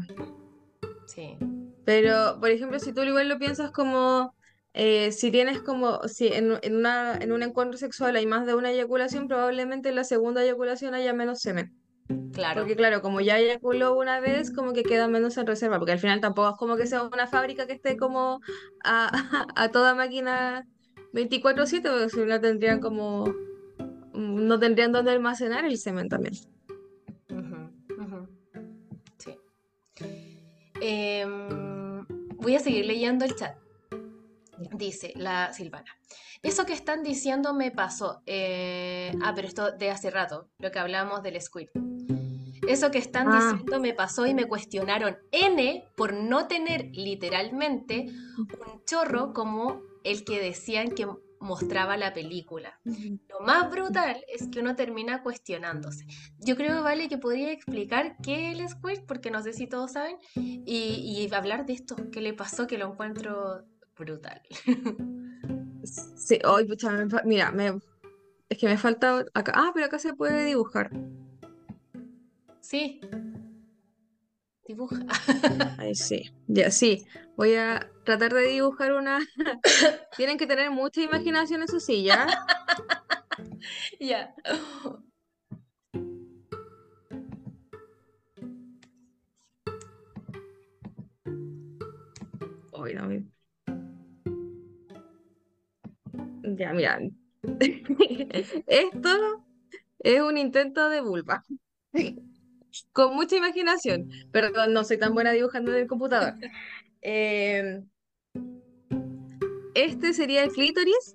Sí. 1.06 1.36
Pero, 1.84 2.38
por 2.40 2.50
ejemplo, 2.50 2.78
si 2.80 2.92
tú 2.92 3.02
igual 3.02 3.28
lo 3.28 3.38
piensas 3.38 3.70
como, 3.70 4.34
eh, 4.74 5.12
si 5.12 5.30
tienes 5.30 5.60
como, 5.62 6.00
si 6.08 6.28
en, 6.28 6.58
en 6.62 6.76
una, 6.76 7.16
en 7.16 7.32
un 7.32 7.42
encuentro 7.42 7.78
sexual 7.78 8.16
hay 8.16 8.26
más 8.26 8.44
de 8.46 8.54
una 8.54 8.72
eyaculación, 8.72 9.28
probablemente 9.28 9.90
en 9.90 9.94
la 9.94 10.04
segunda 10.04 10.42
eyaculación 10.42 10.94
haya 10.94 11.12
menos 11.12 11.40
semen. 11.40 11.72
Claro. 12.32 12.60
Porque 12.60 12.76
claro, 12.76 13.02
como 13.02 13.20
ya 13.20 13.38
eyaculó 13.38 13.96
una 13.96 14.20
vez, 14.20 14.52
como 14.52 14.72
que 14.72 14.82
queda 14.84 15.08
menos 15.08 15.36
en 15.38 15.46
reserva, 15.46 15.78
porque 15.78 15.92
al 15.92 15.98
final 15.98 16.20
tampoco 16.20 16.50
es 16.50 16.56
como 16.56 16.76
que 16.76 16.86
sea 16.86 17.02
una 17.02 17.26
fábrica 17.26 17.66
que 17.66 17.72
esté 17.74 17.96
como 17.96 18.40
a, 18.84 19.10
a 19.56 19.70
toda 19.70 19.94
máquina 19.94 20.66
24/7, 21.12 21.82
porque 21.90 22.08
si 22.10 22.20
no 22.20 22.40
tendrían 22.40 22.80
como, 22.80 23.24
no 24.16 24.58
tendrían 24.58 24.92
dónde 24.92 25.10
almacenar 25.12 25.64
el 25.64 25.76
semen 25.78 26.08
también. 26.08 26.34
Sí. 29.18 29.38
Em, 30.80 32.06
voy 32.36 32.54
a 32.56 32.60
seguir 32.60 32.86
leyendo 32.86 33.24
el 33.24 33.34
chat. 33.34 33.56
Dice 34.72 35.12
la 35.16 35.52
Silvana. 35.52 35.90
Eso 36.42 36.64
que 36.64 36.72
están 36.72 37.02
diciendo 37.02 37.54
me 37.54 37.70
pasó. 37.70 38.22
eh, 38.26 39.12
ah, 39.22 39.32
pero 39.34 39.48
esto 39.48 39.72
de 39.72 39.90
hace 39.90 40.10
rato, 40.10 40.48
lo 40.58 40.70
que 40.70 40.78
hablamos 40.78 41.22
del 41.22 41.40
squid. 41.40 41.68
Eso 42.68 42.90
que 42.90 42.98
están 42.98 43.28
Ah. 43.28 43.52
diciendo 43.52 43.80
me 43.80 43.92
pasó 43.94 44.26
y 44.26 44.34
me 44.34 44.46
cuestionaron 44.46 45.18
N 45.30 45.84
por 45.96 46.14
no 46.14 46.46
tener 46.48 46.86
literalmente 46.92 48.06
un 48.38 48.84
chorro 48.84 49.32
como 49.32 49.82
el 50.04 50.24
que 50.24 50.40
decían 50.40 50.90
que 50.90 51.06
mostraba 51.40 51.96
la 51.96 52.12
película. 52.14 52.78
Lo 53.28 53.40
más 53.40 53.70
brutal 53.70 54.16
es 54.32 54.48
que 54.48 54.60
uno 54.60 54.74
termina 54.76 55.22
cuestionándose. 55.22 56.06
Yo 56.38 56.56
creo, 56.56 56.82
Vale, 56.82 57.08
que 57.08 57.18
podría 57.18 57.52
explicar 57.52 58.16
qué 58.22 58.50
es 58.52 58.58
el 58.58 58.68
squirt, 58.68 59.04
porque 59.06 59.30
no 59.30 59.42
sé 59.42 59.52
si 59.52 59.66
todos 59.66 59.92
saben, 59.92 60.16
y, 60.34 61.26
y 61.28 61.34
hablar 61.34 61.66
de 61.66 61.74
esto, 61.74 61.96
qué 62.10 62.20
le 62.20 62.32
pasó, 62.32 62.66
que 62.66 62.78
lo 62.78 62.92
encuentro 62.92 63.64
brutal. 63.96 64.40
Sí, 65.84 66.38
hoy, 66.44 66.64
pucha, 66.66 66.90
me 66.90 67.08
fa- 67.08 67.22
mira, 67.24 67.50
me, 67.52 67.78
es 68.48 68.58
que 68.58 68.66
me 68.66 68.76
falta 68.76 69.24
acá. 69.34 69.52
Ah, 69.54 69.70
pero 69.72 69.86
acá 69.86 69.98
se 69.98 70.14
puede 70.14 70.44
dibujar. 70.44 70.90
Sí. 72.60 73.00
Dibuja. 74.66 74.96
Ahí 75.78 75.94
sí. 75.94 76.30
Ya, 76.46 76.70
sí. 76.70 77.06
Voy 77.36 77.54
a 77.54 77.90
tratar 78.04 78.32
de 78.32 78.48
dibujar 78.48 78.92
una. 78.92 79.18
Tienen 80.16 80.38
que 80.38 80.46
tener 80.46 80.70
mucha 80.70 81.00
imaginación, 81.02 81.62
eso 81.62 81.78
sí, 81.80 82.02
¿ya? 82.04 82.26
Ya. 84.00 84.34
Hoy 92.72 92.94
no 92.94 93.06
me- 93.06 93.24
Ya, 96.56 96.72
mira. 96.72 96.98
Esto 98.66 99.08
es 100.00 100.20
un 100.20 100.38
intento 100.38 100.88
de 100.88 101.00
vulva. 101.00 101.44
Con 102.92 103.14
mucha 103.14 103.36
imaginación. 103.36 104.10
Perdón, 104.32 104.72
no 104.72 104.84
soy 104.84 104.98
tan 104.98 105.14
buena 105.14 105.32
dibujando 105.32 105.72
en 105.72 105.78
el 105.78 105.86
computador. 105.86 106.34
Eh, 107.08 107.84
este 109.76 110.12
sería 110.12 110.42
el 110.42 110.50
clítoris. 110.50 111.12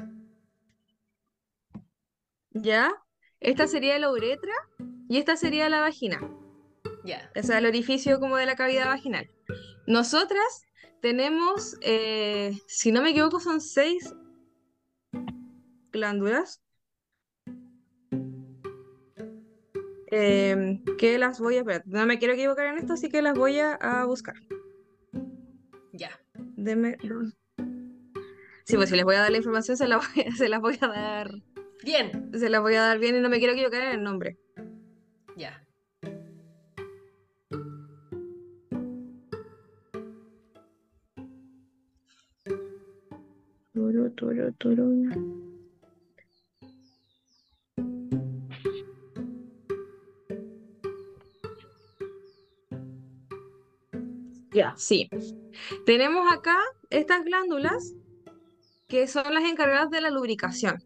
¿Ya? 2.52 2.94
Esta 3.42 3.68
sería 3.68 4.00
la 4.00 4.10
uretra 4.10 4.54
y 5.10 5.18
esta 5.18 5.36
sería 5.36 5.68
la 5.68 5.82
vagina. 5.82 6.22
Ya. 7.04 7.30
O 7.36 7.44
sea, 7.44 7.58
el 7.58 7.66
orificio 7.66 8.20
como 8.22 8.38
de 8.38 8.46
la 8.46 8.56
cavidad 8.56 8.86
vaginal. 8.86 9.30
Nosotras 9.88 10.64
tenemos, 11.02 11.76
eh, 11.82 12.54
si 12.68 12.92
no 12.92 13.02
me 13.02 13.10
equivoco, 13.10 13.40
son 13.40 13.60
seis 13.60 14.14
glándulas. 15.92 16.62
Em, 20.12 20.84
que 20.98 21.18
las 21.18 21.40
voy 21.40 21.56
a, 21.56 21.60
espérate, 21.60 21.90
no 21.90 22.06
me 22.06 22.20
quiero 22.20 22.34
equivocar 22.34 22.68
en 22.68 22.78
esto, 22.78 22.94
así 22.94 23.10
que 23.10 23.22
las 23.22 23.38
voy 23.38 23.60
a, 23.60 23.74
a 23.76 24.06
buscar. 24.06 24.36
Ya. 25.94 26.12
Deme. 26.36 26.98
Sí, 28.66 28.76
pues 28.76 28.90
si 28.90 28.96
les 28.96 29.04
voy 29.06 29.16
a 29.16 29.22
dar 29.22 29.32
la 29.32 29.38
información, 29.38 29.76
se 29.78 29.88
la 29.88 29.98
voy 29.98 30.24
a- 30.26 30.32
se 30.36 30.48
las 30.50 30.62
voy 30.62 30.78
a 30.82 30.88
dar, 30.88 31.32
Bien. 31.84 32.30
se 32.34 32.50
las 32.50 32.62
voy 32.62 32.76
a 32.76 32.82
dar 32.82 33.00
bien 33.00 33.16
y 33.16 33.20
no 33.22 33.30
me 33.30 33.40
quiero 33.40 33.54
equivocar 33.54 33.82
en 33.84 33.92
el 34.00 34.04
nombre. 34.04 34.38
Ya. 35.38 35.66
Turu, 43.74 44.10
turu, 44.18 44.52
turu. 44.60 44.88
Ya, 54.54 54.74
sí. 54.78 55.10
Tenemos 55.86 56.32
acá 56.32 56.58
estas 56.90 57.24
glándulas 57.24 57.94
que 58.88 59.08
son 59.08 59.34
las 59.34 59.46
encargadas 59.46 59.90
de 59.90 60.02
la 60.02 60.10
lubricación. 60.10 60.84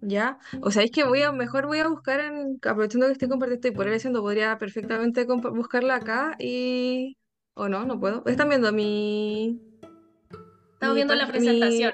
¿Ya? 0.00 0.38
O 0.60 0.70
sea, 0.70 0.82
es 0.82 0.90
que 0.90 1.04
voy 1.04 1.22
a, 1.22 1.32
mejor 1.32 1.66
voy 1.66 1.78
a 1.78 1.88
buscar 1.88 2.20
en, 2.20 2.58
aprovechando 2.64 3.06
que 3.06 3.12
estoy 3.14 3.28
compartiendo, 3.28 3.66
estoy 3.66 3.70
por 3.76 3.88
ahí 3.88 3.96
haciendo, 3.96 4.20
podría 4.20 4.58
perfectamente 4.58 5.24
buscarla 5.24 5.96
acá 5.96 6.36
y... 6.38 7.16
¿O 7.56 7.68
no? 7.68 7.84
No 7.86 7.98
puedo. 7.98 8.22
Están 8.26 8.48
viendo 8.48 8.70
mi... 8.72 9.60
Estamos 10.74 10.96
viendo 10.96 11.14
la 11.14 11.24
mi- 11.26 11.32
presentación. 11.32 11.92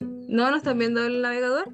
¿No? 0.00 0.50
¿No 0.50 0.56
están 0.56 0.78
viendo 0.78 1.04
el 1.04 1.22
navegador? 1.22 1.72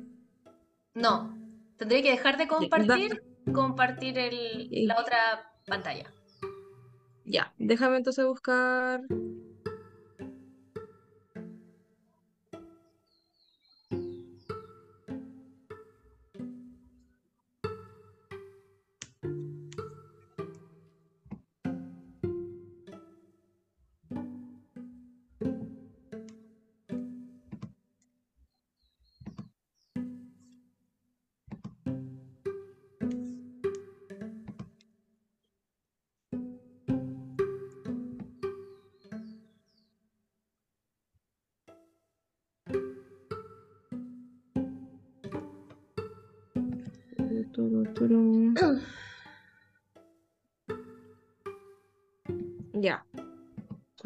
No. 0.94 1.34
Tendré 1.76 2.02
que 2.02 2.10
dejar 2.10 2.36
de 2.36 2.44
da- 2.44 2.48
compartir, 2.50 3.22
compartir 3.52 4.18
el, 4.18 4.68
la 4.86 5.00
otra 5.00 5.50
pantalla. 5.66 6.12
Ya, 7.26 7.52
déjame 7.58 7.96
entonces 7.96 8.24
buscar. 8.24 9.02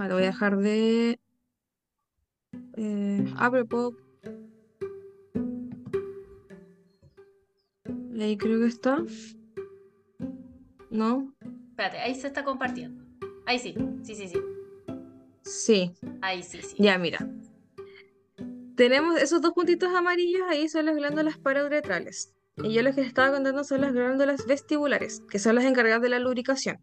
Vale, 0.01 0.15
voy 0.15 0.23
a 0.23 0.27
dejar 0.29 0.57
de. 0.57 1.21
Eh, 2.79 3.35
pero 3.51 3.67
puedo. 3.67 3.97
Ahí 8.19 8.39
creo 8.39 8.61
que 8.61 8.67
está. 8.67 9.05
¿No? 10.89 11.35
Espérate, 11.69 11.99
ahí 11.99 12.15
se 12.15 12.29
está 12.29 12.43
compartiendo. 12.45 13.05
Ahí 13.45 13.59
sí, 13.59 13.75
sí, 14.03 14.15
sí, 14.15 14.29
sí. 14.29 14.39
Sí. 15.43 15.93
Ahí 16.23 16.43
sí, 16.43 16.63
sí. 16.63 16.77
Ya, 16.79 16.97
mira. 16.97 17.29
Tenemos 18.77 19.21
esos 19.21 19.43
dos 19.43 19.53
puntitos 19.53 19.95
amarillos 19.95 20.45
ahí 20.49 20.67
son 20.71 20.87
las 20.87 20.97
glándulas 20.97 21.37
parauretrales. 21.37 22.35
Y 22.57 22.73
yo 22.73 22.81
lo 22.81 22.95
que 22.95 23.03
les 23.03 23.09
estaba 23.09 23.33
contando 23.33 23.65
son 23.65 23.83
las 23.83 23.93
glándulas 23.93 24.47
vestibulares, 24.47 25.21
que 25.31 25.39
son 25.39 25.57
las 25.57 25.65
encargadas 25.65 26.01
de 26.01 26.09
la 26.09 26.21
lubricación. 26.21 26.79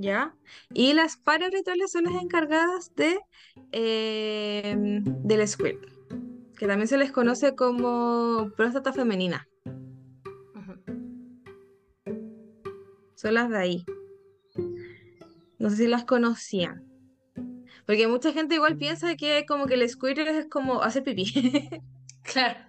¿Ya? 0.00 0.34
Y 0.72 0.92
las 0.92 1.16
parauretrales 1.16 1.90
son 1.90 2.04
las 2.04 2.22
encargadas 2.22 2.94
de, 2.94 3.18
eh, 3.72 4.76
del 4.78 5.48
squirt, 5.48 5.84
que 6.56 6.66
también 6.68 6.86
se 6.86 6.98
les 6.98 7.10
conoce 7.10 7.56
como 7.56 8.50
próstata 8.56 8.92
femenina. 8.92 9.48
Son 13.16 13.34
las 13.34 13.50
de 13.50 13.58
ahí. 13.58 13.84
No 15.58 15.70
sé 15.70 15.76
si 15.76 15.86
las 15.88 16.04
conocían. 16.04 16.84
Porque 17.84 18.06
mucha 18.06 18.32
gente 18.32 18.54
igual 18.54 18.76
piensa 18.76 19.16
que 19.16 19.44
como 19.46 19.66
que 19.66 19.74
el 19.74 19.88
squirt 19.88 20.18
es 20.18 20.46
como 20.46 20.82
hacer 20.82 21.02
pipí. 21.02 21.24
Claro. 22.22 22.67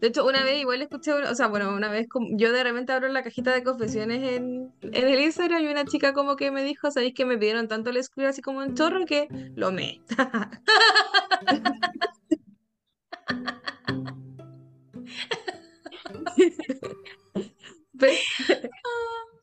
De 0.00 0.08
hecho, 0.08 0.26
una 0.26 0.42
vez 0.44 0.60
igual 0.60 0.82
escuché, 0.82 1.12
o 1.12 1.34
sea, 1.34 1.48
bueno, 1.48 1.74
una 1.74 1.88
vez 1.88 2.06
yo 2.32 2.52
de 2.52 2.64
repente 2.64 2.92
abro 2.92 3.08
la 3.08 3.22
cajita 3.22 3.52
de 3.52 3.62
confesiones 3.62 4.22
en, 4.32 4.72
en 4.82 5.08
el 5.08 5.20
Instagram 5.20 5.62
y 5.62 5.66
una 5.66 5.84
chica 5.84 6.12
como 6.12 6.36
que 6.36 6.50
me 6.50 6.62
dijo, 6.62 6.90
¿sabéis 6.90 7.14
que 7.14 7.24
me 7.24 7.38
pidieron 7.38 7.68
tanto 7.68 7.90
el 7.90 8.02
squirt 8.02 8.28
así 8.28 8.42
como 8.42 8.60
un 8.60 8.74
chorro 8.74 9.04
que 9.06 9.28
lo 9.54 9.72
me. 9.72 10.00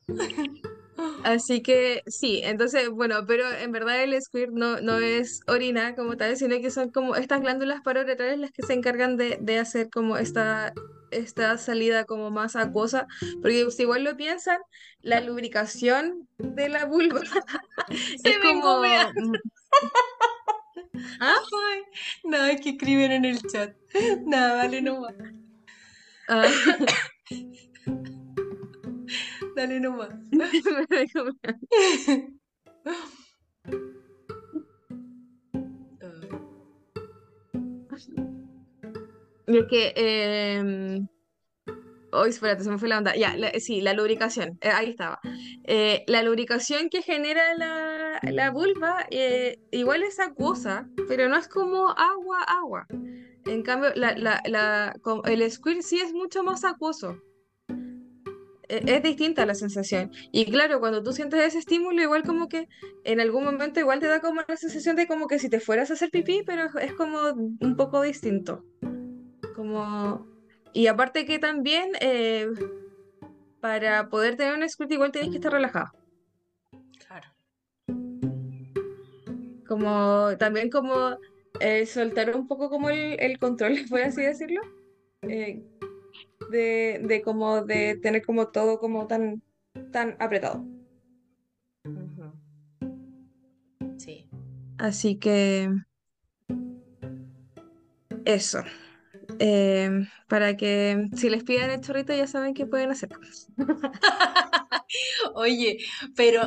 Así 1.23 1.61
que 1.61 2.01
sí, 2.07 2.41
entonces, 2.43 2.89
bueno, 2.89 3.25
pero 3.27 3.49
en 3.51 3.71
verdad 3.71 4.03
el 4.03 4.19
squirt 4.21 4.51
no, 4.51 4.81
no 4.81 4.97
es 4.97 5.41
orina 5.47 5.95
como 5.95 6.17
tal, 6.17 6.37
sino 6.37 6.59
que 6.59 6.71
son 6.71 6.91
como 6.91 7.15
estas 7.15 7.41
glándulas 7.41 7.81
parouretrales 7.81 8.39
las 8.39 8.51
que 8.51 8.63
se 8.63 8.73
encargan 8.73 9.17
de, 9.17 9.37
de 9.41 9.59
hacer 9.59 9.89
como 9.89 10.17
esta, 10.17 10.73
esta 11.11 11.57
salida 11.57 12.05
como 12.05 12.31
más 12.31 12.55
acuosa, 12.55 13.07
porque 13.41 13.69
si 13.71 13.83
igual 13.83 14.03
lo 14.03 14.17
piensan, 14.17 14.59
la 15.01 15.21
lubricación 15.21 16.27
de 16.37 16.69
la 16.69 16.85
vulva 16.85 17.21
Se 18.23 18.29
es 18.29 18.37
como... 18.39 18.81
¿Ah? 18.83 19.11
Ay, 21.19 21.81
nada 22.23 22.55
que 22.55 22.71
escriben 22.71 23.11
en 23.11 23.25
el 23.25 23.41
chat. 23.41 23.75
Nada, 24.25 24.55
dale 24.57 24.81
nomás. 24.81 25.15
ah, 26.27 26.47
Dale 29.57 29.79
nomás. 29.79 30.09
Y 39.49 39.59
es 39.59 39.65
que... 39.69 39.93
em, 39.95 41.07
Hoy, 42.11 42.29
espérate, 42.29 42.63
se 42.63 42.69
me 42.69 42.77
fue 42.77 42.87
la 42.87 42.99
onda. 42.99 43.15
Ya, 43.15 43.35
sí, 43.59 43.81
la 43.81 43.93
lubricación, 43.93 44.59
eh, 44.61 44.69
ahí 44.69 44.91
estaba. 44.91 45.19
Eh, 45.63 46.03
la 46.07 46.21
lubricación 46.21 46.89
que 46.89 47.01
genera 47.01 47.55
la, 47.55 48.19
la 48.23 48.51
vulva 48.51 49.07
eh, 49.09 49.59
igual 49.71 50.03
es 50.03 50.19
acuosa, 50.19 50.87
pero 51.07 51.29
no 51.29 51.37
es 51.37 51.47
como 51.47 51.89
agua, 51.89 52.43
agua. 52.43 52.85
En 53.45 53.63
cambio, 53.63 53.91
el 53.93 55.51
squirt 55.51 55.81
sí 55.81 55.99
es 55.99 56.13
mucho 56.13 56.43
más 56.43 56.63
acuoso. 56.63 57.17
Eh, 58.69 58.83
es 58.85 59.03
distinta 59.03 59.45
la 59.45 59.55
sensación. 59.55 60.11
Y 60.31 60.45
claro, 60.51 60.79
cuando 60.79 61.03
tú 61.03 61.13
sientes 61.13 61.41
ese 61.41 61.59
estímulo, 61.59 62.01
igual 62.01 62.23
como 62.23 62.47
que 62.47 62.67
en 63.03 63.19
algún 63.19 63.43
momento 63.43 63.79
igual 63.79 63.99
te 63.99 64.07
da 64.07 64.19
como 64.19 64.41
la 64.47 64.57
sensación 64.57 64.95
de 64.95 65.07
como 65.07 65.27
que 65.27 65.39
si 65.39 65.49
te 65.49 65.59
fueras 65.59 65.89
a 65.89 65.93
hacer 65.93 66.09
pipí, 66.09 66.43
pero 66.45 66.67
es 66.79 66.93
como 66.93 67.19
un 67.31 67.75
poco 67.77 68.01
distinto. 68.01 68.63
Como... 69.55 70.27
Y 70.73 70.87
aparte 70.87 71.25
que 71.25 71.39
también 71.39 71.91
eh, 72.01 72.47
para 73.61 74.09
poder 74.09 74.35
tener 74.35 74.53
un 74.53 74.67
squirt 74.69 74.91
igual 74.91 75.11
tienes 75.11 75.31
que 75.31 75.37
estar 75.37 75.51
relajado. 75.51 75.91
Claro. 77.07 77.27
Como 79.67 80.37
también 80.37 80.69
como 80.69 81.17
eh, 81.59 81.85
soltar 81.85 82.35
un 82.35 82.47
poco 82.47 82.69
como 82.69 82.89
el, 82.89 83.17
el 83.19 83.39
control, 83.39 83.75
por 83.89 84.01
así 84.01 84.21
decirlo. 84.21 84.61
eh, 85.23 85.63
de, 86.49 87.01
de 87.03 87.21
como 87.21 87.63
de 87.63 87.97
tener 87.97 88.25
como 88.25 88.49
todo 88.49 88.79
como 88.79 89.07
tan, 89.07 89.41
tan 89.91 90.15
apretado. 90.19 90.65
Sí. 93.97 94.29
Así 94.77 95.17
que 95.17 95.69
eso. 98.25 98.59
Eh, 99.39 100.07
para 100.27 100.55
que 100.55 101.09
si 101.15 101.29
les 101.29 101.43
piden 101.43 101.69
el 101.69 101.81
chorrito 101.81 102.13
ya 102.13 102.27
saben 102.27 102.53
qué 102.53 102.65
pueden 102.65 102.91
hacer. 102.91 103.09
Oye, 105.35 105.79
pero 106.15 106.41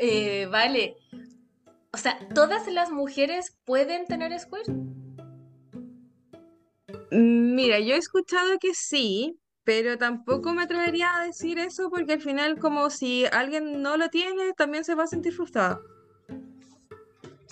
eh, 0.00 0.46
vale. 0.50 0.96
O 1.92 1.98
sea, 1.98 2.18
¿todas 2.34 2.66
las 2.72 2.90
mujeres 2.90 3.58
pueden 3.64 4.06
tener 4.06 4.38
squirt? 4.38 4.68
Mira, 7.14 7.78
yo 7.78 7.94
he 7.94 7.98
escuchado 7.98 8.58
que 8.58 8.72
sí, 8.72 9.36
pero 9.64 9.98
tampoco 9.98 10.54
me 10.54 10.62
atrevería 10.62 11.14
a 11.14 11.26
decir 11.26 11.58
eso 11.58 11.90
porque 11.90 12.14
al 12.14 12.22
final 12.22 12.58
como 12.58 12.88
si 12.88 13.26
alguien 13.30 13.82
no 13.82 13.98
lo 13.98 14.08
tiene, 14.08 14.54
también 14.56 14.82
se 14.82 14.94
va 14.94 15.04
a 15.04 15.06
sentir 15.06 15.34
frustrado. 15.34 15.82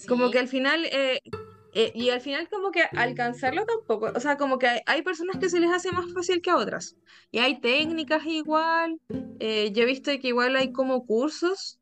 Como 0.09 0.27
Sí. 0.27 0.33
que 0.33 0.39
al 0.39 0.49
final, 0.49 0.87
eh, 0.87 1.21
eh, 1.75 1.93
y 1.95 2.09
al 2.09 2.23
final 2.23 2.49
como 2.49 2.71
que 2.71 2.85
alcanzarlo 2.97 3.67
tampoco, 3.67 4.11
o 4.17 4.21
sea, 4.21 4.39
como 4.39 4.59
que 4.59 4.67
hay, 4.67 4.81
hay 4.87 5.03
personas 5.03 5.37
que 5.37 5.51
se 5.51 5.61
les 5.61 5.71
hace 5.71 5.93
más 5.93 6.11
fácil 6.15 6.41
que 6.41 6.51
a 6.51 6.57
otras. 6.57 6.97
Y 7.31 7.41
hay 7.41 7.61
técnicas 7.61 8.25
igual, 8.25 8.99
eh, 9.41 9.73
yo 9.73 9.83
he 9.83 9.87
visto 9.87 10.11
que 10.23 10.29
igual 10.29 10.57
hay 10.57 10.73
como 10.73 11.05
cursos, 11.05 11.80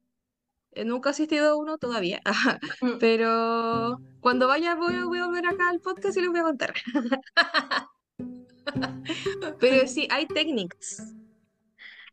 nunca 0.85 1.11
he 1.11 1.13
asistido 1.13 1.51
a 1.51 1.57
uno 1.57 1.79
todavía, 1.79 2.21
Mm. 2.83 2.99
pero 2.99 3.99
cuando 4.21 4.47
vaya 4.49 4.75
voy, 4.75 4.95
voy 5.05 5.19
a 5.19 5.27
volver 5.27 5.47
acá 5.47 5.69
al 5.71 5.81
podcast 5.81 6.17
y 6.17 6.21
les 6.21 6.31
voy 6.31 6.41
a 6.41 6.45
contar. 6.45 6.75
Pero 9.61 9.87
sí, 9.89 10.07
hay 10.11 10.27
técnicas. 10.27 11.15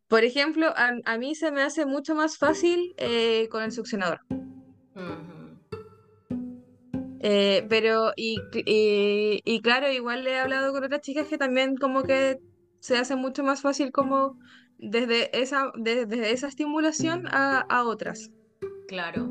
Por 0.08 0.24
ejemplo, 0.24 0.68
a, 0.76 0.92
a 1.04 1.18
mí 1.18 1.34
se 1.34 1.50
me 1.50 1.62
hace 1.62 1.84
mucho 1.84 2.14
más 2.14 2.38
fácil 2.38 2.94
eh, 2.96 3.48
con 3.50 3.62
el 3.62 3.72
succionador. 3.72 4.20
Eh, 7.20 7.66
pero, 7.68 8.12
y, 8.16 8.36
cl- 8.52 8.62
y, 8.66 9.40
y 9.44 9.60
claro, 9.60 9.90
igual 9.90 10.22
le 10.24 10.32
he 10.32 10.38
hablado 10.38 10.72
con 10.72 10.84
otras 10.84 11.00
chicas 11.00 11.26
que 11.26 11.38
también 11.38 11.76
como 11.76 12.02
que 12.04 12.38
se 12.78 12.96
hace 12.96 13.16
mucho 13.16 13.42
más 13.42 13.62
fácil 13.62 13.90
como 13.90 14.38
desde 14.78 15.36
esa, 15.40 15.72
desde 15.76 16.30
esa 16.32 16.46
estimulación 16.48 17.26
a, 17.28 17.60
a 17.68 17.84
otras. 17.84 18.30
Claro. 18.88 19.28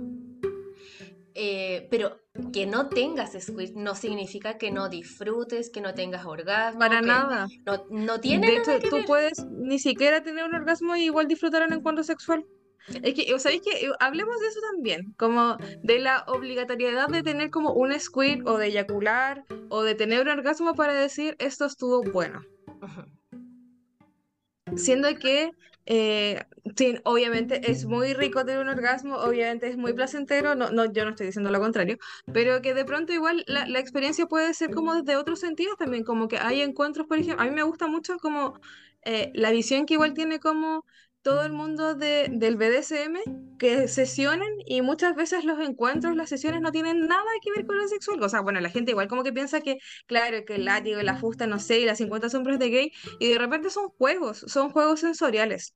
Eh, 1.38 1.88
pero 1.92 2.22
que 2.54 2.66
no 2.66 2.88
tengas 2.88 3.34
squirt 3.42 3.74
no 3.76 3.94
significa 3.96 4.58
que 4.58 4.72
no 4.72 4.88
disfrutes, 4.88 5.70
que 5.70 5.82
no 5.82 5.94
tengas 5.94 6.26
orgasmo, 6.26 6.80
Para 6.80 7.02
nada. 7.02 7.48
no, 7.66 7.86
no 7.90 8.20
tiene 8.22 8.48
De 8.48 8.58
nada 8.60 8.76
hecho, 8.76 8.82
que 8.84 8.90
tú 8.90 8.96
ver. 8.98 9.06
puedes 9.06 9.46
ni 9.46 9.78
siquiera 9.80 10.24
tener 10.24 10.46
un 10.46 10.56
orgasmo 10.56 10.96
y 10.96 11.04
igual 11.04 11.28
disfrutar 11.28 11.64
un 11.68 11.74
encuentro 11.74 12.04
sexual. 12.06 12.46
Es 13.04 13.16
que, 13.16 13.40
¿sabéis 13.40 13.64
que 13.64 13.90
Hablemos 14.00 14.40
de 14.40 14.48
eso 14.48 14.60
también, 14.72 15.14
como 15.18 15.58
de 15.84 16.00
la 16.00 16.24
obligatoriedad 16.28 17.08
de 17.10 17.24
tener 17.24 17.50
como 17.50 17.74
un 17.74 18.00
squirt 18.00 18.48
o 18.48 18.58
de 18.58 18.68
eyacular 18.68 19.44
o 19.70 19.82
de 19.84 19.96
tener 19.96 20.22
un 20.22 20.30
orgasmo 20.30 20.74
para 20.76 20.94
decir 20.94 21.36
esto 21.40 21.66
estuvo 21.66 22.02
bueno. 22.04 22.44
Siendo 24.76 25.14
que, 25.16 25.50
eh, 25.86 26.44
sí, 26.76 26.96
obviamente 27.04 27.72
es 27.72 27.86
muy 27.86 28.14
rico 28.14 28.46
tener 28.46 28.62
un 28.62 28.70
orgasmo, 28.70 29.18
obviamente 29.18 29.68
es 29.68 29.78
muy 29.78 29.94
placentero, 29.94 30.56
no, 30.56 30.72
no, 30.72 30.92
yo 30.92 31.04
no 31.06 31.12
estoy 31.12 31.28
diciendo 31.28 31.52
lo 31.52 31.60
contrario, 31.60 31.98
pero 32.34 32.62
que 32.62 32.74
de 32.74 32.86
pronto 32.86 33.14
igual 33.14 33.44
la, 33.48 33.68
la 33.68 33.80
experiencia 33.80 34.26
puede 34.26 34.54
ser 34.54 34.72
como 34.72 34.96
desde 34.96 35.18
otros 35.18 35.40
sentidos 35.40 35.78
también, 35.78 36.04
como 36.04 36.28
que 36.28 36.38
hay 36.38 36.62
encuentros, 36.62 37.08
por 37.08 37.18
ejemplo, 37.20 37.44
a 37.44 37.48
mí 37.48 37.52
me 37.52 37.64
gusta 37.64 37.88
mucho 37.88 38.18
como 38.18 38.60
eh, 39.04 39.32
la 39.36 39.52
visión 39.52 39.86
que 39.86 39.94
igual 39.96 40.14
tiene 40.14 40.40
como 40.40 40.86
todo 41.22 41.44
el 41.44 41.54
mundo 41.54 41.96
de, 41.96 42.28
del 42.32 42.56
BDSM, 42.56 43.20
que 43.58 43.88
sesionen 43.88 44.48
y 44.68 44.82
muchas 44.84 45.16
veces 45.16 45.44
los 45.44 45.60
encuentros, 45.60 46.16
las 46.16 46.30
sesiones 46.30 46.62
no 46.62 46.72
tienen 46.72 47.08
nada 47.08 47.24
que 47.42 47.52
ver 47.52 47.66
con 47.66 47.78
lo 47.78 47.88
sexual, 47.88 48.22
o 48.22 48.30
sea, 48.30 48.42
bueno, 48.42 48.60
la 48.60 48.70
gente 48.70 48.92
igual 48.92 49.08
como 49.08 49.24
que 49.24 49.34
piensa 49.34 49.62
que, 49.62 49.78
claro, 50.06 50.46
que 50.46 50.56
el 50.56 50.66
látigo, 50.66 51.02
la 51.02 51.18
fusta, 51.18 51.48
no 51.48 51.58
sé, 51.60 51.80
y 51.80 51.86
las 51.86 51.98
50 51.98 52.30
sombras 52.30 52.60
de 52.60 52.70
gay, 52.70 52.92
y 53.20 53.30
de 53.32 53.40
repente 53.40 53.72
son 53.72 53.90
juegos, 53.90 54.46
son 54.48 54.70
juegos 54.70 55.00
sensoriales. 55.00 55.74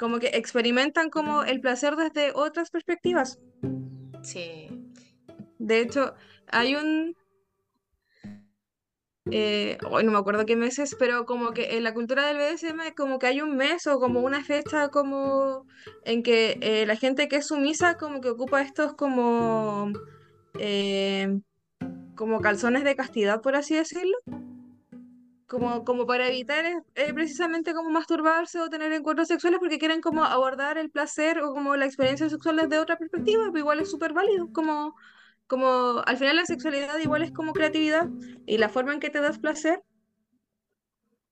Como 0.00 0.18
que 0.18 0.28
experimentan 0.28 1.10
como 1.10 1.44
el 1.44 1.60
placer 1.60 1.94
desde 1.94 2.32
otras 2.34 2.70
perspectivas. 2.70 3.38
Sí. 4.22 4.66
De 5.58 5.80
hecho, 5.80 6.14
hay 6.46 6.74
un... 6.74 7.14
Eh, 9.30 9.76
hoy 9.90 10.02
no 10.02 10.10
me 10.10 10.16
acuerdo 10.16 10.46
qué 10.46 10.56
meses, 10.56 10.96
pero 10.98 11.26
como 11.26 11.50
que 11.50 11.76
en 11.76 11.84
la 11.84 11.92
cultura 11.92 12.26
del 12.26 12.38
BDSM 12.38 12.94
como 12.96 13.18
que 13.18 13.26
hay 13.26 13.42
un 13.42 13.58
mes 13.58 13.86
o 13.86 14.00
como 14.00 14.20
una 14.20 14.42
fecha 14.42 14.88
como 14.88 15.66
en 16.06 16.22
que 16.22 16.58
eh, 16.62 16.86
la 16.86 16.96
gente 16.96 17.28
que 17.28 17.36
es 17.36 17.48
sumisa 17.48 17.98
como 17.98 18.22
que 18.22 18.30
ocupa 18.30 18.62
estos 18.62 18.94
como 18.94 19.92
eh, 20.58 21.40
como 22.16 22.40
calzones 22.40 22.84
de 22.84 22.96
castidad, 22.96 23.42
por 23.42 23.54
así 23.54 23.74
decirlo. 23.74 24.16
Como, 25.50 25.84
como 25.84 26.06
para 26.06 26.28
evitar 26.28 26.64
eh, 26.64 26.78
eh, 26.94 27.12
precisamente 27.12 27.74
como 27.74 27.90
masturbarse 27.90 28.60
o 28.60 28.70
tener 28.70 28.92
encuentros 28.92 29.26
sexuales 29.26 29.58
porque 29.58 29.80
quieren 29.80 30.00
como 30.00 30.22
abordar 30.24 30.78
el 30.78 30.90
placer 30.90 31.40
o 31.40 31.52
como 31.52 31.74
la 31.74 31.86
experiencia 31.86 32.28
sexual 32.30 32.56
desde 32.56 32.78
otra 32.78 32.96
perspectiva, 32.96 33.42
pero 33.46 33.58
igual 33.58 33.80
es 33.80 33.90
súper 33.90 34.12
válido, 34.12 34.48
como, 34.52 34.94
como 35.48 36.02
al 36.06 36.16
final 36.18 36.36
la 36.36 36.46
sexualidad 36.46 36.96
igual 37.00 37.22
es 37.22 37.32
como 37.32 37.52
creatividad 37.52 38.08
y 38.46 38.58
la 38.58 38.68
forma 38.68 38.94
en 38.94 39.00
que 39.00 39.10
te 39.10 39.20
das 39.20 39.40
placer 39.40 39.82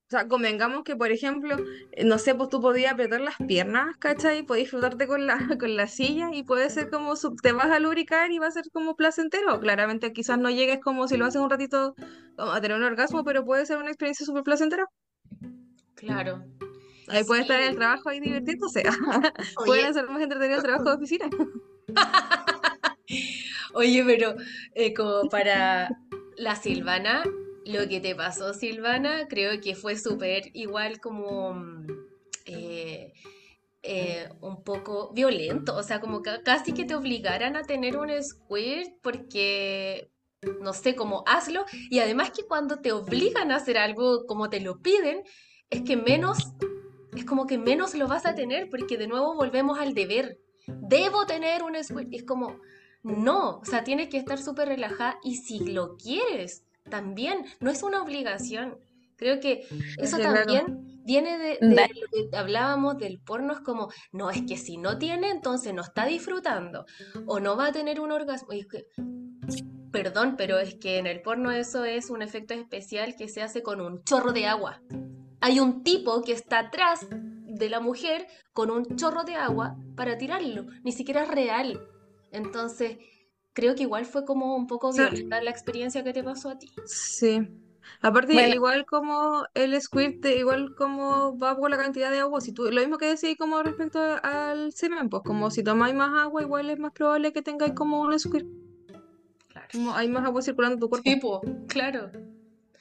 O 0.09 0.11
sea, 0.11 0.27
convengamos 0.27 0.85
que, 0.85 0.97
por 0.97 1.13
ejemplo, 1.13 1.55
eh, 1.93 2.03
no 2.03 2.17
sé, 2.17 2.35
pues 2.35 2.49
tú 2.49 2.63
podías 2.63 2.95
apretar 2.95 3.21
las 3.21 3.37
piernas, 3.47 3.95
¿cachai? 3.99 4.43
Podías 4.43 4.71
frotarte 4.71 5.07
con 5.07 5.27
la, 5.27 5.37
con 5.61 5.77
la 5.77 5.87
silla 5.87 6.31
y 6.33 6.45
puede 6.45 6.71
ser 6.71 6.89
como, 6.89 7.13
te 7.43 7.53
vas 7.53 7.67
a 7.67 7.79
lubricar 7.79 8.33
y 8.33 8.39
va 8.39 8.47
a 8.47 8.51
ser 8.51 8.65
como 8.73 8.97
placentero. 8.97 9.61
Claramente 9.61 10.15
quizás 10.15 10.39
no 10.39 10.49
llegues 10.49 10.81
como 10.81 11.09
si 11.09 11.19
lo 11.19 11.27
haces 11.27 11.43
un 11.43 11.51
ratito 11.51 11.95
a 12.39 12.59
tener 12.63 12.79
un 12.79 12.85
orgasmo, 12.85 13.23
pero 13.23 13.45
puede 13.45 13.67
ser 13.67 13.77
una 13.77 13.89
experiencia 13.89 14.25
súper 14.25 14.45
placentera. 14.45 14.87
Claro. 15.95 16.43
Ahí 17.09 17.25
puede 17.25 17.43
estar 17.43 17.61
en 17.61 17.67
el 17.67 17.73
Sí. 17.73 17.79
trabajo 17.79 18.09
ahí 18.09 18.21
divirtiéndose. 18.21 18.85
Pueden 19.67 19.87
hacer 19.87 20.09
más 20.09 20.23
entretenido 20.23 20.57
el 20.57 20.65
trabajo 20.65 20.89
de 20.89 20.97
oficina. 20.97 21.27
Oye, 23.75 24.03
pero 24.07 24.35
eh, 24.75 24.95
como 24.95 25.29
para 25.29 25.91
la 26.37 26.57
Silvana, 26.57 27.25
lo 27.69 27.87
que 27.87 28.01
te 28.01 28.15
pasó, 28.15 28.55
Silvana, 28.55 29.29
creo 29.29 29.61
que 29.61 29.75
fue 29.75 29.97
súper 29.99 30.51
igual 30.55 31.01
como 31.01 31.53
mm, 31.53 31.87
eh, 32.47 33.13
eh, 33.83 34.29
un 34.41 34.65
poco 34.65 35.13
violento, 35.13 35.77
o 35.77 35.83
sea, 35.83 36.01
como 36.01 36.23
que 36.23 36.43
casi 36.43 36.73
que 36.73 36.87
te 36.87 36.95
obligaran 36.95 37.57
a 37.57 37.65
tener 37.65 37.99
un 37.99 38.11
squirt 38.23 38.91
porque, 39.03 40.11
no 40.63 40.73
sé, 40.73 40.97
como 40.97 41.23
hazlo, 41.27 41.67
y 41.91 41.99
además 41.99 42.31
que 42.31 42.45
cuando 42.45 42.79
te 42.79 42.93
obligan 42.93 43.53
a 43.53 43.57
hacer 43.57 43.77
algo 43.77 44.25
como 44.27 44.49
te 44.49 44.61
lo 44.61 44.81
piden, 44.81 45.23
es 45.69 45.83
que 45.83 45.99
menos, 45.99 46.39
es 47.15 47.27
como 47.27 47.47
que 47.47 47.59
menos 47.59 47.95
lo 47.95 48.09
vas 48.09 48.25
a 48.25 48.35
tener 48.35 48.71
porque 48.71 48.97
de 48.97 49.09
nuevo 49.09 49.35
volvemos 49.35 49.79
al 49.79 49.93
deber. 49.93 50.39
Debo 50.67 51.27
tener 51.27 51.63
un 51.63 51.83
squirt, 51.83 52.09
es 52.13 52.25
como... 52.25 52.61
No, 53.03 53.59
o 53.59 53.65
sea, 53.65 53.85
tienes 53.85 54.09
que 54.09 54.17
estar 54.17 54.39
súper 54.39 54.69
relajada 54.69 55.19
y 55.23 55.37
si 55.37 55.61
lo 55.61 55.97
quieres, 55.97 56.65
también, 56.89 57.45
no 57.61 57.71
es 57.71 57.83
una 57.83 58.03
obligación. 58.03 58.79
Creo 59.17 59.41
que 59.41 59.67
eso 59.99 60.17
Sí, 60.17 60.23
claro. 60.23 60.45
también 60.45 61.03
viene 61.05 61.39
de, 61.39 61.59
lo 61.61 62.29
que 62.31 62.37
hablábamos 62.37 62.99
del 62.99 63.19
porno, 63.19 63.55
es 63.55 63.61
como, 63.61 63.89
no, 64.13 64.31
es 64.31 64.43
que 64.43 64.57
si 64.57 64.77
no 64.77 64.99
tiene, 64.99 65.31
entonces 65.31 65.73
no 65.73 65.83
está 65.83 66.05
disfrutando 66.07 66.85
o 67.27 67.41
no 67.41 67.57
va 67.57 67.69
a 67.69 67.73
tener 67.73 67.99
un 67.99 68.13
orgasmo. 68.13 68.53
Y 68.53 68.61
es 68.61 68.67
que, 68.67 68.87
perdón, 69.91 70.35
pero 70.37 70.59
es 70.59 70.75
que 70.75 70.99
en 70.99 71.07
el 71.07 71.23
porno 71.23 71.51
eso 71.51 71.85
es 71.85 72.11
un 72.11 72.23
efecto 72.23 72.55
especial 72.55 73.17
que 73.17 73.29
se 73.29 73.43
hace 73.43 73.63
con 73.63 73.81
un 73.81 74.05
chorro 74.05 74.33
de 74.33 74.47
agua. 74.47 74.83
Hay 75.41 75.61
un 75.61 75.83
tipo 75.83 76.23
que 76.23 76.33
está 76.33 76.59
atrás 76.59 77.07
de 77.11 77.69
la 77.71 77.81
mujer 77.81 78.27
con 78.53 78.71
un 78.71 78.97
chorro 78.97 79.25
de 79.25 79.35
agua 79.35 79.77
para 79.97 80.19
tirarlo, 80.19 80.67
ni 80.85 80.93
siquiera 80.93 81.23
es 81.23 81.29
real. 81.29 81.81
Entonces, 82.31 82.99
creo 83.59 83.75
que 83.75 83.83
igual 83.83 84.07
fue 84.07 84.25
como 84.25 84.55
un 84.55 84.69
poco 84.69 84.93
violenta 84.93 85.41
la 85.43 85.51
experiencia 85.51 86.05
que 86.05 86.13
te 86.13 86.23
pasó 86.23 86.49
a 86.51 86.59
ti. 86.59 86.69
Sí. 86.87 87.41
Aparte, 88.01 88.33
Bueno, 88.35 88.55
igual 88.55 88.87
como 88.87 89.45
el 89.55 89.81
squirt, 89.81 90.21
te- 90.23 90.37
igual 90.39 90.77
como 90.77 91.37
va 91.39 91.57
por 91.57 91.69
la 91.71 91.77
cantidad 91.77 92.13
de 92.13 92.21
agua, 92.21 92.41
si 92.41 92.53
tú, 92.53 92.71
lo 92.71 92.81
mismo 92.81 92.99
que 92.99 93.07
decís 93.07 93.37
como 93.37 93.61
respecto 93.65 93.99
al 94.23 94.73
semen, 94.73 95.09
pues 95.09 95.23
como 95.25 95.51
si 95.51 95.65
tomáis 95.65 95.95
más 95.97 96.11
agua, 96.17 96.43
igual 96.43 96.71
es 96.71 96.79
más 96.79 96.93
probable 96.93 97.33
que 97.33 97.43
tengáis 97.43 97.73
como 97.75 98.01
un 98.01 98.17
squirt, 98.17 98.47
Claro. 99.49 99.69
como 99.73 99.95
hay 99.95 100.09
más 100.09 100.25
agua 100.25 100.43
circulando 100.43 100.75
en 100.75 100.81
tu 100.81 100.89
cuerpo. 100.89 101.11
Sí, 101.11 101.17
po, 101.17 101.41
claro. 101.67 102.11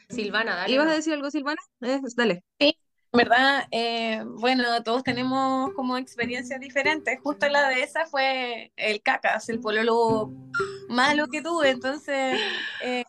Silvana, 0.10 0.56
dale 0.56 0.74
¿Ibas 0.76 0.88
a 0.88 0.94
decir 0.94 1.14
algo, 1.14 1.32
Silvana? 1.32 1.58
Eh, 1.82 2.00
dale. 2.16 2.44
Sí, 2.60 2.78
¿verdad? 3.14 3.66
Eh, 3.72 4.24
bueno, 4.26 4.84
todos 4.84 5.04
tenemos 5.04 5.74
como 5.74 5.98
experiencias 5.98 6.60
diferentes. 6.60 7.20
Justo 7.22 7.48
la 7.50 7.70
de 7.70 7.84
esa 7.84 8.06
fue 8.06 8.72
el 8.76 9.02
cacas, 9.02 9.50
el 9.50 9.60
pololo 9.60 10.32
malo 10.90 11.28
que 11.28 11.42
tuve. 11.42 11.70
Entonces, 11.70 12.40
eh, 12.84 13.04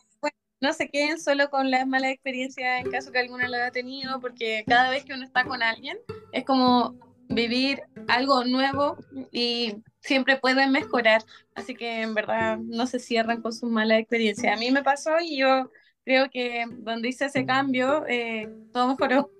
no 0.61 0.72
se 0.72 0.88
queden 0.88 1.20
solo 1.20 1.51
con 1.51 1.70
las 1.70 1.86
malas 1.86 2.11
experiencias 2.11 2.80
en 2.84 2.90
caso 2.90 3.12
que 3.12 3.18
alguna 3.20 3.49
la 3.49 3.59
haya 3.59 3.70
tenido, 3.70 4.20
porque 4.20 4.64
cada 4.66 4.90
vez 4.90 5.05
que 5.05 5.14
uno 5.14 5.24
está 5.24 5.44
con 5.44 5.62
alguien 5.62 5.99
es 6.32 6.44
como 6.44 6.99
vivir 7.28 7.82
algo 8.09 8.44
nuevo 8.44 8.96
y 9.30 9.76
siempre 10.01 10.36
pueden 10.36 10.72
mejorar. 10.72 11.22
Así 11.55 11.74
que 11.74 12.03
en 12.03 12.14
verdad 12.14 12.59
no 12.59 12.86
se 12.86 12.99
cierran 12.99 13.42
con 13.42 13.53
sus 13.53 13.70
malas 13.70 14.01
experiencias. 14.01 14.57
A 14.57 14.59
mí 14.59 14.70
me 14.70 14.82
pasó 14.82 15.20
y 15.20 15.38
yo 15.38 15.70
creo 16.05 16.30
que 16.30 16.64
donde 16.78 17.09
hice 17.09 17.26
ese 17.26 17.44
cambio, 17.46 18.05
eh, 18.09 18.49
todo 18.72 18.88
mejoró. 18.88 19.30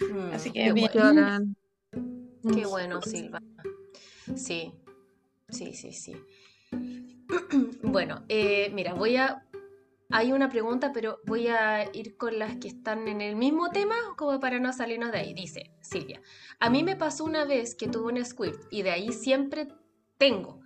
Mm, 0.00 0.32
Así 0.32 0.50
qué 0.50 0.72
que. 0.74 0.88
Qué 0.92 1.00
bueno, 1.02 1.54
qué 2.54 2.66
bueno, 2.66 3.02
Silvana. 3.02 3.46
Sí, 4.36 4.72
sí, 5.48 5.72
sí, 5.74 5.92
sí. 5.92 6.16
Bueno, 7.82 8.24
eh, 8.28 8.70
mira, 8.72 8.94
voy 8.94 9.16
a... 9.16 9.44
Hay 10.10 10.32
una 10.32 10.48
pregunta, 10.48 10.92
pero 10.94 11.18
voy 11.26 11.48
a 11.48 11.84
ir 11.94 12.16
con 12.16 12.38
las 12.38 12.56
que 12.56 12.68
están 12.68 13.08
en 13.08 13.20
el 13.20 13.36
mismo 13.36 13.68
tema, 13.70 13.94
como 14.16 14.40
para 14.40 14.58
no 14.58 14.72
salirnos 14.72 15.12
de 15.12 15.18
ahí. 15.18 15.34
Dice 15.34 15.70
Silvia, 15.82 16.22
a 16.58 16.70
mí 16.70 16.82
me 16.82 16.96
pasó 16.96 17.24
una 17.24 17.44
vez 17.44 17.74
que 17.74 17.88
tuve 17.88 18.12
un 18.12 18.24
squirt 18.24 18.58
y 18.70 18.80
de 18.82 18.90
ahí 18.90 19.12
siempre 19.12 19.68
tengo. 20.16 20.60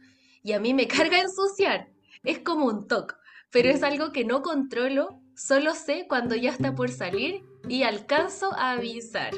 Y 0.44 0.52
a 0.52 0.60
mí 0.60 0.74
me 0.74 0.86
carga 0.88 1.20
ensuciar. 1.20 1.88
Es 2.22 2.38
como 2.38 2.66
un 2.66 2.86
toque, 2.86 3.16
pero 3.50 3.68
es 3.68 3.82
algo 3.82 4.12
que 4.12 4.24
no 4.24 4.42
controlo, 4.42 5.20
solo 5.34 5.74
sé 5.74 6.06
cuando 6.08 6.36
ya 6.36 6.50
está 6.50 6.76
por 6.76 6.90
salir 6.90 7.42
y 7.68 7.82
alcanzo 7.84 8.52
a 8.54 8.72
avisar. 8.72 9.32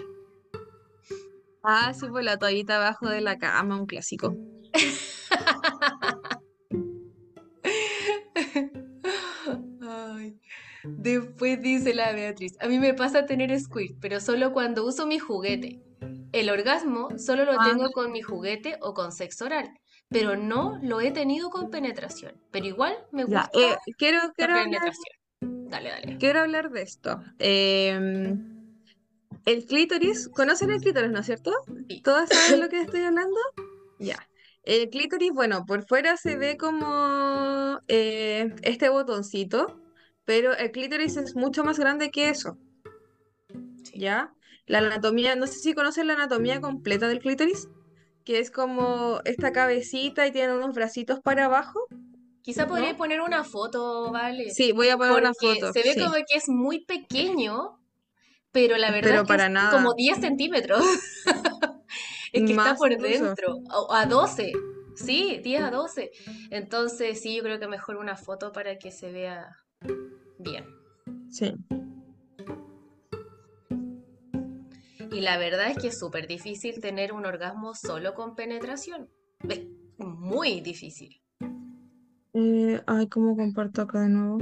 Ah, 1.62 1.93
sí, 1.95 2.07
pues 2.11 2.25
la 2.25 2.39
toallita 2.39 2.77
abajo 2.77 3.09
de 3.09 3.20
la 3.20 3.39
cama, 3.39 3.77
un 3.79 3.87
clásico. 3.87 4.35
Ay. 9.83 10.39
Después 10.85 11.62
dice 11.62 11.95
la 11.95 12.12
Beatriz, 12.12 12.57
a 12.61 12.68
mí 12.68 12.79
me 12.79 12.93
pasa 12.95 13.25
tener 13.25 13.59
squirt, 13.59 13.97
pero 14.01 14.20
solo 14.20 14.53
cuando 14.53 14.85
uso 14.85 15.07
mi 15.07 15.18
juguete. 15.18 15.81
El 16.33 16.51
orgasmo 16.51 17.09
solo 17.18 17.45
lo 17.45 17.53
Ah. 17.59 17.64
tengo 17.70 17.91
con 17.93 18.12
mi 18.12 18.20
juguete 18.20 18.77
o 18.81 18.93
con 18.93 19.12
sexo 19.12 19.47
oral, 19.47 19.70
pero 20.11 20.37
no 20.37 20.79
lo 20.83 21.01
he 21.01 21.11
tenido 21.11 21.49
con 21.49 21.70
penetración. 21.70 22.35
Pero 22.51 22.66
igual 22.66 22.97
me 23.12 23.25
Ya, 23.29 23.49
gusta 23.51 23.51
eh, 23.59 23.77
quiero, 23.97 24.18
quiero 24.37 24.55
penetración. 24.55 25.16
Dale, 25.45 25.90
dale. 25.90 26.18
Quiero 26.18 26.40
hablar 26.40 26.70
de 26.70 26.82
esto. 26.82 27.22
Em, 27.38 28.78
el 29.45 29.66
clítoris, 29.66 30.28
¿conocen 30.28 30.70
el 30.70 30.80
clítoris, 30.80 31.11
no 31.11 31.20
es 31.20 31.26
cierto? 31.26 31.53
Sí. 31.88 32.01
¿Todas 32.03 32.28
saben 32.28 32.61
lo 32.61 32.68
que 32.68 32.80
estoy 32.82 33.03
hablando? 33.03 33.38
Ya. 33.99 34.28
El 34.62 34.88
clítoris, 34.88 35.32
bueno, 35.32 35.66
por 35.66 35.86
fuera 35.86 36.16
se 36.16 36.36
ve 36.36 36.57
como 36.57 37.80
eh, 37.88 38.55
este 38.62 38.88
botoncito, 38.88 39.80
pero 40.24 40.57
el 40.57 40.70
clítoris 40.70 41.16
es 41.16 41.36
mucho 41.36 41.64
más 41.64 41.78
grande 41.78 42.11
que 42.11 42.30
eso. 42.30 42.59
¿ya? 43.95 44.34
La 44.66 44.78
anatomía, 44.78 45.36
no 45.36 45.47
sé 45.47 45.59
si 45.59 45.74
conocen 45.74 46.07
la 46.07 46.14
anatomía 46.14 46.61
completa 46.61 47.09
del 47.09 47.20
clítoris, 47.20 47.68
que 48.24 48.38
es 48.38 48.51
como 48.51 49.20
esta 49.24 49.53
cabecita 49.53 50.26
y 50.26 50.32
tiene 50.32 50.55
unos 50.55 50.74
bracitos 50.74 51.20
para 51.20 51.47
abajo, 51.47 51.86
Quizá 52.45 52.66
podría 52.66 52.92
¿no? 52.92 52.99
poner 52.99 53.22
una 53.22 53.42
foto, 53.42 54.12
¿vale? 54.12 54.51
Sí, 54.51 54.72
voy 54.72 54.90
a 54.90 54.99
poner 54.99 55.16
una 55.16 55.32
foto, 55.32 55.72
se 55.72 55.82
ve 55.82 55.95
sí, 55.95 56.01
como 56.01 56.12
que 56.12 56.36
es 56.36 56.47
muy 56.51 56.84
pequeño, 56.84 57.80
pero 58.53 58.76
la 58.76 58.90
verdad 58.90 59.24
pero 59.24 59.34
es 59.34 59.51
que 59.51 59.59
es 59.59 59.70
como 59.70 59.95
10 59.95 60.18
centímetros. 60.18 60.84
Es 62.32 62.42
que 62.42 62.51
está 62.51 62.74
por 62.74 62.90
incluso. 62.90 63.26
dentro, 63.26 63.55
o 63.70 63.95
a 63.95 64.07
12, 64.07 64.53
sí, 64.97 65.40
10 65.45 65.62
a 65.62 65.70
12. 65.70 66.11
Entonces, 66.51 67.22
sí, 67.22 67.36
yo 67.36 67.45
creo 67.45 67.61
que 67.61 67.68
mejor 67.68 67.95
una 67.95 68.16
foto 68.16 68.51
para 68.51 68.76
que 68.76 68.90
se 68.90 69.12
vea 69.12 69.57
bien. 70.40 70.66
Sí. 71.30 71.55
Y 75.12 75.20
la 75.20 75.38
verdad 75.38 75.70
es 75.70 75.78
que 75.78 75.86
es 75.86 75.99
súper 76.01 76.26
difícil 76.26 76.80
tener 76.80 77.12
un 77.12 77.24
orgasmo 77.24 77.76
solo 77.76 78.14
con 78.14 78.34
penetración. 78.34 79.09
Es 79.49 79.61
muy 79.97 80.61
difícil. 80.61 81.24
Eh, 82.37 82.82
ay, 82.87 83.09
¿cómo 83.09 83.37
comparto 83.37 83.82
acá 83.82 84.01
de 84.01 84.09
nuevo? 84.09 84.39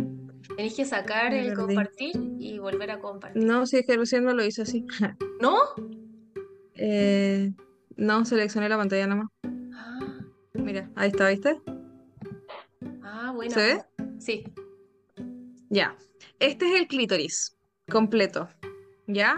Tenéis 0.56 0.74
que 0.74 0.86
sacar 0.86 1.34
el 1.34 1.52
compartir 1.52 2.12
y 2.38 2.58
volver 2.58 2.90
a 2.90 2.98
compartir. 2.98 3.44
No, 3.44 3.66
si 3.66 3.76
es 3.76 3.86
que 3.86 3.98
recién 3.98 4.24
no 4.24 4.32
lo 4.32 4.42
hice 4.42 4.62
así. 4.62 4.86
¿No? 5.42 5.58
Eh, 6.74 7.52
no, 7.96 8.24
seleccioné 8.24 8.70
la 8.70 8.78
pantalla 8.78 9.06
nomás. 9.06 9.28
Ah, 9.74 9.98
Mira, 10.54 10.90
ahí 10.94 11.10
está, 11.10 11.28
¿viste? 11.28 11.60
ah, 13.02 13.30
buena. 13.34 13.54
¿Se 13.54 13.60
ve? 13.60 13.84
Sí. 14.18 14.44
Ya. 15.68 15.94
Este 16.38 16.72
es 16.72 16.80
el 16.80 16.88
clítoris 16.88 17.58
completo. 17.90 18.48
¿Ya? 19.06 19.36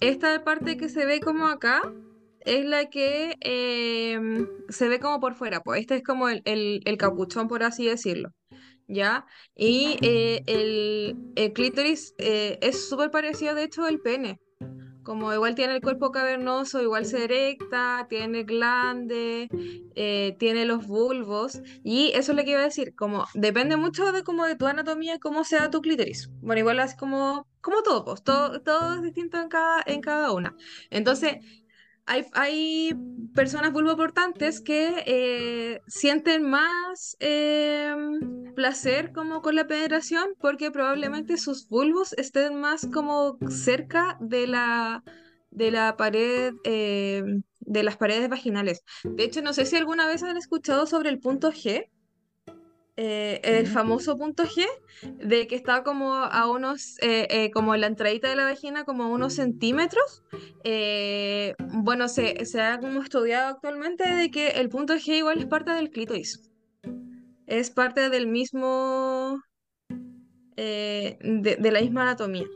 Esta 0.00 0.44
parte 0.44 0.76
que 0.76 0.90
se 0.90 1.06
ve 1.06 1.20
como 1.20 1.46
acá 1.46 1.80
es 2.46 2.64
la 2.66 2.86
que 2.90 3.36
em, 3.40 4.48
se 4.68 4.88
ve 4.88 5.00
como 5.00 5.20
por 5.20 5.34
fuera. 5.34 5.60
Pues 5.62 5.80
este 5.82 5.96
es 5.96 6.02
como 6.02 6.28
el, 6.28 6.42
el- 6.44 6.80
el 6.84 6.96
capuchón, 6.98 7.48
por 7.48 7.62
así 7.62 7.86
decirlo. 7.86 8.30
¿Ya? 8.88 9.26
Y 9.56 9.98
eh, 10.02 10.42
el, 10.46 11.16
el 11.36 11.52
clítoris 11.52 12.14
eh, 12.18 12.58
es 12.62 12.88
súper 12.88 13.10
parecido, 13.10 13.54
de 13.54 13.64
hecho, 13.64 13.84
al 13.84 14.00
pene. 14.00 14.40
Como 15.02 15.32
igual 15.32 15.54
tiene 15.54 15.74
el 15.76 15.80
cuerpo 15.82 16.10
cavernoso, 16.10 16.82
igual 16.82 17.06
se 17.06 17.24
erecta, 17.24 18.06
tiene 18.10 18.42
glande, 18.42 19.48
eh, 19.94 20.34
tiene 20.38 20.64
los 20.64 20.86
bulbos. 20.86 21.60
Y 21.84 22.10
eso 22.14 22.32
es 22.32 22.36
lo 22.38 22.44
que 22.44 22.50
iba 22.52 22.60
a 22.60 22.64
decir, 22.64 22.92
como 22.96 23.24
depende 23.34 23.76
mucho 23.76 24.10
de 24.12 24.24
como 24.24 24.46
de 24.46 24.56
tu 24.56 24.66
anatomía, 24.66 25.18
cómo 25.20 25.44
sea 25.44 25.70
tu 25.70 25.80
clítoris. 25.80 26.28
Bueno, 26.40 26.58
igual 26.60 26.80
así 26.80 26.96
como, 26.96 27.46
como 27.60 27.82
todo, 27.82 28.04
pues, 28.04 28.22
todo, 28.24 28.60
todo 28.62 28.94
es 28.96 29.02
distinto 29.02 29.38
en 29.40 29.48
cada, 29.48 29.82
en 29.86 30.00
cada 30.00 30.32
una. 30.32 30.56
Entonces, 30.90 31.36
hay, 32.06 32.24
hay 32.32 32.94
personas 33.34 33.72
vulvoportantes 33.72 34.60
que 34.60 35.02
eh, 35.06 35.80
sienten 35.88 36.48
más 36.48 37.16
eh, 37.20 37.94
placer 38.54 39.12
como 39.12 39.42
con 39.42 39.56
la 39.56 39.66
penetración 39.66 40.34
porque 40.40 40.70
probablemente 40.70 41.36
sus 41.36 41.68
vulvos 41.68 42.12
estén 42.14 42.60
más 42.60 42.88
como 42.92 43.38
cerca 43.50 44.16
de 44.20 44.46
la, 44.46 45.02
de 45.50 45.70
la 45.70 45.96
pared, 45.96 46.54
eh, 46.64 47.22
de 47.60 47.82
las 47.82 47.96
paredes 47.96 48.28
vaginales. 48.28 48.82
De 49.04 49.24
hecho, 49.24 49.42
no 49.42 49.52
sé 49.52 49.66
si 49.66 49.76
alguna 49.76 50.06
vez 50.06 50.22
han 50.22 50.36
escuchado 50.36 50.86
sobre 50.86 51.10
el 51.10 51.18
punto 51.18 51.50
G 51.50 51.90
eh, 52.98 53.40
el 53.44 53.66
famoso 53.66 54.16
punto 54.16 54.44
G, 54.44 54.64
de 55.18 55.46
que 55.46 55.54
está 55.54 55.82
como 55.82 56.14
a 56.14 56.50
unos, 56.50 56.96
eh, 57.02 57.26
eh, 57.28 57.50
como 57.50 57.74
en 57.74 57.82
la 57.82 57.88
entradita 57.88 58.30
de 58.30 58.36
la 58.36 58.44
vagina, 58.44 58.84
como 58.84 59.04
a 59.04 59.08
unos 59.08 59.34
centímetros. 59.34 60.22
bueno, 61.58 62.08
se, 62.08 62.46
se 62.46 62.60
ha 62.62 62.80
como 62.80 63.02
estudiado 63.02 63.48
actualmente 63.48 64.08
de 64.08 64.30
que 64.30 64.48
el 64.48 64.70
punto 64.70 64.94
G 64.94 65.18
igual 65.18 65.38
es 65.38 65.46
parte 65.46 65.72
del 65.72 65.90
clítoris. 65.90 66.50
Es 67.46 67.70
parte 67.70 68.08
del 68.08 68.26
mismo, 68.26 69.40
de, 70.56 71.18
de, 71.20 71.70
la 71.70 71.80
misma 71.82 72.02
anatomía. 72.02 72.46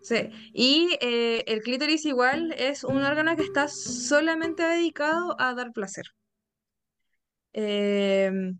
Sí. 0.00 0.30
Y 0.52 0.96
el 1.00 1.60
clítoris 1.62 2.04
igual 2.06 2.52
es 2.56 2.84
un 2.84 3.02
órgano 3.02 3.36
que 3.36 3.42
está 3.42 3.66
solamente 3.68 4.62
dedicado 4.62 5.34
a 5.40 5.54
dar 5.54 5.72
placer. 5.72 6.06
Em, 7.52 8.58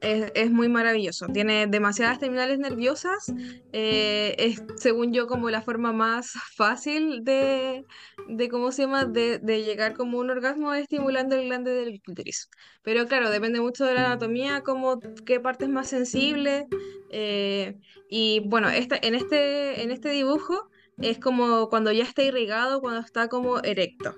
es, 0.00 0.50
muy 0.50 0.68
maravilloso. 0.68 1.26
Tiene 1.28 1.66
demasiadas 1.66 2.18
terminales 2.18 2.58
nerviosas. 2.58 3.32
Eh, 3.72 4.34
es, 4.38 4.62
según 4.76 5.12
yo, 5.12 5.26
como 5.26 5.50
la 5.50 5.62
forma 5.62 5.92
más 5.92 6.32
fácil 6.56 7.24
de, 7.24 7.84
de 8.28 8.48
¿cómo 8.48 8.72
se 8.72 8.82
llama? 8.82 9.04
De, 9.04 9.40
llegar 9.64 9.94
como 9.94 10.18
un 10.18 10.30
orgasmo 10.30 10.74
estimulando 10.74 11.36
el 11.36 11.46
glande 11.46 11.72
del 11.72 12.00
clítoris. 12.00 12.48
Pero 12.82 13.06
claro, 13.06 13.30
depende 13.30 13.60
mucho 13.60 13.84
de 13.84 13.94
la 13.94 14.06
anatomía, 14.06 14.62
como 14.62 15.00
qué 15.24 15.40
parte 15.40 15.64
es 15.64 15.70
más 15.70 15.88
sensible. 15.88 16.66
Eh, 17.10 17.76
y 18.08 18.40
bueno, 18.46 18.68
esta, 18.68 18.98
en, 19.00 19.14
este, 19.14 19.82
en 19.82 19.90
este 19.90 20.10
dibujo 20.10 20.68
es 20.98 21.18
como 21.18 21.68
cuando 21.68 21.92
ya 21.92 22.04
está 22.04 22.22
irrigado, 22.22 22.80
cuando 22.80 23.00
está 23.00 23.28
como 23.28 23.58
erecto. 23.62 24.14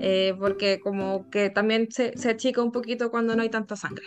Eh, 0.00 0.34
porque 0.38 0.80
como 0.80 1.30
que 1.30 1.50
también 1.50 1.90
se, 1.90 2.16
se 2.16 2.30
achica 2.30 2.62
un 2.62 2.72
poquito 2.72 3.10
cuando 3.10 3.34
no 3.34 3.42
hay 3.42 3.48
tanta 3.48 3.76
sangre. 3.76 4.06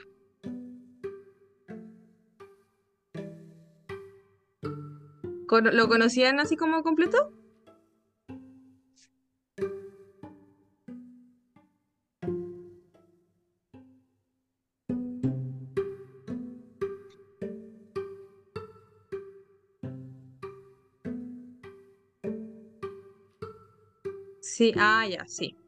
¿Lo 5.73 5.89
conocían 5.89 6.39
así 6.39 6.55
como 6.55 6.81
completo? 6.81 7.33
Sí, 24.41 24.73
ah, 24.77 25.05
ya, 25.07 25.25
sí. 25.27 25.60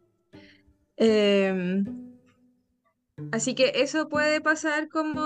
Em, 0.97 1.85
así 3.31 3.55
que 3.55 3.71
eso 3.75 4.09
puede 4.09 4.41
pasar 4.41 4.89
como 4.89 5.21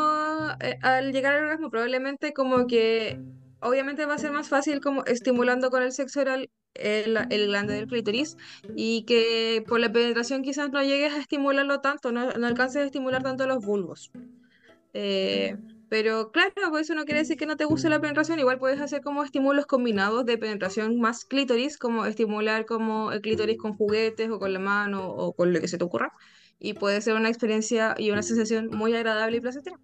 eh, 0.61 0.78
al 0.82 1.11
llegar 1.11 1.34
al 1.34 1.43
orgasmo, 1.43 1.70
probablemente 1.70 2.34
como 2.34 2.68
que 2.68 3.20
obviamente 3.59 4.05
va 4.05 4.15
a 4.15 4.18
ser 4.18 4.32
más 4.32 4.49
fácil 4.49 4.82
como 4.82 5.03
estimulando 5.05 5.70
con 5.70 5.84
el 5.84 5.91
sexo 5.91 6.22
oral 6.22 6.49
el, 6.74 7.18
el 7.30 7.47
glande 7.47 7.74
del 7.74 7.88
clítoris 7.88 8.38
y 8.76 9.03
que 9.03 9.63
por 9.68 9.80
la 9.80 9.91
penetración 9.91 10.43
quizás 10.43 10.72
no 10.72 10.82
llegues 10.84 11.13
a 11.13 11.20
estimularlo 11.20 11.82
tanto, 11.82 12.11
no, 12.11 12.32
no 12.32 12.47
alcances 12.47 12.84
a 12.84 12.86
estimular 12.86 13.24
tanto 13.24 13.47
los 13.47 13.65
bulbos. 13.65 14.11
Eh, 14.93 15.57
pero 15.90 16.32
claro, 16.32 16.54
pues 16.70 16.84
eso 16.84 16.96
no 16.96 17.06
quiere 17.06 17.22
decir 17.22 17.38
que 17.38 17.46
no 17.46 17.56
te 17.56 17.66
guste 17.66 17.90
la 17.90 18.02
penetración, 18.02 18.40
igual 18.40 18.60
puedes 18.60 18.82
hacer 18.82 19.02
como 19.02 19.24
estímulos 19.24 19.66
combinados 19.66 20.26
de 20.26 20.38
penetración 20.38 21.00
más 21.00 21.26
clítoris, 21.26 21.78
como 21.78 22.06
estimular 22.06 22.66
como 22.66 23.12
el 23.12 23.22
clítoris 23.22 23.58
con 23.58 23.76
juguetes 23.76 24.30
o 24.30 24.40
con 24.40 24.54
la 24.54 24.60
mano 24.60 25.10
o 25.10 25.34
con 25.34 25.54
lo 25.54 25.62
que 25.62 25.68
se 25.68 25.78
te 25.78 25.84
ocurra. 25.84 26.12
Y 26.60 26.74
puede 26.74 27.02
ser 27.02 27.16
una 27.16 27.30
experiencia 27.30 27.96
y 27.98 28.12
una 28.12 28.24
sensación 28.24 28.70
muy 28.72 28.96
agradable 28.96 29.38
y 29.38 29.42
placentera. 29.42 29.80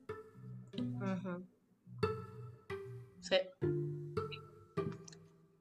Sí. 3.21 3.37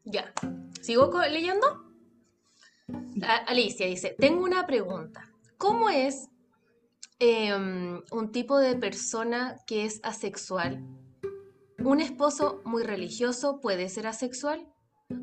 Ya. 0.04 0.32
¿Sigo 0.80 1.10
leyendo? 1.30 1.92
Alicia 3.46 3.86
dice, 3.86 4.16
tengo 4.18 4.42
una 4.42 4.66
pregunta. 4.66 5.30
¿Cómo 5.58 5.88
es 5.88 6.28
em, 7.22 8.02
un 8.10 8.32
tipo 8.32 8.58
de 8.58 8.74
persona 8.74 9.56
que 9.64 9.84
es 9.84 10.00
asexual? 10.02 10.84
¿Un 11.78 12.00
esposo 12.00 12.60
muy 12.64 12.82
religioso 12.82 13.60
puede 13.60 13.88
ser 13.88 14.08
asexual? 14.08 14.66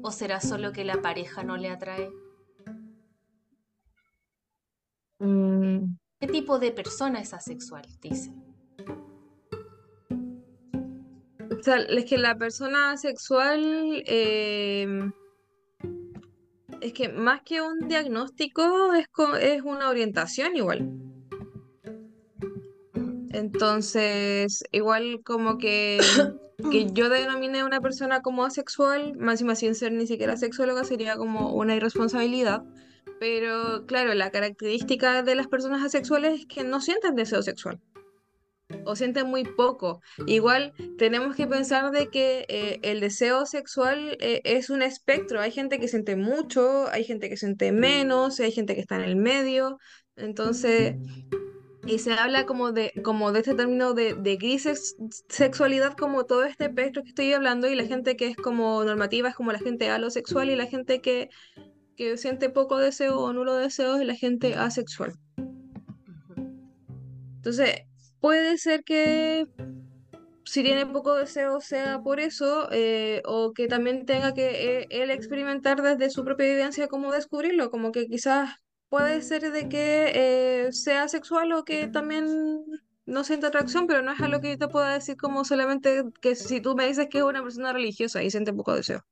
¿O 0.01 0.11
será 0.11 0.39
solo 0.39 0.71
que 0.71 0.85
la 0.85 1.01
pareja 1.01 1.43
no 1.43 1.57
le 1.57 1.69
atrae? 1.69 2.09
Mm. 5.19 5.97
¿Qué 6.21 6.27
tipo 6.27 6.57
de 6.57 6.71
persona 6.71 7.19
es 7.19 7.33
asexual? 7.33 7.85
Dice. 8.01 8.33
es 11.89 12.05
que 12.05 12.17
la 12.17 12.37
persona 12.37 12.95
sexual 12.95 14.01
em, 14.05 15.11
es 16.79 16.93
que 16.93 17.09
más 17.09 17.41
que 17.41 17.61
un 17.61 17.89
diagnóstico 17.89 18.93
es, 18.93 19.07
es 19.41 19.61
una 19.63 19.89
orientación 19.89 20.55
igual. 20.55 21.09
Entonces, 23.32 24.63
igual 24.71 25.21
como 25.23 25.57
que, 25.57 25.99
que 26.71 26.88
yo 26.91 27.09
denominé 27.09 27.59
a 27.59 27.65
una 27.65 27.82
persona 27.82 28.21
como 28.21 28.45
asexual, 28.45 29.15
más 29.17 29.41
y 29.41 29.55
sin 29.55 29.75
ser 29.75 29.91
ni 29.91 30.07
siquiera 30.07 30.38
sexóloga, 30.38 30.84
sería 30.84 31.15
como 31.17 31.53
una 31.53 31.75
irresponsabilidad. 31.75 32.63
Pero 33.19 33.86
claro, 33.86 34.13
la 34.13 34.32
característica 34.32 35.23
de 35.23 35.36
las 35.36 35.47
personas 35.47 35.84
asexuales 35.84 36.41
es 36.41 36.45
que 36.45 36.63
no 36.63 36.80
sienten 36.80 37.15
deseo 37.15 37.41
sexual 37.41 37.80
o 38.86 38.95
sienten 38.95 39.27
muy 39.27 39.43
poco. 39.43 40.01
Igual 40.25 40.73
tenemos 40.97 41.36
que 41.36 41.47
pensar 41.47 41.91
de 41.91 42.09
que 42.09 42.45
eh, 42.49 42.80
el 42.84 42.99
deseo 42.99 43.45
sexual 43.45 44.17
eh, 44.19 44.41
es 44.43 44.69
un 44.69 44.82
espectro. 44.82 45.41
Hay 45.41 45.51
gente 45.51 45.80
que 45.80 45.88
siente 45.88 46.15
mucho, 46.15 46.88
hay 46.89 47.03
gente 47.03 47.30
que 47.30 47.38
siente 47.38 47.71
menos, 47.71 48.39
hay 48.39 48.51
gente 48.51 48.75
que 48.75 48.82
está 48.82 48.95
en 48.95 49.03
el 49.03 49.15
medio. 49.15 49.80
Entonces, 50.15 50.95
y 51.86 51.99
se 51.99 52.13
habla 52.13 52.45
como 52.45 52.71
de, 52.71 52.93
como 53.03 53.32
de 53.32 53.39
este 53.39 53.55
término 53.55 53.93
de, 53.93 54.13
de 54.13 54.36
gris 54.36 54.95
sexualidad, 55.30 55.95
como 55.95 56.25
todo 56.25 56.43
este 56.43 56.65
espectro 56.65 57.03
que 57.03 57.09
estoy 57.09 57.34
hablando, 57.34 57.69
y 57.69 57.75
la 57.75 57.86
gente 57.86 58.15
que 58.15 58.27
es 58.27 58.36
como 58.36 58.84
normativa 58.84 59.30
es 59.30 59.36
como 59.36 59.51
la 59.51 59.59
gente 59.59 59.89
alosexual, 59.89 60.49
y 60.49 60.55
la 60.55 60.65
gente 60.65 61.01
que, 61.01 61.30
que 61.95 62.17
siente 62.17 62.49
poco 62.49 62.77
deseo 62.77 63.19
o 63.19 63.34
nulo 63.34 63.55
deseo 63.55 63.97
es 63.97 64.06
la 64.06 64.15
gente 64.15 64.56
asexual. 64.56 65.14
Entonces, 67.38 67.84
puede 68.19 68.57
ser 68.57 68.84
que 68.84 69.47
si 70.43 70.64
tiene 70.64 70.85
poco 70.85 71.15
deseo 71.15 71.61
sea 71.61 72.01
por 72.01 72.19
eso, 72.19 72.68
eh, 72.72 73.22
o 73.26 73.53
que 73.53 73.68
también 73.68 74.06
tenga 74.06 74.34
que 74.34 74.80
eh, 74.81 74.88
él 74.89 75.11
experimentar 75.11 75.81
desde 75.81 76.10
su 76.10 76.26
propia 76.26 76.47
vivencia 76.47 76.88
cómo 76.88 77.11
descubrirlo, 77.11 77.69
como 77.69 77.91
que 77.91 78.07
quizás 78.07 78.56
puede 78.90 79.22
ser 79.22 79.52
de 79.52 79.70
que 79.70 80.11
eh, 80.68 80.72
sea 80.72 81.07
sexual 81.07 81.52
o 81.53 81.64
que 81.64 81.88
también 81.88 82.66
no 83.06 83.24
sienta 83.24 83.48
atracción, 83.48 83.88
pero 83.88 84.02
no 84.02 84.11
es 84.11 84.22
algo 84.22 84.41
que 84.41 84.52
yo 84.52 84.57
te 84.57 84.68
pueda 84.68 84.94
decir 84.94 85.18
como 85.18 85.44
solamente 85.45 86.03
que 86.22 86.36
si 86.36 86.61
tú 86.61 86.76
me 86.76 86.88
dices 86.88 87.07
que 87.10 87.20
es 87.20 87.24
una 87.24 87.44
persona 87.44 87.74
religiosa 87.74 88.24
y 88.24 88.30
siente 88.30 88.53
poco 88.53 88.76
deseo. 88.76 89.03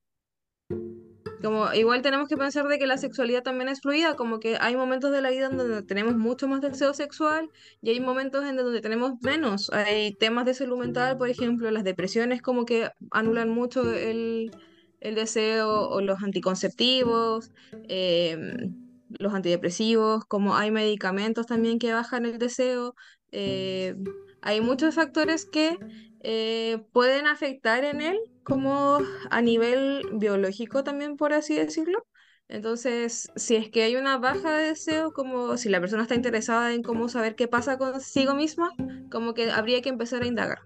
Como 1.42 1.72
igual 1.74 2.02
tenemos 2.02 2.28
que 2.28 2.36
pensar 2.36 2.68
de 2.68 2.80
que 2.80 2.88
la 2.88 2.98
sexualidad 2.98 3.44
también 3.44 3.70
es 3.70 3.82
fluida, 3.82 4.16
como 4.16 4.40
que 4.40 4.58
hay 4.60 4.76
momentos 4.76 5.12
de 5.12 5.22
la 5.22 5.30
vida 5.30 5.50
donde 5.50 5.84
tenemos 5.84 6.16
mucho 6.18 6.48
más 6.48 6.62
deseo 6.62 6.94
sexual 6.94 7.50
y 7.82 7.92
hay 7.92 8.00
momentos 8.00 8.44
en 8.44 8.56
donde 8.56 8.82
tenemos 8.82 9.14
menos. 9.22 9.70
Hay 9.72 10.16
temas 10.16 10.46
de 10.46 10.56
salud 10.56 10.80
mental, 10.80 11.18
por 11.18 11.30
ejemplo, 11.30 11.70
las 11.70 11.84
depresiones 11.84 12.42
como 12.42 12.66
que 12.66 12.90
anulan 13.12 13.50
mucho 13.50 13.92
el, 13.94 14.52
deseo 15.00 15.90
o 15.90 16.02
los 16.02 16.22
anticonceptivos, 16.24 17.52
em, 17.88 18.87
los 19.10 19.34
antidepresivos, 19.34 20.26
como 20.26 20.56
hay 20.56 20.72
medicamentos 20.72 21.46
también 21.46 21.80
que 21.80 21.94
bajan 21.94 22.26
el 22.26 22.38
deseo. 22.38 22.96
Eh, 23.32 23.96
hay 24.42 24.62
muchos 24.62 24.96
factores 24.96 25.46
que 25.46 25.78
eh, 26.22 26.84
pueden 26.94 27.28
afectar 27.28 27.84
en 27.84 28.02
él 28.02 28.20
como 28.44 29.00
a 29.30 29.42
nivel 29.42 30.04
biológico 30.14 30.84
también, 30.84 31.18
por 31.18 31.34
así 31.34 31.56
decirlo. 31.56 32.06
Entonces, 32.50 33.30
si 33.36 33.56
es 33.58 33.70
que 33.70 33.84
hay 33.84 33.98
una 33.98 34.18
baja 34.18 34.56
de 34.58 34.68
deseo, 34.68 35.12
como 35.12 35.58
si 35.58 35.68
la 35.68 35.82
persona 35.82 36.04
está 36.04 36.16
interesada 36.16 36.74
en 36.74 36.82
cómo 36.82 37.10
saber 37.10 37.36
qué 37.36 37.48
pasa 37.48 37.78
consigo 37.78 38.36
misma, 38.36 38.72
como 39.12 39.34
que 39.34 39.52
habría 39.52 39.82
que 39.82 39.90
empezar 39.90 40.24
a 40.24 40.28
indagar. 40.28 40.60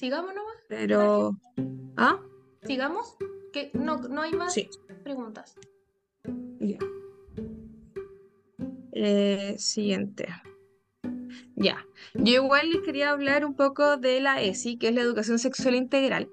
Sigamos 0.00 0.34
nomás. 0.34 0.56
Pero... 0.66 1.36
¿Ah? 1.98 2.18
Sigamos. 2.62 3.18
Que 3.52 3.70
no, 3.74 3.98
no 3.98 4.22
hay 4.22 4.32
más 4.32 4.54
Sí. 4.54 4.66
preguntas. 5.04 5.58
Ya. 6.58 6.78
Eh, 8.92 9.56
siguiente. 9.58 10.26
Ya. 11.54 11.84
Yo 12.14 12.32
igual 12.42 12.70
les 12.70 12.80
quería 12.80 13.10
hablar 13.10 13.44
un 13.44 13.54
poco 13.54 13.98
de 13.98 14.22
la 14.22 14.40
ESI, 14.40 14.78
que 14.78 14.88
es 14.88 14.94
la 14.94 15.02
educación 15.02 15.38
sexual 15.38 15.74
integral. 15.74 16.30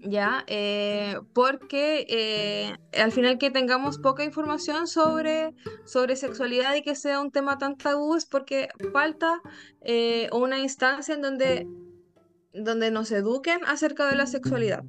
Ya, 0.00 0.44
Eh, 0.46 1.16
porque 1.34 2.06
eh, 2.08 2.72
al 2.98 3.12
final 3.12 3.36
que 3.36 3.50
tengamos 3.50 3.98
poca 3.98 4.24
información 4.24 4.86
sobre, 4.86 5.54
sobre 5.84 6.16
sexualidad 6.16 6.74
y 6.76 6.82
que 6.82 6.94
sea 6.94 7.20
un 7.20 7.30
tema 7.30 7.58
tan 7.58 7.76
tabú 7.76 8.16
es 8.16 8.24
porque 8.24 8.68
falta 8.94 9.42
eh, 9.82 10.30
una 10.32 10.58
instancia 10.60 11.14
en 11.14 11.20
donde, 11.20 11.66
donde 12.52 12.90
nos 12.90 13.10
eduquen 13.12 13.60
acerca 13.66 14.06
de 14.08 14.16
la 14.16 14.26
sexualidad. 14.26 14.84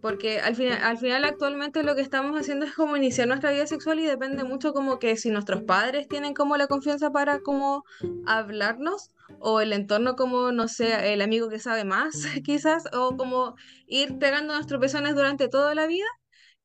Porque 0.00 0.38
al 0.38 0.54
final, 0.54 0.82
al 0.82 0.98
final 0.98 1.24
actualmente 1.24 1.82
lo 1.82 1.94
que 1.94 2.02
estamos 2.02 2.38
haciendo 2.38 2.66
es 2.66 2.74
como 2.74 2.94
iniciar 2.94 3.26
nuestra 3.26 3.52
vida 3.52 3.66
sexual 3.66 3.98
y 4.00 4.04
depende 4.04 4.44
mucho 4.44 4.74
como 4.74 4.98
que 4.98 5.16
si 5.16 5.30
nuestros 5.30 5.62
padres 5.62 6.08
tienen 6.08 6.34
como 6.34 6.58
la 6.58 6.66
confianza 6.66 7.10
para 7.10 7.40
como 7.40 7.84
hablarnos 8.26 9.10
o 9.38 9.62
el 9.62 9.72
entorno 9.72 10.14
como, 10.14 10.52
no 10.52 10.68
sé, 10.68 11.14
el 11.14 11.22
amigo 11.22 11.48
que 11.48 11.58
sabe 11.58 11.84
más 11.84 12.12
quizás 12.44 12.84
o 12.92 13.16
como 13.16 13.54
ir 13.86 14.18
pegando 14.18 14.54
nuestros 14.54 14.78
pezones 14.78 15.14
durante 15.14 15.48
toda 15.48 15.74
la 15.74 15.86
vida 15.86 16.06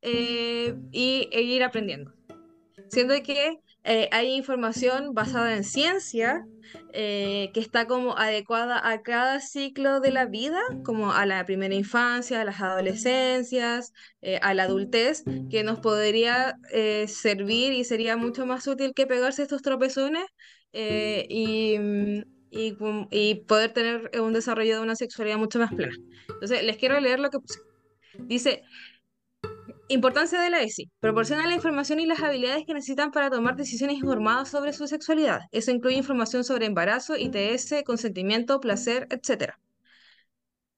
eh, 0.01 0.75
y, 0.91 1.29
e 1.31 1.41
ir 1.41 1.63
aprendiendo. 1.63 2.13
Siendo 2.89 3.13
que 3.23 3.59
eh, 3.83 4.09
hay 4.11 4.33
información 4.35 5.13
basada 5.13 5.55
en 5.55 5.63
ciencia 5.63 6.45
eh, 6.93 7.49
que 7.53 7.59
está 7.61 7.87
como 7.87 8.17
adecuada 8.17 8.87
a 8.87 9.01
cada 9.01 9.39
ciclo 9.39 10.01
de 10.01 10.11
la 10.11 10.25
vida, 10.25 10.59
como 10.83 11.13
a 11.13 11.25
la 11.25 11.45
primera 11.45 11.73
infancia, 11.73 12.41
a 12.41 12.45
las 12.45 12.59
adolescencias, 12.61 13.93
eh, 14.21 14.37
a 14.41 14.53
la 14.53 14.63
adultez, 14.63 15.23
que 15.49 15.63
nos 15.63 15.79
podría 15.79 16.55
servir 17.07 17.73
y 17.73 17.83
sería 17.85 18.17
mucho 18.17 18.45
más 18.45 18.67
útil 18.67 18.93
que 18.93 19.07
pegarse 19.07 19.43
estos 19.43 19.61
tropezones 19.61 20.25
y, 20.73 21.77
mm, 21.79 22.23
y, 22.51 23.35
poder 23.47 23.73
tener 23.73 24.11
un 24.19 24.33
desarrollo 24.33 24.75
de 24.75 24.81
una 24.81 24.95
sexualidad 24.95 25.37
mucho 25.37 25.59
más 25.59 25.73
plena. 25.73 25.95
Entonces, 26.27 26.63
les 26.63 26.77
quiero 26.77 26.99
leer 26.99 27.19
lo 27.19 27.29
que. 27.29 27.37
Dice, 28.17 28.63
Importancia 29.91 30.39
de 30.39 30.51
la 30.51 30.61
ESI. 30.61 30.91
Proporciona 30.99 31.47
la 31.47 31.55
información 31.55 31.99
y 31.99 32.05
las 32.05 32.21
habilidades 32.21 32.63
que 32.65 32.75
necesitan 32.75 33.11
para 33.11 33.31
tomar 33.31 33.55
decisiones 33.55 33.97
informadas 33.97 34.47
sobre 34.49 34.71
su 34.71 34.87
sexualidad. 34.87 35.41
Eso 35.51 35.71
incluye 35.71 35.97
información 35.97 36.43
sobre 36.43 36.67
embarazo, 36.67 37.15
ITS, 37.17 37.83
consentimiento, 37.83 38.59
placer, 38.59 39.07
etc. 39.09 39.55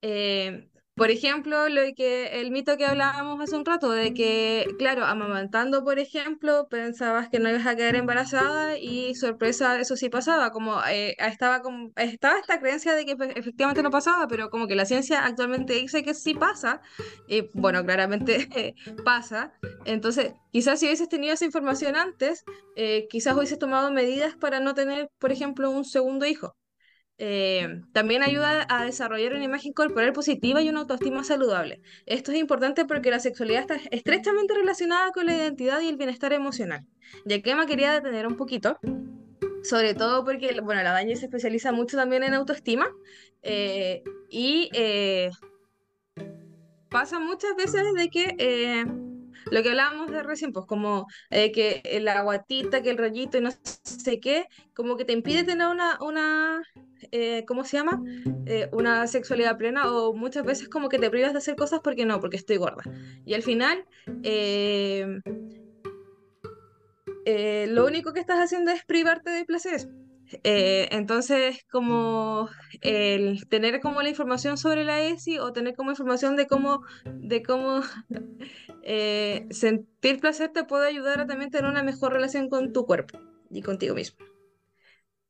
Eh, 0.01 0.70
por 0.95 1.09
ejemplo, 1.09 1.67
lo 1.69 1.81
que, 1.95 2.41
el 2.41 2.51
mito 2.51 2.77
que 2.77 2.85
hablábamos 2.85 3.39
hace 3.41 3.55
un 3.55 3.65
rato, 3.65 3.89
de 3.91 4.13
que, 4.13 4.67
claro, 4.77 5.05
amamantando, 5.05 5.83
por 5.83 5.97
ejemplo, 5.99 6.67
pensabas 6.69 7.29
que 7.29 7.39
no 7.39 7.49
ibas 7.49 7.65
a 7.65 7.75
quedar 7.75 7.95
embarazada 7.95 8.77
y 8.77 9.15
sorpresa, 9.15 9.79
eso 9.79 9.95
sí 9.95 10.09
pasaba, 10.09 10.51
como 10.51 10.79
eh, 10.89 11.15
estaba, 11.17 11.61
como, 11.61 11.91
estaba 11.95 12.37
esta 12.39 12.59
creencia 12.59 12.93
de 12.93 13.05
que 13.05 13.15
efe- 13.17 13.33
efectivamente 13.35 13.81
no 13.83 13.89
pasaba, 13.89 14.27
pero 14.27 14.49
como 14.49 14.67
que 14.67 14.75
la 14.75 14.85
ciencia 14.85 15.25
actualmente 15.25 15.73
dice 15.73 16.03
que 16.03 16.13
sí 16.13 16.33
pasa, 16.35 16.81
y 17.27 17.49
bueno, 17.53 17.83
claramente 17.83 18.75
pasa. 19.05 19.53
Entonces, 19.85 20.33
quizás 20.51 20.79
si 20.79 20.85
hubieses 20.87 21.09
tenido 21.09 21.33
esa 21.33 21.45
información 21.45 21.95
antes, 21.95 22.43
eh, 22.75 23.07
quizás 23.09 23.35
hubieses 23.35 23.59
tomado 23.59 23.91
medidas 23.91 24.35
para 24.35 24.59
no 24.59 24.73
tener, 24.73 25.09
por 25.19 25.31
ejemplo, 25.31 25.71
un 25.71 25.85
segundo 25.85 26.25
hijo. 26.25 26.55
Eh, 27.23 27.83
también 27.93 28.23
ayuda 28.23 28.65
a 28.67 28.83
desarrollar 28.83 29.35
una 29.35 29.43
imagen 29.43 29.73
corporal 29.73 30.11
positiva 30.11 30.59
y 30.59 30.69
una 30.69 30.79
autoestima 30.79 31.23
saludable. 31.23 31.79
Esto 32.07 32.31
es 32.31 32.39
importante 32.39 32.85
porque 32.85 33.11
la 33.11 33.19
sexualidad 33.19 33.61
está 33.61 33.75
estrechamente 33.91 34.55
relacionada 34.55 35.11
con 35.11 35.27
la 35.27 35.35
identidad 35.35 35.81
y 35.81 35.87
el 35.87 35.97
bienestar 35.97 36.33
emocional. 36.33 36.83
Y 37.23 37.33
aquí 37.33 37.53
me 37.53 37.67
quería 37.67 37.93
detener 37.93 38.25
un 38.25 38.37
poquito, 38.37 38.79
sobre 39.61 39.93
todo 39.93 40.25
porque, 40.25 40.59
bueno, 40.63 40.81
la 40.81 40.93
Dani 40.93 41.15
se 41.15 41.25
especializa 41.25 41.71
mucho 41.71 41.95
también 41.95 42.23
en 42.23 42.33
autoestima 42.33 42.89
eh, 43.43 44.01
y 44.27 44.71
eh, 44.73 45.29
pasa 46.89 47.19
muchas 47.19 47.55
veces 47.55 47.83
de 47.93 48.09
que 48.09 48.35
eh, 48.39 48.83
lo 49.51 49.61
que 49.61 49.69
hablábamos 49.69 50.09
de 50.09 50.23
recién, 50.23 50.53
pues 50.53 50.65
como 50.65 51.05
eh, 51.29 51.51
que 51.51 51.99
la 52.01 52.23
guatita, 52.23 52.81
que 52.81 52.89
el 52.89 52.97
rollito 52.97 53.37
y 53.37 53.41
no 53.41 53.51
sé 53.83 54.19
qué, 54.19 54.47
como 54.73 54.97
que 54.97 55.05
te 55.05 55.13
impide 55.13 55.43
tener 55.43 55.67
una, 55.67 55.99
una 56.01 56.63
eh, 57.11 57.45
¿cómo 57.47 57.63
se 57.63 57.77
llama? 57.77 58.01
Eh, 58.45 58.69
una 58.71 59.07
sexualidad 59.07 59.57
plena 59.57 59.91
o 59.91 60.13
muchas 60.13 60.43
veces 60.43 60.69
como 60.69 60.89
que 60.89 60.99
te 60.99 61.09
privas 61.09 61.33
de 61.33 61.39
hacer 61.39 61.55
cosas 61.55 61.79
porque 61.83 62.05
no, 62.05 62.19
porque 62.19 62.37
estoy 62.37 62.57
gorda. 62.57 62.83
Y 63.25 63.33
al 63.33 63.43
final, 63.43 63.85
eh, 64.23 65.19
eh, 67.25 67.67
lo 67.69 67.85
único 67.85 68.13
que 68.13 68.19
estás 68.19 68.39
haciendo 68.39 68.71
es 68.71 68.83
privarte 68.85 69.29
de 69.29 69.45
placeres. 69.45 69.87
Entonces, 70.43 71.65
como 71.69 72.47
el 72.79 73.49
tener 73.49 73.81
como 73.81 74.01
la 74.01 74.07
información 74.07 74.57
sobre 74.57 74.85
la 74.85 75.01
ESI 75.01 75.39
o 75.39 75.51
tener 75.51 75.75
como 75.75 75.89
información 75.89 76.37
de 76.37 76.47
cómo, 76.47 76.83
de 77.05 77.43
cómo 77.43 77.81
sentir 79.49 80.19
placer 80.21 80.53
te 80.53 80.63
puede 80.63 80.87
ayudar 80.87 81.19
a 81.19 81.27
también 81.27 81.51
tener 81.51 81.69
una 81.69 81.83
mejor 81.83 82.13
relación 82.13 82.47
con 82.47 82.71
tu 82.71 82.85
cuerpo 82.85 83.19
y 83.49 83.61
contigo 83.61 83.93
mismo. 83.93 84.30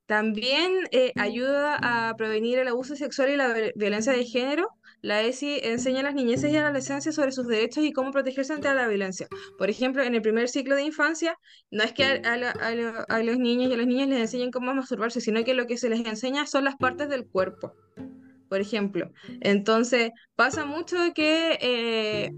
También 0.06 0.74
eh, 0.92 1.14
ayuda 1.16 1.78
a 2.10 2.16
prevenir 2.18 2.60
el 2.60 2.68
abuso 2.68 2.96
sexual 2.96 3.30
y 3.30 3.38
la 3.38 3.54
vi- 3.54 3.72
violencia 3.76 4.12
de 4.14 4.26
género. 4.26 4.68
La 5.02 5.22
ESI 5.22 5.62
enseña 5.64 6.02
a 6.02 6.04
las 6.04 6.14
niñeces 6.16 6.52
y 6.52 6.58
a 6.58 6.62
la 6.62 6.68
adolescencia 6.68 7.12
sobre 7.12 7.32
sus 7.32 7.48
derechos 7.48 7.84
y 7.84 7.92
cómo 7.92 8.12
protegerse 8.12 8.54
ante 8.54 8.72
la 8.74 8.88
violencia. 8.88 9.28
Por 9.58 9.70
ejemplo, 9.70 10.04
en 10.04 10.14
el 10.14 10.22
primer 10.22 10.48
ciclo 10.50 10.76
de 10.76 10.84
infancia, 10.84 11.36
no 11.72 11.84
es 11.84 11.94
que 11.94 12.04
a, 12.04 12.12
a 12.34 12.38
la- 12.38 12.52
a 12.52 12.76
lo- 12.76 13.06
a 13.08 13.24
los 13.24 13.38
niños 13.40 13.72
y 13.72 13.74
a 13.74 13.78
las 13.78 13.88
niñas 13.88 14.10
les 14.10 14.20
enseñen 14.20 14.52
cómo 14.52 14.74
masturbarse, 14.74 15.22
sino 15.22 15.44
que 15.44 15.54
lo 15.56 15.66
que 15.66 15.78
se 15.78 15.90
les 15.90 16.06
enseña 16.06 16.46
son 16.46 16.66
las 16.66 16.76
partes 16.76 17.10
del 17.10 17.26
cuerpo, 17.28 17.74
por 18.50 18.60
ejemplo. 18.62 19.10
Entonces, 19.40 20.12
pasa 20.36 20.66
mucho 20.66 20.98
que 21.16 21.58
eh, 21.62 22.32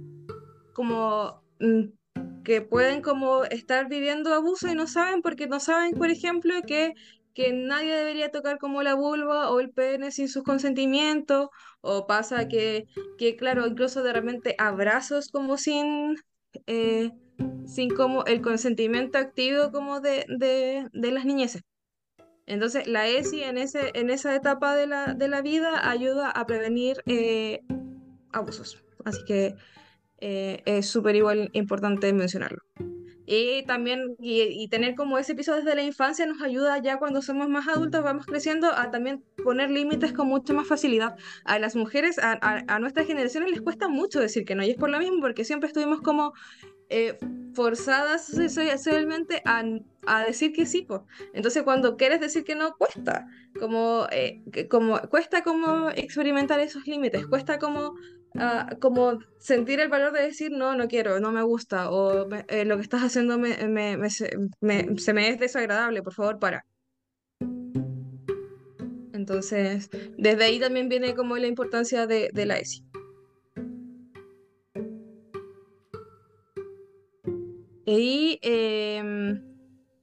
como 0.73 1.43
mm, 1.59 1.83
que 2.43 2.61
pueden 2.61 3.01
como 3.01 3.43
estar 3.45 3.87
viviendo 3.89 4.33
abuso 4.33 4.67
y 4.69 4.75
no 4.75 4.85
saben 4.87 5.21
porque 5.21 5.47
no 5.47 5.59
saben, 5.59 5.93
por 5.93 6.09
ejemplo, 6.09 6.53
que, 6.67 6.93
que 7.33 7.51
nadie 7.53 7.95
debería 7.95 8.31
tocar 8.31 8.57
como 8.57 8.83
la 8.83 8.95
vulva 8.95 9.49
o 9.49 9.59
el 9.59 9.71
pene 9.71 10.11
sin 10.11 10.27
sus 10.27 10.43
consentimientos, 10.43 11.49
o 11.81 12.07
pasa 12.07 12.47
que, 12.47 12.85
que 13.17 13.35
claro, 13.35 13.65
incluso 13.67 14.03
de 14.03 14.13
repente 14.13 14.55
abrazos 14.57 15.29
como 15.29 15.57
sin, 15.57 16.15
eh, 16.67 17.11
sin 17.65 17.89
como 17.89 18.25
el 18.25 18.41
consentimiento 18.41 19.17
activo 19.17 19.71
como 19.71 19.99
de, 19.99 20.25
de, 20.27 20.87
de 20.93 21.11
las 21.11 21.25
niñeces. 21.25 21.63
Entonces, 22.45 22.87
la 22.87 23.07
ESI 23.07 23.43
en, 23.43 23.57
ese, 23.57 23.91
en 23.93 24.09
esa 24.09 24.35
etapa 24.35 24.75
de 24.75 24.87
la, 24.87 25.13
de 25.13 25.27
la 25.29 25.41
vida 25.41 25.89
ayuda 25.89 26.29
a 26.29 26.45
prevenir 26.45 26.97
eh, 27.05 27.61
abusos. 28.33 28.83
Así 29.05 29.23
que 29.25 29.55
eh, 30.19 30.61
es 30.65 30.87
súper 30.87 31.15
igual 31.15 31.49
importante 31.53 32.11
mencionarlo. 32.11 32.59
Y 33.25 33.63
también, 33.65 34.15
y, 34.19 34.41
y 34.41 34.67
tener 34.67 34.95
como 34.95 35.17
ese 35.17 35.33
piso 35.35 35.55
desde 35.55 35.75
la 35.75 35.83
infancia 35.83 36.25
nos 36.25 36.41
ayuda 36.41 36.77
ya 36.79 36.97
cuando 36.97 37.21
somos 37.21 37.47
más 37.49 37.67
adultos, 37.67 38.03
vamos 38.03 38.25
creciendo, 38.25 38.71
a 38.71 38.91
también 38.91 39.23
poner 39.43 39.69
límites 39.69 40.11
con 40.13 40.27
mucha 40.27 40.53
más 40.53 40.67
facilidad. 40.67 41.15
A 41.45 41.57
las 41.59 41.75
mujeres, 41.75 42.19
a, 42.19 42.37
a, 42.41 42.63
a 42.67 42.79
nuestras 42.79 43.07
generaciones 43.07 43.51
les 43.51 43.61
cuesta 43.61 43.87
mucho 43.87 44.19
decir 44.19 44.43
que 44.45 44.55
no, 44.55 44.63
y 44.63 44.71
es 44.71 44.77
por 44.77 44.89
lo 44.89 44.99
mismo, 44.99 45.21
porque 45.21 45.45
siempre 45.45 45.67
estuvimos 45.67 46.01
como 46.01 46.33
eh, 46.89 47.17
forzadas 47.53 48.27
socialmente 48.27 49.41
a, 49.45 49.63
a 50.05 50.25
decir 50.25 50.51
que 50.53 50.65
sí, 50.65 50.81
po. 50.81 51.05
Entonces 51.33 51.63
cuando 51.63 51.97
quieres 51.97 52.19
decir 52.19 52.43
que 52.43 52.55
no, 52.55 52.75
cuesta, 52.75 53.27
como, 53.59 54.05
eh, 54.11 54.41
como 54.69 54.99
cuesta 55.09 55.43
como 55.43 55.89
experimentar 55.91 56.59
esos 56.59 56.85
límites, 56.85 57.25
cuesta 57.27 57.57
como, 57.57 57.95
ah, 58.35 58.69
como 58.79 59.19
sentir 59.39 59.79
el 59.79 59.89
valor 59.89 60.13
de 60.13 60.23
decir 60.23 60.51
no, 60.51 60.75
no 60.75 60.87
quiero, 60.87 61.19
no 61.19 61.31
me 61.31 61.41
gusta, 61.43 61.89
o 61.91 62.27
eh, 62.47 62.65
lo 62.65 62.75
que 62.77 62.83
estás 62.83 63.01
haciendo 63.01 63.37
me, 63.37 63.55
se 64.09 65.13
me- 65.13 65.29
es 65.29 65.39
desagradable, 65.39 66.01
por 66.03 66.13
favor, 66.13 66.39
para. 66.39 66.65
Entonces, 69.13 69.89
desde 70.17 70.43
ahí 70.43 70.59
también 70.59 70.89
viene 70.89 71.13
como 71.15 71.37
la 71.37 71.47
importancia 71.47 72.07
de, 72.07 72.29
de 72.33 72.45
la 72.45 72.57
ESI. 72.57 72.83
Y 77.85 78.39
em, 78.41 79.41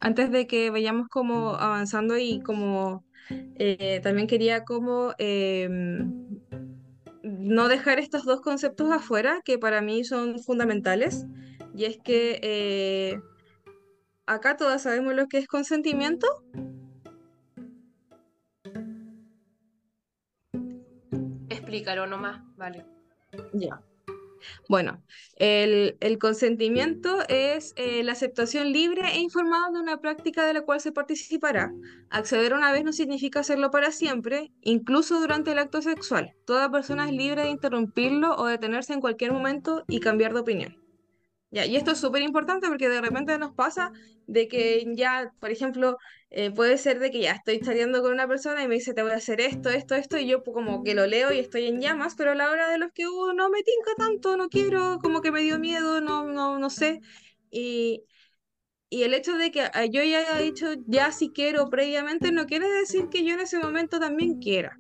antes 0.00 0.30
de 0.30 0.46
que 0.46 0.70
vayamos 0.70 1.08
como 1.08 1.54
avanzando 1.54 2.18
y 2.18 2.40
como 2.40 3.04
eh, 3.56 4.00
también 4.02 4.26
quería 4.26 4.64
como 4.64 5.12
em, 5.18 6.12
no 7.38 7.68
dejar 7.68 7.98
estos 7.98 8.24
dos 8.24 8.40
conceptos 8.40 8.90
afuera 8.90 9.40
que 9.44 9.58
para 9.58 9.80
mí 9.80 10.04
son 10.04 10.38
fundamentales. 10.40 11.26
Y 11.74 11.84
es 11.84 11.98
que 11.98 12.40
eh, 12.42 13.20
acá 14.26 14.56
todas 14.56 14.82
sabemos 14.82 15.14
lo 15.14 15.28
que 15.28 15.38
es 15.38 15.46
consentimiento. 15.46 16.26
Explícanos. 21.48 21.70
Pícaro 21.70 22.06
nomás, 22.06 22.42
vale. 22.56 22.84
Ya. 23.52 23.80
Bueno, 24.68 25.02
el, 25.36 25.96
el 26.00 26.18
consentimiento 26.18 27.18
es 27.28 27.72
eh, 27.76 28.02
la 28.02 28.12
aceptación 28.12 28.72
libre 28.72 29.02
e 29.14 29.20
informada 29.20 29.70
de 29.70 29.80
una 29.80 30.00
práctica 30.00 30.46
de 30.46 30.54
la 30.54 30.62
cual 30.62 30.80
se 30.80 30.92
participará. 30.92 31.72
Acceder 32.10 32.54
una 32.54 32.72
vez 32.72 32.84
no 32.84 32.92
significa 32.92 33.40
hacerlo 33.40 33.70
para 33.70 33.90
siempre, 33.92 34.52
incluso 34.62 35.20
durante 35.20 35.52
el 35.52 35.58
acto 35.58 35.82
sexual. 35.82 36.34
Toda 36.44 36.70
persona 36.70 37.06
es 37.06 37.12
libre 37.12 37.42
de 37.42 37.50
interrumpirlo 37.50 38.36
o 38.36 38.46
detenerse 38.46 38.92
en 38.92 39.00
cualquier 39.00 39.32
momento 39.32 39.84
y 39.88 40.00
cambiar 40.00 40.34
de 40.34 40.40
opinión. 40.40 40.79
Ya, 41.52 41.66
y 41.66 41.74
esto 41.74 41.90
es 41.92 41.98
súper 41.98 42.22
importante 42.22 42.68
porque 42.68 42.88
de 42.88 43.00
repente 43.00 43.36
nos 43.36 43.52
pasa 43.54 43.90
de 44.28 44.46
que 44.46 44.84
ya, 44.94 45.32
por 45.40 45.50
ejemplo, 45.50 45.98
eh, 46.30 46.52
puede 46.52 46.78
ser 46.78 47.00
de 47.00 47.10
que 47.10 47.22
ya 47.22 47.32
estoy 47.32 47.58
saliendo 47.58 48.02
con 48.02 48.12
una 48.12 48.28
persona 48.28 48.62
y 48.62 48.68
me 48.68 48.76
dice 48.76 48.94
te 48.94 49.02
voy 49.02 49.10
a 49.10 49.16
hacer 49.16 49.40
esto, 49.40 49.68
esto, 49.68 49.96
esto, 49.96 50.16
y 50.16 50.28
yo 50.28 50.44
como 50.44 50.84
que 50.84 50.94
lo 50.94 51.06
leo 51.06 51.32
y 51.32 51.40
estoy 51.40 51.66
en 51.66 51.80
llamas, 51.80 52.14
pero 52.16 52.30
a 52.32 52.34
la 52.36 52.50
hora 52.50 52.68
de 52.70 52.78
los 52.78 52.92
que 52.92 53.08
uh, 53.08 53.32
no 53.34 53.50
me 53.50 53.62
tinca 53.64 53.96
tanto, 53.98 54.36
no 54.36 54.48
quiero, 54.48 54.98
como 55.02 55.22
que 55.22 55.32
me 55.32 55.40
dio 55.40 55.58
miedo, 55.58 56.00
no, 56.00 56.24
no, 56.26 56.60
no 56.60 56.70
sé. 56.70 57.00
Y, 57.50 58.04
y 58.88 59.02
el 59.02 59.14
hecho 59.14 59.36
de 59.36 59.50
que 59.50 59.62
ah, 59.62 59.86
yo 59.86 60.04
ya 60.04 60.18
haya 60.20 60.38
dicho 60.38 60.66
ya 60.86 61.10
si 61.10 61.30
quiero 61.30 61.68
previamente 61.68 62.30
no 62.32 62.46
quiere 62.46 62.68
decir 62.70 63.08
que 63.08 63.24
yo 63.24 63.34
en 63.34 63.40
ese 63.40 63.58
momento 63.58 63.98
también 63.98 64.38
quiera. 64.40 64.78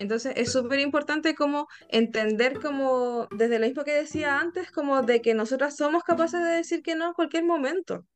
Entonces 0.00 0.32
es 0.36 0.50
súper 0.50 0.80
importante 0.80 1.34
como 1.34 1.68
entender 1.90 2.58
como, 2.58 3.28
desde 3.36 3.58
lo 3.58 3.66
mismo 3.66 3.84
que 3.84 3.92
decía 3.92 4.40
antes, 4.40 4.72
como 4.72 5.02
de 5.02 5.20
que 5.20 5.34
nosotras 5.34 5.76
somos 5.76 6.04
capaces 6.04 6.42
de 6.42 6.48
decir 6.48 6.82
que 6.82 6.94
no 6.94 7.08
en 7.08 7.12
cualquier 7.12 7.44
momento. 7.44 8.06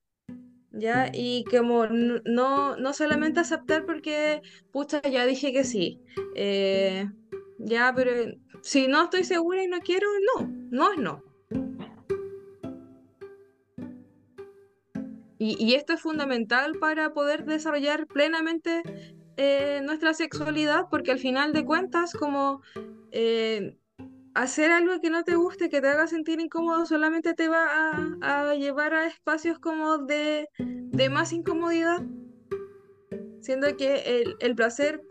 ¿Ya? 0.72 1.10
Y 1.12 1.44
como 1.44 1.86
no, 1.86 2.76
no 2.76 2.92
solamente 2.94 3.40
aceptar 3.40 3.84
porque, 3.84 4.40
pucha, 4.72 5.02
ya 5.02 5.26
dije 5.26 5.52
que 5.52 5.62
sí. 5.62 6.00
Eh, 6.34 7.04
ya, 7.58 7.92
pero 7.94 8.32
si 8.62 8.88
no 8.88 9.04
estoy 9.04 9.24
segura 9.24 9.62
y 9.62 9.68
no 9.68 9.80
quiero, 9.80 10.08
no, 10.38 10.50
no 10.70 10.92
es 10.92 10.98
no. 10.98 11.22
Y, 15.38 15.62
y 15.62 15.74
esto 15.74 15.92
es 15.92 16.00
fundamental 16.00 16.78
para 16.80 17.12
poder 17.12 17.44
desarrollar 17.44 18.06
plenamente 18.06 18.82
eh, 19.36 19.80
nuestra 19.82 20.14
sexualidad, 20.14 20.86
porque 20.90 21.12
al 21.12 21.18
final 21.18 21.52
de 21.52 21.64
cuentas, 21.64 22.12
como 22.12 22.62
eh, 23.10 23.76
hacer 24.34 24.70
algo 24.70 25.00
que 25.00 25.10
no 25.10 25.24
te 25.24 25.34
guste, 25.34 25.68
que 25.68 25.80
te 25.80 25.88
haga 25.88 26.06
sentir 26.06 26.40
incómodo, 26.40 26.86
solamente 26.86 27.34
te 27.34 27.48
va 27.48 27.66
a, 28.22 28.54
llevar 28.54 28.94
a 28.94 29.06
espacios 29.06 29.58
como 29.58 29.98
de, 29.98 30.48
de, 30.58 31.08
más 31.10 31.32
incomodidad. 31.32 32.02
Siendo 33.40 33.76
que 33.76 34.22
el, 34.22 34.36
el 34.40 34.54
placer 34.54 35.02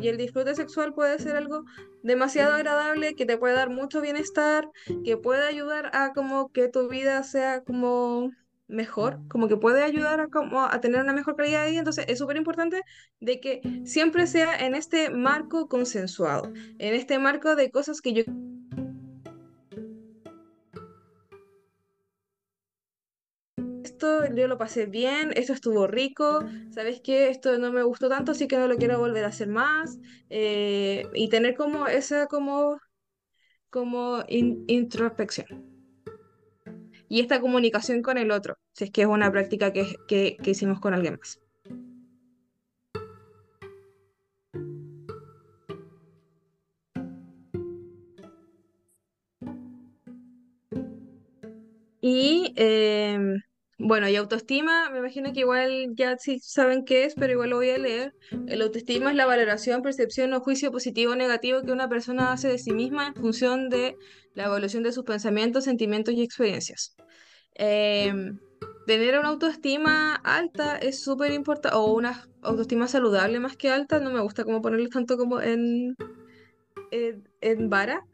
y 0.00 0.08
el 0.08 0.18
disfrute 0.18 0.54
sexual 0.54 0.92
puede 0.92 1.18
ser 1.18 1.36
algo 1.36 1.64
demasiado 2.02 2.54
agradable, 2.54 3.14
que 3.14 3.26
te 3.26 3.38
puede 3.38 3.54
dar 3.54 3.70
mucho 3.70 4.00
bienestar, 4.00 4.68
que 5.04 5.16
puede 5.16 5.46
ayudar 5.46 5.90
a 5.94 6.12
como 6.12 6.52
que 6.52 6.68
tu 6.68 6.88
vida 6.88 7.22
sea 7.22 7.62
como 7.62 8.30
mejor, 8.68 9.18
como 9.28 9.48
que 9.48 9.56
puede 9.56 9.82
ayudar 9.82 10.20
a, 10.20 10.28
como 10.28 10.64
a 10.64 10.80
tener 10.80 11.02
una 11.02 11.12
mejor 11.12 11.36
calidad 11.36 11.64
de 11.64 11.70
vida. 11.70 11.80
Entonces 11.80 12.04
es 12.08 12.18
súper 12.18 12.36
importante 12.36 12.82
de 13.20 13.40
que 13.40 13.60
siempre 13.84 14.26
sea 14.26 14.54
en 14.64 14.74
este 14.74 15.10
marco 15.10 15.68
consensuado, 15.68 16.52
en 16.78 16.94
este 16.94 17.18
marco 17.18 17.56
de 17.56 17.70
cosas 17.70 18.00
que 18.00 18.12
yo... 18.12 18.22
Esto 23.82 24.32
yo 24.32 24.46
lo 24.46 24.58
pasé 24.58 24.86
bien, 24.86 25.32
esto 25.34 25.52
estuvo 25.52 25.86
rico, 25.88 26.44
¿sabes 26.70 27.00
qué? 27.02 27.30
Esto 27.30 27.58
no 27.58 27.72
me 27.72 27.82
gustó 27.82 28.08
tanto, 28.08 28.32
así 28.32 28.46
que 28.46 28.56
no 28.56 28.68
lo 28.68 28.76
quiero 28.76 28.98
volver 28.98 29.24
a 29.24 29.28
hacer 29.28 29.48
más. 29.48 29.98
Eh, 30.30 31.04
y 31.14 31.28
tener 31.28 31.56
como 31.56 31.88
esa 31.88 32.26
como, 32.26 32.78
como 33.70 34.22
introspección 34.28 35.67
y 37.08 37.20
esta 37.20 37.40
comunicación 37.40 38.02
con 38.02 38.18
el 38.18 38.30
otro, 38.30 38.58
si 38.72 38.84
es 38.84 38.90
que 38.90 39.02
es 39.02 39.08
una 39.08 39.30
práctica 39.32 39.72
que, 39.72 39.96
que, 40.06 40.36
que 40.42 40.50
hicimos 40.50 40.80
con 40.80 40.94
alguien 40.94 41.18
más. 41.18 41.40
Y 52.00 52.54
eh, 52.56 53.18
bueno, 53.78 54.08
y 54.08 54.16
autoestima, 54.16 54.90
me 54.90 54.98
imagino 54.98 55.32
que 55.32 55.40
igual 55.40 55.94
ya 55.94 56.18
sí 56.18 56.40
saben 56.40 56.84
qué 56.84 57.04
es, 57.04 57.14
pero 57.14 57.32
igual 57.32 57.50
lo 57.50 57.56
voy 57.56 57.70
a 57.70 57.78
leer. 57.78 58.12
El 58.48 58.60
autoestima 58.62 59.10
es 59.10 59.16
la 59.16 59.24
valoración, 59.24 59.82
percepción 59.82 60.34
o 60.34 60.40
juicio 60.40 60.72
positivo 60.72 61.12
o 61.12 61.16
negativo 61.16 61.62
que 61.62 61.70
una 61.70 61.88
persona 61.88 62.32
hace 62.32 62.48
de 62.48 62.58
sí 62.58 62.72
misma 62.72 63.06
en 63.06 63.14
función 63.14 63.68
de 63.68 63.96
la 64.34 64.46
evolución 64.46 64.82
de 64.82 64.90
sus 64.90 65.04
pensamientos, 65.04 65.64
sentimientos 65.64 66.14
y 66.14 66.22
experiencias. 66.22 66.96
Em, 67.54 68.40
tener 68.88 69.16
una 69.16 69.28
autoestima 69.28 70.16
alta 70.16 70.76
es 70.78 71.00
súper 71.00 71.32
importante, 71.32 71.76
o 71.76 71.94
una 71.94 72.28
autoestima 72.42 72.88
saludable 72.88 73.38
más 73.38 73.56
que 73.56 73.70
alta, 73.70 74.00
no 74.00 74.10
me 74.10 74.20
gusta 74.20 74.42
como 74.42 74.60
ponerlo 74.60 74.88
tanto 74.88 75.16
como 75.16 75.40
en, 75.40 75.94
en 76.90 77.70
vara, 77.70 78.04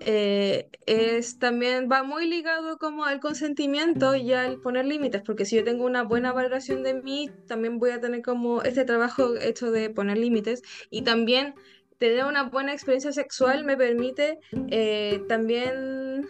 eh, 0.00 0.68
es 0.86 1.38
también 1.38 1.88
va 1.90 2.02
muy 2.02 2.26
ligado 2.28 2.78
como 2.78 3.04
al 3.04 3.20
consentimiento 3.20 4.14
y 4.14 4.32
al 4.32 4.60
poner 4.60 4.86
límites, 4.86 5.22
porque 5.22 5.44
si 5.44 5.56
yo 5.56 5.64
tengo 5.64 5.84
una 5.84 6.02
buena 6.02 6.32
valoración 6.32 6.82
de 6.82 6.94
mí, 6.94 7.30
también 7.46 7.78
voy 7.78 7.90
a 7.90 8.00
tener 8.00 8.22
como 8.22 8.62
este 8.62 8.84
trabajo 8.84 9.36
hecho 9.36 9.70
de 9.70 9.90
poner 9.90 10.18
límites 10.18 10.62
y 10.90 11.02
también 11.02 11.54
tener 11.98 12.24
una 12.24 12.44
buena 12.44 12.72
experiencia 12.72 13.12
sexual 13.12 13.64
me 13.64 13.76
permite 13.76 14.38
eh, 14.70 15.22
también 15.28 16.26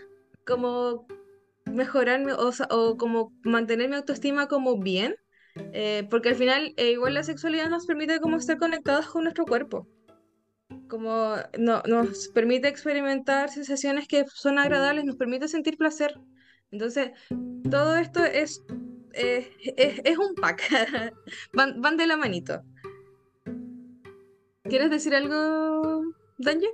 como 0.47 1.07
mejorarme 1.67 2.33
o, 2.33 2.51
o, 2.71 2.97
como 2.97 3.33
mantener 3.43 3.89
mi 3.91 3.97
autoestima 3.97 4.49
como 4.49 4.79
bien, 4.79 5.17
eh, 5.73 6.07
porque 6.11 6.31
al 6.31 6.37
final 6.37 6.75
igual 6.79 7.15
la 7.15 7.23
sexualidad 7.23 7.69
nos 7.69 7.87
permite 7.87 8.21
como 8.21 8.39
estar 8.39 8.57
conectados 8.59 9.09
con 9.09 9.25
nuestro 9.25 9.45
cuerpo 9.45 9.87
como 10.89 11.37
no, 11.59 11.83
nos 11.83 12.29
permite 12.29 12.69
experimentar 12.69 13.51
sensaciones 13.51 14.09
que 14.09 14.25
son 14.27 14.59
agradables, 14.59 15.05
nos 15.05 15.17
permite 15.17 15.49
sentir 15.49 15.77
placer. 15.77 16.19
Entonces, 16.71 17.13
todo 17.71 17.97
esto 17.97 18.25
es, 18.25 18.65
eh, 19.15 19.51
es, 19.77 20.01
es, 20.05 20.19
un 20.19 20.35
pack, 20.35 20.63
van, 21.53 21.81
van, 21.81 21.97
de 21.97 22.07
la 22.07 22.17
manito. 22.17 22.63
¿Quieres 24.65 24.91
decir 24.91 25.15
algo, 25.15 26.03
Danje? 26.39 26.69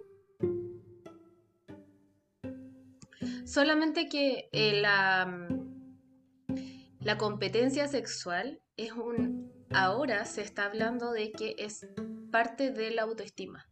Solamente 3.45 4.09
que 4.09 4.49
eh, 4.53 4.81
la, 4.81 5.49
la 7.01 7.19
competencia 7.19 7.87
sexual 7.87 8.61
es 8.77 8.93
un... 8.93 9.53
Ahora 9.71 10.25
se 10.25 10.43
está 10.43 10.67
hablando 10.67 11.13
de 11.13 11.33
que 11.33 11.55
es 11.59 11.87
parte 12.31 12.71
de 12.71 12.91
la 12.91 13.03
autoestima. 13.03 13.67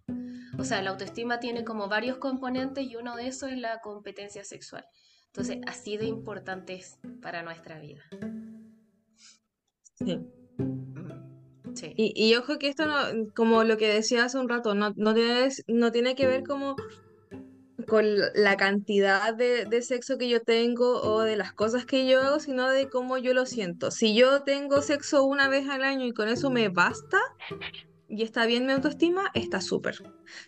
O 0.58 0.64
sea, 0.64 0.82
la 0.82 0.90
autoestima 0.90 1.40
tiene 1.40 1.64
como 1.64 1.88
varios 1.88 2.18
componentes 2.18 2.84
y 2.84 2.96
uno 2.96 3.16
de 3.16 3.28
esos 3.28 3.50
es 3.50 3.58
la 3.58 3.80
competencia 3.80 4.44
sexual. 4.44 4.84
Entonces, 5.26 5.58
así 5.66 5.96
de 5.96 6.06
importante 6.06 6.74
es 6.74 6.98
para 7.22 7.42
nuestra 7.42 7.80
vida. 7.80 8.02
Sí. 9.94 10.20
sí. 11.74 11.94
Y, 11.96 12.12
y, 12.14 12.34
ojo 12.34 12.58
que 12.58 12.68
esto, 12.68 12.86
no, 12.86 13.32
como 13.34 13.64
lo 13.64 13.78
que 13.78 13.88
decía 13.88 14.24
hace 14.24 14.38
un 14.38 14.48
rato, 14.48 14.74
no, 14.74 14.92
no, 14.96 15.14
tiene, 15.14 15.48
no 15.68 15.90
tiene 15.90 16.14
que 16.14 16.26
ver 16.26 16.42
como 16.44 16.76
con 17.88 18.04
la 18.34 18.56
cantidad 18.56 19.34
de, 19.34 19.64
de, 19.64 19.82
sexo 19.82 20.18
que 20.18 20.28
yo 20.28 20.42
tengo 20.42 21.00
o 21.00 21.22
de 21.22 21.36
las 21.36 21.52
cosas 21.52 21.86
que 21.86 22.06
yo 22.06 22.20
hago, 22.20 22.38
sino 22.38 22.68
de 22.68 22.90
cómo 22.90 23.16
yo 23.16 23.32
lo 23.32 23.46
siento. 23.46 23.90
Si 23.90 24.14
yo 24.14 24.42
tengo 24.42 24.82
sexo 24.82 25.24
una 25.24 25.48
vez 25.48 25.68
al 25.68 25.82
año 25.82 26.04
y 26.04 26.12
con 26.12 26.28
eso 26.28 26.50
me 26.50 26.68
basta, 26.68 27.18
y 28.12 28.22
está 28.22 28.44
bien 28.44 28.66
mi 28.66 28.72
autoestima, 28.72 29.30
está 29.32 29.62
súper. 29.62 29.96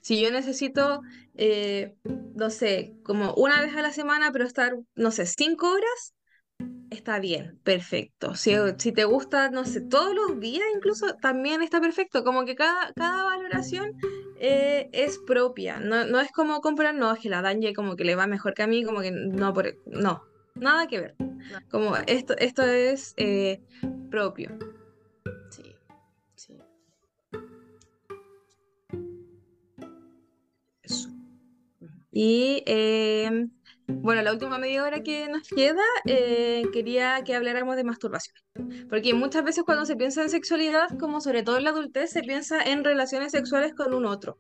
Si 0.03 0.21
yo 0.21 0.31
necesito, 0.31 1.01
eh, 1.35 1.95
no 2.35 2.51
sé, 2.51 2.95
como 3.03 3.33
una 3.35 3.63
vez 3.63 3.75
a 3.75 3.81
la 3.81 3.91
semana, 3.91 4.31
pero 4.33 4.45
estar, 4.45 4.77
no 4.95 5.11
sé, 5.11 5.25
cinco 5.25 5.71
horas, 5.71 6.15
está 6.91 7.19
bien, 7.21 7.59
perfecto. 7.65 8.35
Si, 8.35 8.53
si 8.77 8.93
te 8.93 9.05
gusta, 9.05 9.49
no 9.49 9.65
sé, 9.65 9.81
todos 9.81 10.15
los 10.15 10.39
días 10.41 10.67
incluso, 10.77 11.15
también 11.15 11.63
está 11.63 11.81
perfecto. 11.81 12.23
Como 12.23 12.45
que 12.45 12.55
cada, 12.55 12.93
cada 12.93 13.25
valoración 13.25 13.93
eh, 14.39 14.91
es 14.93 15.19
propia. 15.19 15.81
No, 15.81 16.05
no, 16.05 16.21
es 16.21 16.31
como 16.33 16.61
comprar, 16.61 16.95
no, 16.95 17.15
es 17.15 17.21
que 17.21 17.31
la 17.31 17.41
Danje 17.41 17.73
como 17.73 17.97
que 17.97 18.05
le 18.05 18.15
va 18.15 18.27
mejor 18.27 18.53
que 18.53 18.63
a 18.63 18.67
mí, 18.67 18.85
como 18.85 19.01
que 19.01 19.11
no, 19.11 19.55
por, 19.55 19.75
no, 19.87 20.23
nada 20.55 20.87
que 20.87 21.01
ver. 21.01 21.15
Como 21.71 21.97
esto, 22.07 22.37
esto 22.37 22.63
es 22.63 23.15
eh, 23.17 23.63
propio. 24.11 24.51
Y 32.17 32.63
eh, 32.67 33.49
bueno, 33.89 34.23
la 34.23 34.33
última 34.33 34.57
media 34.57 34.85
hora 34.85 35.03
que 35.03 35.29
nos 35.29 35.49
queda, 35.49 35.83
eh, 36.07 36.63
quería 36.73 37.23
que 37.25 37.35
habláramos 37.35 37.75
de 37.75 37.83
masturbación. 37.83 38.37
Porque 38.89 39.15
muchas 39.15 39.43
veces 39.43 39.65
cuando 39.65 39.85
se 39.85 39.97
piensa 39.97 40.23
en 40.23 40.31
sexualidad, 40.31 40.97
como 41.01 41.21
sobre 41.21 41.43
todo 41.43 41.59
en 41.59 41.65
la 41.65 41.71
adultez, 41.71 42.11
se 42.11 42.23
piensa 42.23 42.63
en 42.63 42.85
relaciones 42.85 43.33
sexuales 43.33 43.75
con 43.75 43.93
un 43.93 44.07
otro. 44.07 44.39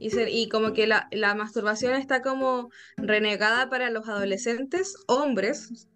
y, 0.00 0.48
como 0.48 0.72
que 0.72 0.88
la, 0.88 1.06
la 1.12 1.36
masturbación 1.36 1.94
está 1.94 2.22
como 2.22 2.70
renegada 2.96 3.70
para 3.70 3.88
los 3.90 4.08
adolescentes, 4.08 4.96
hombres, 5.06 5.88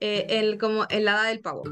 eh, 0.00 0.26
el, 0.30 0.58
como 0.58 0.84
en 0.90 1.04
la 1.04 1.12
edad 1.12 1.28
del 1.28 1.40
pavo. 1.40 1.62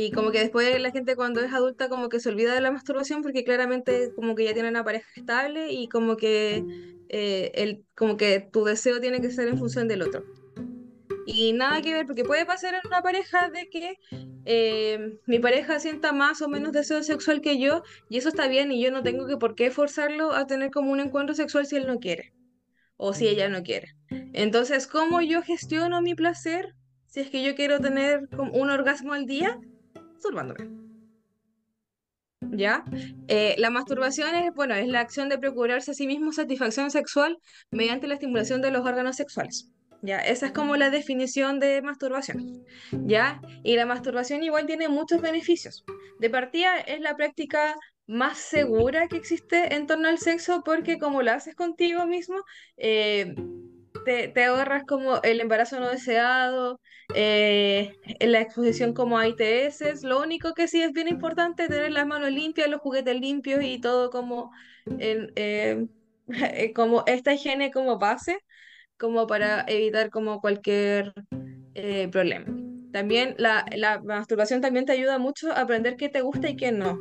Y 0.00 0.12
como 0.12 0.30
que 0.30 0.38
después 0.38 0.80
la 0.80 0.92
gente 0.92 1.16
cuando 1.16 1.40
es 1.40 1.52
adulta 1.52 1.88
como 1.88 2.08
que 2.08 2.20
se 2.20 2.28
olvida 2.28 2.54
de 2.54 2.60
la 2.60 2.70
masturbación 2.70 3.20
porque 3.20 3.42
claramente 3.42 4.12
como 4.14 4.36
que 4.36 4.44
ya 4.44 4.54
tiene 4.54 4.68
una 4.68 4.84
pareja 4.84 5.08
estable 5.16 5.72
y 5.72 5.88
como 5.88 6.16
que, 6.16 6.62
eh, 7.08 7.50
el, 7.54 7.84
como 7.96 8.16
que 8.16 8.38
tu 8.38 8.62
deseo 8.62 9.00
tiene 9.00 9.20
que 9.20 9.32
ser 9.32 9.48
en 9.48 9.58
función 9.58 9.88
del 9.88 10.02
otro. 10.02 10.22
Y 11.26 11.52
nada 11.52 11.82
que 11.82 11.94
ver, 11.94 12.06
porque 12.06 12.22
puede 12.22 12.46
pasar 12.46 12.74
en 12.74 12.80
una 12.86 13.02
pareja 13.02 13.50
de 13.50 13.68
que 13.70 13.98
eh, 14.44 15.18
mi 15.26 15.40
pareja 15.40 15.80
sienta 15.80 16.12
más 16.12 16.42
o 16.42 16.48
menos 16.48 16.70
deseo 16.70 17.02
sexual 17.02 17.40
que 17.40 17.58
yo 17.58 17.82
y 18.08 18.18
eso 18.18 18.28
está 18.28 18.46
bien 18.46 18.70
y 18.70 18.80
yo 18.80 18.92
no 18.92 19.02
tengo 19.02 19.26
que 19.26 19.36
por 19.36 19.56
qué 19.56 19.72
forzarlo 19.72 20.32
a 20.32 20.46
tener 20.46 20.70
como 20.70 20.92
un 20.92 21.00
encuentro 21.00 21.34
sexual 21.34 21.66
si 21.66 21.74
él 21.74 21.88
no 21.88 21.98
quiere 21.98 22.32
o 22.98 23.14
si 23.14 23.26
ella 23.26 23.48
no 23.48 23.64
quiere. 23.64 23.96
Entonces, 24.32 24.86
¿cómo 24.86 25.22
yo 25.22 25.42
gestiono 25.42 26.00
mi 26.02 26.14
placer 26.14 26.76
si 27.08 27.18
es 27.18 27.30
que 27.30 27.42
yo 27.42 27.56
quiero 27.56 27.80
tener 27.80 28.28
un 28.38 28.70
orgasmo 28.70 29.12
al 29.12 29.26
día? 29.26 29.58
Masturbándome. 30.18 30.68
¿Ya? 32.40 32.84
Eh, 33.28 33.54
la 33.58 33.70
masturbación 33.70 34.34
es, 34.34 34.52
bueno, 34.54 34.74
es 34.74 34.88
la 34.88 35.00
acción 35.00 35.28
de 35.28 35.38
procurarse 35.38 35.90
a 35.92 35.94
sí 35.94 36.06
mismo 36.06 36.32
satisfacción 36.32 36.90
sexual 36.90 37.38
mediante 37.70 38.06
la 38.06 38.14
estimulación 38.14 38.60
de 38.60 38.70
los 38.70 38.84
órganos 38.86 39.16
sexuales. 39.16 39.70
¿Ya? 40.02 40.18
Esa 40.20 40.46
es 40.46 40.52
como 40.52 40.76
la 40.76 40.90
definición 40.90 41.58
de 41.60 41.82
masturbación. 41.82 42.64
¿Ya? 42.92 43.40
Y 43.64 43.76
la 43.76 43.86
masturbación 43.86 44.42
igual 44.42 44.66
tiene 44.66 44.88
muchos 44.88 45.20
beneficios. 45.20 45.84
De 46.20 46.30
partida 46.30 46.78
es 46.78 47.00
la 47.00 47.16
práctica 47.16 47.76
más 48.06 48.38
segura 48.38 49.08
que 49.08 49.16
existe 49.16 49.74
en 49.74 49.86
torno 49.86 50.08
al 50.08 50.18
sexo 50.18 50.62
porque 50.64 50.98
como 50.98 51.22
lo 51.22 51.32
haces 51.32 51.54
contigo 51.54 52.06
mismo, 52.06 52.36
eh, 52.76 53.34
te, 54.08 54.28
te, 54.28 54.44
ahorras 54.44 54.84
como 54.84 55.20
el 55.22 55.38
embarazo 55.42 55.78
no 55.78 55.90
deseado, 55.90 56.80
eh, 57.14 57.92
la 58.20 58.40
exposición 58.40 58.94
como 58.94 59.18
a 59.18 59.28
ITS. 59.28 60.02
Lo 60.02 60.22
único 60.22 60.54
que 60.54 60.66
sí 60.66 60.80
es 60.80 60.92
bien 60.92 61.08
importante 61.08 61.64
es 61.64 61.68
tener 61.68 61.92
las 61.92 62.06
manos 62.06 62.30
limpias, 62.30 62.70
los 62.70 62.80
juguetes 62.80 63.20
limpios 63.20 63.62
y 63.62 63.78
todo 63.82 64.08
como, 64.08 64.50
en, 64.98 65.30
eh, 65.36 66.72
como 66.74 67.04
esta 67.06 67.34
higiene 67.34 67.70
como 67.70 67.98
base, 67.98 68.38
como 68.98 69.26
para 69.26 69.66
evitar 69.68 70.08
como 70.08 70.40
cualquier 70.40 71.12
eh, 71.74 72.08
problema. 72.10 72.46
También 72.90 73.34
la, 73.36 73.66
la 73.76 74.00
masturbación 74.00 74.62
también 74.62 74.86
te 74.86 74.92
ayuda 74.92 75.18
mucho 75.18 75.52
a 75.52 75.60
aprender 75.60 75.96
qué 75.96 76.08
te 76.08 76.22
gusta 76.22 76.48
y 76.48 76.56
qué 76.56 76.72
no. 76.72 76.98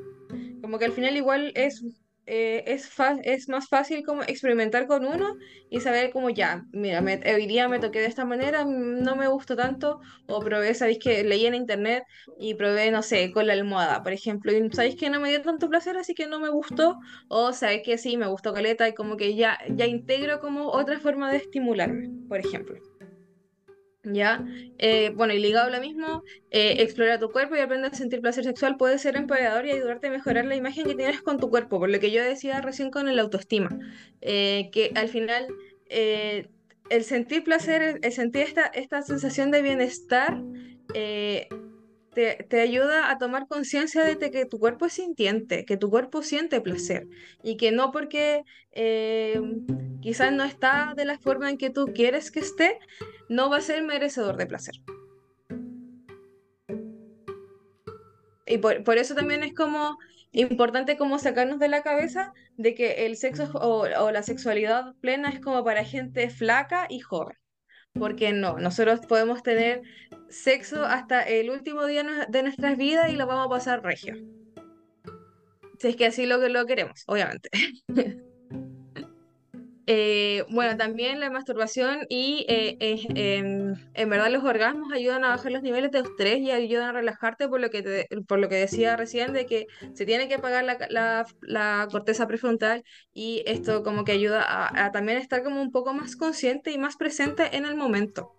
Como 0.62 0.78
que 0.78 0.84
al 0.84 0.92
final 0.92 1.16
igual 1.16 1.54
es 1.56 1.86
eh, 2.28 2.64
es, 2.68 2.90
es 3.24 3.49
más 3.49 3.68
fácil 3.70 4.04
como 4.06 4.24
experimentar 4.24 4.86
con 4.88 5.06
uno 5.06 5.26
y 5.70 5.80
saber 5.82 6.12
como 6.12 6.30
ya, 6.30 6.64
mira, 6.72 7.02
me, 7.02 7.20
hoy 7.34 7.48
día 7.48 7.68
me 7.68 7.80
toqué 7.80 7.99
de 7.99 8.06
esta 8.08 8.26
manera, 8.26 8.66
no 8.66 9.16
me 9.16 9.28
gustó 9.28 9.56
tanto, 9.56 9.99
o 10.28 10.40
probé, 10.41 10.74
sabéis 10.74 10.99
que 10.99 11.24
leí 11.24 11.45
en 11.45 11.56
internet 11.56 12.04
y 12.40 12.56
probé, 12.56 12.91
no 12.91 13.02
sé, 13.02 13.32
con 13.32 13.48
la 13.48 13.54
almohada, 13.54 14.04
por 14.04 14.14
ejemplo, 14.14 14.52
y 14.52 14.70
sabéis 14.72 14.95
que 14.95 15.10
no 15.10 15.20
me 15.20 15.30
dio 15.30 15.41
tanto 15.41 15.70
placer, 15.70 15.98
así 15.98 16.14
que 16.14 16.28
no 16.28 16.40
me 16.40 16.49
gustó, 16.49 16.98
o 17.28 17.54
sabéis 17.54 17.82
que 17.86 17.98
sí, 17.98 18.18
me 18.18 18.28
gustó 18.28 18.54
caleta 18.54 18.88
y 18.88 18.94
como 18.94 19.18
que 19.18 19.36
ya, 19.36 19.58
ya 19.74 19.86
integro 19.88 20.40
como 20.40 20.68
otra 20.70 20.99
forma 20.99 21.32
de 21.32 21.38
estimularme, 21.38 22.12
por 22.28 22.40
ejemplo. 22.40 22.86
¿Ya? 24.14 24.46
Eh, 24.78 25.12
bueno, 25.16 25.34
y 25.34 25.40
ligado 25.40 25.68
a 25.68 25.70
lo 25.72 25.82
mismo, 25.82 26.24
eh, 26.52 26.76
explorar 26.80 27.20
tu 27.20 27.30
cuerpo 27.30 27.56
y 27.56 27.60
aprender 27.60 27.92
a 27.92 27.96
sentir 27.96 28.22
placer 28.22 28.46
sexual 28.46 28.78
puede 28.78 29.00
ser 29.00 29.18
empoderador 29.18 29.66
y 29.66 29.72
ayudarte 29.72 30.08
a 30.08 30.12
mejorar 30.12 30.46
la 30.46 30.56
imagen 30.56 30.86
que 30.86 30.96
tienes 30.96 31.22
con 31.22 31.40
tu 31.40 31.50
cuerpo, 31.50 31.80
por 31.80 31.90
lo 31.90 32.00
que 32.00 32.12
yo 32.12 32.24
decía 32.24 32.62
recién 32.62 32.90
con 32.90 33.10
el 33.10 33.20
autoestima, 33.20 33.70
eh, 34.22 34.70
que 34.72 34.92
al 34.96 35.10
final 35.10 35.48
el 35.90 37.04
sentir 37.04 37.44
placer, 37.44 38.00
el 38.02 38.12
sentir 38.12 38.44
esta, 38.44 38.66
esta 38.68 39.02
sensación 39.02 39.52
de 39.52 39.62
bienestar, 39.62 40.42
te, 42.18 42.61
ayuda 42.61 43.11
a 43.11 43.19
tomar 43.19 43.48
conciencia 43.48 44.03
de 44.03 44.31
que 44.31 44.45
tu 44.48 44.57
cuerpo 44.57 44.88
es 44.88 44.94
sintiente, 44.94 45.65
que 45.65 45.77
tu 45.77 45.91
cuerpo 45.91 46.23
siente 46.23 46.61
placer 46.61 47.07
y 47.44 47.57
que 47.57 47.72
no 47.72 47.91
porque 47.91 48.44
quizás 50.02 50.34
no 50.34 50.44
está 50.44 50.94
de 50.95 51.06
la 51.06 51.19
forma 51.19 51.49
en 51.49 51.57
que 51.60 51.69
tú 51.69 51.94
quieres 51.94 52.31
que 52.31 52.39
esté, 52.39 52.80
no 53.30 53.52
va 53.52 53.57
a 53.57 53.61
ser 53.61 53.84
merecedor 53.84 54.35
de 54.35 54.48
placer. 54.48 54.76
Y 58.48 58.57
por, 58.57 58.98
eso 58.98 59.14
también 59.14 59.44
es 59.44 59.53
como 59.53 59.98
importante 60.31 60.98
como 60.98 61.19
sacarnos 61.19 61.60
de 61.60 61.68
la 61.68 61.84
cabeza 61.84 62.34
de 62.56 62.73
que 62.73 63.06
el 63.06 63.15
sexo 63.18 63.52
o, 63.53 63.81
o, 63.81 64.11
la 64.11 64.23
sexualidad 64.23 64.95
plena 65.02 65.30
es 65.30 65.39
como 65.39 65.64
para 65.64 65.84
gente 65.84 66.30
flaca 66.30 66.88
y 66.89 66.99
joven. 66.99 67.38
Porque 67.99 68.34
no, 68.34 68.60
nosotros 68.60 69.02
podemos 69.07 69.44
tener 69.44 69.82
sexo 70.30 70.86
hasta 70.86 71.24
el 71.24 71.49
último 71.49 71.86
día 71.86 72.03
de 72.28 72.44
nuestras 72.44 72.78
vidas 72.78 73.10
y 73.10 73.15
lo 73.15 73.28
vamos 73.28 73.48
a 73.48 73.49
pasar 73.49 73.84
regio. 73.84 74.15
Si 75.80 75.90
es 75.90 75.95
que 75.95 76.07
así 76.07 76.26
lo 76.26 76.40
que 76.40 76.49
lo 76.49 76.65
queremos, 76.65 77.03
obviamente. 77.07 77.49
Eh, 79.89 80.43
bueno, 80.49 80.76
también 80.76 81.22
la 81.22 81.30
masturbación 81.30 81.99
y 82.09 82.45
eh, 82.49 82.77
em, 83.15 83.73
en 83.93 84.09
verdad 84.09 84.30
los 84.30 84.43
orgasmos 84.43 84.91
ayudan 84.91 85.23
a 85.23 85.30
bajar 85.30 85.53
los 85.53 85.64
niveles 85.64 85.91
de 85.91 85.99
estrés 85.99 86.39
y 86.39 86.51
ayudan 86.51 86.89
a 86.89 86.91
relajarte 86.91 87.47
por 87.47 87.61
lo 87.61 87.69
que, 87.69 88.05
por 88.27 88.39
lo 88.39 88.49
que 88.49 88.55
decía 88.55 88.97
recién 88.97 89.31
de 89.31 89.45
que 89.45 89.68
se 89.93 90.05
tiene 90.05 90.27
que 90.27 90.35
apagar 90.35 90.65
la, 90.65 91.26
la, 91.39 91.88
corteza 91.89 92.27
prefrontal 92.27 92.84
y 93.14 93.43
esto 93.47 93.81
como 93.84 94.03
que 94.03 94.11
ayuda 94.11 94.43
a, 94.45 94.91
también 94.91 95.19
estar 95.19 95.41
como 95.41 95.61
un 95.61 95.72
poco 95.72 95.93
más 95.93 96.18
consciente 96.18 96.72
y 96.72 96.77
más 96.77 96.97
presente 96.97 97.55
en 97.55 97.65
el 97.65 97.76
momento. 97.77 98.34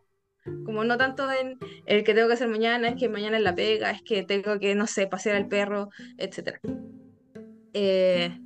Como 0.66 0.84
no 0.84 0.98
tanto 0.98 1.30
en 1.32 1.58
el 1.86 2.04
que 2.04 2.12
tengo 2.12 2.28
que 2.28 2.34
hacer 2.34 2.48
mañana, 2.48 2.88
es 2.88 2.96
que 2.96 3.08
mañana 3.08 3.38
es 3.38 3.42
la 3.42 3.54
pega, 3.54 3.90
es 3.90 4.02
que 4.02 4.22
tengo 4.22 4.58
que, 4.58 4.74
no 4.74 4.86
sé, 4.86 5.06
pasear 5.06 5.36
al 5.36 5.48
perro, 5.48 5.88
etc. 6.18 6.60
Eh, 7.72 8.38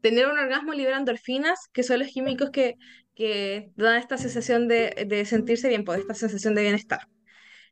tener 0.00 0.26
un 0.26 0.38
orgasmo 0.38 0.72
libera 0.72 0.98
endorfinas, 0.98 1.68
que 1.72 1.82
son 1.82 2.00
los 2.00 2.08
químicos 2.08 2.50
que, 2.50 2.76
que 3.14 3.70
dan 3.76 3.96
esta 3.96 4.18
sensación 4.18 4.68
de, 4.68 5.06
de 5.06 5.24
sentirse 5.24 5.68
bien, 5.68 5.84
pues 5.84 6.00
esta 6.00 6.14
sensación 6.14 6.54
de 6.54 6.62
bienestar. 6.62 7.00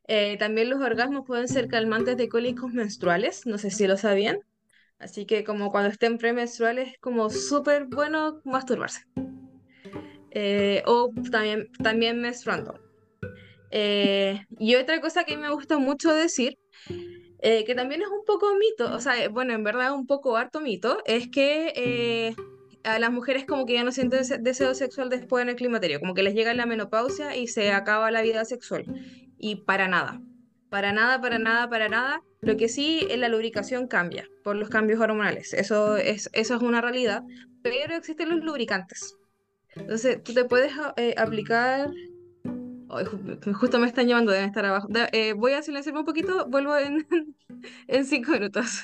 Eh, 0.09 0.37
también 0.39 0.71
los 0.71 0.81
orgasmos 0.81 1.25
pueden 1.27 1.49
ser 1.49 1.69
calmantes 1.69 2.17
de 2.17 2.29
cólicos 2.29 2.73
menstruales, 2.73 3.47
no 3.47 3.59
sé 3.59 3.71
si 3.71 3.87
lo 3.87 3.97
sabían. 3.97 4.39
Así 4.99 5.27
que 5.27 5.45
como 5.45 5.71
cuando 5.71 5.91
estén 5.91 6.17
premenstruales 6.17 6.93
es 6.93 6.99
como 6.99 7.29
súper 7.29 7.87
bueno 7.87 8.41
masturbarse. 8.45 9.03
Eh, 10.31 10.83
o 10.87 11.13
también, 11.31 11.69
también 11.83 12.21
menstruando. 12.21 12.79
Eh, 13.71 14.41
y 14.59 14.77
otra 14.77 15.01
cosa 15.01 15.25
que 15.25 15.37
me 15.37 15.51
gusta 15.51 15.79
mucho 15.79 16.15
decir 16.15 16.57
eh, 17.49 17.65
que 17.65 17.77
también 17.77 18.03
es 18.03 18.09
un 18.09 18.25
poco 18.25 18.57
mito, 18.57 18.93
o 18.93 18.99
sea, 18.99 19.29
bueno, 19.29 19.53
en 19.53 19.63
verdad 19.63 19.93
un 19.95 20.05
poco 20.05 20.37
harto 20.37 20.61
mito, 20.61 20.99
es 21.05 21.29
que 21.29 21.73
eh, 21.77 22.35
a 22.83 22.99
las 22.99 23.13
mujeres 23.13 23.45
como 23.45 23.67
que 23.67 23.75
ya 23.75 23.85
no 23.85 23.93
sienten 23.93 24.43
deseo 24.43 24.75
sexual 24.75 25.11
después 25.11 25.43
en 25.43 25.51
el 25.51 25.55
climaterio, 25.55 26.01
como 26.01 26.13
que 26.13 26.25
les 26.25 26.35
llega 26.35 26.53
la 26.55 26.67
menopausia 26.67 27.37
y 27.37 27.47
se 27.47 27.71
acaba 27.71 28.11
la 28.11 28.23
vida 28.23 28.45
sexual. 28.45 28.85
Y 29.39 29.63
para 29.65 29.87
nada, 29.87 30.21
para 30.71 30.91
nada, 30.91 31.21
para 31.21 31.39
nada, 31.39 31.71
para 31.71 31.89
nada. 31.89 32.21
Lo 32.41 32.57
que 32.57 32.69
sí 32.69 33.07
es 33.09 33.19
la 33.21 33.29
lubricación 33.29 33.87
cambia 33.87 34.29
por 34.43 34.57
los 34.57 34.69
cambios 34.69 34.99
hormonales, 34.99 35.55
eso 35.55 35.97
es, 35.97 36.29
eso 36.33 36.57
es 36.57 36.63
una 36.63 36.81
realidad, 36.81 37.23
pero 37.63 37.95
existen 37.95 38.29
los 38.29 38.43
lubricantes. 38.43 39.17
Entonces, 39.77 40.21
tú 40.21 40.35
te 40.35 40.47
puedes 40.47 40.73
eh, 40.97 41.15
aplicar 41.17 41.93
justo 43.55 43.79
me 43.79 43.87
están 43.87 44.07
llamando, 44.07 44.33
deben 44.33 44.49
estar 44.49 44.65
abajo. 44.65 44.89
Eh, 45.13 45.33
voy 45.33 45.53
a 45.53 45.63
silenciarme 45.63 46.01
un 46.01 46.07
poquito, 46.07 46.47
vuelvo 46.49 46.77
en, 46.77 47.07
en 47.89 48.05
cinco 48.05 48.33
minutos. 48.33 48.83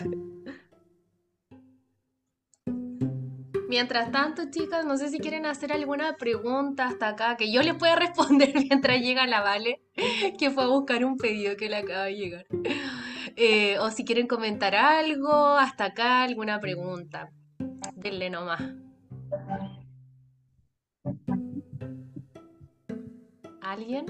Mientras 3.72 4.12
tanto, 4.12 4.50
chicas, 4.50 4.84
no 4.84 4.98
sé 4.98 5.08
si 5.08 5.18
quieren 5.18 5.46
hacer 5.46 5.72
alguna 5.72 6.18
pregunta 6.18 6.84
hasta 6.84 7.08
acá, 7.08 7.38
que 7.38 7.50
yo 7.50 7.62
les 7.62 7.74
pueda 7.74 7.96
responder 7.96 8.52
mientras 8.54 9.00
llega 9.00 9.26
la 9.26 9.40
Vale, 9.40 9.80
que 10.38 10.50
fue 10.50 10.64
a 10.64 10.66
buscar 10.66 11.06
un 11.06 11.16
pedido 11.16 11.56
que 11.56 11.70
le 11.70 11.76
acaba 11.76 12.04
de 12.04 12.14
llegar. 12.14 12.46
Eh, 13.34 13.78
o 13.78 13.88
si 13.90 14.04
quieren 14.04 14.26
comentar 14.26 14.74
algo, 14.74 15.32
hasta 15.56 15.86
acá, 15.86 16.22
alguna 16.22 16.60
pregunta. 16.60 17.30
Denle 17.96 18.28
nomás. 18.28 18.60
¿Alguien? 23.73 24.05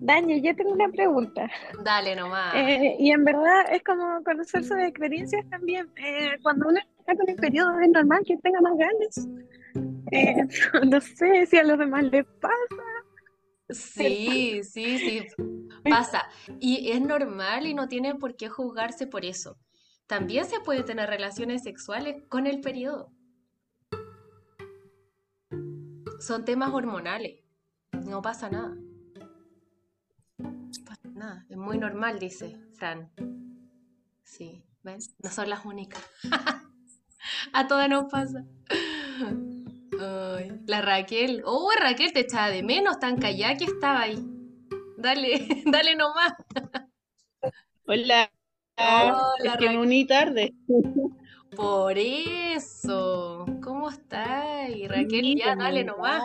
Dani, 0.00 0.42
yo 0.42 0.56
tengo 0.56 0.72
una 0.72 0.88
pregunta. 0.88 1.48
Dale 1.84 2.16
nomás. 2.16 2.52
Eh, 2.56 2.96
y 2.98 3.12
en 3.12 3.24
verdad 3.24 3.72
es 3.72 3.84
como 3.84 4.24
conocer 4.24 4.64
sus 4.64 4.76
experiencias 4.78 5.48
también. 5.48 5.88
Eh, 5.94 6.36
cuando 6.42 6.66
uno 6.68 6.80
está 6.98 7.14
con 7.14 7.30
el 7.30 7.36
periodo 7.36 7.78
es 7.78 7.90
normal 7.90 8.22
que 8.26 8.36
tenga 8.38 8.60
más 8.60 8.72
ganas. 8.76 9.28
Eh, 10.10 10.34
no 10.90 11.00
sé 11.00 11.46
si 11.46 11.56
a 11.56 11.62
los 11.62 11.78
demás 11.78 12.02
les 12.10 12.26
pasa. 12.40 12.84
Sí, 13.68 14.62
sí, 14.64 14.98
sí, 14.98 15.26
pasa. 15.88 16.24
Y 16.58 16.90
es 16.90 17.00
normal 17.00 17.68
y 17.68 17.74
no 17.74 17.86
tiene 17.86 18.16
por 18.16 18.34
qué 18.34 18.48
juzgarse 18.48 19.06
por 19.06 19.24
eso. 19.24 19.56
también 20.08 20.44
se 20.44 20.58
puede 20.58 20.82
tener 20.82 21.08
relaciones 21.08 21.62
sexuales 21.62 22.24
con 22.28 22.48
el 22.48 22.60
periodo. 22.60 23.12
Son 26.20 26.44
temas 26.44 26.72
hormonales. 26.72 27.42
No 28.04 28.22
pasa 28.22 28.48
nada. 28.48 28.74
No 30.38 30.70
pasa 30.84 31.08
nada. 31.14 31.46
Es 31.48 31.56
muy 31.56 31.78
normal, 31.78 32.18
dice 32.18 32.58
Fran. 32.74 33.10
Sí, 34.22 34.64
¿ven? 34.82 34.98
No 35.22 35.30
son 35.30 35.50
las 35.50 35.64
únicas. 35.64 36.02
A 37.52 37.66
todas 37.66 37.88
nos 37.88 38.10
pasa. 38.10 38.44
Ay, 40.00 40.60
la 40.66 40.82
Raquel. 40.82 41.42
Oh, 41.44 41.70
Raquel, 41.78 42.12
te 42.12 42.20
echaba 42.20 42.48
de 42.48 42.62
menos, 42.62 42.98
tan 42.98 43.18
callada 43.18 43.56
que 43.56 43.64
estaba 43.64 44.02
ahí. 44.02 44.18
Dale, 44.98 45.62
dale 45.66 45.96
nomás. 45.96 46.34
Hola. 47.86 48.30
Hola, 48.78 49.32
es 49.42 49.56
que 49.56 49.70
me 49.70 49.78
uní 49.78 50.06
tarde. 50.06 50.54
Por 51.56 51.96
eso. 51.96 53.46
¿Cómo 53.86 53.98
estás? 53.98 54.70
Y 54.70 54.88
Raquel, 54.88 55.24
Sí, 55.24 55.36
ya, 55.38 55.50
¿cómo 55.50 55.62
dale 55.62 55.84
nomás. 55.84 56.24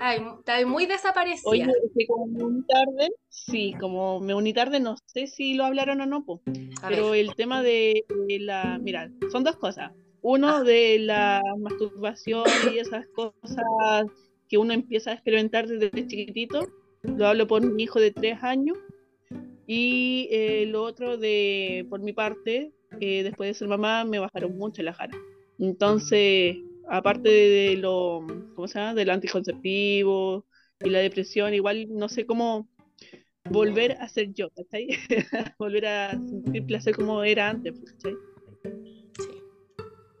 Ay, 0.00 0.64
muy 0.64 0.86
desaparecida. 0.86 1.50
Oye, 1.50 1.66
que 1.94 2.06
como 2.06 2.26
me 2.26 2.42
uní 2.42 2.62
tarde, 2.62 3.08
sí, 3.28 3.74
como 3.78 4.18
me 4.20 4.32
uní 4.32 4.54
tarde, 4.54 4.80
no 4.80 4.96
sé 5.04 5.26
si 5.26 5.52
lo 5.52 5.66
hablaron 5.66 6.00
o 6.00 6.06
no, 6.06 6.24
po, 6.24 6.40
pero 6.88 7.10
ver. 7.10 7.20
el 7.20 7.34
tema 7.34 7.62
de, 7.62 8.06
la, 8.28 8.78
mira, 8.80 9.10
son 9.30 9.44
dos 9.44 9.56
cosas. 9.56 9.92
Uno 10.22 10.64
de 10.64 11.00
la 11.00 11.42
masturbación 11.58 12.46
y 12.72 12.78
esas 12.78 13.06
cosas 13.08 13.66
que 14.48 14.56
uno 14.56 14.72
empieza 14.72 15.10
a 15.10 15.14
experimentar 15.14 15.68
desde 15.68 16.06
chiquitito, 16.06 16.66
lo 17.02 17.26
hablo 17.26 17.46
por 17.46 17.60
mi 17.60 17.82
hijo 17.82 18.00
de 18.00 18.10
tres 18.10 18.42
años, 18.42 18.78
y 19.66 20.28
eh, 20.30 20.64
lo 20.64 20.84
otro 20.84 21.18
de, 21.18 21.86
por 21.90 22.00
mi 22.00 22.14
parte, 22.14 22.72
eh, 23.00 23.22
después 23.22 23.50
de 23.50 23.54
ser 23.54 23.68
mamá, 23.68 24.06
me 24.06 24.18
bajaron 24.18 24.56
mucho 24.56 24.82
la 24.82 24.94
jara. 24.94 25.12
Entonces, 25.58 26.56
aparte 26.90 27.28
de 27.28 27.76
lo, 27.76 28.26
¿cómo 28.54 28.68
se 28.68 28.78
llama? 28.78 28.94
Del 28.94 29.10
anticonceptivo 29.10 30.44
y 30.82 30.90
la 30.90 30.98
depresión, 30.98 31.54
igual 31.54 31.86
no 31.90 32.08
sé 32.08 32.26
cómo 32.26 32.68
volver 33.48 33.92
a 34.00 34.08
ser 34.08 34.32
yo, 34.32 34.50
¿cachai? 34.50 34.88
volver 35.58 35.86
a 35.86 36.10
sentir 36.12 36.66
placer 36.66 36.94
como 36.96 37.22
era 37.22 37.48
antes, 37.48 37.80
¿cachai? 37.80 38.16
Sí, 39.18 39.42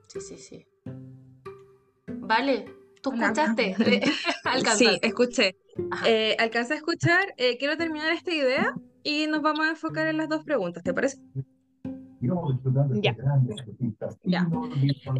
sí, 0.08 0.20
sí, 0.20 0.38
sí. 0.38 0.66
Vale, 2.06 2.64
¿tú 3.02 3.12
escuchaste? 3.12 3.74
Sí, 4.14 4.44
Alcanzaste. 4.44 5.06
escuché. 5.06 5.56
Eh, 6.06 6.36
alcancé 6.38 6.74
a 6.74 6.76
escuchar. 6.76 7.34
eh, 7.36 7.56
quiero 7.58 7.76
terminar 7.76 8.12
esta 8.12 8.32
idea 8.32 8.74
y 9.02 9.26
nos 9.26 9.42
vamos 9.42 9.66
a 9.66 9.70
enfocar 9.70 10.06
en 10.08 10.16
las 10.16 10.28
dos 10.28 10.44
preguntas, 10.44 10.82
¿te 10.82 10.92
parece? 10.94 11.18
Ya. 13.02 13.16
Ya. 14.24 14.48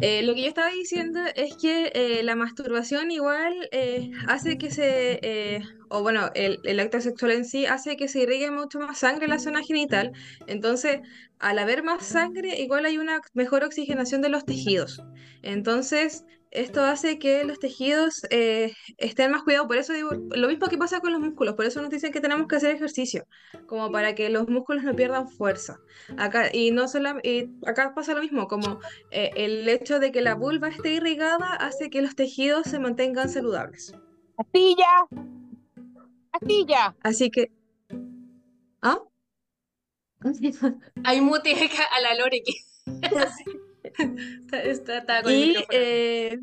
Eh, 0.01 0.21
lo 0.23 0.35
que 0.35 0.41
yo 0.41 0.47
estaba 0.47 0.69
diciendo 0.69 1.19
es 1.35 1.55
que 1.57 1.91
eh, 1.95 2.23
la 2.23 2.35
masturbación 2.35 3.09
igual 3.09 3.53
eh, 3.71 4.11
hace 4.27 4.57
que 4.57 4.69
se, 4.69 5.61
o 5.89 6.01
bueno, 6.01 6.29
el, 6.35 6.59
el 6.63 6.79
acto 6.79 7.01
sexual 7.01 7.31
en 7.31 7.45
sí 7.45 7.65
hace 7.65 7.97
que 7.97 8.07
se 8.07 8.21
irrigue 8.21 8.51
mucho 8.51 8.79
más 8.79 8.99
sangre 8.99 9.25
en 9.25 9.31
la 9.31 9.39
zona 9.39 9.63
genital. 9.63 10.11
Entonces, 10.47 10.99
al 11.39 11.57
haber 11.57 11.83
más 11.83 12.05
sangre, 12.05 12.59
igual 12.61 12.85
hay 12.85 12.97
una 12.97 13.19
mejor 13.33 13.63
oxigenación 13.63 14.21
de 14.21 14.29
los 14.29 14.45
tejidos. 14.45 15.01
Entonces, 15.41 16.23
esto 16.51 16.83
hace 16.83 17.17
que 17.17 17.45
los 17.45 17.59
tejidos 17.59 18.23
eh, 18.29 18.73
estén 18.97 19.31
más 19.31 19.43
cuidados. 19.43 19.67
Por 19.67 19.77
eso 19.77 19.93
digo, 19.93 20.09
lo 20.11 20.47
mismo 20.49 20.67
que 20.67 20.77
pasa 20.77 20.99
con 20.99 21.13
los 21.13 21.21
músculos. 21.21 21.55
Por 21.55 21.65
eso 21.65 21.81
nos 21.81 21.89
dicen 21.89 22.11
que 22.11 22.19
tenemos 22.19 22.47
que 22.47 22.57
hacer 22.57 22.75
ejercicio, 22.75 23.25
como 23.67 23.91
para 23.91 24.15
que 24.15 24.29
los 24.29 24.49
músculos 24.49 24.83
no 24.83 24.95
pierdan 24.95 25.29
fuerza. 25.29 25.79
Acá, 26.17 26.53
y 26.53 26.71
no 26.71 26.87
solo, 26.87 27.15
y 27.23 27.49
acá 27.65 27.93
pasa 27.95 28.13
lo 28.13 28.21
mismo, 28.21 28.47
como 28.47 28.79
eh, 29.11 29.31
el 29.35 29.67
hecho 29.69 29.99
de 29.99 30.11
que 30.11 30.21
la 30.21 30.35
vulva 30.35 30.67
esté 30.67 30.91
irrigada 30.93 31.53
hace 31.55 31.89
que 31.89 32.01
los 32.01 32.15
tejidos 32.15 32.67
se 32.67 32.79
mantengan 32.79 33.29
saludables. 33.29 33.95
Astilla. 34.37 35.07
Astilla. 36.33 36.95
Así 37.01 37.31
que... 37.31 37.51
¿Ah? 38.81 38.99
Hay 41.03 41.21
mute 41.21 41.53
a 41.53 42.01
la 42.01 42.15
Lore 42.15 42.43
que 42.43 42.53
está, 44.45 44.61
está- 44.63 44.97
está 44.99 45.23
con 45.23 45.37
Y, 45.37 45.67
eh, 45.71 46.37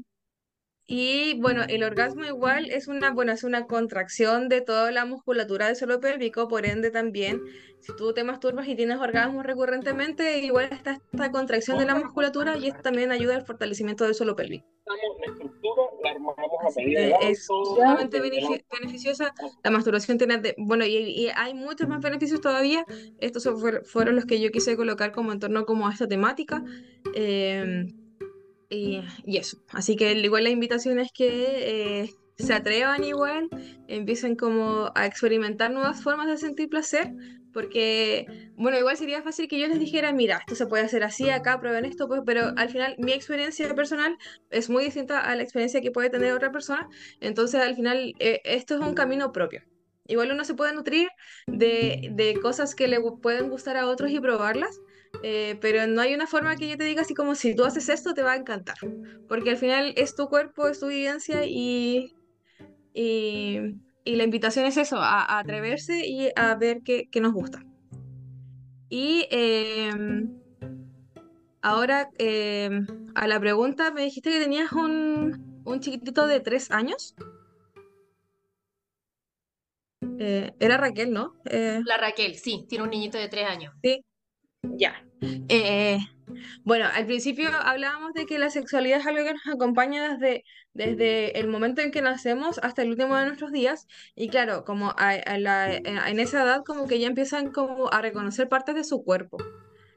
y 0.91 1.39
bueno, 1.41 1.63
el 1.69 1.83
orgasmo 1.85 2.25
igual 2.25 2.71
es 2.71 2.89
una, 2.89 3.11
bueno, 3.13 3.31
es 3.33 3.45
una 3.45 3.67
contracción 3.67 4.49
de 4.49 4.63
toda 4.63 4.91
la 4.91 5.05
musculatura 5.05 5.67
del 5.67 5.77
suelo 5.77 6.01
pélvico, 6.01 6.49
por 6.49 6.65
ende 6.65 6.91
también, 6.91 7.43
si 7.81 7.95
tú 7.95 8.15
te 8.15 8.25
masturbas 8.25 8.67
y 8.67 8.75
tienes 8.75 8.99
orgasmos 8.99 9.45
recurrentemente, 9.45 10.39
igual 10.39 10.71
está 10.73 10.99
esta 11.13 11.31
contracción 11.31 11.79
de 11.79 11.85
la 11.85 11.95
musculatura 11.95 12.57
y 12.57 12.69
esto 12.69 12.81
también 12.81 13.13
ayuda 13.13 13.37
al 13.37 13.45
fortalecimiento 13.45 14.05
del 14.05 14.15
suelo 14.15 14.35
pélvico. 14.35 14.67
la 14.87 15.33
estructura, 15.33 15.83
la 16.03 16.11
armamos 16.11 16.35
a 16.39 16.81
medida 16.81 17.17
es 17.21 17.45
sumamente 17.45 18.21
beneficiosa. 18.21 19.35
La 19.63 19.71
masturbación 19.71 20.17
tiene, 20.17 20.39
de- 20.39 20.55
bueno, 20.57 20.87
y, 20.87 20.97
y 20.97 21.29
hay 21.37 21.53
muchos 21.53 21.87
más 21.87 22.01
beneficios 22.01 22.41
todavía. 22.41 22.87
Estos 23.21 23.47
fueron 23.85 24.17
los 24.17 24.25
que 24.25 24.41
yo 24.41 24.51
quise 24.51 24.75
colocar 24.77 25.13
como 25.13 25.33
en 25.33 25.39
torno 25.41 25.67
como 25.67 25.87
a 25.87 25.93
esta 25.93 26.09
temática. 26.09 26.65
Eh, 27.15 27.87
y, 28.69 29.03
y 29.25 29.37
eso. 29.39 29.59
Así 29.71 29.97
que 29.97 30.13
igual 30.13 30.45
la 30.45 30.51
invitación 30.51 30.99
es 30.99 31.11
que 31.13 32.03
eh, 32.03 32.11
se 32.37 32.55
atrevan 32.55 33.05
igual, 33.05 33.49
empiecen 33.89 34.37
como 34.37 34.93
a 34.95 35.07
experimentar 35.07 35.71
nuevas 35.71 36.03
formas 36.03 36.29
de 36.29 36.39
sentir 36.39 36.69
placer. 36.69 37.13
Porque, 37.51 38.27
bueno, 38.57 38.79
igual 38.79 38.97
sería 38.97 39.23
fácil 39.23 39.49
que 39.49 39.59
yo 39.59 39.67
les 39.67 39.81
dijera, 39.81 40.13
mira, 40.13 40.39
esto 40.41 40.55
se 40.55 40.67
puede 40.67 40.85
hacer 40.85 41.03
así, 41.03 41.31
acá 41.31 41.59
prueben 41.59 41.87
esto, 41.87 42.07
pues, 42.07 42.21
pero 42.25 42.53
al 42.57 42.69
final 42.69 42.95
mi 42.99 43.13
experiencia 43.13 43.75
personal 43.75 44.17
es 44.51 44.69
muy 44.69 44.85
distinta 44.85 45.19
a 45.21 45.35
la 45.35 45.43
experiencia 45.43 45.81
que 45.81 45.91
puede 45.91 46.11
tener 46.11 46.33
otra 46.35 46.53
persona. 46.53 46.89
Entonces, 47.21 47.61
al 47.61 47.75
final, 47.75 48.15
eh, 48.19 48.43
esto 48.45 48.75
es 48.75 48.81
un 48.81 48.95
camino 48.95 49.33
propio. 49.33 49.63
Igual 50.07 50.31
uno 50.31 50.45
se 50.45 50.55
puede 50.55 50.75
nutrir 50.75 51.09
de, 51.47 52.11
de 52.13 52.39
cosas 52.41 52.75
que 52.75 52.87
le 52.87 53.01
pueden 53.23 53.49
gustar 53.49 53.77
a 53.77 53.89
otros 53.89 54.11
y 54.11 54.21
probarlas, 54.21 54.79
eh, 55.23 55.59
pero 55.61 55.87
no 55.87 56.01
hay 56.01 56.15
una 56.15 56.27
forma 56.27 56.57
que 56.57 56.69
yo 56.69 56.77
te 56.77 56.85
diga 56.85 57.03
así 57.03 57.15
como 57.15 57.35
si 57.35 57.55
tú 57.55 57.65
haces 57.65 57.89
esto 57.89 58.15
te 58.15 58.23
va 58.23 58.33
a 58.33 58.37
encantar, 58.37 58.77
porque 59.29 59.51
al 59.51 59.57
final 59.57 59.93
es 59.97 60.15
tu 60.15 60.29
cuerpo, 60.29 60.69
es 60.69 60.81
tu 60.81 60.89
vivencia 60.89 61.45
y, 61.45 62.15
y, 62.95 63.59
y 64.05 64.17
la 64.17 64.25
invitación 64.25 64.67
es 64.67 64.77
eso, 64.77 64.97
a, 64.97 65.23
a 65.23 65.39
atreverse 65.39 66.07
y 66.07 66.31
a 66.37 66.55
ver 66.55 66.83
qué, 66.85 67.09
qué 67.11 67.21
nos 67.21 67.33
gusta. 67.33 67.65
Y 68.91 69.27
em, 69.31 70.41
ahora 71.61 72.11
em, 72.19 72.87
a 73.15 73.27
la 73.27 73.39
pregunta, 73.39 73.91
me 73.93 74.03
dijiste 74.03 74.31
que 74.31 74.41
tenías 74.41 74.73
un, 74.73 75.63
un 75.65 75.81
chiquitito 75.81 76.27
de 76.27 76.41
tres 76.41 76.71
años. 76.71 77.15
Eh, 80.21 80.53
era 80.59 80.77
Raquel, 80.77 81.13
¿no? 81.13 81.35
Eh, 81.45 81.81
La 81.85 81.97
Raquel, 81.97 82.37
sí, 82.37 82.67
tiene 82.69 82.85
un 82.85 82.91
niñito 82.91 83.19
de 83.19 83.29
tres 83.29 83.47
años. 83.47 83.75
Ya. 84.77 85.05
Eh, 85.49 85.99
bueno, 86.65 86.87
al 86.95 87.07
principio 87.07 87.49
hablábamos 87.63 88.13
de 88.13 88.27
que 88.27 88.39
la 88.39 88.51
sexualidad 88.51 89.01
es 89.01 89.07
algo 89.07 89.25
que 89.25 89.33
nos 89.33 89.47
acompaña 89.55 90.17
desde, 90.17 90.45
desde 90.75 91.39
el 91.41 91.49
momento 91.49 91.81
en 91.81 91.91
que 91.91 92.03
nacemos 92.03 92.59
hasta 92.63 92.83
el 92.83 92.91
último 92.91 93.17
de 93.17 93.27
nuestros 93.27 93.51
días. 93.53 93.87
Y 94.15 94.29
claro, 94.29 94.65
como 94.65 94.91
a- 94.91 95.11
a 95.11 95.39
la- 95.39 95.75
en 95.75 96.21
esa 96.21 96.43
edad 96.43 96.63
como 96.65 96.87
que 96.87 96.99
ya 97.01 97.07
empiezan 97.09 97.51
como 97.51 97.93
a 97.93 98.03
reconocer 98.03 98.49
partes 98.49 98.75
de 98.75 98.85
su 98.85 99.03
cuerpo. 99.03 99.39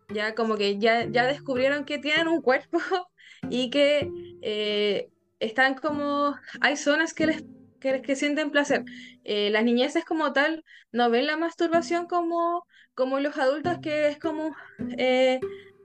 Ya 0.10 0.36
como 0.36 0.58
que 0.58 0.78
ya, 0.80 1.06
ya 1.06 1.26
descubrieron 1.26 1.86
que 1.86 1.98
tienen 2.00 2.28
un 2.28 2.42
cuerpo 2.42 2.80
y 3.50 3.70
que 3.70 4.10
eh, 4.42 5.10
están 5.40 5.76
como... 5.76 6.36
Hay 6.62 6.78
zonas 6.78 7.14
que 7.14 7.28
les 7.28 7.44
que, 7.80 8.02
que 8.04 8.16
sienten 8.16 8.52
placer. 8.52 8.84
Eh, 9.24 9.50
las 9.50 9.64
niñeces 9.64 10.06
como 10.06 10.34
tal 10.34 10.64
no 10.92 11.10
ven 11.10 11.26
la 11.26 11.36
masturbación 11.36 12.06
como, 12.06 12.64
como 12.96 13.20
los 13.20 13.38
adultos 13.38 13.80
que 13.82 14.08
es 14.08 14.20
como 14.20 14.56
eh, 14.98 15.40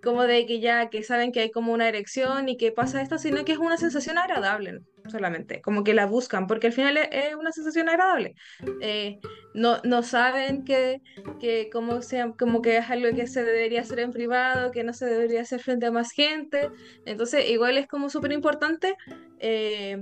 como 0.07 0.23
de 0.23 0.47
que 0.47 0.61
ya 0.61 0.89
que 0.89 1.03
saben 1.03 1.33
que 1.33 1.41
hay 1.41 1.51
como 1.51 1.73
una 1.73 1.89
erección 1.89 2.49
y 2.49 2.57
que 2.57 2.70
pasa 2.70 3.03
esto, 3.03 3.19
sino 3.19 3.45
que 3.45 3.53
es 3.53 3.59
una 3.59 3.77
sensación 3.77 4.19
agradable 4.19 4.78
solamente, 5.09 5.61
como 5.61 5.83
que 5.85 5.95
la 5.95 6.07
buscan, 6.07 6.47
porque 6.47 6.69
al 6.69 6.73
final 6.73 6.97
es, 6.97 7.09
es 7.11 7.35
una 7.35 7.51
sensación 7.51 7.89
agradable. 7.89 8.35
Eh, 8.81 9.19
no, 9.55 9.78
no 9.83 10.03
saben 10.03 10.65
que, 10.65 11.01
que 11.41 11.70
como, 11.73 12.03
sea, 12.03 12.33
como 12.39 12.62
que 12.62 12.77
es 12.77 12.91
algo 12.91 13.16
que 13.16 13.27
se 13.27 13.43
debería 13.45 13.81
hacer 13.81 14.01
en 14.01 14.12
privado, 14.12 14.70
que 14.70 14.85
no 14.85 14.93
se 14.93 15.07
debería 15.07 15.41
hacer 15.41 15.61
frente 15.61 15.87
a 15.87 15.91
más 15.91 16.12
gente. 16.12 16.70
Entonces, 17.05 17.51
igual 17.51 17.77
es 17.77 17.89
como 17.89 18.09
súper 18.09 18.33
importante 18.33 18.95
eh, 19.41 19.99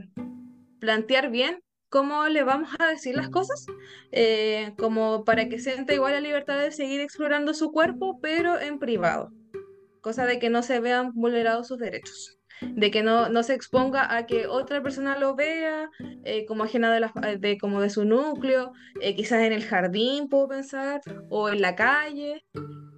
plantear 0.81 1.31
bien 1.31 1.64
cómo 1.95 2.27
le 2.27 2.43
vamos 2.43 2.71
a 2.81 2.89
decir 2.89 3.15
las 3.15 3.29
cosas, 3.29 3.67
eh, 4.11 4.73
como 4.77 5.25
para 5.25 5.49
que 5.49 5.61
sienta 5.61 5.95
igual 5.95 6.15
la 6.15 6.21
libertad 6.21 6.59
de 6.59 6.73
seguir 6.73 7.01
explorando 7.01 7.55
su 7.55 7.71
cuerpo, 7.71 8.19
pero 8.21 8.61
en 8.61 8.81
privado 8.81 9.31
cosa 10.01 10.27
de 10.27 10.41
que 10.41 10.51
no 10.51 10.65
se 10.65 10.81
vean 10.81 11.13
vulnerados 11.15 11.69
sus 11.69 11.79
derechos, 11.79 12.37
de 12.61 12.91
que 12.91 13.05
no, 13.05 13.29
no 13.29 13.45
se 13.45 13.55
exponga 13.55 14.17
a 14.17 14.27
que 14.27 14.49
otra 14.49 14.83
persona 14.83 15.17
lo 15.17 15.37
vea 15.37 15.89
eh, 16.25 16.45
como 16.47 16.65
ajena 16.65 16.93
de, 16.93 16.99
la, 16.99 17.13
de, 17.39 17.59
como 17.59 17.81
de 17.81 17.91
su 17.91 18.05
núcleo, 18.05 18.73
eh, 19.01 19.15
quizás 19.15 19.43
en 19.43 19.53
el 19.53 19.63
jardín 19.63 20.29
puedo 20.29 20.49
pensar, 20.49 21.01
o 21.31 21.49
en 21.49 21.63
la 21.63 21.77
calle. 21.77 22.45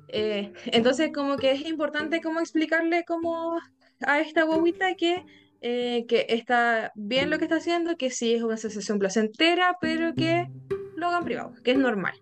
Eh, 0.09 0.55
entonces, 0.67 1.11
como 1.15 1.37
que 1.37 1.53
es 1.53 1.67
importante 1.67 2.23
como 2.23 2.41
explicarle 2.41 3.05
como 3.05 3.59
a 4.07 4.21
esta 4.21 4.45
guaguita 4.45 4.95
que, 4.95 5.23
eh, 5.61 6.05
que 6.09 6.27
está 6.29 6.93
bien 6.95 7.31
lo 7.31 7.39
que 7.39 7.45
está 7.45 7.57
haciendo, 7.57 7.97
que 7.97 8.11
sí 8.11 8.35
es 8.35 8.43
una 8.43 8.57
sensación 8.57 8.99
placentera, 8.99 9.77
pero 9.81 10.15
que 10.15 10.49
lo 10.97 11.09
hagan 11.09 11.25
privado, 11.25 11.55
que 11.63 11.73
es 11.73 11.79
normal. 11.79 12.15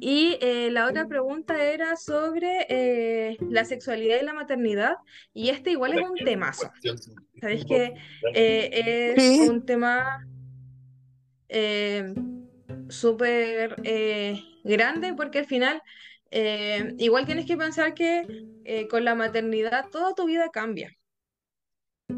Y 0.00 0.38
eh, 0.40 0.70
la 0.70 0.86
otra 0.86 1.06
pregunta 1.06 1.62
era 1.62 1.96
sobre 1.96 2.66
eh, 2.68 3.36
la 3.40 3.64
sexualidad 3.64 4.20
y 4.22 4.24
la 4.24 4.32
maternidad, 4.32 4.94
y 5.34 5.50
este 5.50 5.72
igual 5.72 5.98
es 5.98 6.08
un 6.08 6.16
temazo. 6.24 6.70
Sabéis 7.40 7.64
que 7.64 7.94
eh, 8.34 9.14
es 9.16 9.48
un 9.48 9.66
tema 9.66 10.26
eh, 11.48 12.14
súper 12.88 13.76
eh, 13.84 14.40
grande 14.64 15.14
porque 15.14 15.40
al 15.40 15.46
final 15.46 15.82
eh, 16.30 16.94
igual 16.98 17.26
tienes 17.26 17.46
que 17.46 17.56
pensar 17.56 17.94
que 17.94 18.26
eh, 18.64 18.88
con 18.88 19.04
la 19.04 19.14
maternidad 19.14 19.88
toda 19.90 20.14
tu 20.14 20.26
vida 20.26 20.50
cambia. 20.52 20.90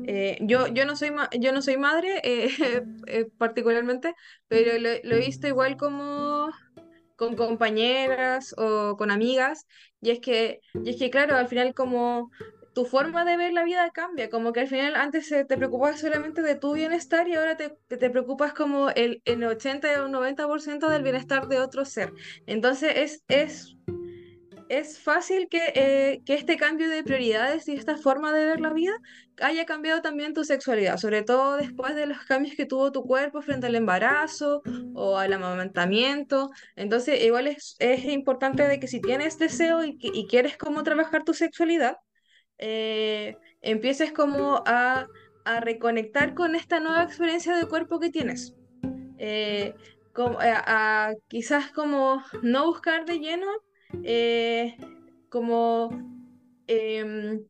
Eh, 0.06 0.38
yo, 0.42 0.68
yo 0.68 0.84
no 0.86 0.94
soy 0.96 1.10
yo 1.40 1.52
no 1.52 1.62
soy 1.62 1.76
madre 1.76 2.20
eh, 2.22 2.48
eh, 3.06 3.26
particularmente, 3.38 4.14
pero 4.48 4.78
lo, 4.78 4.90
lo 5.02 5.16
he 5.16 5.18
visto 5.20 5.48
igual 5.48 5.76
como 5.76 6.48
con 7.16 7.36
compañeras 7.36 8.54
o 8.56 8.96
con 8.96 9.10
amigas, 9.10 9.66
y 10.00 10.10
es 10.10 10.20
que, 10.20 10.60
y 10.84 10.90
es 10.90 10.96
que 10.96 11.10
claro, 11.10 11.36
al 11.36 11.48
final 11.48 11.74
como 11.74 12.30
tu 12.72 12.84
forma 12.84 13.24
de 13.24 13.36
ver 13.36 13.52
la 13.52 13.64
vida 13.64 13.90
cambia, 13.90 14.30
como 14.30 14.52
que 14.52 14.60
al 14.60 14.68
final 14.68 14.94
antes 14.94 15.28
te 15.28 15.56
preocupabas 15.56 16.00
solamente 16.00 16.42
de 16.42 16.54
tu 16.54 16.74
bienestar 16.74 17.28
y 17.28 17.34
ahora 17.34 17.56
te, 17.56 17.76
te 17.88 18.10
preocupas 18.10 18.52
como 18.52 18.90
el, 18.90 19.22
el 19.24 19.42
80 19.44 20.04
o 20.04 20.08
90% 20.08 20.88
del 20.88 21.02
bienestar 21.02 21.48
de 21.48 21.58
otro 21.58 21.84
ser. 21.84 22.12
Entonces 22.46 22.92
es, 22.96 23.24
es, 23.28 23.76
es 24.68 25.00
fácil 25.00 25.48
que, 25.48 25.72
eh, 25.74 26.22
que 26.24 26.34
este 26.34 26.56
cambio 26.56 26.88
de 26.88 27.02
prioridades 27.02 27.66
y 27.66 27.74
esta 27.74 27.96
forma 27.96 28.32
de 28.32 28.44
ver 28.44 28.60
la 28.60 28.72
vida 28.72 28.92
haya 29.40 29.64
cambiado 29.66 30.00
también 30.00 30.32
tu 30.32 30.44
sexualidad, 30.44 30.96
sobre 30.96 31.22
todo 31.22 31.56
después 31.56 31.96
de 31.96 32.06
los 32.06 32.18
cambios 32.20 32.54
que 32.54 32.66
tuvo 32.66 32.92
tu 32.92 33.02
cuerpo 33.02 33.42
frente 33.42 33.66
al 33.66 33.74
embarazo 33.74 34.62
o 34.94 35.16
al 35.16 35.32
amamantamiento. 35.32 36.50
Entonces, 36.76 37.20
igual 37.24 37.48
es, 37.48 37.74
es 37.80 38.04
importante 38.04 38.62
de 38.68 38.78
que 38.78 38.86
si 38.86 39.00
tienes 39.00 39.38
deseo 39.38 39.84
y, 39.84 39.98
y 40.00 40.28
quieres 40.28 40.56
como 40.56 40.84
trabajar 40.84 41.24
tu 41.24 41.34
sexualidad, 41.34 41.96
eh, 42.60 43.36
empieces 43.62 44.12
como 44.12 44.62
a, 44.66 45.06
a 45.44 45.60
reconectar 45.60 46.34
con 46.34 46.54
esta 46.54 46.78
nueva 46.80 47.02
experiencia 47.02 47.56
de 47.56 47.66
cuerpo 47.66 47.98
que 47.98 48.10
tienes. 48.10 48.54
Eh, 49.18 49.74
como- 50.12 50.38
a, 50.40 51.08
a 51.08 51.14
quizás 51.28 51.72
como 51.72 52.22
no 52.42 52.66
buscar 52.66 53.04
de 53.06 53.18
lleno 53.18 53.46
eh, 54.04 54.76
como, 55.28 55.90
em, 56.66 57.40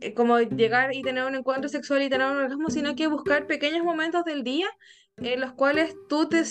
eh, 0.00 0.14
como 0.14 0.38
llegar 0.40 0.94
y 0.94 1.02
tener 1.02 1.24
un 1.24 1.34
encuentro 1.34 1.68
sexual 1.68 2.02
y 2.02 2.08
tener 2.10 2.26
un 2.26 2.36
orgasmo, 2.36 2.70
sino 2.70 2.94
que 2.94 3.06
buscar 3.08 3.46
pequeños 3.46 3.84
momentos 3.84 4.24
del 4.24 4.42
día 4.42 4.68
en 5.18 5.40
los 5.40 5.52
cuales 5.52 5.94
tú 6.08 6.28
te 6.28 6.42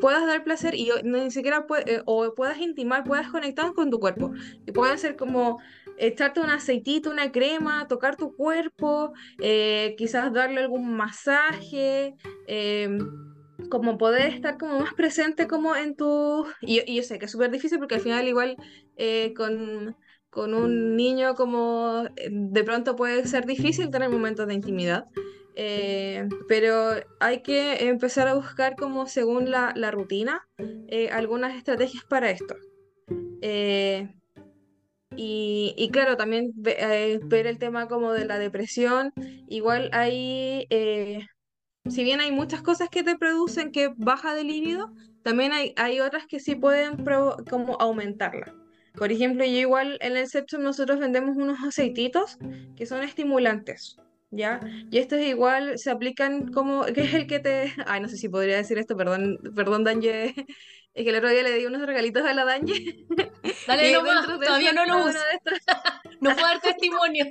puedas 0.00 0.26
dar 0.26 0.44
placer 0.44 0.74
y 0.74 0.90
ni 1.04 1.30
siquiera 1.30 1.66
pue- 1.66 1.84
eh, 1.86 2.02
o 2.04 2.34
puedas 2.34 2.58
intimar, 2.58 3.04
puedas 3.04 3.30
conectar 3.30 3.72
con 3.72 3.90
tu 3.90 3.98
cuerpo. 3.98 4.32
Y 4.66 4.72
puede 4.72 4.98
ser 4.98 5.16
como 5.16 5.58
echarte 6.00 6.40
un 6.40 6.50
aceitito, 6.50 7.10
una 7.10 7.30
crema, 7.30 7.86
tocar 7.86 8.16
tu 8.16 8.34
cuerpo, 8.34 9.12
eh, 9.40 9.94
quizás 9.98 10.32
darle 10.32 10.60
algún 10.60 10.94
masaje, 10.96 12.14
em, 12.46 12.98
como 13.68 13.98
poder 13.98 14.32
estar 14.32 14.58
como 14.58 14.80
más 14.80 14.94
presente 14.94 15.46
como 15.46 15.76
en 15.76 15.94
tu... 15.94 16.46
Y, 16.62 16.94
yo 16.94 17.02
sé 17.02 17.18
que 17.18 17.26
es 17.26 17.30
súper 17.30 17.50
difícil 17.50 17.78
porque 17.78 17.96
al 17.96 18.00
final 18.00 18.26
igual 18.26 18.56
eh, 18.96 19.34
con, 19.36 19.96
con 20.30 20.54
un 20.54 20.96
niño 20.96 21.34
como 21.34 22.04
eh, 22.16 22.28
de 22.30 22.64
pronto 22.64 22.96
puede 22.96 23.26
ser 23.26 23.44
difícil 23.44 23.90
tener 23.90 24.08
momentos 24.08 24.46
de 24.46 24.54
intimidad, 24.54 25.06
pero 26.48 26.92
hay 27.18 27.42
que 27.42 27.88
empezar 27.88 28.26
a 28.28 28.34
buscar 28.34 28.76
como 28.76 29.06
según 29.06 29.50
la, 29.50 29.74
la 29.76 29.90
rutina 29.90 30.48
algunas 31.12 31.54
estrategias 31.54 32.04
para 32.04 32.30
esto. 32.30 32.56
Y, 35.16 35.88
claro, 35.92 36.16
también 36.16 36.52
eh, 36.64 37.20
ver 37.24 37.46
el 37.46 37.58
tema 37.58 37.88
como 37.88 38.12
de 38.12 38.24
la 38.24 38.38
depresión, 38.38 39.12
igual 39.48 39.90
hay... 39.92 40.66
eh, 40.70 41.26
si 41.88 42.04
bien 42.04 42.20
hay 42.20 42.30
muchas 42.30 42.62
cosas 42.62 42.88
que 42.90 43.02
te 43.02 43.16
producen 43.16 43.72
que 43.72 43.92
baja 43.96 44.34
de 44.34 44.44
libido, 44.44 44.92
también 45.22 45.52
hay, 45.52 45.72
hay 45.76 46.00
otras 46.00 46.26
que 46.26 46.40
sí 46.40 46.54
pueden 46.54 47.04
como 47.48 47.76
aumentarla. 47.80 48.54
Por 48.94 49.12
ejemplo, 49.12 49.44
yo 49.44 49.52
igual 49.52 49.98
en 50.00 50.16
el 50.16 50.28
Septum 50.28 50.62
nosotros 50.62 50.98
vendemos 50.98 51.36
unos 51.36 51.58
aceititos 51.64 52.38
que 52.76 52.86
son 52.86 53.02
estimulantes, 53.02 53.96
¿ya? 54.30 54.60
Y 54.90 54.98
estos 54.98 55.20
igual 55.20 55.78
se 55.78 55.90
aplican 55.90 56.52
como, 56.52 56.84
que 56.86 57.02
es 57.02 57.14
el 57.14 57.26
que 57.26 57.38
te... 57.38 57.72
Ay, 57.86 58.00
no 58.00 58.08
sé 58.08 58.16
si 58.16 58.28
podría 58.28 58.56
decir 58.56 58.78
esto, 58.78 58.96
perdón, 58.96 59.38
perdón, 59.54 59.84
Danje. 59.84 60.34
Es 60.94 61.04
que 61.04 61.10
el 61.10 61.16
otro 61.16 61.30
día 61.30 61.42
le 61.42 61.52
di 61.54 61.66
unos 61.66 61.82
regalitos 61.86 62.24
a 62.24 62.34
la 62.34 62.44
Danje. 62.44 63.06
Dale 63.66 63.82
dentro 64.02 64.38
de 64.38 64.46
todavía 64.46 64.72
no 64.72 64.86
lo 64.86 65.06
uso. 65.06 65.18
No 66.20 66.34
puedo 66.34 66.46
dar 66.46 66.60
testimonio. 66.60 67.24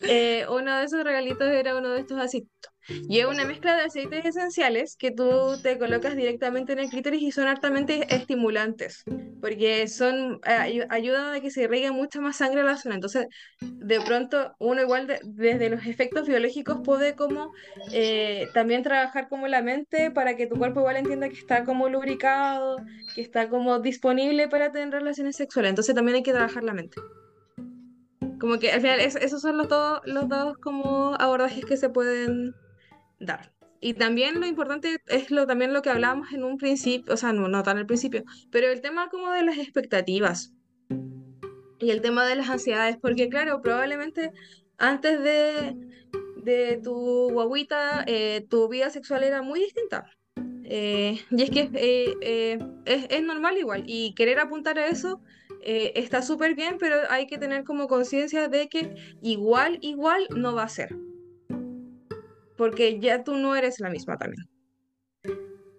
eh, 0.00 0.44
uno 0.50 0.78
de 0.78 0.84
esos 0.84 1.04
regalitos 1.04 1.46
era 1.46 1.76
uno 1.76 1.90
de 1.90 2.00
estos 2.00 2.18
aceititos. 2.18 2.73
Y 3.08 3.18
es 3.20 3.26
una 3.26 3.44
mezcla 3.44 3.76
de 3.76 3.82
aceites 3.84 4.24
esenciales 4.24 4.96
que 4.98 5.10
tú 5.10 5.58
te 5.62 5.78
colocas 5.78 6.16
directamente 6.16 6.72
en 6.72 6.78
el 6.80 6.88
clítoris 6.90 7.22
y 7.22 7.32
son 7.32 7.46
altamente 7.48 8.06
estimulantes, 8.14 9.04
porque 9.40 9.88
son, 9.88 10.40
eh, 10.46 10.58
ayu- 10.60 10.86
ayudan 10.90 11.34
a 11.34 11.40
que 11.40 11.50
se 11.50 11.62
irrigue 11.62 11.90
mucha 11.90 12.20
más 12.20 12.36
sangre 12.36 12.60
a 12.60 12.64
la 12.64 12.76
zona. 12.76 12.94
Entonces, 12.96 13.26
de 13.60 14.00
pronto, 14.00 14.54
uno 14.58 14.82
igual 14.82 15.06
de- 15.06 15.20
desde 15.24 15.70
los 15.70 15.86
efectos 15.86 16.26
biológicos 16.26 16.78
puede 16.84 17.14
como 17.14 17.52
eh, 17.92 18.48
también 18.54 18.82
trabajar 18.82 19.28
como 19.28 19.46
la 19.48 19.62
mente 19.62 20.10
para 20.10 20.36
que 20.36 20.46
tu 20.46 20.56
cuerpo 20.56 20.80
igual 20.80 20.96
entienda 20.96 21.28
que 21.28 21.36
está 21.36 21.64
como 21.64 21.88
lubricado, 21.88 22.76
que 23.14 23.20
está 23.22 23.48
como 23.48 23.78
disponible 23.80 24.48
para 24.48 24.72
tener 24.72 24.90
relaciones 24.90 25.36
sexuales. 25.36 25.70
Entonces, 25.70 25.94
también 25.94 26.16
hay 26.16 26.22
que 26.22 26.32
trabajar 26.32 26.64
la 26.64 26.74
mente. 26.74 26.96
Como 28.40 28.58
que 28.58 28.72
al 28.72 28.80
final 28.80 29.00
es- 29.00 29.16
esos 29.16 29.40
son 29.40 29.56
los 29.56 29.68
dos, 29.68 30.00
los 30.04 30.28
dos 30.28 30.56
como 30.58 31.14
abordajes 31.18 31.64
que 31.64 31.76
se 31.76 31.88
pueden 31.88 32.54
dar. 33.18 33.54
Y 33.80 33.92
también 33.92 34.40
lo 34.40 34.46
importante 34.46 34.96
es 35.08 35.30
lo, 35.30 35.46
también 35.46 35.74
lo 35.74 35.82
que 35.82 35.90
hablábamos 35.90 36.32
en 36.32 36.42
un 36.42 36.56
principio, 36.56 37.12
o 37.12 37.16
sea, 37.18 37.34
no, 37.34 37.48
no 37.48 37.62
tan 37.62 37.76
al 37.76 37.84
principio, 37.84 38.24
pero 38.50 38.68
el 38.68 38.80
tema 38.80 39.10
como 39.10 39.30
de 39.30 39.42
las 39.42 39.58
expectativas 39.58 40.54
y 41.80 41.90
el 41.90 42.00
tema 42.00 42.24
de 42.26 42.36
las 42.36 42.48
ansiedades, 42.48 42.96
porque 42.96 43.28
claro, 43.28 43.60
probablemente 43.60 44.32
antes 44.78 45.22
de, 45.22 45.76
de 46.42 46.80
tu 46.82 47.30
guaguita, 47.30 48.04
eh, 48.06 48.46
tu 48.48 48.68
vida 48.70 48.88
sexual 48.88 49.22
era 49.22 49.42
muy 49.42 49.60
distinta. 49.60 50.06
Eh, 50.64 51.20
y 51.30 51.42
es 51.42 51.50
que 51.50 51.68
eh, 51.74 52.58
es, 52.86 53.06
es 53.10 53.22
normal 53.22 53.58
igual, 53.58 53.84
y 53.86 54.14
querer 54.14 54.38
apuntar 54.38 54.78
a 54.78 54.86
eso 54.86 55.20
está 55.66 56.20
súper 56.20 56.54
bien, 56.54 56.76
pero 56.78 56.96
hay 57.08 57.26
que 57.26 57.38
tener 57.38 57.64
como 57.64 57.86
conciencia 57.86 58.48
de 58.48 58.68
que 58.68 58.94
igual, 59.22 59.78
igual 59.80 60.26
no 60.36 60.54
va 60.54 60.64
a 60.64 60.68
ser, 60.68 60.94
porque 62.56 62.98
ya 63.00 63.24
tú 63.24 63.36
no 63.36 63.56
eres 63.56 63.80
la 63.80 63.90
misma 63.90 64.16
también. 64.16 64.46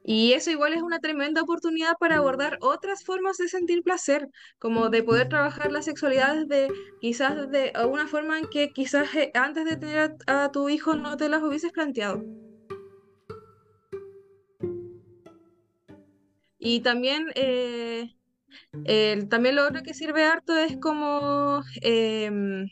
Y 0.08 0.34
eso 0.34 0.52
igual 0.52 0.74
es 0.74 0.84
una 0.84 1.00
tremenda 1.00 1.42
oportunidad 1.42 1.96
para 2.00 2.18
abordar 2.18 2.60
otras 2.62 3.04
formas 3.04 3.38
de 3.38 3.48
sentir 3.48 3.82
placer, 3.82 4.28
como 4.60 4.90
de 4.90 5.02
poder 5.02 5.30
trabajar 5.30 5.72
la 5.72 5.82
sexualidad 5.82 6.36
desde 6.46 6.68
quizás 7.02 7.50
de 7.50 7.74
una 7.90 8.08
forma 8.08 8.38
en 8.38 8.46
que 8.48 8.70
quizás 8.70 9.14
eh, 9.16 9.32
antes 9.34 9.66
de 9.66 9.78
tener 9.78 10.16
a, 10.28 10.52
tu 10.52 10.70
hijo 10.70 10.96
no 10.96 11.18
te 11.18 11.28
las 11.28 11.42
hubieses 11.42 11.72
planteado. 11.72 12.24
Y 16.60 16.82
también, 16.82 17.28
eh, 17.36 18.10
el- 18.86 19.30
también 19.30 19.56
lo 19.56 19.68
otro 19.68 19.84
que 19.84 19.94
sirve 19.94 20.24
harto 20.26 20.58
es 20.58 20.78
como 20.80 21.62
em, 21.82 22.68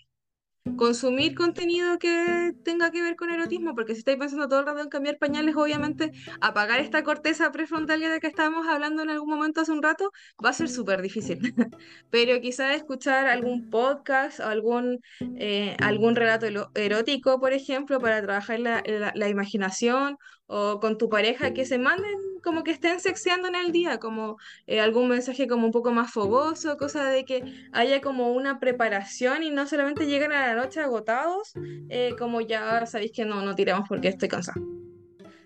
consumir 0.78 1.36
contenido 1.36 2.00
que 2.00 2.54
tenga 2.64 2.90
que 2.92 3.02
ver 3.02 3.16
con 3.16 3.30
erotismo, 3.30 3.76
porque 3.76 3.94
si 3.94 4.00
estáis 4.00 4.18
pensando 4.18 4.48
todo 4.48 4.62
el 4.62 4.66
rato 4.66 4.80
en 4.82 4.90
cambiar 4.90 5.18
pañales, 5.18 5.56
obviamente 5.56 6.12
apagar 6.42 6.80
esta 6.80 7.04
corteza 7.04 7.52
prefrontal 7.52 8.00
de 8.00 8.20
que 8.20 8.28
estábamos 8.28 8.68
hablando 8.68 9.04
en 9.04 9.10
algún 9.10 9.30
momento 9.30 9.62
hace 9.62 9.72
un 9.74 9.84
rato 9.84 10.12
va 10.44 10.50
a 10.50 10.54
ser 10.54 10.70
súper 10.70 11.02
difícil. 11.02 11.40
Pero 12.10 12.40
quizás 12.42 12.76
escuchar 12.76 13.28
algún 13.28 13.70
podcast 13.70 14.40
o 14.40 14.46
algún, 14.46 15.00
eh, 15.38 15.76
algún 15.82 16.16
relato 16.16 16.48
erótico, 16.76 17.40
por 17.40 17.54
ejemplo, 17.54 18.00
para 18.00 18.22
trabajar 18.22 18.60
la- 18.60 18.84
la 19.16 19.30
imaginación 19.30 20.18
o 20.54 20.80
con 20.80 20.98
tu 21.00 21.10
pareja 21.10 21.54
que 21.54 21.66
se 21.66 21.80
manden 21.80 22.16
como 22.44 22.64
que 22.64 22.72
estén 22.72 23.00
sexeando 23.00 23.48
en 23.48 23.56
el 23.56 23.72
día, 23.72 23.98
como 24.00 24.38
eh, 24.68 24.80
algún 24.82 25.08
mensaje 25.08 25.48
como 25.48 25.66
un 25.66 25.72
poco 25.72 25.92
más 25.92 26.12
fogoso, 26.12 26.78
cosa 26.78 27.06
de 27.06 27.26
que 27.26 27.44
haya 27.72 28.02
como 28.02 28.34
una 28.34 28.60
preparación 28.60 29.42
y 29.44 29.50
no 29.50 29.66
solamente 29.66 30.06
lleguen 30.06 30.32
a 30.32 30.48
la 30.48 30.56
noche 30.56 30.82
agotados, 30.82 31.54
eh, 31.90 32.14
como 32.20 32.42
ya 32.42 32.86
sabéis 32.86 33.14
que 33.14 33.26
no, 33.26 33.42
no 33.42 33.56
tiramos 33.56 33.88
porque 33.90 34.10
estoy 34.10 34.30
cansada. 34.30 34.62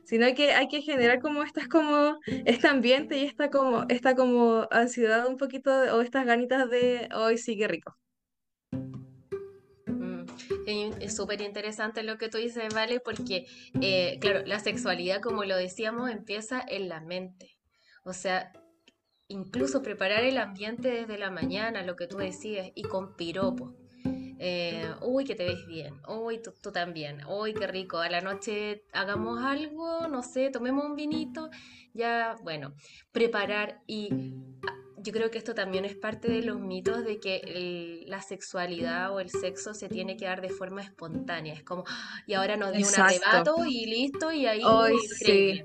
sino 0.03 0.25
que 0.35 0.53
hay 0.53 0.67
que 0.67 0.81
generar 0.81 1.19
como 1.21 1.43
estas 1.43 1.67
como 1.67 2.17
este 2.25 2.67
ambiente 2.67 3.17
y 3.17 3.23
esta 3.25 3.49
como 3.49 3.85
esta 3.89 4.15
como 4.15 4.67
ansiedad 4.71 5.27
un 5.27 5.37
poquito 5.37 5.71
o 5.95 6.01
estas 6.01 6.25
ganitas 6.25 6.69
de 6.69 7.07
hoy 7.13 7.37
sí 7.37 7.57
que 7.57 7.67
rico. 7.67 7.97
Es 10.67 11.15
súper 11.15 11.39
interesante 11.41 12.03
lo 12.03 12.17
que 12.17 12.27
tú 12.27 12.37
dices, 12.37 12.73
¿vale? 12.73 12.99
Porque, 12.99 13.47
eh, 13.81 14.17
claro, 14.19 14.45
la 14.45 14.59
sexualidad, 14.59 15.21
como 15.21 15.45
lo 15.45 15.55
decíamos, 15.55 16.11
empieza 16.11 16.61
en 16.67 16.89
la 16.89 16.99
mente. 16.99 17.57
O 18.03 18.11
sea, 18.11 18.51
incluso 19.29 19.81
preparar 19.81 20.25
el 20.25 20.37
ambiente 20.37 20.89
desde 20.89 21.17
la 21.17 21.31
mañana, 21.31 21.83
lo 21.83 21.95
que 21.95 22.07
tú 22.07 22.17
decías, 22.17 22.69
y 22.75 22.83
con 22.83 23.15
piropos. 23.15 23.75
Eh, 24.39 24.93
uy, 25.01 25.23
que 25.23 25.35
te 25.35 25.45
ves 25.45 25.65
bien. 25.67 26.01
Uy, 26.05 26.41
tú, 26.41 26.53
tú 26.61 26.73
también. 26.73 27.25
Uy, 27.27 27.53
qué 27.53 27.65
rico. 27.65 27.99
A 27.99 28.09
la 28.09 28.19
noche 28.19 28.83
hagamos 28.91 29.41
algo, 29.41 30.09
no 30.09 30.21
sé, 30.21 30.49
tomemos 30.49 30.83
un 30.83 30.97
vinito. 30.97 31.49
Ya, 31.93 32.35
bueno, 32.43 32.73
preparar 33.13 33.81
y 33.87 34.09
yo 34.97 35.11
creo 35.13 35.29
que 35.31 35.37
esto 35.37 35.53
también 35.53 35.85
es 35.85 35.95
parte 35.95 36.27
de 36.27 36.41
los 36.41 36.59
mitos 36.59 37.03
de 37.05 37.19
que 37.19 37.37
el- 37.37 38.03
la 38.09 38.21
sexualidad 38.21 39.13
o 39.13 39.19
el 39.19 39.29
sexo 39.29 39.73
se 39.73 39.89
tiene 39.89 40.17
que 40.17 40.25
dar 40.25 40.41
de 40.41 40.49
forma 40.49 40.81
espontánea. 40.81 41.53
Es 41.53 41.63
como, 41.63 41.83
"Ah, 41.87 42.21
y 42.25 42.33
ahora 42.33 42.57
nos 42.57 42.71
dio 42.73 42.87
un 42.87 42.93
arrebato 42.95 43.65
y 43.65 43.85
listo, 43.85 44.31
y 44.31 44.45
ahí, 44.47 44.63
uy, 44.93 44.97
sí. 45.07 45.61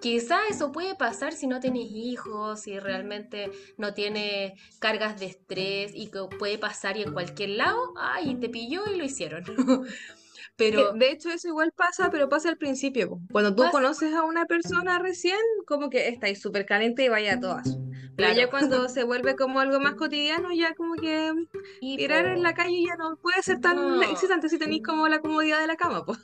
Quizá 0.00 0.40
eso 0.50 0.72
puede 0.72 0.96
pasar 0.96 1.32
si 1.32 1.46
no 1.46 1.60
tenés 1.60 1.86
hijos, 1.88 2.60
si 2.62 2.78
realmente 2.80 3.52
no 3.76 3.94
tienes 3.94 4.52
cargas 4.80 5.20
de 5.20 5.26
estrés 5.26 5.92
y 5.94 6.10
que 6.10 6.18
puede 6.38 6.58
pasar 6.58 6.96
y 6.96 7.02
en 7.02 7.12
cualquier 7.12 7.50
lado, 7.50 7.78
ay, 7.96 8.34
te 8.40 8.48
pilló 8.48 8.82
y 8.92 8.96
lo 8.98 9.04
hicieron. 9.04 9.44
Pero 10.70 10.92
de 10.92 11.10
hecho, 11.10 11.30
eso 11.30 11.48
igual 11.48 11.72
pasa, 11.72 12.10
pero 12.10 12.28
pasa 12.28 12.48
al 12.48 12.58
principio. 12.58 13.10
po. 13.10 13.20
Cuando 13.30 13.54
tú 13.54 13.62
pasa, 13.62 13.72
conoces 13.72 14.14
a 14.14 14.22
una 14.22 14.46
persona 14.46 14.98
recién, 14.98 15.38
como 15.66 15.90
que 15.90 16.08
estáis 16.08 16.40
súper 16.40 16.66
caliente 16.66 17.04
y 17.04 17.08
vaya 17.08 17.34
a 17.34 17.40
todas. 17.40 17.76
Pero 18.16 18.28
ya 18.28 18.34
claro. 18.34 18.50
cuando 18.50 18.88
se 18.88 19.04
vuelve 19.04 19.36
como 19.36 19.60
algo 19.60 19.80
más 19.80 19.94
cotidiano, 19.94 20.52
ya 20.52 20.74
como 20.74 20.94
que 20.94 21.32
Y 21.80 21.96
tirar 21.96 22.26
en 22.26 22.42
la 22.42 22.50
po, 22.50 22.56
calle 22.56 22.84
ya 22.86 22.96
no 22.96 23.16
puede 23.16 23.42
ser 23.42 23.60
tan 23.60 23.76
no. 23.76 24.02
excitante 24.02 24.48
si 24.48 24.58
tenéis 24.58 24.82
como 24.82 25.08
la 25.08 25.20
comodidad 25.20 25.60
de 25.60 25.66
la 25.66 25.76
cama, 25.76 26.04
pues. 26.04 26.18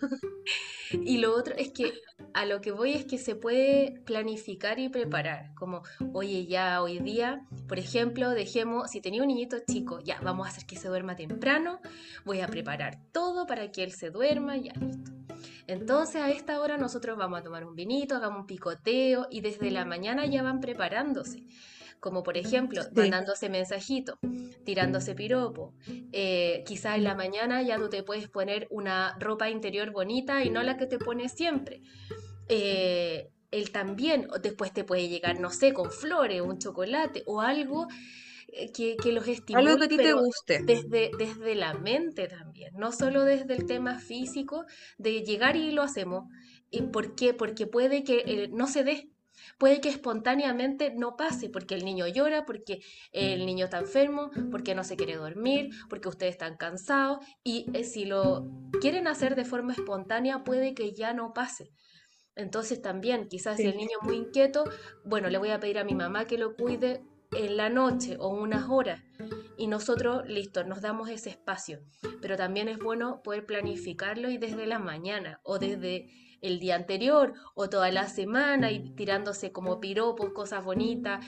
Y 0.93 1.19
lo 1.19 1.35
otro 1.35 1.55
es 1.57 1.71
que 1.71 1.93
a 2.35 2.47
lo 2.47 2.61
que 2.61 2.73
voy 2.73 2.93
es 2.93 3.05
que 3.05 3.19
se 3.19 3.35
puede 3.35 4.01
planificar 4.05 4.79
y 4.79 4.89
preparar. 4.89 5.55
Como, 5.55 5.83
oye, 6.13 6.47
ya 6.47 6.83
hoy 6.83 6.99
día, 6.99 7.47
por 7.67 7.79
ejemplo, 7.79 8.31
dejemos, 8.31 8.91
si 8.91 9.01
tenía 9.01 9.23
un 9.23 9.29
niñito 9.29 9.59
chico, 9.67 10.01
ya 10.01 10.21
vamos 10.23 10.47
a 10.47 10.51
hacer 10.51 10.67
que 10.67 10.77
se 10.77 10.89
duerma 10.89 11.17
temprano, 11.17 11.81
voy 12.25 12.41
a 12.41 12.49
preparar 12.49 12.99
todo 13.13 13.47
para 13.47 13.71
que 13.71 13.83
él 13.83 13.93
se 13.93 14.11
duerma, 14.11 14.28
ya 14.35 14.73
listo. 14.81 15.13
Entonces 15.67 16.17
a 16.23 16.31
esta 16.31 16.61
hora 16.61 16.77
nosotros 16.79 17.17
vamos 17.17 17.41
a 17.41 17.43
tomar 17.43 17.65
un 17.65 17.75
vinito, 17.75 18.17
hagamos 18.17 18.41
un 18.41 18.47
picoteo 18.47 19.27
y 19.31 19.41
desde 19.41 19.71
la 19.71 19.85
mañana 19.85 20.27
ya 20.27 20.43
van 20.43 20.61
preparándose. 20.61 21.45
Como 22.01 22.23
por 22.23 22.37
ejemplo, 22.37 22.83
Sí. 22.83 22.91
mandándose 22.95 23.49
mensajitos, 23.49 24.17
tirándose 24.65 25.15
piropo. 25.15 25.75
Eh, 26.13 26.63
quizás 26.67 26.97
en 26.97 27.05
la 27.05 27.15
mañana 27.15 27.61
ya 27.63 27.77
tú 27.77 27.89
te 27.89 28.03
puedes 28.03 28.29
poner 28.29 28.67
una 28.71 29.17
ropa 29.19 29.51
interior 29.51 29.91
bonita 29.91 30.45
y 30.45 30.51
no 30.51 30.63
la 30.63 30.77
que 30.77 30.87
te 30.87 30.99
pones 30.99 31.33
siempre. 31.33 31.83
Eh, 32.49 33.31
él 33.51 33.73
también, 33.73 34.29
después 34.43 34.73
te 34.73 34.85
puede 34.85 35.09
llegar, 35.09 35.41
no 35.41 35.51
sé, 35.51 35.73
con 35.73 35.91
flores, 35.91 36.41
un 36.41 36.59
chocolate 36.59 37.25
o 37.27 37.41
algo 37.41 37.89
que, 38.75 38.97
que 38.97 39.13
los 39.13 39.25
Algo 39.25 39.33
estimule, 39.33 39.79
que 39.79 39.85
a 39.85 39.89
ti 39.89 39.97
te 39.97 40.13
guste. 40.13 40.63
desde, 40.63 41.11
desde 41.19 41.55
la 41.55 41.75
mente 41.75 42.29
también, 42.29 42.73
no 42.77 42.93
solo 42.93 43.25
desde 43.25 43.55
el 43.55 43.67
tema 43.67 43.99
físico, 43.99 44.65
de 44.97 45.23
llegar 45.23 45.57
y 45.57 45.71
lo 45.71 45.83
hacemos. 45.83 46.25
¿Y 46.71 46.83
por 46.83 47.15
qué? 47.15 47.35
Porque 47.35 47.67
puede 47.67 48.05
que 48.05 48.23
eh, 48.27 48.49
no 48.53 48.67
se 48.67 48.85
dé, 48.85 49.11
puede 49.59 49.81
que 49.81 49.89
espontáneamente 49.89 50.93
no 50.95 51.17
pase, 51.17 51.49
porque 51.51 51.75
el 51.75 51.85
niño 51.85 52.07
llora, 52.07 52.45
porque 52.47 52.81
el 53.13 53.47
niño 53.47 53.67
está 53.67 53.79
enfermo, 53.79 54.31
porque 54.51 54.75
no 54.75 54.85
se 54.85 54.97
quiere 54.97 55.17
dormir, 55.17 55.71
porque 55.89 56.09
ustedes 56.09 56.33
están 56.33 56.57
cansados, 56.57 57.25
y 57.45 57.67
eh, 57.75 57.85
si 57.85 58.05
lo 58.05 58.49
quieren 58.81 59.07
hacer 59.07 59.35
de 59.35 59.45
forma 59.45 59.73
espontánea, 59.73 60.45
puede 60.45 60.75
que 60.75 60.93
ya 60.93 61.13
no 61.13 61.33
pase. 61.33 61.71
Entonces 62.35 62.81
también, 62.81 63.29
quizás 63.29 63.57
si 63.57 63.65
el 63.65 63.77
niño 63.77 63.99
es 64.01 64.07
muy 64.07 64.17
inquieto, 64.17 64.65
bueno, 65.05 65.29
le 65.29 65.39
voy 65.39 65.51
a 65.51 65.59
pedir 65.59 65.79
a 65.79 65.85
mi 65.85 65.95
mamá 65.95 66.27
que 66.27 66.39
lo 66.39 66.55
cuide 66.55 67.03
en 67.33 67.57
la 67.57 67.69
noche 67.69 68.17
o 68.19 68.29
unas 68.29 68.69
horas 68.69 69.03
y 69.57 69.67
nosotros, 69.67 70.27
listo, 70.29 70.65
nos 70.65 70.81
damos 70.81 71.11
ese 71.11 71.31
espacio. 71.31 71.81
Pero 72.21 72.37
también 72.37 72.69
es 72.69 72.79
bueno 72.79 73.23
poder 73.23 73.45
planificarlo 73.45 74.31
y 74.31 74.39
desde 74.39 74.67
la 74.67 74.79
mañana 74.79 75.41
o 75.43 75.59
desde 75.59 76.09
el 76.41 76.61
día 76.61 76.77
anterior 76.77 77.33
o 77.55 77.69
toda 77.69 77.91
la 77.91 78.09
semana 78.09 78.71
y 78.71 78.95
tirándose 78.95 79.51
como 79.51 79.81
piropos, 79.81 80.31
cosas 80.31 80.65
bonitas 80.65 81.27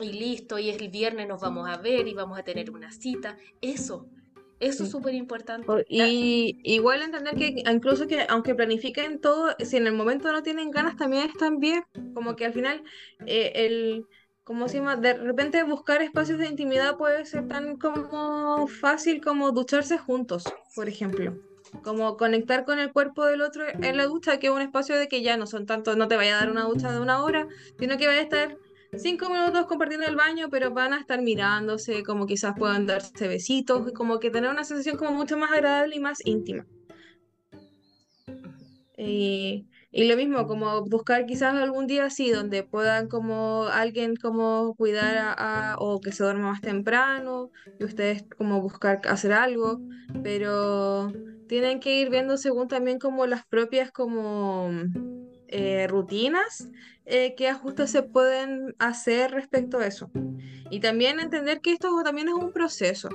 y 0.00 0.12
listo, 0.12 0.58
y 0.58 0.70
el 0.70 0.88
viernes 0.88 1.28
nos 1.28 1.40
vamos 1.40 1.68
a 1.68 1.76
ver 1.76 2.08
y 2.08 2.14
vamos 2.14 2.38
a 2.38 2.42
tener 2.42 2.70
una 2.70 2.92
cita. 2.92 3.36
Eso, 3.60 4.06
eso 4.60 4.84
es 4.84 4.90
súper 4.90 5.14
importante. 5.14 5.66
Y 5.88 6.58
igual 6.62 7.02
entender 7.02 7.34
que 7.34 7.62
incluso 7.70 8.06
que 8.06 8.24
aunque 8.28 8.54
planifiquen 8.54 9.20
todo, 9.20 9.54
si 9.58 9.76
en 9.76 9.86
el 9.86 9.94
momento 9.94 10.30
no 10.32 10.42
tienen 10.42 10.70
ganas, 10.70 10.96
también 10.96 11.28
están 11.28 11.58
bien. 11.58 11.84
Como 12.14 12.36
que 12.36 12.46
al 12.46 12.52
final, 12.52 12.82
eh, 13.26 13.52
el, 13.54 14.06
¿cómo 14.44 14.68
se 14.68 14.76
llama? 14.76 14.96
De 14.96 15.14
repente 15.14 15.62
buscar 15.64 16.02
espacios 16.02 16.38
de 16.38 16.46
intimidad 16.46 16.96
puede 16.96 17.24
ser 17.24 17.48
tan 17.48 17.76
como 17.76 18.66
fácil 18.68 19.22
como 19.22 19.50
ducharse 19.50 19.98
juntos, 19.98 20.44
por 20.74 20.88
ejemplo. 20.88 21.36
Como 21.82 22.16
conectar 22.16 22.64
con 22.64 22.78
el 22.78 22.92
cuerpo 22.92 23.24
del 23.24 23.40
otro 23.40 23.64
en 23.66 23.96
la 23.96 24.04
ducha, 24.06 24.38
que 24.38 24.46
es 24.46 24.52
un 24.52 24.60
espacio 24.60 24.96
de 24.96 25.08
que 25.08 25.22
ya 25.22 25.36
no 25.36 25.46
son 25.46 25.66
tanto, 25.66 25.96
no 25.96 26.06
te 26.06 26.16
vaya 26.16 26.36
a 26.36 26.40
dar 26.40 26.50
una 26.50 26.64
ducha 26.64 26.92
de 26.92 27.00
una 27.00 27.24
hora, 27.24 27.48
sino 27.80 27.96
que 27.96 28.06
vaya 28.06 28.20
a 28.20 28.22
estar 28.22 28.56
cinco 28.96 29.28
minutos 29.28 29.66
compartiendo 29.66 30.06
el 30.06 30.14
baño, 30.14 30.48
pero 30.50 30.70
van 30.70 30.92
a 30.92 31.00
estar 31.00 31.20
mirándose, 31.20 32.04
como 32.04 32.26
quizás 32.26 32.54
puedan 32.56 32.86
darse 32.86 33.26
besitos, 33.26 33.90
como 33.92 34.20
que 34.20 34.30
tener 34.30 34.50
una 34.50 34.62
sensación 34.62 34.96
como 34.96 35.10
mucho 35.12 35.36
más 35.36 35.50
agradable 35.50 35.96
y 35.96 36.00
más 36.00 36.24
íntima. 36.24 36.64
Y 39.94 40.04
lo 40.08 40.16
mismo, 40.16 40.46
como 40.46 40.82
buscar 40.86 41.26
quizás 41.26 41.54
algún 41.54 41.86
día 41.86 42.06
así, 42.06 42.30
donde 42.30 42.64
puedan 42.64 43.08
como 43.08 43.64
alguien 43.66 44.16
como 44.16 44.74
cuidar 44.76 45.16
a, 45.16 45.72
a- 45.72 45.76
o 45.78 46.00
que 46.00 46.12
se 46.12 46.24
duerma 46.24 46.50
más 46.52 46.60
temprano, 46.60 47.50
y 47.78 47.84
ustedes 47.84 48.24
como 48.36 48.60
buscar 48.62 49.00
hacer 49.08 49.32
algo, 49.32 49.80
pero 50.22 51.12
tienen 51.48 51.80
que 51.80 52.00
ir 52.00 52.10
viendo 52.10 52.36
según 52.38 52.68
también 52.68 52.98
como 52.98 53.26
las 53.26 53.46
propias 53.46 53.92
como 53.92 54.70
eh, 55.48 55.86
rutinas, 55.88 56.68
eh, 57.04 57.34
qué 57.36 57.48
ajustes 57.48 57.90
se 57.90 58.02
pueden 58.02 58.74
hacer 58.78 59.30
respecto 59.32 59.78
a 59.78 59.86
eso. 59.86 60.10
Y 60.70 60.80
también 60.80 61.20
entender 61.20 61.60
que 61.60 61.72
esto 61.72 61.88
también 62.04 62.28
es 62.28 62.34
un 62.34 62.52
proceso, 62.52 63.08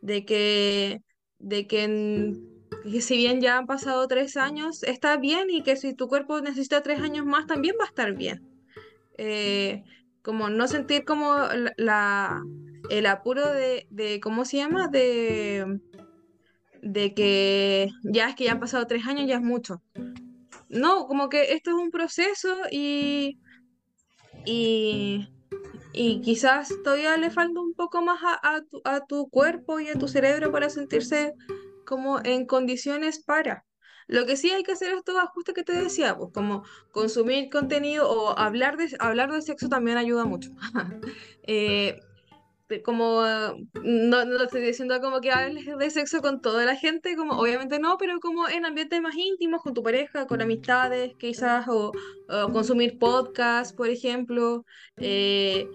de 0.00 0.24
que, 0.24 1.02
de 1.38 1.66
que, 1.66 1.84
en- 1.84 2.51
que 2.82 3.00
si 3.00 3.16
bien 3.16 3.40
ya 3.40 3.58
han 3.58 3.66
pasado 3.66 4.06
tres 4.08 4.36
años, 4.36 4.82
está 4.82 5.16
bien 5.16 5.50
y 5.50 5.62
que 5.62 5.76
si 5.76 5.94
tu 5.94 6.08
cuerpo 6.08 6.40
necesita 6.40 6.82
tres 6.82 7.00
años 7.00 7.26
más, 7.26 7.46
también 7.46 7.76
va 7.80 7.84
a 7.84 7.88
estar 7.88 8.14
bien. 8.14 8.42
Eh, 9.18 9.84
como 10.22 10.48
no 10.48 10.68
sentir 10.68 11.04
como 11.04 11.36
el 12.90 13.06
apuro 13.06 13.52
de, 13.52 13.86
de, 13.90 14.20
¿cómo 14.20 14.44
se 14.44 14.58
llama? 14.58 14.88
De, 14.88 15.80
de 16.80 17.14
que 17.14 17.88
ya 18.04 18.28
es 18.28 18.34
que 18.34 18.44
ya 18.44 18.52
han 18.52 18.60
pasado 18.60 18.86
tres 18.86 19.06
años, 19.06 19.26
ya 19.26 19.36
es 19.36 19.42
mucho. 19.42 19.82
No, 20.68 21.06
como 21.06 21.28
que 21.28 21.52
esto 21.52 21.70
es 21.70 21.76
un 21.76 21.90
proceso 21.90 22.48
y, 22.70 23.38
y, 24.46 25.28
y 25.92 26.20
quizás 26.22 26.72
todavía 26.82 27.16
le 27.16 27.30
falta 27.30 27.60
un 27.60 27.74
poco 27.74 28.00
más 28.00 28.20
a, 28.22 28.56
a 28.56 28.62
tu, 28.62 28.80
a 28.84 29.04
tu 29.04 29.28
cuerpo 29.28 29.80
y 29.80 29.88
a 29.88 29.98
tu 29.98 30.08
cerebro 30.08 30.50
para 30.50 30.70
sentirse 30.70 31.34
como 31.84 32.20
en 32.24 32.46
condiciones 32.46 33.22
para. 33.22 33.64
Lo 34.08 34.26
que 34.26 34.36
sí 34.36 34.50
hay 34.50 34.62
que 34.62 34.72
hacer 34.72 34.90
es 34.90 34.98
estos 34.98 35.16
ajustes 35.16 35.54
que 35.54 35.62
te 35.62 35.72
decía, 35.72 36.16
pues 36.16 36.30
como 36.34 36.64
consumir 36.90 37.48
contenido 37.50 38.10
o 38.10 38.38
hablar 38.38 38.76
de, 38.76 38.94
hablar 38.98 39.32
de 39.32 39.42
sexo 39.42 39.68
también 39.68 39.96
ayuda 39.96 40.24
mucho. 40.24 40.50
Eh, 41.44 41.98
como 42.84 43.22
no, 43.82 44.24
no 44.24 44.42
estoy 44.44 44.62
diciendo 44.62 44.98
como 45.00 45.20
que 45.20 45.30
hables 45.30 45.66
de 45.76 45.90
sexo 45.90 46.22
con 46.22 46.40
toda 46.40 46.64
la 46.64 46.76
gente, 46.76 47.16
como 47.16 47.38
obviamente 47.38 47.78
no, 47.78 47.98
pero 47.98 48.20
como 48.20 48.48
en 48.48 48.64
ambientes 48.64 49.00
más 49.02 49.14
íntimos, 49.16 49.60
con 49.62 49.74
tu 49.74 49.82
pareja, 49.82 50.26
con 50.26 50.40
amistades, 50.40 51.12
quizás, 51.18 51.66
o, 51.68 51.92
o 52.28 52.52
consumir 52.52 52.98
podcast, 52.98 53.76
por 53.76 53.88
ejemplo. 53.88 54.64
eh, 54.96 55.68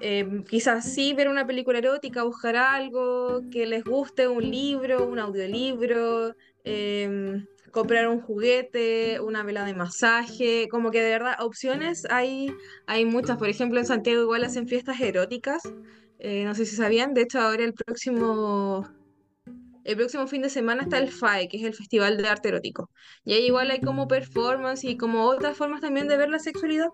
eh, 0.00 0.44
quizás 0.48 0.92
sí 0.92 1.14
ver 1.14 1.28
una 1.28 1.46
película 1.46 1.78
erótica, 1.78 2.22
buscar 2.24 2.56
algo 2.56 3.42
que 3.50 3.66
les 3.66 3.84
guste, 3.84 4.28
un 4.28 4.42
libro, 4.50 5.06
un 5.06 5.18
audiolibro, 5.18 6.34
em, 6.64 7.46
comprar 7.70 8.08
un 8.08 8.20
juguete, 8.20 9.20
una 9.20 9.42
vela 9.42 9.64
de 9.64 9.74
masaje, 9.74 10.68
como 10.70 10.90
que 10.90 11.02
de 11.02 11.10
verdad 11.10 11.36
opciones 11.40 12.06
hay, 12.10 12.54
hay 12.86 13.04
muchas. 13.04 13.38
Por 13.38 13.48
ejemplo, 13.48 13.80
en 13.80 13.86
Santiago 13.86 14.22
igual 14.22 14.44
hacen 14.44 14.68
fiestas 14.68 15.00
eróticas, 15.00 15.62
eh, 16.18 16.44
no 16.44 16.54
sé 16.54 16.66
si 16.66 16.76
sabían, 16.76 17.14
de 17.14 17.22
hecho 17.22 17.40
ahora 17.40 17.64
el 17.64 17.74
próximo 17.74 18.88
el 19.84 19.96
próximo 19.96 20.26
fin 20.26 20.42
de 20.42 20.48
semana 20.50 20.82
está 20.82 20.98
el 20.98 21.10
FAE, 21.10 21.48
que 21.48 21.58
es 21.58 21.64
el 21.64 21.74
Festival 21.74 22.16
de 22.16 22.26
Arte 22.26 22.48
Erótico. 22.48 22.90
Y 23.24 23.34
ahí 23.34 23.46
igual 23.46 23.70
hay 23.70 23.80
como 23.80 24.08
performance 24.08 24.84
y 24.84 24.96
como 24.96 25.24
otras 25.24 25.56
formas 25.56 25.82
también 25.82 26.08
de 26.08 26.16
ver 26.16 26.30
la 26.30 26.38
sexualidad. 26.38 26.88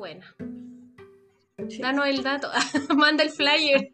Buena. 0.00 0.34
Sí. 1.68 1.82
Danos 1.82 2.06
el 2.06 2.22
dato. 2.22 2.48
Manda 2.96 3.22
el 3.22 3.28
flyer. 3.28 3.90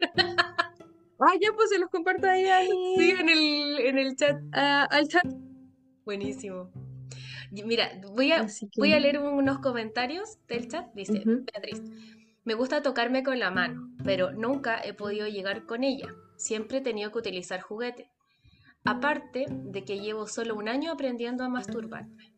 Ah, 1.19 1.33
ya 1.41 1.49
pues 1.53 1.69
se 1.69 1.79
los 1.79 1.89
comparto 1.89 2.29
ahí, 2.29 2.45
ahí 2.45 2.69
Sí, 2.97 3.09
en 3.11 3.27
el, 3.27 3.79
en 3.79 3.97
el 3.97 4.15
chat. 4.15 4.37
al 4.53 5.05
chat. 5.09 5.25
Buenísimo. 6.05 6.71
Mira, 7.51 7.91
voy 8.13 8.31
a, 8.31 8.45
que- 8.45 8.67
voy 8.77 8.93
a 8.93 8.99
leer 9.01 9.19
unos 9.19 9.59
comentarios 9.59 10.37
del 10.47 10.69
chat. 10.69 10.85
Dice. 10.93 11.23
Beatriz, 11.25 11.81
me 12.45 12.53
gusta 12.53 12.81
tocarme 12.81 13.21
con 13.23 13.37
la 13.37 13.51
mano, 13.51 13.89
pero 14.05 14.31
nunca 14.31 14.79
he 14.81 14.93
podido 14.93 15.27
llegar 15.27 15.65
con 15.65 15.83
ella. 15.83 16.07
Siempre 16.37 16.77
he 16.77 16.81
tenido 16.81 17.11
que 17.11 17.17
utilizar 17.19 17.59
juguete. 17.59 18.09
Aparte 18.85 19.45
de 19.49 19.83
que 19.83 19.99
llevo 19.99 20.25
solo 20.25 20.55
un 20.55 20.69
año 20.69 20.89
aprendiendo 20.93 21.43
a 21.43 21.49
masturbarme. 21.49 22.31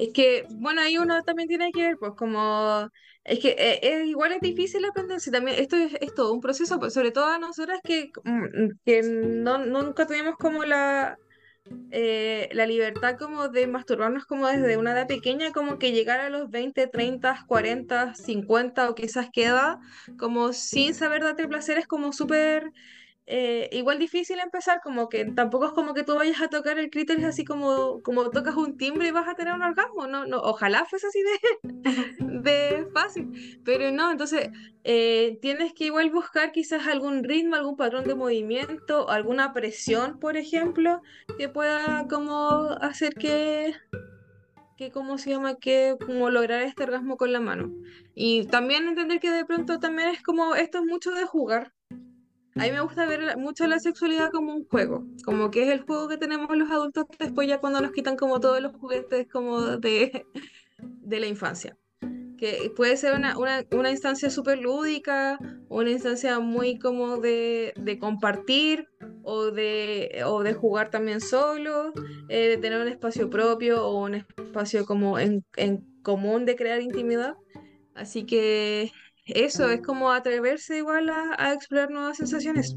Es 0.00 0.12
que, 0.14 0.46
bueno, 0.50 0.80
ahí 0.80 0.96
uno 0.98 1.22
también 1.24 1.48
tiene 1.48 1.72
que 1.72 1.82
ver, 1.82 1.96
pues 1.98 2.12
como, 2.16 2.88
es 3.24 3.38
que 3.38 3.50
eh, 3.50 3.80
eh, 3.82 4.06
igual 4.06 4.32
es 4.32 4.40
difícil 4.40 4.82
aprender, 4.86 5.20
si 5.20 5.30
también 5.30 5.58
esto 5.60 5.76
es, 5.76 5.92
es 6.00 6.14
todo 6.14 6.32
un 6.32 6.40
proceso, 6.40 6.78
pues, 6.78 6.94
sobre 6.94 7.10
todo 7.10 7.26
a 7.26 7.38
nosotras 7.38 7.80
que, 7.84 8.10
mm, 8.24 8.70
que 8.84 9.02
no, 9.02 9.58
nunca 9.58 10.06
tuvimos 10.06 10.36
como 10.38 10.64
la, 10.64 11.18
eh, 11.90 12.48
la 12.52 12.66
libertad 12.66 13.16
como 13.18 13.48
de 13.48 13.66
masturbarnos 13.66 14.24
como 14.24 14.46
desde 14.48 14.78
una 14.78 14.92
edad 14.92 15.06
pequeña, 15.06 15.52
como 15.52 15.78
que 15.78 15.92
llegar 15.92 16.20
a 16.20 16.30
los 16.30 16.50
20, 16.50 16.86
30, 16.86 17.44
40, 17.46 18.14
50 18.14 18.88
o 18.90 18.94
quizás 18.94 19.28
qué 19.32 19.44
edad, 19.46 19.76
como 20.18 20.52
sin 20.54 20.94
saber 20.94 21.22
darte 21.22 21.46
placer 21.48 21.78
es 21.78 21.86
como 21.86 22.12
súper 22.12 22.72
eh, 23.26 23.68
igual 23.72 23.98
difícil 23.98 24.40
empezar, 24.40 24.80
como 24.82 25.08
que 25.08 25.24
tampoco 25.24 25.66
es 25.66 25.72
como 25.72 25.94
que 25.94 26.02
tú 26.02 26.16
vayas 26.16 26.40
a 26.40 26.48
tocar 26.48 26.78
el 26.78 26.90
clítoris 26.90 27.24
así 27.24 27.44
como, 27.44 28.02
como 28.02 28.30
tocas 28.30 28.56
un 28.56 28.76
timbre 28.76 29.08
y 29.08 29.12
vas 29.12 29.28
a 29.28 29.34
tener 29.34 29.54
un 29.54 29.62
orgasmo, 29.62 30.06
no, 30.06 30.26
no, 30.26 30.38
ojalá 30.38 30.84
fuese 30.84 31.06
así 31.06 31.20
de, 31.22 31.70
de 32.42 32.86
fácil, 32.92 33.60
pero 33.64 33.92
no, 33.92 34.10
entonces 34.10 34.50
eh, 34.82 35.38
tienes 35.42 35.74
que 35.74 35.84
igual 35.84 36.10
buscar 36.10 36.52
quizás 36.52 36.86
algún 36.86 37.22
ritmo, 37.22 37.54
algún 37.54 37.76
patrón 37.76 38.04
de 38.04 38.14
movimiento, 38.14 39.08
alguna 39.10 39.52
presión, 39.52 40.18
por 40.18 40.36
ejemplo, 40.36 41.02
que 41.38 41.48
pueda 41.48 42.06
como 42.08 42.70
hacer 42.80 43.14
que, 43.14 43.74
que 44.76 44.90
¿cómo 44.90 45.18
se 45.18 45.30
llama? 45.30 45.56
Que 45.56 45.96
como 46.04 46.30
lograr 46.30 46.62
este 46.62 46.84
orgasmo 46.84 47.16
con 47.16 47.32
la 47.32 47.40
mano. 47.40 47.70
Y 48.14 48.46
también 48.46 48.88
entender 48.88 49.20
que 49.20 49.30
de 49.30 49.44
pronto 49.44 49.78
también 49.78 50.08
es 50.08 50.22
como, 50.22 50.54
esto 50.54 50.78
es 50.78 50.84
mucho 50.84 51.10
de 51.12 51.26
jugar. 51.26 51.72
A 52.56 52.64
mí 52.64 52.72
me 52.72 52.80
gusta 52.80 53.06
ver 53.06 53.36
mucho 53.36 53.66
la 53.66 53.78
sexualidad 53.78 54.30
como 54.30 54.54
un 54.54 54.64
juego, 54.64 55.04
como 55.24 55.50
que 55.50 55.62
es 55.62 55.68
el 55.68 55.82
juego 55.82 56.08
que 56.08 56.18
tenemos 56.18 56.54
los 56.56 56.70
adultos 56.70 57.06
después 57.18 57.46
ya 57.48 57.60
cuando 57.60 57.80
nos 57.80 57.92
quitan 57.92 58.16
como 58.16 58.40
todos 58.40 58.60
los 58.60 58.74
juguetes 58.74 59.28
como 59.28 59.76
de, 59.76 60.26
de 60.78 61.20
la 61.20 61.26
infancia. 61.26 61.76
Que 62.36 62.72
puede 62.74 62.96
ser 62.96 63.14
una, 63.14 63.38
una, 63.38 63.64
una 63.70 63.90
instancia 63.90 64.30
súper 64.30 64.58
lúdica, 64.58 65.38
una 65.68 65.90
instancia 65.90 66.40
muy 66.40 66.78
como 66.78 67.18
de, 67.18 67.74
de 67.76 67.98
compartir 67.98 68.88
o 69.22 69.50
de, 69.50 70.22
o 70.24 70.42
de 70.42 70.54
jugar 70.54 70.90
también 70.90 71.20
solo, 71.20 71.92
eh, 72.28 72.48
de 72.48 72.56
tener 72.56 72.80
un 72.80 72.88
espacio 72.88 73.28
propio 73.28 73.86
o 73.86 74.02
un 74.02 74.14
espacio 74.14 74.86
como 74.86 75.18
en, 75.18 75.44
en 75.56 75.84
común 76.02 76.46
de 76.46 76.56
crear 76.56 76.80
intimidad. 76.80 77.34
Así 77.94 78.24
que 78.24 78.90
eso 79.26 79.68
es 79.70 79.80
como 79.82 80.10
atreverse 80.10 80.78
igual 80.78 81.08
a, 81.08 81.34
a 81.38 81.52
explorar 81.52 81.90
nuevas 81.90 82.16
sensaciones. 82.16 82.76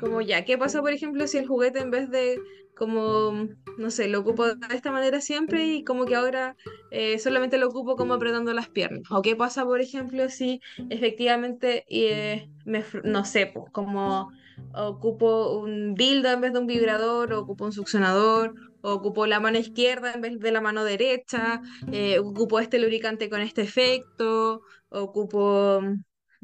Como 0.00 0.20
ya, 0.20 0.44
¿qué 0.44 0.58
pasa, 0.58 0.80
por 0.80 0.92
ejemplo, 0.92 1.26
si 1.26 1.38
el 1.38 1.46
juguete 1.46 1.78
en 1.78 1.90
vez 1.90 2.10
de 2.10 2.40
como, 2.76 3.48
no 3.78 3.90
sé, 3.90 4.08
lo 4.08 4.20
ocupo 4.20 4.46
de 4.46 4.74
esta 4.74 4.90
manera 4.90 5.20
siempre 5.20 5.66
y 5.66 5.84
como 5.84 6.06
que 6.06 6.16
ahora 6.16 6.56
eh, 6.90 7.18
solamente 7.18 7.58
lo 7.58 7.68
ocupo 7.68 7.96
como 7.96 8.14
apretando 8.14 8.52
las 8.52 8.68
piernas? 8.68 9.02
¿O 9.10 9.22
qué 9.22 9.36
pasa, 9.36 9.64
por 9.64 9.80
ejemplo, 9.80 10.28
si 10.28 10.60
efectivamente, 10.90 11.84
eh, 11.88 12.48
me, 12.64 12.84
no 13.04 13.24
sé, 13.24 13.46
pues, 13.46 13.66
como 13.72 14.30
ocupo 14.74 15.58
un 15.58 15.94
dildo 15.94 16.30
en 16.30 16.40
vez 16.40 16.52
de 16.52 16.58
un 16.58 16.66
vibrador, 16.66 17.32
o 17.32 17.40
ocupo 17.40 17.64
un 17.64 17.72
succionador, 17.72 18.54
o 18.80 18.92
ocupo 18.92 19.26
la 19.26 19.38
mano 19.38 19.58
izquierda 19.58 20.12
en 20.12 20.20
vez 20.20 20.38
de 20.40 20.50
la 20.50 20.60
mano 20.60 20.84
derecha, 20.84 21.60
eh, 21.92 22.18
ocupo 22.18 22.58
este 22.58 22.78
lubricante 22.78 23.30
con 23.30 23.40
este 23.40 23.62
efecto, 23.62 24.62
ocupo 24.92 25.80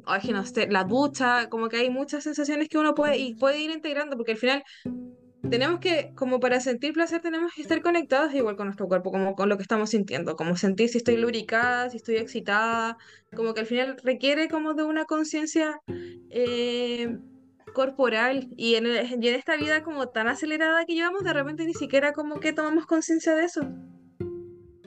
ay, 0.07 0.21
que 0.21 0.33
no 0.33 0.45
sé, 0.45 0.69
la 0.69 0.85
ducha, 0.85 1.49
como 1.49 1.69
que 1.69 1.77
hay 1.79 1.91
muchas 1.91 2.23
sensaciones 2.25 2.69
que 2.69 2.79
uno 2.79 2.95
puede, 2.95 3.19
y 3.19 3.35
puede 3.35 3.59
ir 3.61 3.71
integrando, 3.71 4.17
porque 4.17 4.33
al 4.33 4.39
final 4.39 4.63
tenemos 5.51 5.81
que, 5.81 6.13
como 6.15 6.41
para 6.41 6.61
sentir 6.61 6.93
placer, 6.93 7.21
tenemos 7.21 7.53
que 7.55 7.63
estar 7.63 7.81
conectados 7.83 8.35
igual 8.35 8.57
con 8.57 8.67
nuestro 8.67 8.87
cuerpo, 8.87 9.11
como 9.11 9.35
con 9.35 9.49
lo 9.49 9.57
que 9.57 9.63
estamos 9.63 9.91
sintiendo, 9.91 10.37
como 10.37 10.57
sentir 10.57 10.89
si 10.89 10.99
estoy 10.99 11.17
lubricada, 11.17 11.91
si 11.91 11.97
estoy 11.97 12.17
excitada, 12.17 12.97
como 13.35 13.55
que 13.55 13.61
al 13.61 13.67
final 13.67 13.97
requiere 14.05 14.49
como 14.49 14.75
de 14.75 14.83
una 14.85 15.05
conciencia 15.05 15.81
eh, 16.31 17.17
corporal, 17.75 18.49
y 18.57 18.75
en, 18.77 18.87
el- 18.87 19.07
y 19.23 19.29
en 19.29 19.35
esta 19.35 19.57
vida 19.57 19.83
como 19.83 20.09
tan 20.09 20.29
acelerada 20.29 20.85
que 20.85 20.95
llevamos, 20.95 21.25
de 21.25 21.33
repente 21.33 21.65
ni 21.65 21.75
siquiera 21.75 22.13
como 22.13 22.41
que 22.41 22.53
tomamos 22.53 22.87
conciencia 22.87 23.35
de 23.35 23.45
eso. 23.45 23.63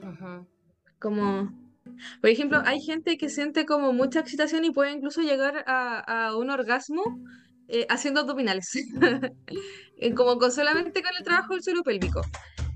Ujú. 0.01 0.47
Como, 0.99 1.51
por 2.21 2.29
ejemplo, 2.29 2.61
hay 2.65 2.81
gente 2.81 3.17
que 3.17 3.29
siente 3.29 3.65
como 3.65 3.93
mucha 3.93 4.19
excitación 4.19 4.65
y 4.65 4.71
puede 4.71 4.91
incluso 4.91 5.21
llegar 5.21 5.63
a, 5.67 5.99
a 6.27 6.37
un 6.37 6.49
orgasmo 6.49 7.03
eh, 7.67 7.85
haciendo 7.89 8.21
abdominales, 8.21 8.71
Eh, 10.03 10.15
como 10.15 10.39
con 10.39 10.51
solamente 10.51 11.03
con 11.03 11.11
el 11.15 11.23
trabajo 11.23 11.53
del 11.53 11.61
suelo 11.61 11.83
pélvico. 11.83 12.21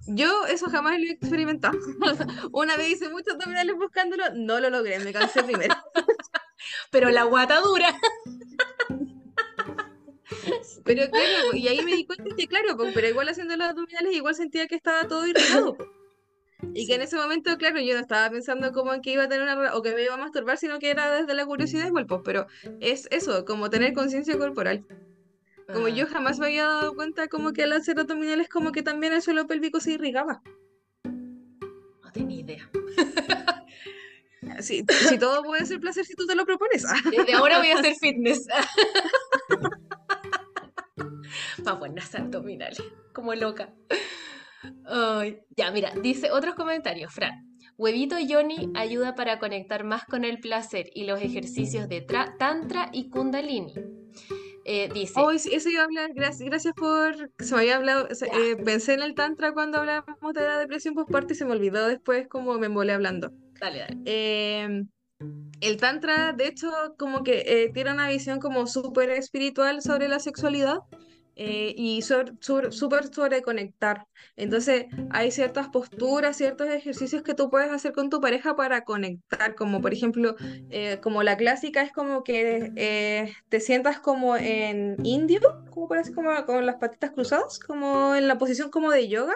Yo 0.06 0.46
eso 0.46 0.70
jamás 0.70 1.00
lo 1.00 1.08
he 1.08 1.12
experimentado. 1.14 1.76
Una 2.54 2.78
vez 2.78 2.92
hice 2.92 3.10
muchos 3.10 3.34
abdominales 3.34 3.76
buscándolo, 3.76 4.26
no 4.36 4.60
lo 4.60 4.70
logré, 4.70 5.00
me 5.00 5.12
cansé 5.12 5.42
primero. 5.42 5.74
Pero 6.92 7.10
la 7.10 7.24
guata 7.24 7.62
dura. 7.62 7.98
Pero 10.84 11.10
claro, 11.10 11.56
y 11.56 11.68
ahí 11.68 11.82
me 11.84 11.96
di 11.96 12.06
cuenta 12.06 12.36
que 12.38 12.48
claro, 12.48 12.78
pero 12.94 13.08
igual 13.08 13.28
haciendo 13.28 13.58
los 13.58 13.68
abdominales 13.68 14.14
igual 14.14 14.36
sentía 14.36 14.68
que 14.68 14.76
estaba 14.76 15.08
todo 15.08 15.26
irritado. 15.26 15.78
Y 16.74 16.88
que 16.88 16.96
en 16.96 17.02
ese 17.02 17.16
momento, 17.16 17.58
claro, 17.58 17.80
yo 17.80 17.94
no 17.94 18.00
estaba 18.02 18.30
pensando 18.30 18.72
como 18.72 18.94
en 18.94 19.02
que 19.02 19.12
iba 19.12 19.24
a 19.24 19.30
tener 19.30 19.48
una 19.48 19.76
o 19.76 19.82
que 19.82 19.94
me 19.94 20.04
iba 20.04 20.14
a 20.14 20.18
masturbar, 20.18 20.58
sino 20.58 20.80
que 20.80 20.90
era 20.90 21.12
desde 21.12 21.34
la 21.34 21.46
curiosidad 21.46 21.88
igual, 21.88 22.06
pues, 22.06 22.22
pero 22.24 22.48
es 22.80 23.08
eso, 23.12 23.46
como 23.46 23.70
tener 23.70 23.94
conciencia 23.94 24.38
corporal. 24.38 24.86
Como 25.74 25.88
yo 25.88 26.06
Ah, 26.06 26.10
jamás 26.12 26.40
me 26.40 26.48
había 26.48 26.66
dado 26.66 26.96
cuenta 26.96 27.28
como 27.28 27.54
que 27.54 27.64
al 27.64 27.74
hacer 27.74 28.00
abdominales 28.00 28.50
como 28.50 28.72
que 28.72 28.84
también 28.84 29.14
el 29.14 29.22
suelo 29.22 29.48
pélvico 29.48 29.80
se 29.80 29.94
irrigaba. 29.94 30.42
no 31.06 32.12
tenía 32.14 32.42
idea. 32.42 32.70
Si, 34.60 34.86
si 35.10 35.18
todo 35.18 35.42
puede 35.44 35.66
ser 35.66 35.80
placer 35.80 36.06
si 36.06 36.14
tú 36.14 36.28
te 36.28 36.36
lo 36.36 36.46
propones. 36.46 36.86
Desde 37.10 37.34
ahora 37.34 37.58
voy 37.58 37.70
a 37.70 37.80
hacer 37.80 37.96
fitness. 37.96 38.46
Para 41.64 41.78
buenas 41.78 42.14
abdominales. 42.14 42.82
Como 43.12 43.34
loca. 43.34 43.74
Ay, 44.86 45.40
ya, 45.56 45.72
mira, 45.72 45.92
dice 46.02 46.32
otros 46.32 46.56
comentarios, 46.56 47.14
Fran. 47.14 47.46
Huevito 47.78 48.16
Johnny 48.28 48.70
ayuda 48.74 49.16
para 49.16 49.38
conectar 49.40 49.84
más 49.84 50.06
con 50.06 50.24
el 50.24 50.40
placer 50.40 50.90
y 50.94 51.06
los 51.06 51.22
ejercicios 51.22 51.90
de 51.90 52.06
tra- 52.08 52.38
Tantra 52.38 52.90
y 52.94 53.10
Kundalini. 53.10 53.74
Eh, 54.68 54.90
dice, 54.94 55.20
sí, 55.38 55.50
eso 55.54 55.70
iba 55.70 55.82
a 55.82 55.86
hablar, 55.86 56.12
gracias, 56.16 56.48
gracias 56.50 56.74
por, 56.74 57.30
se 57.38 57.54
me 57.54 57.62
había 57.62 57.76
hablado, 57.76 58.08
se- 58.16 58.26
eh, 58.28 58.56
pensé 58.56 58.94
en 58.94 59.04
el 59.04 59.14
tantra 59.14 59.52
cuando 59.54 59.78
hablábamos 59.80 60.34
de 60.34 60.42
la 60.42 60.58
depresión 60.58 60.96
postparto 60.96 61.34
y 61.34 61.36
se 61.36 61.46
me 61.46 61.52
olvidó 61.52 61.88
después 61.88 62.28
como 62.28 62.58
me 62.58 62.66
embolé 62.68 62.94
hablando. 62.94 63.32
dale, 63.60 63.80
dale. 63.80 63.98
Eh, 64.06 64.84
el 65.62 65.78
tantra, 65.78 66.34
de 66.34 66.48
hecho, 66.48 66.72
como 66.98 67.24
que 67.24 67.44
eh, 67.46 67.72
tiene 67.74 67.92
una 67.94 68.08
visión 68.10 68.40
como 68.40 68.66
súper 68.68 69.10
espiritual 69.12 69.82
sobre 69.82 70.08
la 70.08 70.20
sexualidad 70.20 70.80
eh, 71.36 71.74
y 71.78 72.02
sobre- 72.02 72.34
sobre- 72.42 72.72
súper 72.72 73.14
sobre 73.14 73.42
conectar. 73.42 74.08
Entonces, 74.36 74.86
hay 75.10 75.32
ciertas 75.32 75.70
posturas, 75.70 76.38
ciertos 76.38 76.68
ejercicios 76.70 77.24
que 77.24 77.34
tú 77.34 77.50
puedes 77.50 77.72
hacer 77.72 77.92
con 77.94 78.10
tu 78.10 78.22
pareja 78.22 78.56
para 78.56 78.84
conectar, 78.84 79.56
como 79.56 79.82
por 79.82 79.94
ejemplo, 79.94 80.36
eh, 80.70 81.00
como 81.02 81.24
la 81.24 81.38
clásica 81.38 81.82
es 81.82 81.92
como 81.92 82.24
que 82.24 82.72
eh, 82.76 83.34
te 83.50 83.60
sientas 83.60 84.00
como 84.00 84.36
en 84.38 85.00
indio, 85.04 85.40
como 85.70 85.88
parece 85.88 86.14
como 86.14 86.32
con 86.46 86.66
las 86.66 86.78
patitas 86.78 87.12
cruzadas, 87.12 87.60
como 87.60 88.16
en 88.16 88.28
la 88.28 88.38
posición 88.38 88.70
como 88.72 88.92
de 88.92 89.08
yoga, 89.10 89.36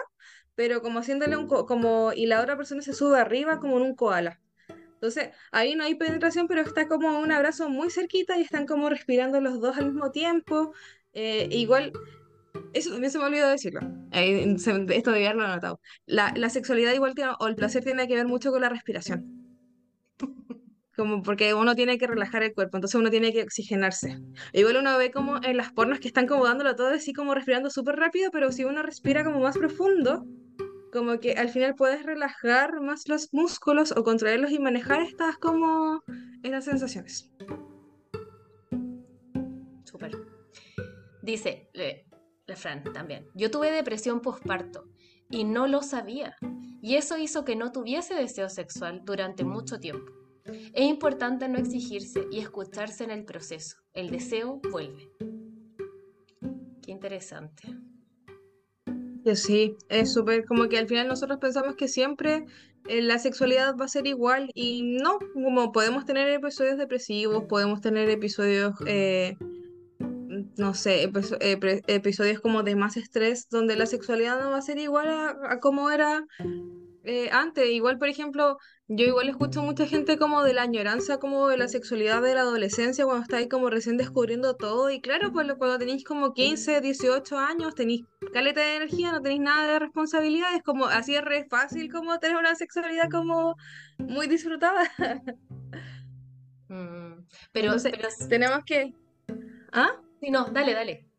pero 0.54 0.82
como 0.82 0.98
haciéndole 1.00 1.36
un, 1.36 1.46
co- 1.46 1.66
como, 1.66 2.12
y 2.14 2.26
la 2.26 2.40
otra 2.40 2.56
persona 2.56 2.82
se 2.82 2.92
sube 2.94 3.18
arriba 3.18 3.58
como 3.60 3.76
en 3.78 3.82
un 3.84 3.94
koala. 3.94 4.40
Entonces, 4.94 5.30
ahí 5.52 5.74
no 5.76 5.84
hay 5.84 5.94
penetración, 5.94 6.46
pero 6.46 6.60
está 6.62 6.86
como 6.88 7.18
un 7.20 7.32
abrazo 7.32 7.68
muy 7.70 7.90
cerquita 7.90 8.36
y 8.38 8.42
están 8.42 8.66
como 8.66 8.90
respirando 8.90 9.40
los 9.40 9.60
dos 9.60 9.78
al 9.78 9.86
mismo 9.86 10.10
tiempo. 10.10 10.72
Eh, 11.12 11.48
igual, 11.52 11.92
eso 12.72 12.90
también 12.90 13.10
se 13.10 13.18
me 13.18 13.24
olvidó 13.24 13.48
decirlo. 13.48 13.80
Eh, 14.12 14.54
se- 14.58 14.86
esto 14.96 15.10
debía 15.12 15.30
haberlo 15.30 15.46
anotado. 15.46 15.80
La, 16.06 16.32
la 16.36 16.50
sexualidad 16.50 16.92
igual 16.94 17.14
tiene, 17.14 17.32
o 17.38 17.46
el 17.48 17.56
placer 17.56 17.84
tiene 17.84 18.06
que 18.08 18.14
ver 18.16 18.26
mucho 18.26 18.50
con 18.52 18.60
la 18.60 18.68
respiración. 18.68 19.24
como 20.96 21.22
porque 21.22 21.54
uno 21.54 21.74
tiene 21.74 21.96
que 21.98 22.06
relajar 22.06 22.42
el 22.42 22.52
cuerpo, 22.52 22.76
entonces 22.76 23.00
uno 23.00 23.10
tiene 23.10 23.32
que 23.32 23.42
oxigenarse. 23.42 24.18
Igual 24.52 24.76
uno 24.78 24.98
ve 24.98 25.10
como 25.10 25.38
en 25.42 25.56
las 25.56 25.72
pornos 25.72 25.98
que 25.98 26.08
están 26.08 26.26
como 26.26 26.44
dándolo 26.44 26.76
todo 26.76 26.88
así 26.88 27.12
como 27.12 27.34
respirando 27.34 27.70
súper 27.70 27.96
rápido, 27.96 28.30
pero 28.30 28.52
si 28.52 28.64
uno 28.64 28.82
respira 28.82 29.24
como 29.24 29.40
más 29.40 29.56
profundo, 29.56 30.26
como 30.92 31.18
que 31.20 31.34
al 31.34 31.48
final 31.48 31.74
puedes 31.74 32.02
relajar 32.04 32.80
más 32.82 33.08
los 33.08 33.28
músculos 33.32 33.92
o 33.96 34.02
contraerlos 34.02 34.50
y 34.50 34.58
manejar 34.58 35.00
estas 35.00 35.38
como 35.38 36.02
estas 36.42 36.64
sensaciones. 36.66 37.30
Dice, 41.22 41.70
la 42.46 42.56
Fran 42.56 42.82
también, 42.92 43.26
yo 43.34 43.50
tuve 43.50 43.70
depresión 43.70 44.20
postparto 44.20 44.84
y 45.30 45.44
no 45.44 45.66
lo 45.66 45.82
sabía. 45.82 46.36
Y 46.82 46.96
eso 46.96 47.18
hizo 47.18 47.44
que 47.44 47.56
no 47.56 47.72
tuviese 47.72 48.14
deseo 48.14 48.48
sexual 48.48 49.02
durante 49.04 49.44
mucho 49.44 49.78
tiempo. 49.78 50.12
Es 50.44 50.84
importante 50.84 51.48
no 51.48 51.58
exigirse 51.58 52.26
y 52.30 52.40
escucharse 52.40 53.04
en 53.04 53.10
el 53.10 53.24
proceso. 53.24 53.76
El 53.92 54.10
deseo 54.10 54.60
vuelve. 54.70 55.10
Qué 56.82 56.90
interesante. 56.90 57.68
Sí, 59.34 59.76
es 59.88 60.12
súper 60.12 60.44
como 60.46 60.68
que 60.68 60.78
al 60.78 60.88
final 60.88 61.06
nosotros 61.06 61.38
pensamos 61.38 61.76
que 61.76 61.88
siempre 61.88 62.46
eh, 62.88 63.02
la 63.02 63.18
sexualidad 63.18 63.76
va 63.76 63.84
a 63.84 63.88
ser 63.88 64.06
igual 64.06 64.50
y 64.54 64.82
no, 64.82 65.18
como 65.34 65.72
podemos 65.72 66.04
tener 66.06 66.28
episodios 66.30 66.78
depresivos, 66.78 67.44
podemos 67.44 67.80
tener 67.80 68.08
episodios, 68.08 68.74
eh, 68.86 69.36
no 70.56 70.74
sé, 70.74 71.10
episodios 71.86 72.40
como 72.40 72.62
de 72.62 72.76
más 72.76 72.96
estrés, 72.96 73.48
donde 73.48 73.76
la 73.76 73.86
sexualidad 73.86 74.40
no 74.40 74.50
va 74.50 74.58
a 74.58 74.62
ser 74.62 74.78
igual 74.78 75.08
a, 75.08 75.36
a 75.48 75.60
como 75.60 75.90
era 75.90 76.24
eh, 77.04 77.30
antes. 77.32 77.66
Igual, 77.68 77.98
por 77.98 78.08
ejemplo, 78.08 78.58
yo 78.88 79.06
igual 79.06 79.28
escucho 79.28 79.62
mucha 79.62 79.86
gente 79.86 80.18
como 80.18 80.42
de 80.42 80.52
la 80.52 80.62
añoranza, 80.62 81.18
como 81.18 81.48
de 81.48 81.56
la 81.56 81.68
sexualidad 81.68 82.20
de 82.22 82.34
la 82.34 82.42
adolescencia, 82.42 83.04
cuando 83.04 83.22
estáis 83.22 83.48
como 83.48 83.70
recién 83.70 83.96
descubriendo 83.96 84.54
todo. 84.56 84.90
Y 84.90 85.00
claro, 85.00 85.32
pues 85.32 85.46
cuando 85.54 85.78
tenéis 85.78 86.04
como 86.04 86.34
15, 86.34 86.80
18 86.80 87.38
años, 87.38 87.74
tenéis 87.74 88.04
caleta 88.32 88.60
de 88.60 88.76
energía, 88.76 89.12
no 89.12 89.22
tenéis 89.22 89.40
nada 89.40 89.72
de 89.72 89.78
responsabilidades, 89.78 90.62
como 90.62 90.86
así 90.86 91.14
es 91.14 91.24
re 91.24 91.46
fácil 91.48 91.90
como 91.90 92.18
tener 92.18 92.36
una 92.36 92.54
sexualidad 92.54 93.08
como 93.10 93.56
muy 93.98 94.26
disfrutada. 94.26 94.90
Mm, 96.68 97.24
pero, 97.52 97.66
Entonces, 97.66 97.92
pero 97.92 98.08
tenemos 98.28 98.64
que... 98.64 98.94
¿Ah? 99.72 100.00
Sí, 100.20 100.30
no, 100.30 100.44
dale, 100.46 100.74
dale. 100.74 101.10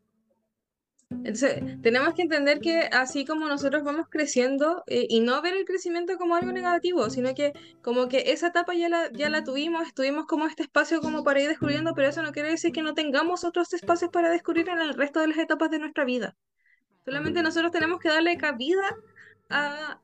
Entonces, 1.11 1.61
tenemos 1.82 2.14
que 2.14 2.22
entender 2.22 2.61
que 2.61 2.88
así 2.91 3.26
como 3.26 3.48
nosotros 3.48 3.84
vamos 3.84 4.07
creciendo, 4.10 4.84
eh, 4.88 5.07
y 5.10 5.19
no 5.19 5.41
ver 5.41 5.56
el 5.56 5.65
crecimiento 5.65 6.18
como 6.18 6.36
algo 6.36 6.53
negativo, 6.53 7.10
sino 7.10 7.36
que 7.36 7.52
como 7.82 8.07
que 8.07 8.32
esa 8.32 8.48
etapa 8.48 8.73
ya 8.73 8.88
la, 8.88 9.11
ya 9.11 9.30
la 9.30 9.44
tuvimos, 9.44 9.94
tuvimos 9.94 10.26
como 10.26 10.48
este 10.48 10.64
espacio 10.64 11.02
como 11.02 11.23
para 11.23 11.41
ir 11.41 11.49
descubriendo, 11.49 11.94
pero 11.94 12.07
eso 12.07 12.23
no 12.23 12.32
quiere 12.32 12.49
decir 12.52 12.72
que 12.72 12.82
no 12.82 12.94
tengamos 12.94 13.44
otros 13.44 13.73
espacios 13.73 14.10
para 14.10 14.30
descubrir 14.30 14.69
en 14.69 14.80
el 14.80 14.94
resto 14.94 15.19
de 15.19 15.28
las 15.28 15.38
etapas 15.38 15.69
de 15.69 15.80
nuestra 15.80 16.06
vida. 16.06 16.38
Solamente 17.03 17.44
nosotros 17.44 17.72
tenemos 17.72 17.99
que 17.99 18.10
darle 18.10 18.38
cabida 18.38 18.95
a... 19.49 19.99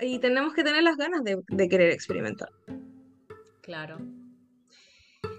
y 0.00 0.18
tenemos 0.20 0.54
que 0.54 0.64
tener 0.64 0.82
las 0.82 0.96
ganas 0.96 1.22
de, 1.22 1.42
de 1.48 1.68
querer 1.68 1.90
experimentar. 1.90 2.48
Claro. 3.60 3.98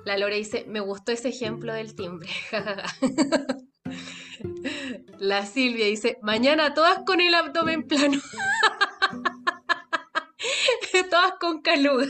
La 0.07 0.17
Lore 0.17 0.37
dice, 0.37 0.63
me 0.69 0.79
gustó 0.79 1.11
ese 1.11 1.27
ejemplo 1.27 1.73
del 1.73 1.93
timbre. 1.93 2.29
La 5.19 5.45
Silvia 5.45 5.85
dice, 5.85 6.17
mañana 6.21 6.73
todas 6.73 6.99
con 7.05 7.19
el 7.19 7.33
abdomen 7.33 7.85
plano. 7.85 8.21
todas 11.09 11.33
con 11.41 11.61
caluga. 11.61 12.05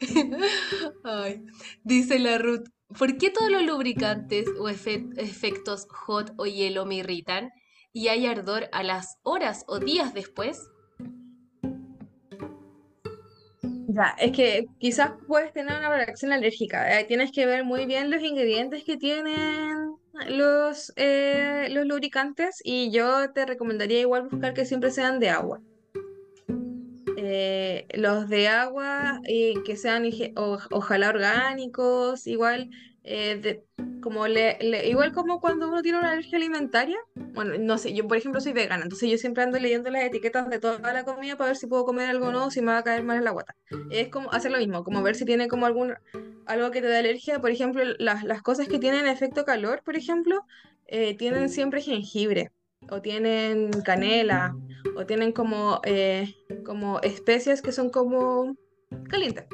Ay. 1.02 1.44
Dice 1.82 2.20
la 2.20 2.38
Ruth, 2.38 2.68
¿por 2.96 3.18
qué 3.18 3.30
todos 3.30 3.50
los 3.50 3.64
lubricantes 3.64 4.46
o 4.60 4.68
efe- 4.68 5.10
efectos 5.16 5.88
hot 5.90 6.30
o 6.36 6.46
hielo 6.46 6.86
me 6.86 6.96
irritan 6.96 7.50
y 7.92 8.08
hay 8.08 8.26
ardor 8.26 8.68
a 8.70 8.84
las 8.84 9.16
horas 9.24 9.64
o 9.66 9.80
días 9.80 10.14
después? 10.14 10.68
Ya, 13.94 14.16
es 14.18 14.32
que 14.32 14.66
quizás 14.78 15.12
puedes 15.28 15.52
tener 15.52 15.78
una 15.78 15.88
reacción 15.88 16.32
alérgica. 16.32 16.98
eh, 16.98 17.04
Tienes 17.04 17.30
que 17.30 17.46
ver 17.46 17.62
muy 17.64 17.86
bien 17.86 18.10
los 18.10 18.20
ingredientes 18.22 18.82
que 18.82 18.96
tienen 18.96 19.94
los, 20.26 20.92
eh, 20.96 21.68
los 21.70 21.86
lubricantes 21.86 22.60
y 22.64 22.90
yo 22.90 23.30
te 23.32 23.46
recomendaría 23.46 24.00
igual 24.00 24.28
buscar 24.28 24.52
que 24.52 24.64
siempre 24.64 24.90
sean 24.90 25.20
de 25.20 25.28
agua. 25.28 25.60
Eh, 27.16 27.86
los 27.94 28.28
de 28.28 28.48
agua 28.48 29.20
que 29.24 29.76
sean 29.76 30.10
ojalá 30.34 31.08
orgánicos, 31.10 32.26
igual 32.26 32.70
eh, 33.04 33.36
de- 33.40 33.64
como 34.02 34.26
le, 34.28 34.58
le- 34.60 34.88
igual 34.88 35.12
como 35.12 35.40
cuando 35.40 35.68
uno 35.68 35.80
tiene 35.82 35.98
una 35.98 36.12
alergia 36.12 36.36
alimentaria. 36.36 36.98
Bueno, 37.14 37.54
no 37.58 37.78
sé, 37.78 37.94
yo 37.94 38.06
por 38.06 38.16
ejemplo 38.16 38.40
soy 38.40 38.52
vegana, 38.52 38.82
entonces 38.84 39.10
yo 39.10 39.16
siempre 39.18 39.42
ando 39.42 39.58
leyendo 39.58 39.90
las 39.90 40.04
etiquetas 40.04 40.48
de 40.50 40.58
toda 40.58 40.92
la 40.92 41.04
comida 41.04 41.36
para 41.36 41.48
ver 41.48 41.56
si 41.56 41.66
puedo 41.66 41.84
comer 41.84 42.08
algo 42.10 42.26
o 42.26 42.32
no, 42.32 42.50
si 42.50 42.60
me 42.60 42.72
va 42.72 42.78
a 42.78 42.82
caer 42.84 43.02
mal 43.02 43.16
en 43.18 43.24
la 43.24 43.30
guata. 43.30 43.54
Es 43.90 44.08
como 44.08 44.30
hacer 44.32 44.50
lo 44.52 44.58
mismo, 44.58 44.84
como 44.84 45.02
ver 45.02 45.14
si 45.16 45.24
tiene 45.24 45.48
como 45.48 45.64
algún 45.66 45.94
algo 46.46 46.70
que 46.70 46.82
te 46.82 46.88
da 46.88 46.98
alergia. 46.98 47.40
Por 47.40 47.50
ejemplo, 47.50 47.82
las, 47.98 48.24
las 48.24 48.42
cosas 48.42 48.68
que 48.68 48.78
tienen 48.78 49.06
efecto 49.06 49.44
calor, 49.44 49.82
por 49.84 49.96
ejemplo, 49.96 50.42
eh, 50.86 51.16
tienen 51.16 51.48
siempre 51.48 51.80
jengibre, 51.80 52.50
o 52.90 53.00
tienen 53.00 53.70
canela, 53.84 54.54
o 54.96 55.06
tienen 55.06 55.32
como, 55.32 55.80
eh, 55.84 56.34
como 56.66 57.00
especias 57.00 57.62
que 57.62 57.72
son 57.72 57.88
como 57.88 58.54
calientes. 59.08 59.46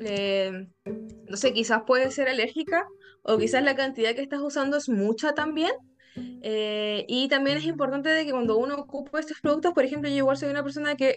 Eh, 0.00 0.66
no 1.28 1.36
sé, 1.36 1.52
quizás 1.52 1.82
puede 1.86 2.10
ser 2.10 2.28
alérgica, 2.28 2.86
o 3.22 3.36
quizás 3.38 3.62
la 3.62 3.74
cantidad 3.76 4.14
que 4.14 4.22
estás 4.22 4.40
usando 4.40 4.76
es 4.76 4.88
mucha 4.88 5.34
también. 5.34 5.72
Eh, 6.42 7.04
y 7.08 7.28
también 7.28 7.58
es 7.58 7.64
importante 7.64 8.08
de 8.08 8.24
que 8.24 8.32
cuando 8.32 8.56
uno 8.58 8.76
ocupa 8.76 9.20
estos 9.20 9.40
productos, 9.40 9.72
por 9.74 9.84
ejemplo, 9.84 10.08
yo 10.08 10.16
igual 10.16 10.36
soy 10.36 10.50
una 10.50 10.62
persona 10.62 10.96
que 10.96 11.16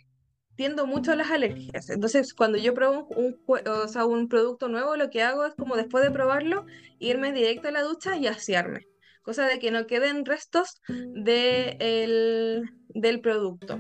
tiendo 0.56 0.86
mucho 0.86 1.16
las 1.16 1.32
alergias. 1.32 1.90
Entonces, 1.90 2.34
cuando 2.34 2.58
yo 2.58 2.74
pruebo 2.74 3.08
un, 3.16 3.40
o 3.48 3.88
sea, 3.88 4.06
un 4.06 4.28
producto 4.28 4.68
nuevo, 4.68 4.96
lo 4.96 5.10
que 5.10 5.24
hago 5.24 5.46
es 5.46 5.56
como 5.56 5.76
después 5.76 6.04
de 6.04 6.12
probarlo, 6.12 6.66
irme 7.00 7.32
directo 7.32 7.70
a 7.70 7.72
la 7.72 7.84
ducha 7.84 8.18
y 8.18 8.28
asearme. 8.28 8.88
Cosa 9.24 9.46
de 9.48 9.60
que 9.60 9.72
no 9.72 9.88
queden 9.88 10.26
restos 10.26 10.82
de 10.88 11.78
el- 11.80 12.70
del 12.90 13.22
producto 13.22 13.80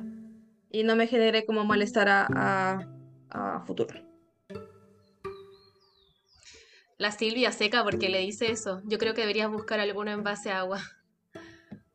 y 0.71 0.83
no 0.83 0.95
me 0.95 1.07
genere 1.07 1.45
como 1.45 1.65
malestar 1.65 2.07
a 2.09 3.63
futuro. 3.65 4.10
La 7.01 7.11
Silvia 7.11 7.51
seca 7.51 7.83
porque 7.83 8.09
le 8.09 8.19
dice 8.19 8.51
eso. 8.51 8.79
Yo 8.85 8.99
creo 8.99 9.15
que 9.15 9.21
deberías 9.21 9.49
buscar 9.49 9.79
alguno 9.79 10.11
en 10.11 10.21
base 10.23 10.51
a 10.51 10.59
agua. 10.59 10.79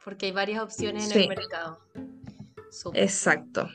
Porque 0.04 0.26
hay 0.26 0.32
varias 0.32 0.60
opciones 0.60 1.04
en 1.06 1.12
Sí. 1.12 1.18
el 1.20 1.28
mercado. 1.28 1.78
Exacto. 2.92 3.68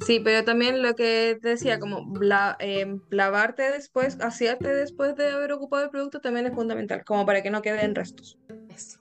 Sí, 0.00 0.18
pero 0.18 0.46
también 0.46 0.82
lo 0.82 0.94
que 0.94 1.38
te 1.42 1.50
decía, 1.50 1.78
como 1.78 2.10
la- 2.22 2.56
em, 2.58 3.02
lavarte 3.10 3.70
después, 3.70 4.18
asearte 4.20 4.68
después 4.74 5.14
de 5.16 5.28
haber 5.30 5.52
ocupado 5.52 5.84
el 5.84 5.90
producto 5.90 6.20
también 6.22 6.46
es 6.46 6.54
fundamental, 6.54 7.04
como 7.04 7.26
para 7.26 7.42
que 7.42 7.50
no 7.50 7.60
queden 7.60 7.94
restos. 7.94 8.38
Eso. 8.70 8.98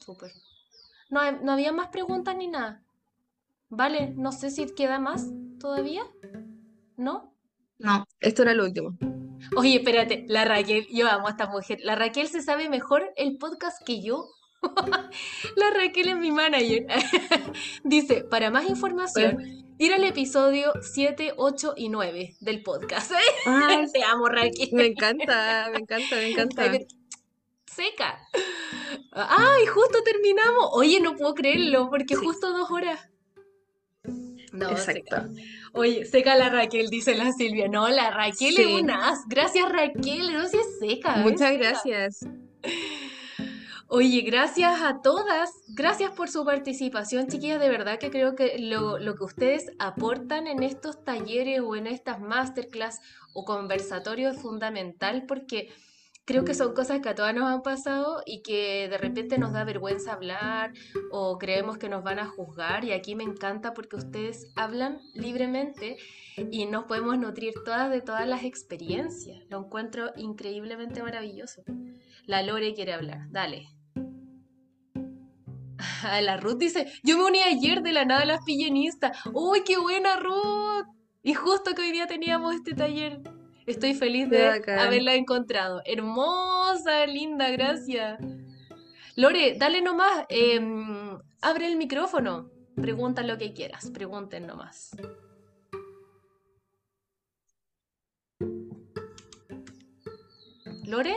Súper. 0.00 0.32
No, 1.10 1.30
no 1.42 1.52
había 1.52 1.72
más 1.72 1.88
preguntas 1.88 2.34
ni 2.36 2.48
nada. 2.48 2.82
Vale, 3.68 4.14
no 4.16 4.32
sé 4.32 4.50
si 4.50 4.64
queda 4.74 4.98
más 4.98 5.26
todavía. 5.60 6.04
¿No? 6.96 7.34
No, 7.78 8.06
esto 8.20 8.42
era 8.42 8.54
lo 8.54 8.64
último. 8.64 8.96
Oye, 9.56 9.76
espérate, 9.76 10.24
la 10.28 10.44
Raquel, 10.44 10.86
yo 10.90 11.08
amo 11.10 11.26
a 11.28 11.30
esta 11.30 11.46
mujer. 11.46 11.78
La 11.82 11.94
Raquel 11.94 12.28
se 12.28 12.42
sabe 12.42 12.68
mejor 12.68 13.12
el 13.16 13.36
podcast 13.38 13.84
que 13.84 14.02
yo. 14.02 14.28
La 15.56 15.70
Raquel 15.70 16.10
es 16.10 16.16
mi 16.16 16.30
manager. 16.30 16.86
Dice, 17.84 18.22
para 18.24 18.50
más 18.52 18.64
información, 18.68 19.36
ir 19.78 19.92
al 19.92 20.04
episodio 20.04 20.72
7, 20.80 21.34
8 21.36 21.74
y 21.76 21.88
9 21.88 22.36
del 22.40 22.62
podcast. 22.62 23.10
Ay, 23.46 23.86
Te 23.92 24.04
amo, 24.04 24.26
Raquel. 24.28 24.68
me 24.72 24.86
encanta, 24.86 25.68
me 25.72 25.78
encanta, 25.78 26.16
me 26.16 26.30
encanta. 26.30 26.70
Seca. 27.66 28.18
Ay, 29.12 29.66
justo 29.66 30.02
terminamos. 30.04 30.68
Oye, 30.74 31.00
no 31.00 31.16
puedo 31.16 31.34
creerlo, 31.34 31.88
porque 31.90 32.14
Sí. 32.14 32.24
justo 32.24 32.52
dos 32.52 32.70
horas. 32.70 33.00
No, 34.52 34.70
Exacto. 34.70 34.92
seca. 35.16 35.28
Oye, 35.72 36.04
seca 36.04 36.34
la 36.36 36.50
Raquel, 36.50 36.88
dice 36.90 37.14
la 37.14 37.32
Silvia. 37.32 37.68
No, 37.68 37.88
la 37.88 38.10
Raquel 38.10 38.58
es 38.58 38.66
Sí. 38.66 38.80
una 38.82 39.08
as. 39.10 39.20
Gracias, 39.28 39.68
Raquel. 39.70 40.32
No 40.32 40.46
seas 40.46 40.66
seca. 40.78 41.14
es 41.16 41.22
Muchas 41.22 41.48
seca. 41.50 41.58
gracias. 41.70 42.26
Oye, 43.88 44.22
gracias 44.22 44.80
a 44.80 45.02
todas. 45.02 45.50
Gracias 45.68 46.12
por 46.12 46.30
su 46.30 46.44
participación, 46.46 47.28
chiquillas. 47.28 47.60
De 47.60 47.68
verdad 47.68 47.98
que 47.98 48.10
creo 48.10 48.34
que 48.34 48.56
lo, 48.58 48.98
lo 48.98 49.14
que 49.16 49.24
ustedes 49.24 49.66
aportan 49.78 50.46
en 50.46 50.62
estos 50.62 51.04
talleres 51.04 51.60
o 51.60 51.76
en 51.76 51.86
estas 51.86 52.18
masterclass 52.20 53.00
o 53.34 53.44
conversatorios 53.44 54.36
es 54.36 54.42
fundamental 54.42 55.24
porque 55.26 55.68
creo 56.24 56.44
que 56.44 56.54
son 56.54 56.74
cosas 56.74 57.00
que 57.00 57.08
a 57.08 57.14
todas 57.14 57.34
nos 57.34 57.44
han 57.44 57.62
pasado 57.62 58.22
y 58.26 58.42
que 58.42 58.88
de 58.88 58.98
repente 58.98 59.38
nos 59.38 59.52
da 59.52 59.64
vergüenza 59.64 60.12
hablar 60.12 60.72
o 61.10 61.38
creemos 61.38 61.78
que 61.78 61.88
nos 61.88 62.02
van 62.04 62.18
a 62.18 62.26
juzgar 62.26 62.84
y 62.84 62.92
aquí 62.92 63.14
me 63.14 63.24
encanta 63.24 63.74
porque 63.74 63.96
ustedes 63.96 64.52
hablan 64.56 65.00
libremente 65.14 65.96
y 66.36 66.66
nos 66.66 66.84
podemos 66.84 67.18
nutrir 67.18 67.54
todas 67.64 67.90
de 67.90 68.00
todas 68.00 68.26
las 68.26 68.44
experiencias. 68.44 69.42
Lo 69.48 69.58
encuentro 69.58 70.12
increíblemente 70.16 71.02
maravilloso. 71.02 71.62
La 72.26 72.42
Lore 72.42 72.74
quiere 72.74 72.92
hablar, 72.92 73.30
dale. 73.30 73.68
La 76.22 76.36
Ruth 76.36 76.58
dice, 76.58 76.86
yo 77.02 77.16
me 77.18 77.24
uní 77.24 77.40
ayer 77.40 77.82
de 77.82 77.92
la 77.92 78.04
nada 78.04 78.22
a 78.22 78.26
las 78.26 78.44
pillenistas. 78.44 79.18
¡Uy, 79.32 79.64
qué 79.64 79.78
buena 79.78 80.16
Ruth! 80.16 80.86
Y 81.22 81.34
justo 81.34 81.74
que 81.74 81.82
hoy 81.82 81.92
día 81.92 82.06
teníamos 82.06 82.54
este 82.54 82.74
taller. 82.74 83.20
Estoy 83.66 83.94
feliz 83.94 84.28
de 84.28 84.48
bacán. 84.48 84.78
haberla 84.78 85.14
encontrado. 85.14 85.82
Hermosa, 85.84 87.06
linda, 87.06 87.50
gracias. 87.50 88.18
Lore, 89.16 89.54
dale 89.58 89.82
nomás. 89.82 90.24
em, 90.28 91.18
abre 91.40 91.66
el 91.66 91.76
micrófono. 91.76 92.50
Pregunta 92.80 93.22
lo 93.22 93.36
que 93.38 93.52
quieras. 93.52 93.90
Pregunten 93.90 94.46
nomás. 94.46 94.90
¿Lore? 100.86 101.16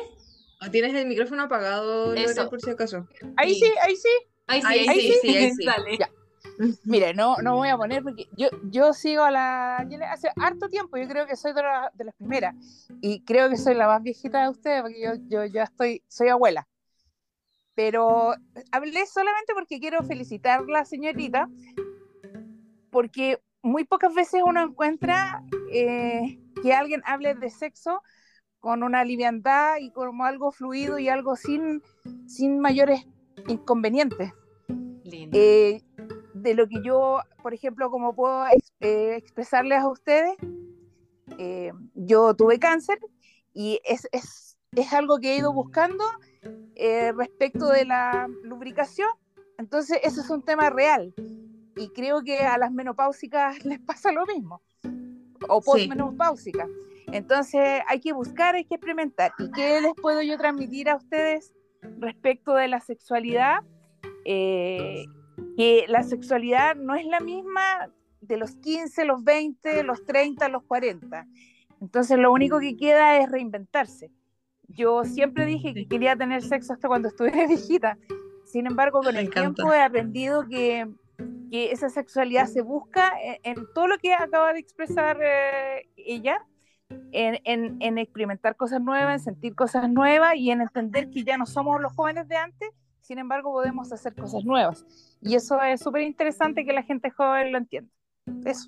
¿O 0.66 0.72
tienes 0.72 0.94
el 0.96 1.06
micrófono 1.08 1.44
apagado, 1.44 2.08
Lore, 2.08 2.24
Eso. 2.24 2.50
por 2.50 2.62
si 2.62 2.70
acaso? 2.70 3.08
Ahí 3.38 3.54
Sí. 3.56 3.62
sí, 3.66 3.72
ahí 3.84 3.96
sí. 3.96 4.10
Ahí 4.48 4.62
sí, 4.62 4.68
Ahí 4.68 4.88
ahí, 4.88 5.00
sí, 5.00 5.08
sí. 5.14 5.20
sí, 5.22 5.36
ahí 5.38 5.52
sí. 5.58 5.66
Dale. 5.66 5.98
Ya. 5.98 6.10
Mire, 6.86 7.14
no, 7.14 7.36
no 7.42 7.56
voy 7.56 7.70
a 7.70 7.78
poner 7.78 8.04
porque 8.04 8.28
yo, 8.38 8.48
yo 8.64 8.94
sigo 8.94 9.24
a 9.24 9.32
la 9.32 9.78
hace 10.12 10.30
harto 10.38 10.70
tiempo, 10.70 10.98
yo 10.98 11.08
creo 11.08 11.26
que 11.26 11.36
soy 11.36 11.54
de, 11.54 11.62
la- 11.64 11.92
de 11.94 12.06
las 12.06 12.16
primeras 12.16 12.56
y 13.02 13.22
creo 13.24 13.50
que 13.50 13.58
soy 13.58 13.76
la 13.76 13.88
más 13.88 14.02
viejita 14.02 14.44
de 14.44 14.50
ustedes 14.50 14.82
porque 14.82 15.02
yo, 15.02 15.14
yo 15.28 15.46
ya 15.46 15.64
estoy, 15.64 16.04
soy 16.08 16.30
abuela. 16.30 16.68
Pero 17.74 18.34
hablé 18.72 19.06
solamente 19.06 19.54
porque 19.54 19.80
quiero 19.80 20.02
felicitar 20.04 20.62
a 20.62 20.64
la 20.72 20.86
señorita 20.86 21.50
porque 22.90 23.40
muy 23.62 23.84
pocas 23.84 24.14
veces 24.14 24.42
uno 24.46 24.62
encuentra 24.64 25.44
eh, 25.74 26.40
que 26.62 26.74
alguien 26.74 27.02
hable 27.06 27.36
de 27.36 27.50
sexo 27.50 28.02
con 28.60 28.84
una 28.84 29.04
liviandad 29.04 29.78
y 29.82 29.92
como 29.92 30.24
algo 30.24 30.52
fluido 30.52 30.98
y 31.00 31.10
algo 31.10 31.36
sin, 31.36 31.84
sin 32.28 32.60
mayores 32.60 33.06
inconvenientes 33.48 34.32
Lindo. 35.04 35.38
eh, 35.38 35.82
de 36.36 36.54
lo 36.54 36.68
que 36.68 36.82
yo, 36.84 37.22
por 37.42 37.54
ejemplo, 37.54 37.90
como 37.90 38.14
puedo 38.14 38.46
eh, 38.82 39.16
expresarles 39.16 39.80
a 39.80 39.88
ustedes, 39.88 40.36
eh, 41.38 41.72
yo 41.94 42.34
tuve 42.36 42.60
cáncer 42.60 43.00
y 43.54 43.80
es, 43.86 44.08
es, 44.12 44.58
es 44.76 44.94
algo 44.94 45.18
que 45.18 45.34
he 45.34 45.38
ido 45.38 45.54
buscando 45.54 46.04
eh, 46.76 47.14
respecto 47.14 47.70
de 47.70 47.86
la 47.86 48.28
lubricación. 48.44 49.08
Entonces, 49.58 50.00
eso 50.04 50.20
es 50.20 50.30
un 50.30 50.44
tema 50.44 50.70
real. 50.70 51.14
Y 51.78 51.90
creo 51.90 52.22
que 52.22 52.40
a 52.40 52.58
las 52.58 52.72
menopáusicas 52.72 53.56
les 53.66 53.80
pasa 53.80 54.12
lo 54.12 54.26
mismo, 54.26 54.62
o 55.48 55.62
Sí. 55.62 55.66
postmenopáusicas. 55.66 56.70
Entonces, 57.14 57.82
hay 57.88 58.02
que 58.02 58.12
buscar, 58.12 58.56
hay 58.56 58.66
que 58.66 58.76
experimentar. 58.76 59.32
¿Y 59.40 59.50
qué 59.52 59.80
les 59.80 59.94
puedo 59.94 60.22
yo 60.22 60.38
transmitir 60.38 60.90
a 60.90 60.98
ustedes 60.98 61.54
respecto 62.00 62.56
de 62.56 62.68
la 62.68 62.82
sexualidad? 62.82 63.60
Eh, 64.26 65.06
que 65.58 65.86
la 65.88 66.04
sexualidad 66.04 66.76
no 66.76 66.96
es 66.96 67.06
la 67.06 67.20
misma 67.20 67.90
de 68.22 68.38
los 68.38 68.56
15, 68.58 69.06
los 69.06 69.24
20, 69.24 69.84
los 69.84 70.04
30, 70.06 70.50
los 70.50 70.64
40. 70.64 71.26
Entonces 71.82 72.18
lo 72.18 72.32
único 72.32 72.60
que 72.60 72.76
queda 72.78 73.18
es 73.18 73.30
reinventarse. 73.32 74.12
Yo 74.68 75.04
siempre 75.04 75.46
dije 75.46 75.74
que 75.74 75.88
quería 75.88 76.16
tener 76.16 76.42
sexo 76.42 76.74
hasta 76.74 76.88
cuando 76.88 77.08
estuviera 77.10 77.48
viejita. 77.48 77.98
Sin 78.46 78.66
embargo, 78.68 79.02
con 79.02 79.14
Me 79.14 79.20
el 79.22 79.28
encanta. 79.28 79.54
tiempo 79.56 79.74
he 79.74 79.82
aprendido 79.82 80.48
que, 80.48 80.88
que 81.52 81.72
esa 81.72 81.90
sexualidad 81.90 82.48
se 82.48 82.62
busca 82.62 83.12
en, 83.22 83.38
en 83.58 83.66
todo 83.74 83.88
lo 83.88 83.98
que 83.98 84.14
acaba 84.14 84.54
de 84.54 84.60
expresar 84.60 85.20
eh, 85.22 85.90
ella, 85.98 86.38
en, 87.12 87.40
en- 87.44 87.78
en 87.82 87.98
experimentar 87.98 88.56
cosas 88.56 88.82
nuevas, 88.82 89.14
en 89.22 89.34
sentir 89.34 89.56
cosas 89.56 89.90
nuevas 89.90 90.36
y 90.36 90.52
en 90.52 90.62
entender 90.62 91.10
que 91.10 91.24
ya 91.24 91.38
no 91.38 91.46
somos 91.46 91.82
los 91.82 91.94
jóvenes 91.94 92.28
de 92.28 92.36
antes, 92.38 92.70
sin 93.06 93.20
embargo 93.20 93.52
podemos 93.52 93.92
hacer 93.94 94.16
cosas 94.16 94.44
nuevas. 94.44 94.86
Y 95.22 95.36
eso 95.36 95.62
es 95.62 95.82
súper 95.82 96.02
interesante 96.02 96.66
que 96.66 96.74
la 96.74 96.84
gente 96.84 97.10
joven 97.12 97.52
lo 97.52 97.58
entienda. 97.60 97.92
Eso. 98.46 98.68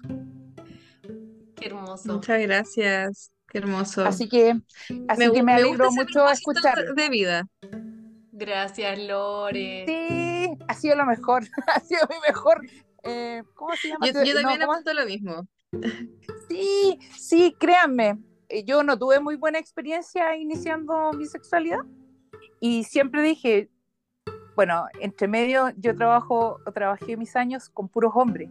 Qué 1.55 1.67
hermoso. 1.67 2.13
Muchas 2.13 2.41
gracias. 2.41 3.31
Qué 3.49 3.57
hermoso. 3.59 4.05
Así 4.05 4.27
que, 4.29 4.55
así 5.07 5.23
gu- 5.23 5.33
que 5.33 5.43
me 5.43 5.53
gusta 5.63 5.67
alegro 5.67 5.91
mucho 5.91 6.29
escucharlo. 6.29 6.93
de 6.93 7.09
vida. 7.09 7.47
Gracias, 8.31 8.99
Lore. 8.99 9.85
Sí, 9.87 10.49
ha 10.67 10.73
sido 10.75 10.95
lo 10.95 11.05
mejor, 11.05 11.43
ha 11.67 11.79
sido 11.79 12.01
mi 12.09 12.15
mejor. 12.27 12.61
eh, 13.03 13.41
¿Cómo 13.55 13.75
se 13.75 13.87
llama? 13.87 14.05
Yo, 14.05 14.13
No, 14.13 14.23
yo 14.23 14.33
también 14.35 14.59
¿cómo? 14.59 14.73
apunto 14.73 14.93
lo 14.93 15.05
mismo. 15.05 15.47
Sí, 16.49 16.99
sí, 17.17 17.55
créanme, 17.59 18.19
eh, 18.49 18.63
yo 18.63 18.83
no 18.83 18.97
tuve 18.99 19.19
muy 19.19 19.35
buena 19.35 19.59
experiencia 19.59 20.35
iniciando 20.35 21.11
mi 21.13 21.25
sexualidad 21.25 21.79
y 22.59 22.83
siempre 22.83 23.21
dije, 23.21 23.69
bueno, 24.57 24.87
entre 24.99 25.27
medio 25.27 25.69
yo 25.77 25.95
trabajo, 25.95 26.57
o 26.65 26.71
trabajé 26.71 27.15
mis 27.15 27.35
años 27.35 27.69
con 27.69 27.87
puros 27.87 28.11
hombres. 28.15 28.49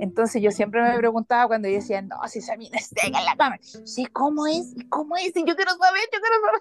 Entonces 0.00 0.42
yo 0.42 0.50
siempre 0.50 0.82
me 0.82 0.98
preguntaba 0.98 1.46
cuando 1.46 1.66
yo 1.66 1.76
decía, 1.76 2.02
no, 2.02 2.16
si 2.28 2.40
esa 2.40 2.58
mina 2.58 2.76
es 2.76 2.88
seca 2.88 3.18
en 3.18 3.24
la 3.24 3.34
cama, 3.36 3.56
sí, 3.62 4.04
¿cómo 4.04 4.46
es? 4.46 4.74
¿Y 4.76 4.86
¿Cómo 4.88 5.16
es? 5.16 5.34
Y 5.34 5.44
yo 5.46 5.56
quiero 5.56 5.70
saber, 5.72 6.02
yo 6.12 6.20
quiero 6.20 6.36
saber. 6.44 6.60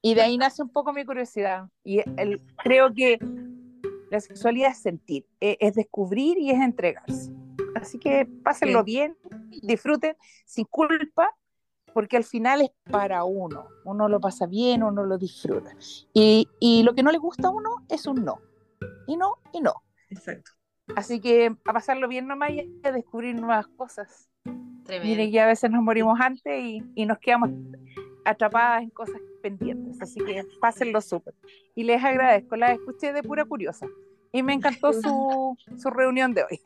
Y 0.00 0.14
de 0.14 0.22
ahí 0.22 0.38
nace 0.38 0.62
un 0.62 0.68
poco 0.68 0.92
mi 0.92 1.04
curiosidad. 1.04 1.68
Y 1.82 2.02
el, 2.16 2.40
creo 2.62 2.94
que 2.94 3.18
la 4.10 4.20
sexualidad 4.20 4.70
es 4.70 4.78
sentir, 4.78 5.26
e- 5.40 5.56
es 5.58 5.74
descubrir 5.74 6.38
y 6.38 6.50
es 6.52 6.60
entregarse. 6.60 7.32
Así 7.74 7.98
que 7.98 8.26
pásenlo 8.44 8.80
Sí. 8.80 8.92
bien, 8.92 9.16
disfruten 9.62 10.16
sin 10.46 10.66
culpa, 10.66 11.30
porque 11.94 12.16
al 12.16 12.24
final 12.24 12.60
es 12.60 12.70
para 12.90 13.24
uno. 13.24 13.68
Uno 13.84 14.08
lo 14.08 14.20
pasa 14.20 14.46
bien, 14.46 14.82
uno 14.82 15.04
lo 15.04 15.16
disfruta. 15.16 15.74
Y, 16.12 16.48
y 16.60 16.82
lo 16.82 16.94
que 16.94 17.02
no 17.02 17.12
le 17.12 17.18
gusta 17.18 17.48
a 17.48 17.50
uno 17.50 17.70
es 17.88 18.06
un 18.06 18.24
no. 18.24 18.40
Y 19.06 19.16
no, 19.16 19.36
y 19.52 19.60
no. 19.60 19.74
Exacto. 20.10 20.50
Así 20.96 21.20
que 21.20 21.56
a 21.64 21.72
pasarlo 21.72 22.08
bien 22.08 22.26
nomás 22.26 22.50
y 22.50 22.80
a 22.82 22.92
descubrir 22.92 23.36
nuevas 23.36 23.68
cosas. 23.68 24.28
Tremendo. 24.84 25.08
Miren 25.08 25.30
que 25.30 25.40
a 25.40 25.46
veces 25.46 25.70
nos 25.70 25.82
morimos 25.82 26.20
antes 26.20 26.62
y, 26.62 26.82
y 26.94 27.06
nos 27.06 27.18
quedamos 27.18 27.50
atrapadas 28.24 28.82
en 28.82 28.90
cosas 28.90 29.20
pendientes. 29.42 30.02
Así 30.02 30.20
que 30.20 30.42
pásenlo 30.60 31.00
súper. 31.00 31.34
Y 31.74 31.84
les 31.84 32.02
agradezco, 32.02 32.56
la 32.56 32.72
escuché 32.72 33.12
de 33.12 33.22
pura 33.22 33.44
curiosa. 33.44 33.86
Y 34.32 34.42
me 34.42 34.52
encantó 34.52 34.92
su, 34.92 35.56
su 35.78 35.90
reunión 35.90 36.34
de 36.34 36.42
hoy. 36.42 36.60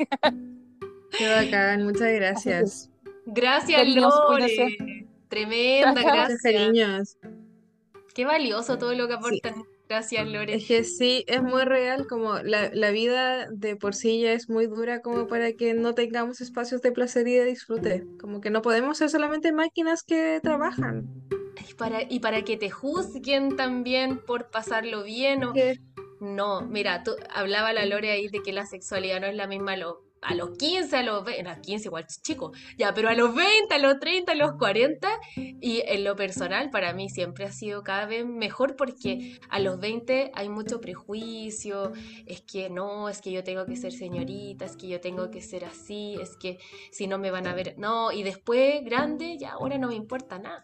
Qué 1.19 1.29
bacán. 1.29 1.85
Muchas 1.85 2.13
gracias. 2.15 2.91
Gracias, 3.27 3.87
Lore. 3.89 5.07
Tremenda, 5.29 6.03
gracias. 6.03 6.43
cariños. 6.43 7.17
Qué 8.15 8.25
valioso 8.25 8.79
todo 8.79 8.95
lo 8.95 9.07
que 9.07 9.15
aportan. 9.15 9.65
Gracias, 9.89 10.29
Lore. 10.29 10.55
Es 10.55 10.67
que 10.67 10.85
sí, 10.85 11.25
es 11.29 11.43
muy 11.43 11.63
real, 11.63 12.07
como 12.07 12.39
la, 12.41 12.71
la 12.75 12.91
vida 12.91 13.49
de 13.51 13.75
por 13.75 13.95
sí 13.95 14.21
ya 14.21 14.33
es 14.33 14.51
muy 14.51 14.67
dura 14.67 15.01
como 15.01 15.27
para 15.27 15.53
que 15.53 15.73
no 15.73 15.95
tengamos 15.95 16.43
espacios 16.43 16.83
de 16.83 16.93
placer 16.93 17.27
y 17.27 17.35
de 17.35 17.47
disfrute. 17.47 18.05
Como 18.21 18.43
que 18.43 18.51
no 18.51 18.61
podemos 18.61 18.99
ser 18.99 19.09
solamente 19.09 19.51
máquinas 19.53 20.03
que 20.03 20.41
trabajan. 20.43 21.09
Y 21.71 21.75
para, 21.75 22.03
y 22.03 22.21
para 22.21 22.43
que 22.43 22.59
te 22.59 22.71
juzguen 22.71 23.57
también 23.57 24.19
por 24.19 24.51
pasarlo 24.51 25.05
bien 25.05 25.45
o... 25.45 25.55
No, 26.21 26.63
mira, 26.63 27.05
tú 27.05 27.13
hablaba 27.31 27.73
la 27.73 27.87
Lore 27.87 28.11
ahí 28.11 28.29
de 28.29 28.43
que 28.43 28.53
la 28.53 28.67
sexualidad 28.67 29.21
no 29.21 29.29
es 29.29 29.37
la 29.37 29.47
misma 29.47 29.75
a 29.75 29.77
los, 29.77 29.97
a 30.23 30.35
los 30.35 30.51
15, 30.59 30.97
a 30.97 31.03
los 31.03 31.25
20, 31.25 31.43
no, 31.45 31.51
a 31.51 31.61
15 31.61 31.89
igual 31.89 32.07
chico, 32.07 32.53
ya, 32.77 32.93
pero 32.95 33.09
a 33.09 33.15
los 33.15 33.35
20, 33.35 33.75
a 33.75 33.79
los 33.79 33.99
30, 34.01 34.33
a 34.33 34.35
los 34.35 34.53
40, 34.53 35.09
y 35.37 35.83
en 35.87 36.05
lo 36.05 36.17
personal 36.17 36.71
para 36.71 36.93
mí 36.93 37.09
siempre 37.09 37.45
ha 37.45 37.53
sido 37.53 37.83
cada 37.83 38.07
vez 38.07 38.27
mejor 38.27 38.77
porque 38.77 39.39
a 39.49 39.61
los 39.61 39.79
20 39.79 40.31
hay 40.35 40.49
mucho 40.49 40.81
prejuicio, 40.81 41.93
es 42.27 42.41
que 42.43 42.71
no, 42.71 43.09
es 43.09 43.21
que 43.21 43.31
yo 43.33 43.45
tengo 43.45 43.65
que 43.67 43.77
ser 43.77 43.93
señorita, 43.93 44.65
es 44.65 44.77
que 44.77 44.89
yo 44.89 45.01
tengo 45.01 45.31
que 45.31 45.41
ser 45.41 45.65
así, 45.65 46.17
es 46.21 46.37
que 46.37 46.59
si 46.91 47.07
no 47.07 47.19
me 47.19 47.31
van 47.31 47.47
a 47.47 47.55
ver, 47.55 47.75
no, 47.79 48.13
y 48.13 48.23
después 48.23 48.85
grande, 48.85 49.37
ya 49.39 49.53
ahora 49.53 49.79
no 49.79 49.89
me 49.89 49.95
importa 49.95 50.39
nada. 50.39 50.61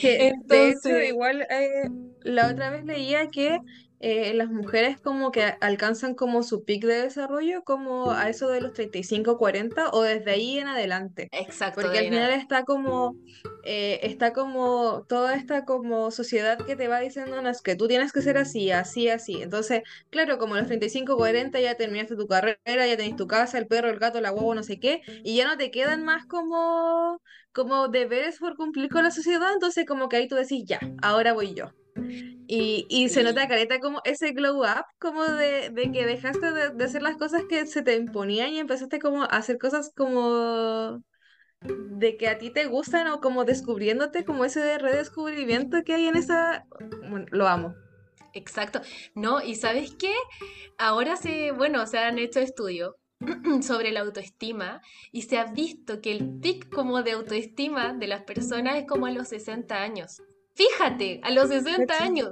que, 0.00 0.08
de 0.08 0.26
hecho, 0.28 0.34
Entonces- 0.42 1.08
igual 1.08 1.42
eh, 1.50 1.88
la 2.22 2.50
otra 2.50 2.70
vez 2.70 2.84
leía 2.84 3.28
que 3.30 3.58
eh, 4.02 4.34
las 4.34 4.50
mujeres 4.50 5.00
como 5.00 5.30
que 5.30 5.54
alcanzan 5.60 6.16
como 6.16 6.42
su 6.42 6.64
pic 6.64 6.84
de 6.84 7.02
desarrollo 7.02 7.62
como 7.62 8.10
a 8.10 8.28
eso 8.28 8.48
de 8.48 8.60
los 8.60 8.72
35, 8.72 9.38
40 9.38 9.90
o 9.90 10.02
desde 10.02 10.32
ahí 10.32 10.58
en 10.58 10.66
adelante. 10.66 11.28
Exacto. 11.30 11.80
Porque 11.80 12.00
al 12.00 12.04
final 12.06 12.32
está 12.32 12.64
como, 12.64 13.14
eh, 13.64 14.00
está 14.02 14.32
como 14.32 15.04
toda 15.08 15.36
esta 15.36 15.64
como 15.64 16.10
sociedad 16.10 16.58
que 16.58 16.74
te 16.74 16.88
va 16.88 16.98
diciendo, 16.98 17.40
no, 17.40 17.48
es 17.48 17.62
que 17.62 17.76
tú 17.76 17.86
tienes 17.86 18.12
que 18.12 18.22
ser 18.22 18.38
así, 18.38 18.72
así, 18.72 19.08
así. 19.08 19.40
Entonces, 19.40 19.82
claro, 20.10 20.36
como 20.38 20.56
a 20.56 20.58
los 20.58 20.66
35, 20.66 21.16
40 21.16 21.60
ya 21.60 21.76
terminaste 21.76 22.16
tu 22.16 22.26
carrera, 22.26 22.58
ya 22.64 22.96
tenés 22.96 23.14
tu 23.14 23.28
casa, 23.28 23.56
el 23.58 23.68
perro, 23.68 23.88
el 23.88 24.00
gato, 24.00 24.20
la 24.20 24.30
guagua, 24.30 24.56
no 24.56 24.64
sé 24.64 24.80
qué, 24.80 25.02
y 25.22 25.36
ya 25.36 25.46
no 25.46 25.56
te 25.56 25.70
quedan 25.70 26.04
más 26.04 26.26
como, 26.26 27.22
como 27.52 27.86
deberes 27.86 28.40
por 28.40 28.56
cumplir 28.56 28.90
con 28.90 29.04
la 29.04 29.12
sociedad, 29.12 29.52
entonces 29.52 29.86
como 29.86 30.08
que 30.08 30.16
ahí 30.16 30.26
tú 30.26 30.34
decís, 30.34 30.64
ya, 30.66 30.80
ahora 31.02 31.34
voy 31.34 31.54
yo. 31.54 31.72
Y, 31.94 32.86
y 32.88 33.08
se 33.08 33.22
nota, 33.22 33.48
Careta, 33.48 33.80
como 33.80 34.00
ese 34.04 34.32
glow 34.32 34.62
up, 34.62 34.84
como 34.98 35.24
de, 35.24 35.70
de 35.70 35.92
que 35.92 36.06
dejaste 36.06 36.52
de, 36.52 36.70
de 36.70 36.84
hacer 36.84 37.02
las 37.02 37.16
cosas 37.16 37.44
que 37.48 37.66
se 37.66 37.82
te 37.82 37.96
imponían 37.96 38.52
y 38.52 38.58
empezaste 38.58 38.98
como 38.98 39.22
a 39.22 39.26
hacer 39.26 39.58
cosas 39.58 39.92
como 39.96 41.02
de 41.62 42.16
que 42.16 42.28
a 42.28 42.38
ti 42.38 42.50
te 42.50 42.66
gustan 42.66 43.06
o 43.08 43.20
como 43.20 43.44
descubriéndote, 43.44 44.24
como 44.24 44.44
ese 44.44 44.78
redescubrimiento 44.78 45.82
que 45.84 45.94
hay 45.94 46.06
en 46.06 46.16
esa... 46.16 46.66
Bueno, 47.08 47.26
lo 47.30 47.46
amo. 47.46 47.74
Exacto. 48.34 48.80
No, 49.14 49.42
y 49.42 49.54
¿sabes 49.54 49.94
qué? 49.98 50.12
Ahora 50.78 51.16
se, 51.16 51.52
bueno, 51.52 51.86
se 51.86 51.98
han 51.98 52.18
hecho 52.18 52.40
estudios 52.40 52.94
sobre 53.62 53.92
la 53.92 54.00
autoestima 54.00 54.80
y 55.12 55.22
se 55.22 55.38
ha 55.38 55.44
visto 55.44 56.00
que 56.00 56.12
el 56.12 56.40
pic 56.40 56.68
como 56.68 57.02
de 57.02 57.12
autoestima 57.12 57.92
de 57.92 58.08
las 58.08 58.22
personas 58.22 58.76
es 58.76 58.86
como 58.86 59.06
a 59.06 59.12
los 59.12 59.28
60 59.28 59.80
años. 59.80 60.22
Fíjate, 60.54 61.20
a 61.22 61.30
los 61.30 61.48
60 61.48 61.86
Cacha. 61.86 62.04
años. 62.04 62.30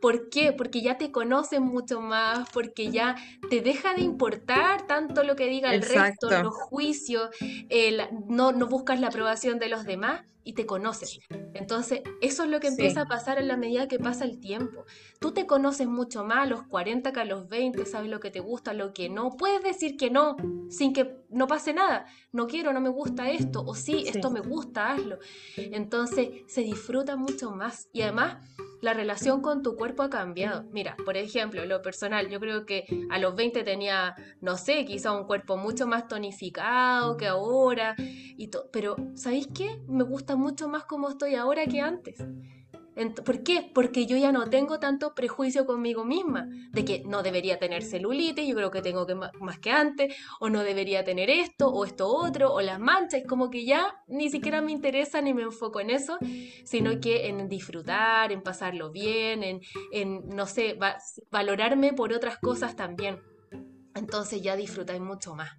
¿Por 0.00 0.28
qué? 0.28 0.52
Porque 0.52 0.82
ya 0.82 0.98
te 0.98 1.10
conocen 1.10 1.62
mucho 1.62 2.00
más, 2.00 2.48
porque 2.52 2.90
ya 2.90 3.16
te 3.48 3.60
deja 3.60 3.94
de 3.94 4.02
importar 4.02 4.86
tanto 4.86 5.22
lo 5.22 5.36
que 5.36 5.46
diga 5.46 5.72
el 5.74 5.82
resto, 5.82 6.28
los 6.42 6.54
juicios, 6.54 7.30
el- 7.68 8.02
no, 8.28 8.52
no 8.52 8.66
buscas 8.66 9.00
la 9.00 9.08
aprobación 9.08 9.58
de 9.58 9.68
los 9.68 9.84
demás 9.84 10.22
y 10.44 10.54
te 10.54 10.66
conoces. 10.66 11.20
Entonces, 11.54 12.02
eso 12.20 12.44
es 12.44 12.50
lo 12.50 12.58
que 12.60 12.68
Sí. 12.68 12.74
empieza 12.74 13.02
a 13.02 13.06
pasar 13.06 13.38
en 13.38 13.48
la 13.48 13.56
medida 13.56 13.88
que 13.88 13.98
pasa 13.98 14.24
el 14.24 14.40
tiempo. 14.40 14.84
Tú 15.20 15.32
te 15.32 15.46
conoces 15.46 15.86
mucho 15.86 16.24
más 16.24 16.38
a 16.38 16.46
los 16.46 16.62
40 16.64 17.12
que 17.12 17.20
a 17.20 17.24
los 17.24 17.48
20, 17.48 17.86
sabes 17.86 18.10
lo 18.10 18.18
que 18.20 18.30
te 18.30 18.40
gusta, 18.40 18.72
lo 18.72 18.92
que 18.92 19.08
no. 19.08 19.36
Puedes 19.36 19.62
decir 19.62 19.96
que 19.96 20.10
no 20.10 20.36
sin 20.68 20.92
que 20.92 21.16
no 21.30 21.46
pase 21.46 21.72
nada. 21.74 22.06
No 22.32 22.46
quiero, 22.46 22.72
no 22.72 22.80
me 22.80 22.88
gusta 22.88 23.30
esto. 23.30 23.62
O 23.64 23.74
sí, 23.74 24.02
Sí. 24.02 24.08
esto 24.08 24.30
me 24.30 24.40
gusta, 24.40 24.92
hazlo. 24.92 25.18
Entonces 25.56 26.28
se 26.46 26.62
disfruta 26.62 27.16
mucho 27.16 27.50
más. 27.52 27.88
Y 27.92 28.02
además, 28.02 28.36
la 28.82 28.92
relación 28.94 29.40
con 29.40 29.62
tu 29.62 29.76
cuerpo 29.76 30.02
ha 30.02 30.10
cambiado. 30.10 30.64
Mira, 30.72 30.96
por 31.04 31.16
ejemplo, 31.16 31.64
lo 31.64 31.80
personal, 31.82 32.28
yo 32.28 32.40
creo 32.40 32.66
que 32.66 32.84
a 33.10 33.18
los 33.18 33.34
20 33.34 33.62
tenía, 33.62 34.16
no 34.40 34.56
sé, 34.58 34.84
quizá 34.84 35.12
un 35.12 35.24
cuerpo 35.24 35.56
mucho 35.56 35.86
más 35.86 36.08
tonificado 36.08 37.16
que 37.16 37.28
ahora. 37.28 37.94
Y 37.98 38.50
Pero, 38.72 38.96
¿sabéis 39.14 39.48
qué? 39.54 39.80
Me 39.86 40.02
gusta 40.02 40.34
mucho 40.34 40.68
más 40.68 40.84
como 40.84 41.08
estoy 41.08 41.36
ahora 41.36 41.64
que 41.66 41.80
antes. 41.80 42.18
¿Por 43.24 43.42
qué? 43.42 43.70
Porque 43.74 44.04
yo 44.04 44.18
ya 44.18 44.32
no 44.32 44.50
tengo 44.50 44.78
tanto 44.78 45.14
prejuicio 45.14 45.64
conmigo 45.64 46.04
misma, 46.04 46.46
de 46.72 46.84
que 46.84 47.02
no 47.06 47.22
debería 47.22 47.58
tener 47.58 47.82
celulitis, 47.82 48.46
yo 48.46 48.54
creo 48.54 48.70
que 48.70 48.82
tengo 48.82 49.06
que 49.06 49.14
más 49.14 49.58
que 49.60 49.70
antes, 49.70 50.14
o 50.40 50.50
no 50.50 50.62
debería 50.62 51.02
tener 51.02 51.30
esto, 51.30 51.68
o 51.68 51.86
esto 51.86 52.06
otro, 52.08 52.52
o 52.52 52.60
las 52.60 52.78
manchas, 52.78 53.22
como 53.26 53.48
que 53.50 53.64
ya 53.64 53.94
ni 54.08 54.28
siquiera 54.28 54.60
me 54.60 54.72
interesa 54.72 55.22
ni 55.22 55.32
me 55.32 55.42
enfoco 55.42 55.80
en 55.80 55.88
eso, 55.88 56.18
sino 56.64 57.00
que 57.00 57.28
en 57.28 57.48
disfrutar, 57.48 58.30
en 58.30 58.42
pasarlo 58.42 58.90
bien, 58.90 59.42
en, 59.42 59.60
en 59.90 60.28
no 60.28 60.46
sé, 60.46 60.74
va- 60.74 60.98
valorarme 61.30 61.94
por 61.94 62.12
otras 62.12 62.36
cosas 62.38 62.76
también. 62.76 63.20
Entonces 63.94 64.42
ya 64.42 64.54
disfrutáis 64.56 65.00
mucho 65.00 65.34
más. 65.34 65.50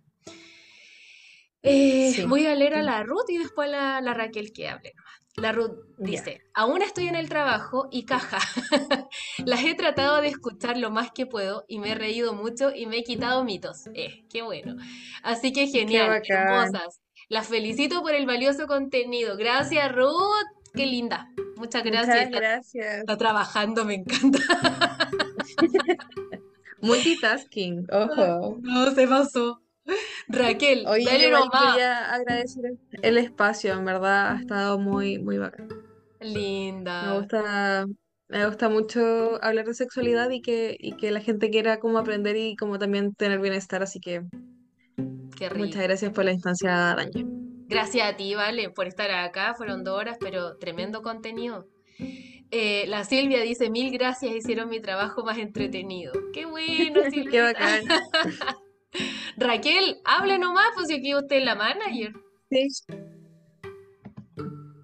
Eh, 1.63 2.11
Sí. 2.13 2.25
Voy 2.25 2.45
a 2.45 2.55
leer 2.55 2.75
a 2.75 2.83
la 2.83 3.03
Ruth 3.03 3.29
y 3.29 3.37
después 3.37 3.69
a 3.69 3.71
la, 3.71 4.01
la 4.01 4.13
Raquel 4.13 4.51
que 4.51 4.67
hable. 4.67 4.93
La 5.35 5.51
Ruth 5.51 5.71
dice, 5.97 6.41
aún 6.53 6.83
estoy 6.83 7.07
en 7.07 7.15
el 7.15 7.27
trabajo 7.27 7.87
y 7.91 8.05
caja. 8.05 8.37
Las 9.45 9.63
he 9.63 9.73
tratado 9.73 10.21
de 10.21 10.27
escuchar 10.27 10.77
lo 10.77 10.91
más 10.91 11.11
que 11.11 11.25
puedo 11.25 11.65
y 11.67 11.79
me 11.79 11.91
he 11.91 11.95
reído 11.95 12.33
mucho 12.33 12.71
y 12.73 12.85
me 12.85 12.97
he 12.97 13.03
quitado 13.03 13.43
mitos. 13.43 13.87
Eh, 13.95 14.25
qué 14.29 14.43
bueno. 14.43 14.75
Así 15.23 15.51
que 15.51 15.67
genial, 15.67 16.21
hermosas. 16.27 17.01
Las 17.29 17.47
felicito 17.47 18.03
por 18.03 18.13
el 18.13 18.27
valioso 18.27 18.67
contenido. 18.67 19.35
Gracias, 19.35 19.91
Ruth. 19.91 20.45
Qué 20.75 20.85
linda. 20.85 21.29
Muchas 21.55 21.83
gracias. 21.83 22.07
Muchas 22.07 22.25
Está, 22.25 22.39
gracias. 22.39 22.97
está 22.99 23.17
trabajando, 23.17 23.85
me 23.85 23.95
encanta. 23.95 24.39
Multitasking, 26.81 27.87
ojo. 27.91 28.59
No, 28.61 28.91
se 28.91 29.07
pasó. 29.07 29.62
Raquel, 30.27 30.85
Oye, 30.87 31.05
dale 31.05 31.29
nomás. 31.29 31.75
quería 31.75 32.13
agradecer 32.13 32.73
el 33.01 33.17
espacio, 33.17 33.73
en 33.73 33.85
verdad 33.85 34.31
ha 34.33 34.39
estado 34.39 34.79
muy, 34.79 35.19
muy 35.19 35.37
bacán. 35.37 35.67
Me 36.19 36.27
Linda. 36.27 37.19
gusta, 37.19 37.85
me 38.29 38.45
gusta 38.45 38.69
mucho 38.69 39.43
hablar 39.43 39.65
de 39.65 39.73
sexualidad 39.73 40.29
y 40.29 40.41
que, 40.41 40.75
y 40.79 40.93
que 40.93 41.11
la 41.11 41.19
gente 41.19 41.49
quiera 41.49 41.79
como 41.79 41.97
aprender 41.97 42.35
y 42.37 42.55
como 42.55 42.79
también 42.79 43.13
tener 43.13 43.39
bienestar, 43.39 43.83
así 43.83 43.99
que 43.99 44.21
Qué 45.37 45.49
rico. 45.49 45.65
muchas 45.65 45.83
gracias 45.83 46.11
por 46.13 46.23
la 46.25 46.31
instancia, 46.31 46.71
Daña. 46.95 47.25
Gracias 47.67 48.07
a 48.07 48.15
ti, 48.15 48.35
Vale, 48.35 48.69
por 48.69 48.87
estar 48.87 49.09
acá. 49.11 49.53
Fueron 49.55 49.83
dos 49.83 49.97
horas, 49.97 50.17
pero 50.19 50.57
tremendo 50.57 51.01
contenido. 51.01 51.67
Eh, 52.51 52.85
la 52.87 53.03
Silvia 53.03 53.41
dice, 53.41 53.69
mil 53.71 53.91
gracias, 53.91 54.35
hicieron 54.35 54.69
mi 54.69 54.79
trabajo 54.79 55.23
más 55.23 55.39
entretenido. 55.39 56.13
Qué 56.33 56.45
bueno, 56.45 57.01
Qué 57.03 57.09
Silvia. 57.09 57.43
bacán. 57.45 57.83
Raquel, 59.37 59.97
hable 60.05 60.37
nomás, 60.37 60.67
pues 60.75 60.87
si 60.87 60.95
aquí 60.95 61.15
usted 61.15 61.37
es 61.37 61.45
la 61.45 61.55
manager. 61.55 62.13
Sí. 62.49 62.67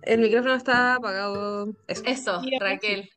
El 0.04 0.22
micrófono 0.22 0.56
está 0.56 0.96
apagado. 0.96 1.74
Eso. 1.88 2.42
Raquel. 2.60 3.10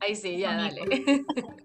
Ahí 0.00 0.14
sí, 0.14 0.38
ya, 0.38 0.56
dale. 0.56 0.82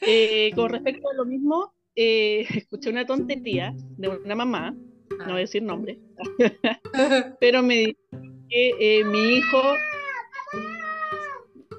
Eh, 0.00 0.52
con 0.54 0.70
respecto 0.70 1.10
a 1.10 1.14
lo 1.14 1.24
mismo, 1.24 1.74
eh, 1.96 2.46
escuché 2.54 2.90
una 2.90 3.04
tontería 3.04 3.74
de 3.96 4.08
una 4.08 4.36
mamá, 4.36 4.70
no 4.70 5.24
voy 5.24 5.32
a 5.32 5.38
decir 5.38 5.62
nombre, 5.62 5.98
pero 7.40 7.62
me 7.62 7.74
dijo 7.74 8.00
que 8.48 8.74
eh, 8.78 9.04
mi 9.04 9.34
hijo, 9.34 9.60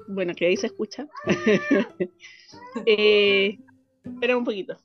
bueno, 0.08 0.34
que 0.34 0.46
ahí 0.46 0.56
se 0.58 0.66
escucha, 0.66 1.08
eh, 2.84 3.58
espera 4.04 4.36
un 4.36 4.44
poquito. 4.44 4.76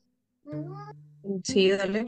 Sí, 1.43 1.69
dale. 1.69 2.07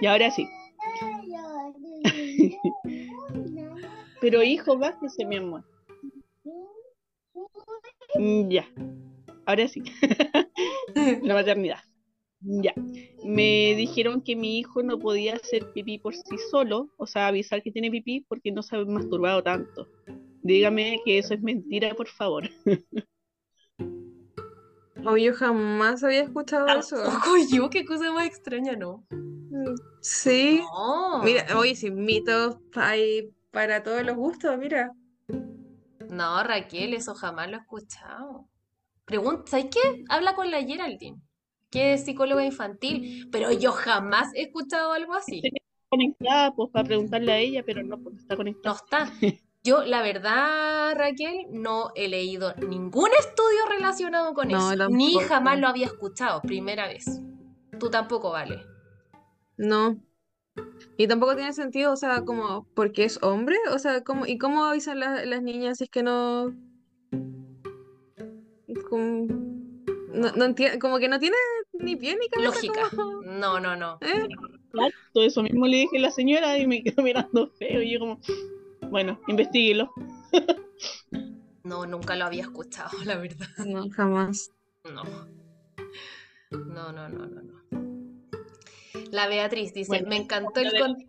Y 0.00 0.06
ahora 0.06 0.30
sí. 0.30 0.48
Pero 4.20 4.42
hijo, 4.42 4.78
bájese, 4.78 5.24
mi 5.24 5.36
amor. 5.36 5.64
Ya. 8.48 8.66
Ahora 9.46 9.68
sí. 9.68 9.82
La 11.22 11.34
maternidad. 11.34 11.80
Ya. 12.40 12.72
Me 13.24 13.74
dijeron 13.76 14.22
que 14.22 14.36
mi 14.36 14.58
hijo 14.58 14.82
no 14.82 14.98
podía 14.98 15.34
hacer 15.34 15.72
pipí 15.72 15.98
por 15.98 16.14
sí 16.14 16.36
solo, 16.50 16.88
o 16.96 17.06
sea, 17.06 17.28
avisar 17.28 17.62
que 17.62 17.70
tiene 17.70 17.90
pipí 17.90 18.24
porque 18.28 18.50
no 18.50 18.62
se 18.62 18.76
ha 18.76 18.84
masturbado 18.84 19.42
tanto. 19.42 19.86
Dígame 20.42 21.00
que 21.04 21.18
eso 21.18 21.34
es 21.34 21.42
mentira, 21.42 21.94
por 21.94 22.08
favor. 22.08 22.48
Oh, 25.06 25.16
yo 25.16 25.34
jamás 25.34 26.04
había 26.04 26.22
escuchado 26.22 26.68
eso. 26.78 26.96
Yo, 27.50 27.70
qué 27.70 27.84
cosa 27.84 28.12
más 28.12 28.26
extraña, 28.26 28.76
¿no? 28.76 29.04
Sí. 30.00 30.60
No. 30.60 31.22
Mira, 31.22 31.46
oye, 31.56 31.74
sin 31.74 32.04
mitos 32.04 32.56
hay 32.74 33.30
para 33.50 33.82
todos 33.82 34.04
los 34.04 34.16
gustos, 34.16 34.56
mira. 34.58 34.92
No, 36.08 36.42
Raquel, 36.42 36.94
eso 36.94 37.14
jamás 37.14 37.50
lo 37.50 37.56
he 37.56 37.60
escuchado. 37.60 38.48
Pregunta, 39.04 39.44
¿sabes 39.50 39.66
qué? 39.70 40.04
Habla 40.08 40.34
con 40.34 40.50
la 40.50 40.62
Geraldine, 40.62 41.20
que 41.70 41.94
es 41.94 42.04
psicóloga 42.04 42.44
infantil, 42.44 43.28
pero 43.32 43.52
yo 43.52 43.72
jamás 43.72 44.28
he 44.34 44.42
escuchado 44.42 44.92
algo 44.92 45.14
así. 45.14 45.42
Conectada, 45.88 46.54
pues, 46.54 46.70
para 46.70 46.84
preguntarle 46.86 47.32
a 47.32 47.38
ella, 47.38 47.62
pero 47.64 47.82
no, 47.82 47.98
pues 47.98 48.16
está 48.18 48.34
No 48.34 48.38
conectada. 48.38 48.76
está. 48.76 49.12
Yo, 49.62 49.84
la 49.84 50.00
verdad, 50.02 50.94
Raquel, 50.96 51.46
no 51.50 51.90
he 51.94 52.08
leído 52.08 52.54
ningún 52.56 53.10
estudio 53.18 53.58
relacionado 53.68 54.32
con 54.32 54.48
No, 54.48 54.72
eso, 54.72 54.88
ni 54.88 55.14
jamás 55.20 55.58
lo 55.60 55.68
había 55.68 55.86
escuchado, 55.86 56.40
primera 56.40 56.86
vez. 56.88 57.20
Tú 57.78 57.90
tampoco, 57.90 58.30
vale. 58.30 58.64
No. 59.58 60.00
Y 60.96 61.06
tampoco 61.08 61.36
tiene 61.36 61.52
sentido, 61.52 61.92
o 61.92 61.96
sea, 61.96 62.22
como 62.24 62.66
porque 62.74 63.04
es 63.04 63.22
hombre, 63.22 63.56
o 63.72 63.78
sea, 63.78 64.02
como, 64.02 64.26
¿y 64.26 64.38
cómo 64.38 64.64
avisan 64.64 64.98
la- 65.00 65.24
las 65.26 65.42
niñas 65.42 65.78
si 65.78 65.84
es 65.84 65.90
que 65.90 66.02
no, 66.02 66.54
como, 68.88 69.26
no, 70.12 70.32
no 70.32 70.54
como 70.80 70.98
que 70.98 71.08
no 71.08 71.18
tiene 71.18 71.36
ni 71.74 71.96
pie 71.96 72.16
ni 72.18 72.28
cabeza, 72.28 72.50
Lógica. 72.54 72.88
como- 72.96 73.22
No, 73.22 73.60
no, 73.60 73.76
no. 73.76 73.98
¿eh? 74.00 74.26
Todo 75.12 75.24
eso 75.24 75.42
mismo 75.42 75.66
le 75.66 75.78
dije 75.78 75.98
a 75.98 76.00
la 76.02 76.10
señora 76.10 76.56
y 76.58 76.66
me 76.66 76.82
quedó 76.82 77.02
mirando 77.02 77.48
feo. 77.58 77.82
Y 77.82 77.92
yo 77.92 78.00
como, 78.00 78.20
bueno, 78.90 79.20
investiguelo. 79.28 79.92
No, 81.62 81.86
nunca 81.86 82.16
lo 82.16 82.24
había 82.24 82.42
escuchado, 82.42 82.90
la 83.04 83.16
verdad. 83.16 83.46
No, 83.66 83.88
jamás. 83.90 84.50
No. 84.84 85.04
No, 86.50 86.92
no, 86.92 87.08
no, 87.08 87.26
no, 87.26 87.42
no. 87.42 87.60
La 89.12 89.28
Beatriz 89.28 89.72
dice, 89.72 89.88
Bueno, 89.88 90.08
me 90.08 90.16
encantó 90.16 90.60
el. 90.60 90.70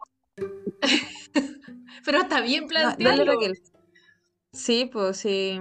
Pero 2.06 2.20
está 2.20 2.42
bien 2.42 2.68
planteado. 2.68 3.24
Sí, 4.54 4.90
pues 4.92 5.18
sí. 5.18 5.60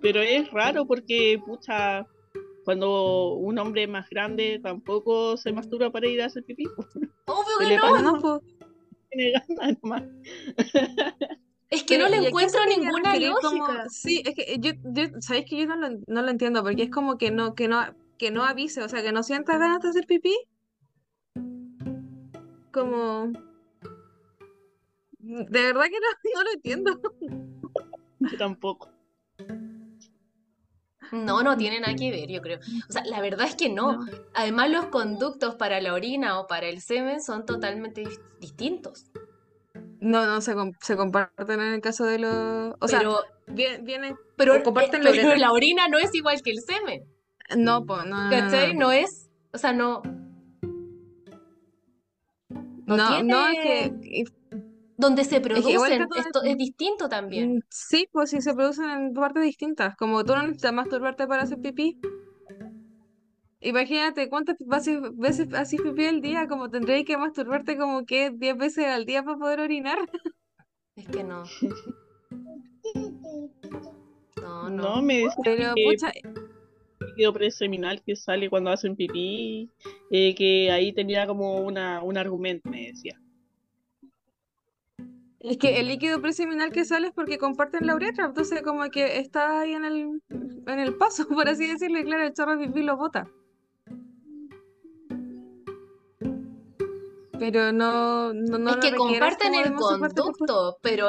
Pero 0.00 0.20
es 0.20 0.50
raro 0.50 0.86
porque, 0.86 1.40
pucha, 1.44 2.06
cuando 2.64 3.34
un 3.34 3.58
hombre 3.58 3.84
es 3.84 3.88
más 3.88 4.08
grande 4.08 4.60
tampoco 4.62 5.36
se 5.36 5.52
masturba 5.52 5.90
para 5.90 6.06
ir 6.06 6.22
a 6.22 6.26
hacer 6.26 6.44
pipí. 6.44 6.64
Obvio 7.26 7.58
¿Qué 7.58 7.64
que 7.64 7.70
le 7.70 7.76
no. 7.76 7.82
pasa? 7.82 8.02
No. 8.02 8.40
Tiene 9.14 9.32
ganas 9.32 9.76
nomás. 9.82 10.02
Es 11.70 11.82
que 11.84 11.98
no 11.98 12.04
Pero, 12.04 12.14
¿y 12.16 12.18
a 12.18 12.20
le 12.22 12.28
encuentro 12.28 12.60
ninguna 12.66 13.12
referir 13.12 13.32
como- 13.42 13.66
lógica. 13.68 13.88
Sí, 13.88 14.22
es 14.24 14.34
que 14.34 14.56
yo, 14.60 14.72
yo 14.84 15.20
¿sabéis 15.20 15.46
que 15.48 15.56
yo 15.58 15.66
no 15.66 15.76
lo, 15.76 15.88
no 16.06 16.22
lo 16.22 16.30
entiendo? 16.30 16.62
Porque 16.62 16.84
es 16.84 16.90
como 16.90 17.18
que 17.18 17.30
no, 17.30 17.54
que 17.54 17.66
no, 17.68 17.80
que 18.18 18.30
no 18.30 18.44
avise, 18.44 18.82
o 18.82 18.88
sea, 18.88 19.02
que 19.02 19.12
no 19.12 19.22
sientas 19.22 19.58
ganas 19.58 19.80
de 19.82 19.88
hacer 19.88 20.06
pipí. 20.06 20.34
Como... 22.72 23.32
De 25.18 25.62
verdad 25.62 25.84
que 25.84 25.98
no, 26.00 26.06
no 26.34 26.42
lo 26.44 26.52
entiendo. 26.52 27.00
Yo 28.20 28.36
tampoco. 28.38 28.90
No, 31.12 31.42
no 31.42 31.56
tiene 31.56 31.80
nada 31.80 31.94
que 31.94 32.10
ver, 32.10 32.28
yo 32.28 32.40
creo. 32.40 32.58
O 32.88 32.92
sea, 32.92 33.04
la 33.04 33.20
verdad 33.20 33.46
es 33.46 33.54
que 33.56 33.68
no. 33.68 34.04
Además, 34.34 34.70
los 34.70 34.86
conductos 34.86 35.54
para 35.56 35.80
la 35.80 35.92
orina 35.94 36.38
o 36.40 36.46
para 36.46 36.66
el 36.66 36.80
semen 36.80 37.22
son 37.22 37.44
totalmente 37.46 38.02
dis- 38.04 38.20
distintos. 38.40 39.10
No, 40.00 40.26
no, 40.26 40.40
se, 40.40 40.54
com- 40.54 40.72
se 40.80 40.96
comparten 40.96 41.60
en 41.60 41.74
el 41.74 41.80
caso 41.80 42.04
de 42.04 42.18
los... 42.18 42.74
O 42.80 42.88
sea, 42.88 42.98
pero, 42.98 43.20
vie- 43.46 43.82
vienen... 43.82 44.16
pero, 44.36 44.62
comparten 44.62 45.00
eh, 45.00 45.04
la 45.04 45.10
pero 45.12 45.34
la 45.36 45.52
orina 45.52 45.88
no 45.88 45.98
es 45.98 46.14
igual 46.14 46.42
que 46.42 46.50
el 46.50 46.60
semen. 46.60 47.04
No, 47.56 47.84
pues, 47.86 48.04
no, 48.06 48.28
¿Cachai? 48.30 48.74
no. 48.74 48.92
Es. 48.92 49.30
O 49.52 49.58
sea, 49.58 49.72
no. 49.72 50.02
no 52.86 52.96
No, 52.96 53.22
no, 53.22 53.46
es 53.48 53.52
tiene- 53.62 54.00
que... 54.00 54.24
Donde 54.96 55.24
se 55.24 55.40
producen, 55.40 56.08
todo 56.08 56.20
esto 56.20 56.42
es- 56.44 56.50
es 56.52 56.56
distinto 56.56 57.08
también. 57.08 57.56
Mm, 57.56 57.60
Sí, 57.68 58.06
pues 58.12 58.30
sí 58.30 58.40
se 58.40 58.54
producen 58.54 58.88
en 58.90 59.12
partes 59.12 59.42
distintas. 59.42 59.96
Como 59.96 60.24
tú 60.24 60.34
no 60.34 60.42
necesitas 60.42 60.72
masturbarte 60.72 61.26
para 61.26 61.42
hacer 61.42 61.58
pipí. 61.60 61.98
Imagínate 63.60 64.28
cuántas 64.28 64.56
veces, 64.60 65.00
veces 65.14 65.52
haces 65.54 65.80
pipí 65.80 66.04
al 66.06 66.20
día, 66.20 66.46
como 66.46 66.70
tendréis 66.70 67.06
que 67.06 67.16
masturbarte 67.16 67.76
como 67.76 68.04
que 68.04 68.30
10 68.30 68.56
veces 68.56 68.86
al 68.86 69.04
día 69.06 69.22
para 69.22 69.38
poder 69.38 69.60
orinar. 69.60 69.98
Es 70.96 71.08
que 71.08 71.24
no. 71.24 71.42
No, 74.40 74.68
No, 74.70 74.96
no. 74.96 75.02
me 75.02 75.18
dice 75.18 75.34
Pero, 75.42 75.74
que 75.74 75.84
pucha, 75.84 76.12
líquido 77.00 77.32
preseminal 77.32 78.00
que 78.02 78.14
sale 78.14 78.48
cuando 78.48 78.70
hacen 78.70 78.94
pipí, 78.94 79.70
eh, 80.10 80.34
que 80.36 80.70
ahí 80.70 80.92
tenía 80.92 81.26
como 81.26 81.58
una, 81.62 82.00
un 82.02 82.16
argumento, 82.16 82.70
me 82.70 82.86
decía. 82.88 83.20
Es 85.44 85.58
que 85.58 85.78
el 85.78 85.88
líquido 85.88 86.22
preseminal 86.22 86.72
que 86.72 86.86
sale 86.86 87.08
es 87.08 87.12
porque 87.12 87.36
comparten 87.36 87.86
la 87.86 87.94
uretra, 87.94 88.24
entonces 88.24 88.62
como 88.62 88.88
que 88.88 89.18
está 89.18 89.60
ahí 89.60 89.74
en 89.74 89.84
el, 89.84 90.22
en 90.30 90.78
el 90.78 90.96
paso, 90.96 91.28
por 91.28 91.48
así 91.48 91.66
decirlo, 91.66 91.98
y 91.98 92.04
claro, 92.04 92.24
el 92.24 92.32
chorro 92.32 92.56
de 92.56 92.66
pipí 92.66 92.82
lo 92.82 92.96
bota. 92.96 93.28
Pero 97.38 97.72
no, 97.72 98.32
no, 98.32 98.58
no 98.58 98.70
Es 98.70 98.76
que 98.76 98.94
comparten 98.96 99.54
el 99.54 99.74
conducto, 99.74 100.78
pero, 100.80 101.08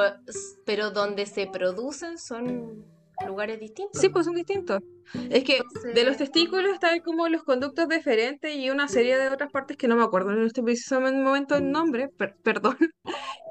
pero 0.66 0.92
donde 0.92 1.28
se 1.28 1.48
producen 1.48 2.18
son 2.18 2.84
lugares 3.26 3.60
distintos. 3.60 4.02
Sí, 4.02 4.10
pues 4.10 4.26
son 4.26 4.36
distintos. 4.36 4.82
Es 5.30 5.44
que 5.44 5.62
de 5.94 6.04
los 6.04 6.18
testículos 6.18 6.74
están 6.74 7.00
como 7.00 7.28
los 7.30 7.44
conductos 7.44 7.88
deferentes 7.88 8.56
y 8.56 8.70
una 8.70 8.88
serie 8.88 9.18
de 9.18 9.30
otras 9.30 9.52
partes 9.52 9.78
que 9.78 9.88
no 9.88 9.96
me 9.96 10.04
acuerdo 10.04 10.32
en 10.32 10.44
este 10.44 10.64
preciso 10.64 11.00
momento 11.00 11.56
el 11.56 11.72
nombre, 11.72 12.10
per- 12.18 12.36
perdón. 12.44 12.78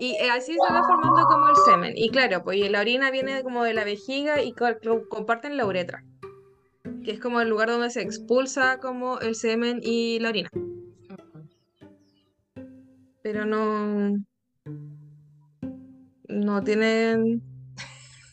Y 0.00 0.16
eh, 0.16 0.28
así 0.30 0.52
se 0.54 0.72
va 0.72 0.82
formando 0.82 1.24
como 1.26 1.48
el 1.48 1.56
semen. 1.56 1.92
Y 1.96 2.10
claro, 2.10 2.42
pues 2.42 2.58
y 2.58 2.68
la 2.68 2.80
orina 2.80 3.12
viene 3.12 3.42
como 3.44 3.62
de 3.62 3.74
la 3.74 3.84
vejiga 3.84 4.42
y 4.42 4.52
co- 4.52 4.66
comparten 5.08 5.56
la 5.56 5.66
uretra, 5.66 6.02
que 7.04 7.12
es 7.12 7.20
como 7.20 7.40
el 7.40 7.48
lugar 7.48 7.68
donde 7.68 7.90
se 7.90 8.02
expulsa 8.02 8.78
como 8.78 9.20
el 9.20 9.36
semen 9.36 9.78
y 9.82 10.18
la 10.18 10.30
orina. 10.30 10.50
Pero 13.22 13.46
no, 13.46 14.16
no 16.28 16.62
tienen 16.64 17.40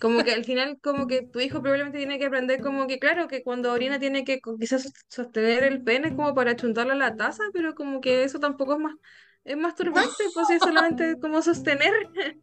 como 0.02 0.24
que 0.24 0.32
al 0.34 0.44
final 0.44 0.80
como 0.82 1.08
que 1.08 1.22
tu 1.22 1.40
hijo 1.40 1.62
probablemente 1.62 2.00
tiene 2.00 2.18
que 2.20 2.26
aprender 2.26 2.60
como 2.62 2.88
que 2.88 3.00
claro 3.00 3.28
que 3.28 3.44
cuando 3.44 3.72
orina 3.72 4.00
tiene 4.00 4.26
que 4.26 4.42
quizás 4.60 4.84
sos- 4.84 4.94
sostener 5.08 5.64
el 5.64 5.84
pene 5.84 6.16
como 6.16 6.34
para 6.34 6.56
chuntarlo 6.56 6.94
a 6.94 6.96
la 6.96 7.16
taza, 7.16 7.44
pero 7.54 7.76
como 7.76 8.02
que 8.02 8.24
eso 8.24 8.40
tampoco 8.40 8.74
es 8.74 8.80
más 8.80 8.96
es 9.44 9.58
masturbante, 9.58 10.24
pues 10.34 10.50
es 10.52 10.60
solamente 10.62 11.16
como 11.20 11.42
sostener. 11.42 11.94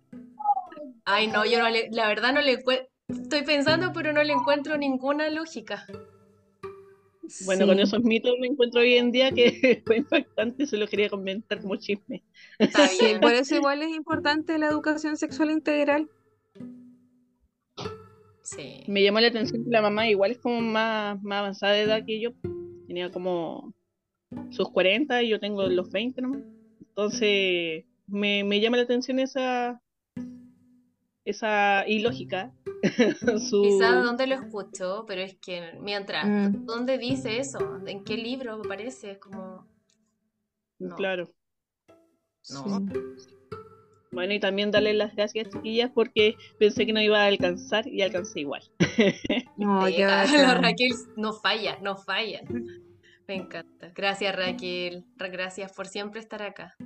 Ay, 1.04 1.26
no, 1.28 1.44
yo 1.46 1.58
no 1.58 1.68
le, 1.68 1.88
la 1.90 2.08
verdad 2.08 2.32
no 2.32 2.40
le 2.40 2.52
estoy 2.52 3.42
pensando, 3.44 3.92
pero 3.92 4.12
no 4.12 4.22
le 4.22 4.32
encuentro 4.32 4.76
ninguna 4.76 5.30
lógica. 5.30 5.86
Bueno, 7.44 7.62
Sí. 7.64 7.68
con 7.68 7.78
esos 7.80 8.00
mitos 8.02 8.34
me 8.40 8.46
encuentro 8.46 8.80
hoy 8.80 8.94
en 8.94 9.12
día 9.12 9.30
que 9.32 9.82
fue 9.86 9.98
impactante, 9.98 10.66
se 10.66 10.76
lo 10.76 10.86
quería 10.86 11.08
comentar 11.08 11.60
como 11.60 11.76
chisme. 11.76 12.22
Está 12.58 12.88
bien. 12.90 13.20
por 13.20 13.32
eso 13.32 13.54
igual 13.54 13.82
es 13.82 13.90
importante 13.90 14.58
la 14.58 14.66
educación 14.68 15.16
sexual 15.16 15.50
integral. 15.50 16.08
Sí. 18.56 18.84
Me 18.86 19.02
llamó 19.02 19.20
la 19.20 19.28
atención 19.28 19.64
que 19.64 19.70
la 19.70 19.82
mamá 19.82 20.08
igual 20.08 20.30
es 20.32 20.38
como 20.38 20.60
más, 20.60 21.20
más 21.22 21.38
avanzada 21.40 21.72
de 21.74 21.82
edad 21.82 22.04
que 22.06 22.20
yo. 22.20 22.30
Tenía 22.86 23.10
como 23.10 23.74
sus 24.50 24.70
40 24.70 25.22
y 25.22 25.28
yo 25.30 25.38
tengo 25.40 25.66
los 25.66 25.90
20 25.90 26.22
nomás. 26.22 26.40
Entonces, 26.80 27.84
me, 28.06 28.44
me 28.44 28.60
llama 28.60 28.76
la 28.78 28.84
atención 28.84 29.18
esa, 29.18 29.82
esa 31.24 31.84
ilógica. 31.86 32.52
Su- 33.50 33.62
Quizás 33.62 34.02
dónde 34.04 34.26
lo 34.26 34.34
escuchó, 34.36 35.04
pero 35.06 35.20
es 35.22 35.36
que 35.36 35.72
mientras, 35.80 36.26
Mm. 36.26 36.64
¿dónde 36.64 36.96
dice 36.98 37.38
eso? 37.38 37.58
¿En 37.86 38.02
qué 38.04 38.16
libro 38.16 38.54
aparece? 38.54 39.18
Como, 39.18 39.66
no. 40.78 40.96
Claro. 40.96 41.28
no. 42.50 42.86
Sí. 43.18 43.28
Bueno, 44.10 44.32
y 44.32 44.40
también 44.40 44.70
darle 44.70 44.94
las 44.94 45.14
gracias, 45.14 45.48
chiquillas, 45.50 45.90
porque 45.94 46.34
pensé 46.58 46.86
que 46.86 46.92
no 46.92 47.00
iba 47.00 47.22
a 47.22 47.26
alcanzar 47.26 47.86
y 47.86 48.02
alcancé 48.02 48.40
igual. 48.40 48.62
No. 49.56 49.88
La 49.88 50.06
bacán. 50.24 50.62
Raquel 50.62 50.92
no 51.16 51.32
falla, 51.32 51.78
no 51.82 51.96
falla. 51.96 52.40
Me 53.26 53.34
encanta. 53.34 53.90
Gracias 53.94 54.34
Raquel, 54.36 55.04
Ra- 55.16 55.28
gracias 55.28 55.72
por 55.72 55.88
siempre 55.88 56.20
estar 56.20 56.42
acá. 56.42 56.76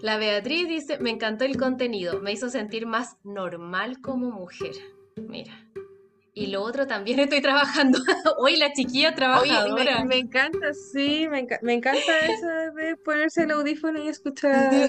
La 0.00 0.16
Beatriz 0.16 0.68
dice, 0.68 0.98
me 1.00 1.10
encantó 1.10 1.44
el 1.44 1.56
contenido, 1.56 2.20
me 2.20 2.32
hizo 2.32 2.48
sentir 2.50 2.86
más 2.86 3.16
normal 3.24 4.00
como 4.00 4.30
mujer. 4.30 4.72
Mira. 5.16 5.52
Y 6.32 6.46
lo 6.46 6.62
otro 6.62 6.86
también 6.86 7.18
estoy 7.20 7.42
trabajando. 7.42 7.98
Hoy 8.38 8.56
la 8.56 8.72
chiquilla 8.72 9.08
Oye, 9.08 9.16
trabajadora. 9.16 9.98
me, 10.00 10.06
me 10.06 10.16
encanta, 10.18 10.72
sí, 10.72 11.26
me, 11.28 11.46
enca- 11.46 11.58
me 11.62 11.74
encanta 11.74 12.00
eso 12.26 12.46
de 12.76 12.96
ponerse 12.96 13.42
el 13.42 13.50
audífono 13.50 14.02
y 14.02 14.08
escuchar. 14.08 14.88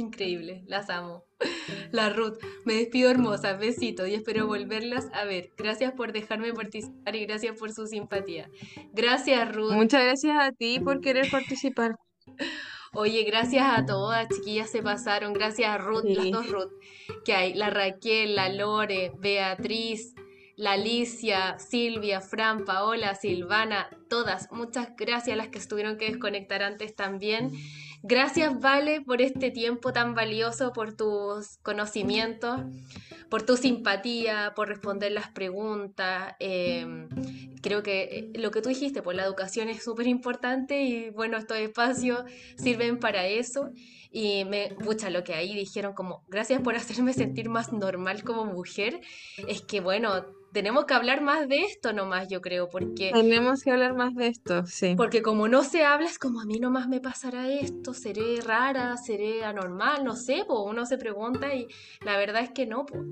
Increíble, 0.00 0.62
las 0.66 0.88
amo. 0.90 1.24
La 1.92 2.08
Ruth, 2.10 2.38
me 2.64 2.74
despido 2.74 3.10
hermosa, 3.10 3.54
besitos 3.54 4.08
y 4.08 4.14
espero 4.14 4.46
volverlas 4.46 5.08
a 5.12 5.24
ver. 5.24 5.50
Gracias 5.56 5.92
por 5.92 6.12
dejarme 6.12 6.52
participar 6.52 7.16
y 7.16 7.26
gracias 7.26 7.56
por 7.58 7.72
su 7.72 7.86
simpatía. 7.86 8.48
Gracias 8.92 9.54
Ruth. 9.54 9.72
Muchas 9.72 10.02
gracias 10.02 10.36
a 10.38 10.52
ti 10.52 10.80
por 10.80 11.00
querer 11.00 11.30
participar. 11.30 11.96
Oye, 12.92 13.22
gracias 13.22 13.64
a 13.78 13.86
todas, 13.86 14.28
chiquillas 14.28 14.70
se 14.70 14.82
pasaron. 14.82 15.32
Gracias 15.32 15.68
a 15.68 15.78
Ruth, 15.78 16.04
las 16.04 16.24
Sí. 16.24 16.30
dos 16.32 16.48
Ruth 16.50 16.72
que 17.24 17.34
hay. 17.34 17.54
La 17.54 17.70
Raquel, 17.70 18.34
la 18.34 18.48
Lore, 18.48 19.12
Beatriz, 19.18 20.14
la 20.56 20.72
Alicia, 20.72 21.58
Silvia, 21.58 22.20
Fran, 22.20 22.64
Paola, 22.64 23.14
Silvana, 23.14 23.88
todas. 24.08 24.50
Muchas 24.50 24.94
gracias 24.96 25.34
a 25.34 25.36
las 25.36 25.48
que 25.48 25.58
estuvieron 25.58 25.98
que 25.98 26.06
desconectar 26.06 26.62
antes 26.62 26.96
también. 26.96 27.52
Gracias, 28.02 28.58
Vale, 28.60 29.02
por 29.02 29.20
este 29.20 29.50
tiempo 29.50 29.92
tan 29.92 30.14
valioso, 30.14 30.72
por 30.72 30.96
tus 30.96 31.58
conocimientos, 31.62 32.60
por 33.28 33.42
tu 33.42 33.56
simpatía, 33.58 34.54
por 34.56 34.68
responder 34.68 35.12
las 35.12 35.28
preguntas. 35.30 36.34
Eh, 36.40 37.06
creo 37.62 37.82
que 37.82 38.02
eh, 38.02 38.30
lo 38.38 38.50
que 38.50 38.62
tú 38.62 38.70
dijiste, 38.70 39.02
pues 39.02 39.16
la 39.16 39.24
educación 39.24 39.68
es 39.68 39.84
súper 39.84 40.06
importante 40.06 40.82
y 40.82 41.10
bueno, 41.10 41.36
estos 41.36 41.58
espacios 41.58 42.24
sirven 42.56 42.98
para 42.98 43.26
eso. 43.26 43.70
Y 44.10 44.44
me, 44.44 44.74
pucha, 44.82 45.10
lo 45.10 45.22
que 45.22 45.34
ahí 45.34 45.54
dijeron 45.54 45.92
como, 45.92 46.24
gracias 46.28 46.62
por 46.62 46.74
hacerme 46.76 47.12
sentir 47.12 47.48
más 47.48 47.72
normal 47.72 48.24
como 48.24 48.44
mujer, 48.46 49.00
es 49.46 49.60
que 49.62 49.80
bueno, 49.80 50.24
tenemos 50.52 50.84
que 50.84 50.94
hablar 50.94 51.20
más 51.20 51.48
de 51.48 51.62
esto 51.62 51.92
nomás, 51.92 52.28
yo 52.28 52.40
creo, 52.40 52.68
porque... 52.68 53.10
Tenemos 53.12 53.62
que 53.62 53.70
hablar 53.70 53.94
más 53.94 54.14
de 54.14 54.28
esto, 54.28 54.66
sí. 54.66 54.94
Porque 54.96 55.22
como 55.22 55.48
no 55.48 55.62
se 55.62 55.84
habla, 55.84 56.08
es 56.08 56.18
como 56.18 56.40
a 56.40 56.44
mí 56.44 56.58
nomás 56.58 56.88
me 56.88 57.00
pasará 57.00 57.48
esto, 57.48 57.94
seré 57.94 58.40
rara, 58.40 58.96
seré 58.96 59.44
anormal, 59.44 60.04
no 60.04 60.16
sé, 60.16 60.44
pues 60.46 60.60
uno 60.64 60.86
se 60.86 60.98
pregunta 60.98 61.54
y 61.54 61.66
la 62.04 62.16
verdad 62.16 62.42
es 62.42 62.50
que 62.50 62.66
no. 62.66 62.86
po. 62.86 63.04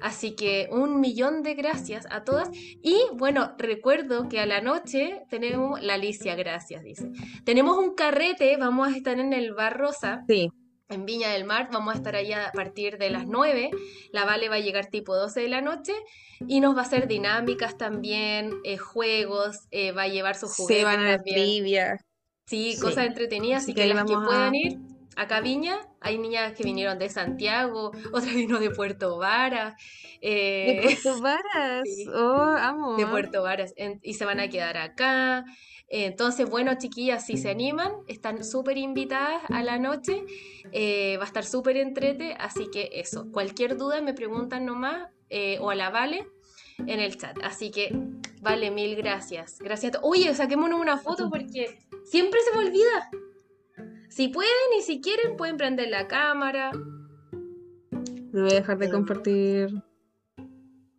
Así 0.00 0.34
que 0.34 0.68
un 0.70 1.00
millón 1.00 1.42
de 1.42 1.54
gracias 1.54 2.06
a 2.10 2.24
todas. 2.24 2.48
Y 2.52 2.98
bueno, 3.14 3.54
recuerdo 3.58 4.28
que 4.28 4.40
a 4.40 4.46
la 4.46 4.60
noche 4.60 5.22
tenemos, 5.28 5.82
la 5.82 5.94
Alicia, 5.94 6.34
gracias, 6.34 6.82
dice. 6.82 7.10
Tenemos 7.44 7.76
un 7.76 7.94
carrete, 7.94 8.56
vamos 8.56 8.88
a 8.88 8.96
estar 8.96 9.18
en 9.18 9.32
el 9.32 9.52
Bar 9.52 9.78
Rosa. 9.78 10.24
Sí. 10.26 10.50
En 10.90 11.04
Viña 11.04 11.28
del 11.30 11.44
Mar, 11.44 11.68
vamos 11.70 11.94
a 11.94 11.98
estar 11.98 12.16
allá 12.16 12.46
a 12.48 12.52
partir 12.52 12.96
de 12.96 13.10
las 13.10 13.26
9. 13.26 13.70
La 14.10 14.24
Vale 14.24 14.48
va 14.48 14.54
a 14.54 14.60
llegar 14.60 14.86
tipo 14.86 15.14
12 15.14 15.40
de 15.42 15.48
la 15.48 15.60
noche 15.60 15.92
y 16.46 16.60
nos 16.60 16.74
va 16.74 16.80
a 16.80 16.84
hacer 16.84 17.06
dinámicas 17.06 17.76
también, 17.76 18.54
eh, 18.64 18.78
juegos, 18.78 19.66
eh, 19.70 19.92
va 19.92 20.02
a 20.02 20.08
llevar 20.08 20.34
sus 20.36 20.54
juguetes 20.54 20.78
Sí, 20.78 20.84
van 20.84 21.06
a 21.06 21.22
trivia. 21.22 21.98
Sí, 22.46 22.72
Sí. 22.72 22.80
cosas 22.80 23.06
entretenidas, 23.06 23.64
así 23.64 23.72
Así 23.72 23.80
que, 23.82 23.86
las 23.94 24.04
que 24.06 24.14
a- 24.14 24.20
puedan 24.24 24.54
ir 24.54 24.78
acá 25.16 25.36
a 25.36 25.40
Viña, 25.42 25.78
hay 26.00 26.16
niñas 26.16 26.54
que 26.54 26.62
vinieron 26.62 26.98
de 26.98 27.10
Santiago, 27.10 27.90
otra 28.14 28.32
vino 28.32 28.58
de 28.58 28.70
Puerto 28.70 29.18
Vara, 29.18 29.76
De 30.22 30.70
eh, 30.70 30.80
Puerto 30.82 31.20
Varas. 31.20 31.82
Sí. 31.84 32.06
Oh, 32.14 32.56
amo. 32.58 32.96
de 32.96 33.06
Puerto 33.06 33.42
Varas, 33.42 33.74
en- 33.76 34.00
y 34.02 34.14
se 34.14 34.24
van 34.24 34.40
a 34.40 34.48
quedar 34.48 34.78
acá. 34.78 35.44
Entonces, 35.88 36.48
bueno, 36.48 36.74
chiquillas, 36.76 37.24
si 37.24 37.36
se 37.36 37.50
animan, 37.50 37.92
están 38.08 38.44
súper 38.44 38.76
invitadas 38.76 39.42
a 39.48 39.62
la 39.62 39.78
noche, 39.78 40.24
eh, 40.72 41.16
va 41.16 41.24
a 41.24 41.26
estar 41.26 41.44
súper 41.44 41.78
entrete, 41.78 42.34
así 42.38 42.68
que 42.70 42.90
eso, 42.92 43.30
cualquier 43.32 43.76
duda 43.76 44.02
me 44.02 44.12
preguntan 44.12 44.66
nomás, 44.66 45.08
eh, 45.30 45.58
o 45.60 45.70
a 45.70 45.74
la 45.74 45.90
Vale 45.90 46.26
en 46.86 47.00
el 47.00 47.16
chat. 47.16 47.38
Así 47.42 47.70
que, 47.70 47.90
Vale, 48.40 48.70
mil 48.70 48.96
gracias. 48.96 49.58
Gracias 49.58 49.90
a 49.90 49.98
todos. 49.98 50.10
Oye, 50.10 50.32
saquémonos 50.34 50.80
una 50.80 50.96
foto 50.96 51.28
porque 51.28 51.78
siempre 52.04 52.40
se 52.40 52.56
me 52.56 52.66
olvida. 52.66 53.10
Si 54.08 54.28
pueden 54.28 54.50
y 54.78 54.82
si 54.82 55.00
quieren, 55.00 55.36
pueden 55.36 55.56
prender 55.56 55.88
la 55.88 56.06
cámara. 56.06 56.70
Lo 58.32 58.42
voy 58.42 58.52
a 58.52 58.54
dejar 58.54 58.78
de 58.78 58.90
compartir. 58.90 59.82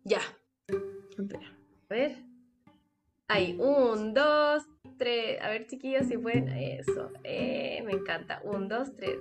Ya. 0.04 0.20
A 0.68 1.94
ver. 1.94 2.24
Ahí, 3.28 3.56
un, 3.58 4.12
dos, 4.12 4.68
tres. 5.00 5.40
A 5.42 5.48
ver, 5.48 5.66
chiquillos, 5.66 6.06
si 6.06 6.16
pueden. 6.16 6.48
Eso. 6.48 7.10
eh, 7.24 7.82
me 7.84 7.92
encanta. 7.92 8.40
Un, 8.44 8.68
dos, 8.68 8.94
tres. 8.94 9.16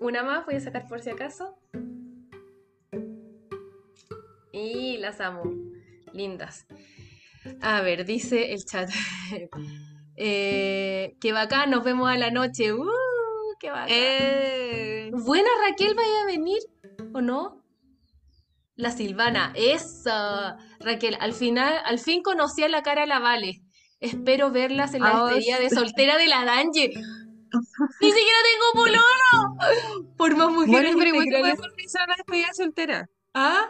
Una 0.00 0.22
más, 0.22 0.44
voy 0.44 0.56
a 0.56 0.60
sacar 0.60 0.86
por 0.88 1.00
si 1.00 1.10
acaso. 1.10 1.56
Y 4.52 4.98
las 4.98 5.20
amo. 5.20 5.44
Lindas. 6.12 6.66
A 7.62 7.80
ver, 7.80 8.04
dice 8.04 8.52
el 8.52 8.64
chat. 8.64 8.90
Eh, 10.20 11.14
qué 11.20 11.30
bacán, 11.32 11.70
nos 11.70 11.84
vemos 11.84 12.10
a 12.10 12.16
la 12.18 12.32
noche. 12.32 12.72
¡Uh! 12.72 12.84
¡Qué 13.60 13.70
bacán! 13.70 13.86
Eh, 13.88 15.10
Buena 15.12 15.48
Raquel, 15.64 15.94
vaya 15.94 16.22
a 16.22 16.26
venir, 16.26 16.58
¿o 17.14 17.20
no? 17.20 17.62
La 18.74 18.90
Silvana, 18.90 19.52
esa. 19.54 20.56
Raquel, 20.80 21.16
al 21.20 21.34
final, 21.34 21.72
al 21.84 22.00
fin 22.00 22.24
conocí 22.24 22.64
a 22.64 22.68
la 22.68 22.82
cara 22.82 23.04
a 23.04 23.06
la 23.06 23.20
Vale. 23.20 23.62
Espero 24.00 24.50
verlas 24.50 24.94
en 24.94 25.02
la 25.02 25.10
Ah, 25.10 25.24
despedida 25.26 25.58
de 25.58 25.70
soltera 25.70 26.16
de 26.16 26.26
la 26.28 26.44
Danje. 26.44 26.90
Ni 28.00 28.10
siquiera 28.12 28.38
tengo 28.50 28.84
pololo. 28.84 30.14
Por 30.16 30.36
más 30.36 30.50
mujeres 30.50 30.94
bueno, 30.94 30.98
pero 30.98 31.08
igual 31.08 31.24
te 31.24 31.28
integrales. 31.28 31.56
podemos 31.56 31.72
organizar 31.72 32.04
una 32.06 32.16
despedida 32.16 32.48
soltera. 32.54 33.10
¿Ah? 33.34 33.66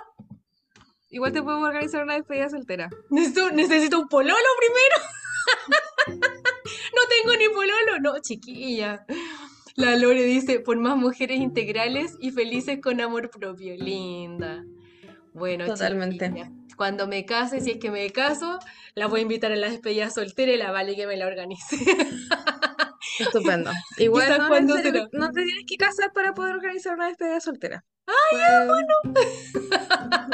Igual 1.10 1.32
te 1.32 1.42
podemos 1.42 1.68
organizar 1.68 2.02
una 2.02 2.14
despedida 2.14 2.50
soltera. 2.50 2.90
Necesito, 3.10 3.50
necesito 3.52 3.98
un 4.00 4.08
pololo 4.08 4.34
primero. 4.58 6.20
no 6.94 7.02
tengo 7.08 7.36
ni 7.38 7.48
pololo. 7.48 8.00
No, 8.00 8.18
chiquilla. 8.20 9.06
La 9.76 9.96
Lore 9.96 10.22
dice, 10.24 10.60
por 10.60 10.76
más 10.78 10.96
mujeres 10.96 11.38
integrales 11.38 12.16
y 12.20 12.30
felices 12.32 12.80
con 12.82 13.00
amor 13.00 13.30
propio. 13.30 13.74
Linda. 13.76 14.64
Bueno, 15.32 15.66
Totalmente. 15.66 16.26
chiquilla, 16.26 16.50
Cuando 16.78 17.08
me 17.08 17.26
case, 17.26 17.60
si 17.60 17.72
es 17.72 17.78
que 17.78 17.90
me 17.90 18.08
caso, 18.10 18.60
la 18.94 19.08
voy 19.08 19.18
a 19.18 19.22
invitar 19.24 19.50
a 19.50 19.56
la 19.56 19.68
despedida 19.68 20.10
soltera 20.10 20.52
y 20.52 20.56
la 20.56 20.70
vale 20.70 20.94
que 20.94 21.08
me 21.08 21.16
la 21.16 21.26
organice. 21.26 21.76
Estupendo. 23.18 23.72
Igual 23.98 24.38
no, 24.38 24.46
cuando 24.46 24.76
no 24.76 25.30
te 25.32 25.42
tienes 25.44 25.64
que 25.66 25.76
casar 25.76 26.12
para 26.12 26.34
poder 26.34 26.54
organizar 26.54 26.94
una 26.94 27.08
despedida 27.08 27.40
soltera. 27.40 27.84
Pues, 28.30 28.42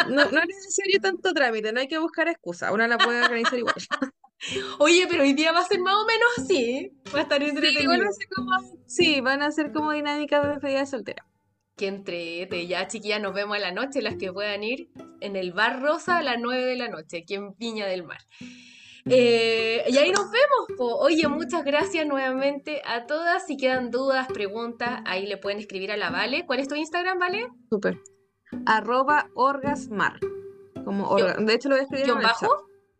No, 0.08 0.24
no 0.30 0.38
es 0.40 0.46
necesario 0.46 1.00
tanto 1.00 1.32
trámite, 1.32 1.72
no 1.72 1.80
hay 1.80 1.88
que 1.88 1.96
buscar 1.98 2.28
excusa. 2.28 2.72
Una 2.72 2.86
la 2.88 2.98
puede 2.98 3.24
organizar 3.24 3.58
igual. 3.58 3.74
Oye, 4.78 5.06
pero 5.08 5.22
hoy 5.22 5.32
día 5.32 5.50
va 5.52 5.60
a 5.60 5.66
ser 5.66 5.80
más 5.80 5.94
o 5.94 6.04
menos 6.04 6.28
así. 6.36 6.92
Va 7.14 7.20
a 7.20 7.22
estar 7.22 7.40
Sí, 7.42 7.48
entretenido. 7.48 7.82
igual 7.84 8.02
va 8.02 8.08
a 8.08 8.12
ser 8.12 8.28
como- 8.28 8.82
sí, 8.86 9.20
van 9.22 9.40
a 9.40 9.50
ser 9.50 9.72
como 9.72 9.92
dinámicas 9.92 10.42
de 10.42 10.48
despedida 10.50 10.84
soltera. 10.84 11.24
Que 11.76 11.88
entrete, 11.88 12.66
ya 12.68 12.86
chiquillas, 12.86 13.20
nos 13.20 13.34
vemos 13.34 13.56
a 13.56 13.60
la 13.60 13.72
noche, 13.72 14.00
las 14.00 14.16
que 14.16 14.32
puedan 14.32 14.62
ir 14.62 14.88
en 15.20 15.34
el 15.36 15.52
Bar 15.52 15.80
Rosa 15.82 16.18
a 16.18 16.22
las 16.22 16.36
9 16.40 16.64
de 16.64 16.76
la 16.76 16.88
noche, 16.88 17.18
aquí 17.22 17.34
en 17.34 17.54
Viña 17.56 17.86
del 17.86 18.04
Mar. 18.04 18.20
Eh, 19.06 19.84
y 19.88 19.96
ahí 19.98 20.10
nos 20.12 20.30
vemos. 20.30 20.66
po. 20.78 20.96
Oye, 20.98 21.26
muchas 21.28 21.64
gracias 21.64 22.06
nuevamente 22.06 22.80
a 22.86 23.06
todas. 23.06 23.46
Si 23.46 23.56
quedan 23.56 23.90
dudas, 23.90 24.28
preguntas, 24.28 25.02
ahí 25.04 25.26
le 25.26 25.36
pueden 25.36 25.58
escribir 25.58 25.90
a 25.92 25.96
la 25.96 26.10
Vale. 26.10 26.46
¿Cuál 26.46 26.60
es 26.60 26.68
tu 26.68 26.74
Instagram, 26.74 27.18
Vale? 27.18 27.48
Súper. 27.70 27.98
Arroba 28.66 29.28
orgasmar. 29.34 30.18
Como 30.84 31.08
orga- 31.10 31.36
De 31.44 31.54
hecho, 31.54 31.68
lo 31.68 31.74
voy 31.74 31.80
a 31.80 31.82
escribir 31.84 32.06
¿Guión 32.06 32.18
en 32.18 32.22
el 32.24 32.28
bajo? 32.28 32.46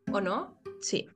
chat. 0.06 0.14
¿O 0.14 0.20
no? 0.20 0.60
Sí. 0.80 1.06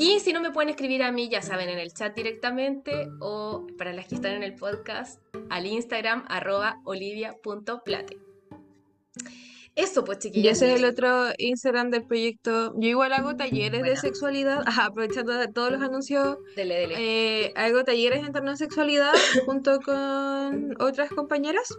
Y 0.00 0.18
si 0.20 0.32
no 0.32 0.40
me 0.40 0.50
pueden 0.50 0.70
escribir 0.70 1.02
a 1.02 1.12
mí, 1.12 1.28
ya 1.28 1.42
saben, 1.42 1.68
en 1.68 1.78
el 1.78 1.92
chat 1.92 2.14
directamente 2.16 3.08
o 3.20 3.66
para 3.76 3.92
las 3.92 4.06
que 4.06 4.14
están 4.14 4.32
en 4.32 4.42
el 4.42 4.54
podcast, 4.54 5.20
al 5.50 5.66
Instagram 5.66 6.24
arroba 6.28 6.80
olivia.plate. 6.84 8.18
Eso 9.76 10.04
pues 10.04 10.18
Y 10.18 10.20
chiquillas. 10.22 10.56
ese 10.56 10.72
es 10.74 10.80
el 10.80 10.84
otro 10.84 11.28
Instagram 11.38 11.90
del 11.90 12.04
proyecto. 12.04 12.72
Yo 12.76 12.88
igual 12.88 13.12
hago 13.12 13.36
talleres 13.36 13.82
de 13.82 13.96
sexualidad, 13.96 14.62
ajá, 14.66 14.86
aprovechando 14.86 15.32
de 15.32 15.48
todos 15.48 15.70
los 15.70 15.80
anuncios, 15.82 16.38
Dele, 16.56 16.74
dele. 16.80 16.94
eh, 16.98 17.52
hago 17.54 17.84
talleres 17.84 18.26
en 18.26 18.32
torno 18.32 18.50
a 18.50 18.56
sexualidad 18.56 19.12
junto 19.46 19.80
con 19.80 20.74
otras 20.80 21.10
compañeras, 21.10 21.72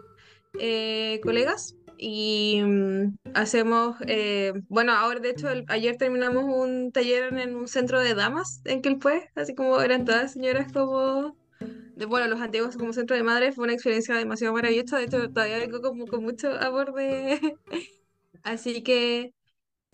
eh, 0.59 1.19
colegas, 1.23 1.75
y 2.03 2.59
mm, 2.63 3.15
hacemos, 3.35 3.95
eh, 4.07 4.53
bueno, 4.69 4.93
ahora 4.93 5.19
de 5.19 5.29
hecho 5.29 5.47
ayer 5.67 5.97
terminamos 5.97 6.45
un 6.45 6.91
taller 6.91 7.31
en, 7.37 7.55
un 7.55 7.67
centro 7.67 7.99
de 7.99 8.15
damas 8.15 8.61
en 8.65 8.81
Quilpué, 8.81 9.29
así 9.35 9.53
como 9.53 9.79
eran 9.81 10.03
todas 10.03 10.33
señoras 10.33 10.73
como... 10.73 11.37
De, 11.95 12.05
bueno, 12.07 12.27
los 12.27 12.41
antiguos 12.41 12.75
como 12.75 12.93
centro 12.93 13.15
de 13.15 13.21
madres 13.21 13.53
fue 13.53 13.65
una 13.65 13.73
experiencia 13.73 14.15
demasiado 14.15 14.51
maravillosa, 14.53 14.97
de 14.97 15.03
hecho 15.03 15.29
todavía 15.29 15.59
vengo 15.59 15.81
como 15.81 16.07
con 16.07 16.23
mucho 16.23 16.49
amor 16.59 16.93
de... 16.95 17.39
Así 18.43 18.81
que 18.81 19.35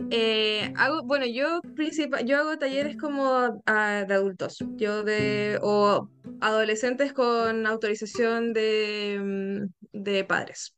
eh, 0.09 0.71
hago, 0.77 1.03
bueno, 1.03 1.25
yo 1.25 1.61
principal, 1.75 2.25
yo 2.25 2.37
hago 2.37 2.57
talleres 2.57 2.95
como 2.95 3.61
de 3.65 4.13
adultos, 4.13 4.63
yo 4.77 5.03
de 5.03 5.59
o 5.61 6.09
adolescentes 6.39 7.11
con 7.11 7.67
autorización 7.67 8.53
de, 8.53 9.67
mm, 9.91 10.01
de 10.03 10.23
padres. 10.23 10.73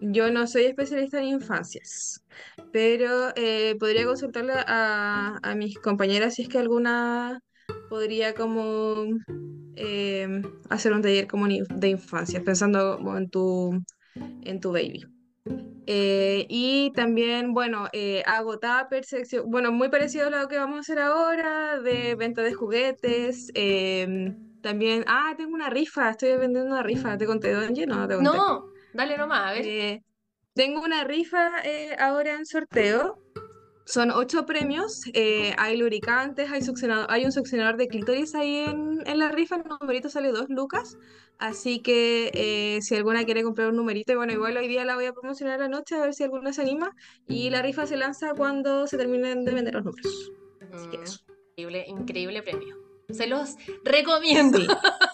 Yo 0.00 0.30
no 0.30 0.46
soy 0.46 0.64
especialista 0.64 1.18
en 1.18 1.28
infancias, 1.28 2.24
pero 2.72 3.32
eh, 3.36 3.76
podría 3.78 4.06
consultarle 4.06 4.54
a, 4.66 5.38
a 5.42 5.54
mis 5.54 5.78
compañeras 5.78 6.34
si 6.34 6.42
es 6.42 6.48
que 6.48 6.58
alguna 6.58 7.40
podría 7.88 8.34
como 8.34 9.04
eh, 9.76 10.42
hacer 10.68 10.92
un 10.92 11.02
taller 11.02 11.26
como 11.26 11.46
de 11.48 11.88
infancia, 11.88 12.42
pensando 12.42 12.98
en 13.16 13.28
tu, 13.30 13.82
en 14.14 14.60
tu 14.60 14.72
baby. 14.72 15.06
Eh, 15.86 16.46
y 16.48 16.92
también, 16.94 17.52
bueno, 17.52 17.88
eh, 17.92 18.22
hago 18.26 18.58
tupper, 18.58 19.04
bueno, 19.46 19.72
muy 19.72 19.88
parecido 19.88 20.28
a 20.28 20.30
lo 20.30 20.48
que 20.48 20.58
vamos 20.58 20.76
a 20.76 20.80
hacer 20.80 20.98
ahora, 20.98 21.80
de 21.80 22.14
venta 22.14 22.42
de 22.42 22.54
juguetes. 22.54 23.50
em, 23.54 24.36
también, 24.60 25.04
ah, 25.06 25.34
tengo 25.36 25.54
una 25.54 25.70
rifa, 25.70 26.10
estoy 26.10 26.36
vendiendo 26.36 26.70
una 26.70 26.82
rifa, 26.82 27.16
¿te 27.16 27.26
conté? 27.26 27.52
No. 27.52 28.32
No, 28.34 28.72
dale 28.92 29.16
nomás, 29.16 29.50
a 29.50 29.52
ver. 29.52 29.66
Eh, 29.66 30.02
tengo 30.54 30.82
una 30.82 31.04
rifa 31.04 31.50
eh, 31.64 31.96
ahora 31.98 32.34
en 32.34 32.46
sorteo. 32.46 33.18
Son 33.86 34.10
ocho 34.12 34.46
premios. 34.46 35.02
eh, 35.14 35.52
hay 35.58 35.76
lubricantes, 35.76 36.50
hay 36.52 36.62
succionador, 36.62 37.06
hay 37.10 37.24
un 37.24 37.32
succionador 37.32 37.76
de 37.76 37.88
clítoris 37.88 38.34
ahí 38.36 38.56
en, 38.58 39.02
en 39.04 39.18
la 39.18 39.30
rifa. 39.30 39.56
El 39.56 39.64
numerito 39.64 40.08
sale 40.08 40.30
dos 40.30 40.46
lucas. 40.48 40.96
Así 41.38 41.80
que 41.80 42.30
eh, 42.34 42.82
si 42.82 42.94
alguna 42.94 43.24
quiere 43.24 43.42
comprar 43.42 43.70
un 43.70 43.76
numerito, 43.76 44.12
y 44.12 44.16
bueno, 44.16 44.32
igual 44.32 44.56
hoy 44.58 44.68
día 44.68 44.84
la 44.84 44.94
voy 44.94 45.06
a 45.06 45.12
promocionar 45.12 45.62
anoche 45.62 45.96
a 45.96 46.00
ver 46.02 46.14
si 46.14 46.22
alguna 46.22 46.52
se 46.52 46.60
anima. 46.62 46.92
Y 47.26 47.50
la 47.50 47.62
rifa 47.62 47.86
se 47.86 47.96
lanza 47.96 48.34
cuando 48.34 48.86
se 48.86 48.96
terminen 48.98 49.44
de 49.44 49.54
vender 49.54 49.74
los 49.74 49.84
números. 49.84 50.30
Así 50.72 50.88
que 50.90 50.98
Mm, 50.98 51.02
eso. 51.02 51.20
increíble, 51.56 51.84
increíble 51.88 52.42
premio. 52.42 52.76
Se 53.08 53.26
los 53.26 53.56
recomiendo. 53.82 54.58
Sí. 54.58 54.66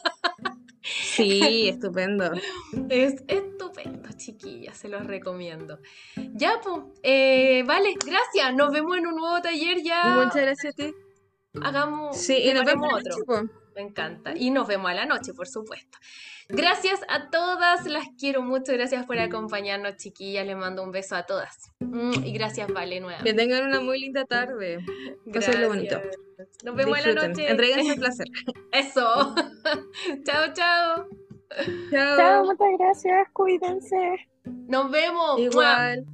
Sí, 0.87 1.69
estupendo. 1.69 2.31
Es 2.89 3.25
estupendo, 3.27 4.09
chiquillas, 4.17 4.77
se 4.77 4.89
los 4.89 5.05
recomiendo. 5.07 5.79
Ya, 6.35 6.61
pues, 6.63 6.85
eh, 7.03 7.65
vale, 7.67 7.95
gracias. 7.95 8.55
Nos 8.55 8.73
vemos 8.73 8.97
en 8.97 9.07
un 9.07 9.17
nuevo 9.17 9.41
taller 9.43 9.83
ya. 9.83 10.15
Muchas 10.15 10.43
gracias 10.43 10.75
a 10.75 10.77
ti. 10.77 10.95
Hagamos, 11.63 12.17
Sí, 12.17 12.37
y 12.37 12.53
nos 12.53 12.65
vemos 12.65 12.93
otro. 12.93 13.49
Me 13.77 13.82
encanta. 13.82 14.32
Y 14.35 14.51
nos 14.51 14.66
vemos 14.66 14.90
a 14.90 14.94
la 14.94 15.05
noche, 15.07 15.35
por 15.35 15.47
supuesto. 15.47 15.98
Gracias 16.48 17.01
a 17.09 17.28
todas, 17.31 17.85
las 17.86 18.07
quiero 18.19 18.40
mucho. 18.43 18.73
Gracias 18.73 19.05
por 19.05 19.19
acompañarnos, 19.19 19.97
chiquillas. 19.97 20.47
Les 20.47 20.57
mando 20.57 20.82
un 20.82 20.93
beso 20.93 21.15
a 21.15 21.24
todas. 21.24 21.70
Mm, 21.81 22.24
Y 22.24 22.32
gracias, 22.32 22.73
Vale, 22.73 22.94
Que 22.97 23.01
nuevamente. 23.01 23.35
tengan 23.35 23.66
una 23.66 23.81
muy 23.81 24.01
linda 24.01 24.24
tarde. 24.24 24.78
Bonito. 25.27 25.97
Gracias. 25.97 26.16
Nos 26.65 26.74
vemos 26.74 26.98
en 27.05 27.15
la 27.15 27.28
noche. 27.28 27.51
Entréguense 27.51 27.93
el 27.93 28.01
placer. 28.01 28.27
Eso. 28.73 29.35
chao, 30.24 30.53
chao. 30.55 31.07
Chao. 31.90 32.16
Chao, 32.16 32.44
muchas 32.44 32.69
gracias, 32.78 33.28
cuídense. 33.32 34.28
Nos 34.44 34.90
vemos. 34.90 35.39
¡Mua! 35.39 35.40
Igual. 35.40 36.07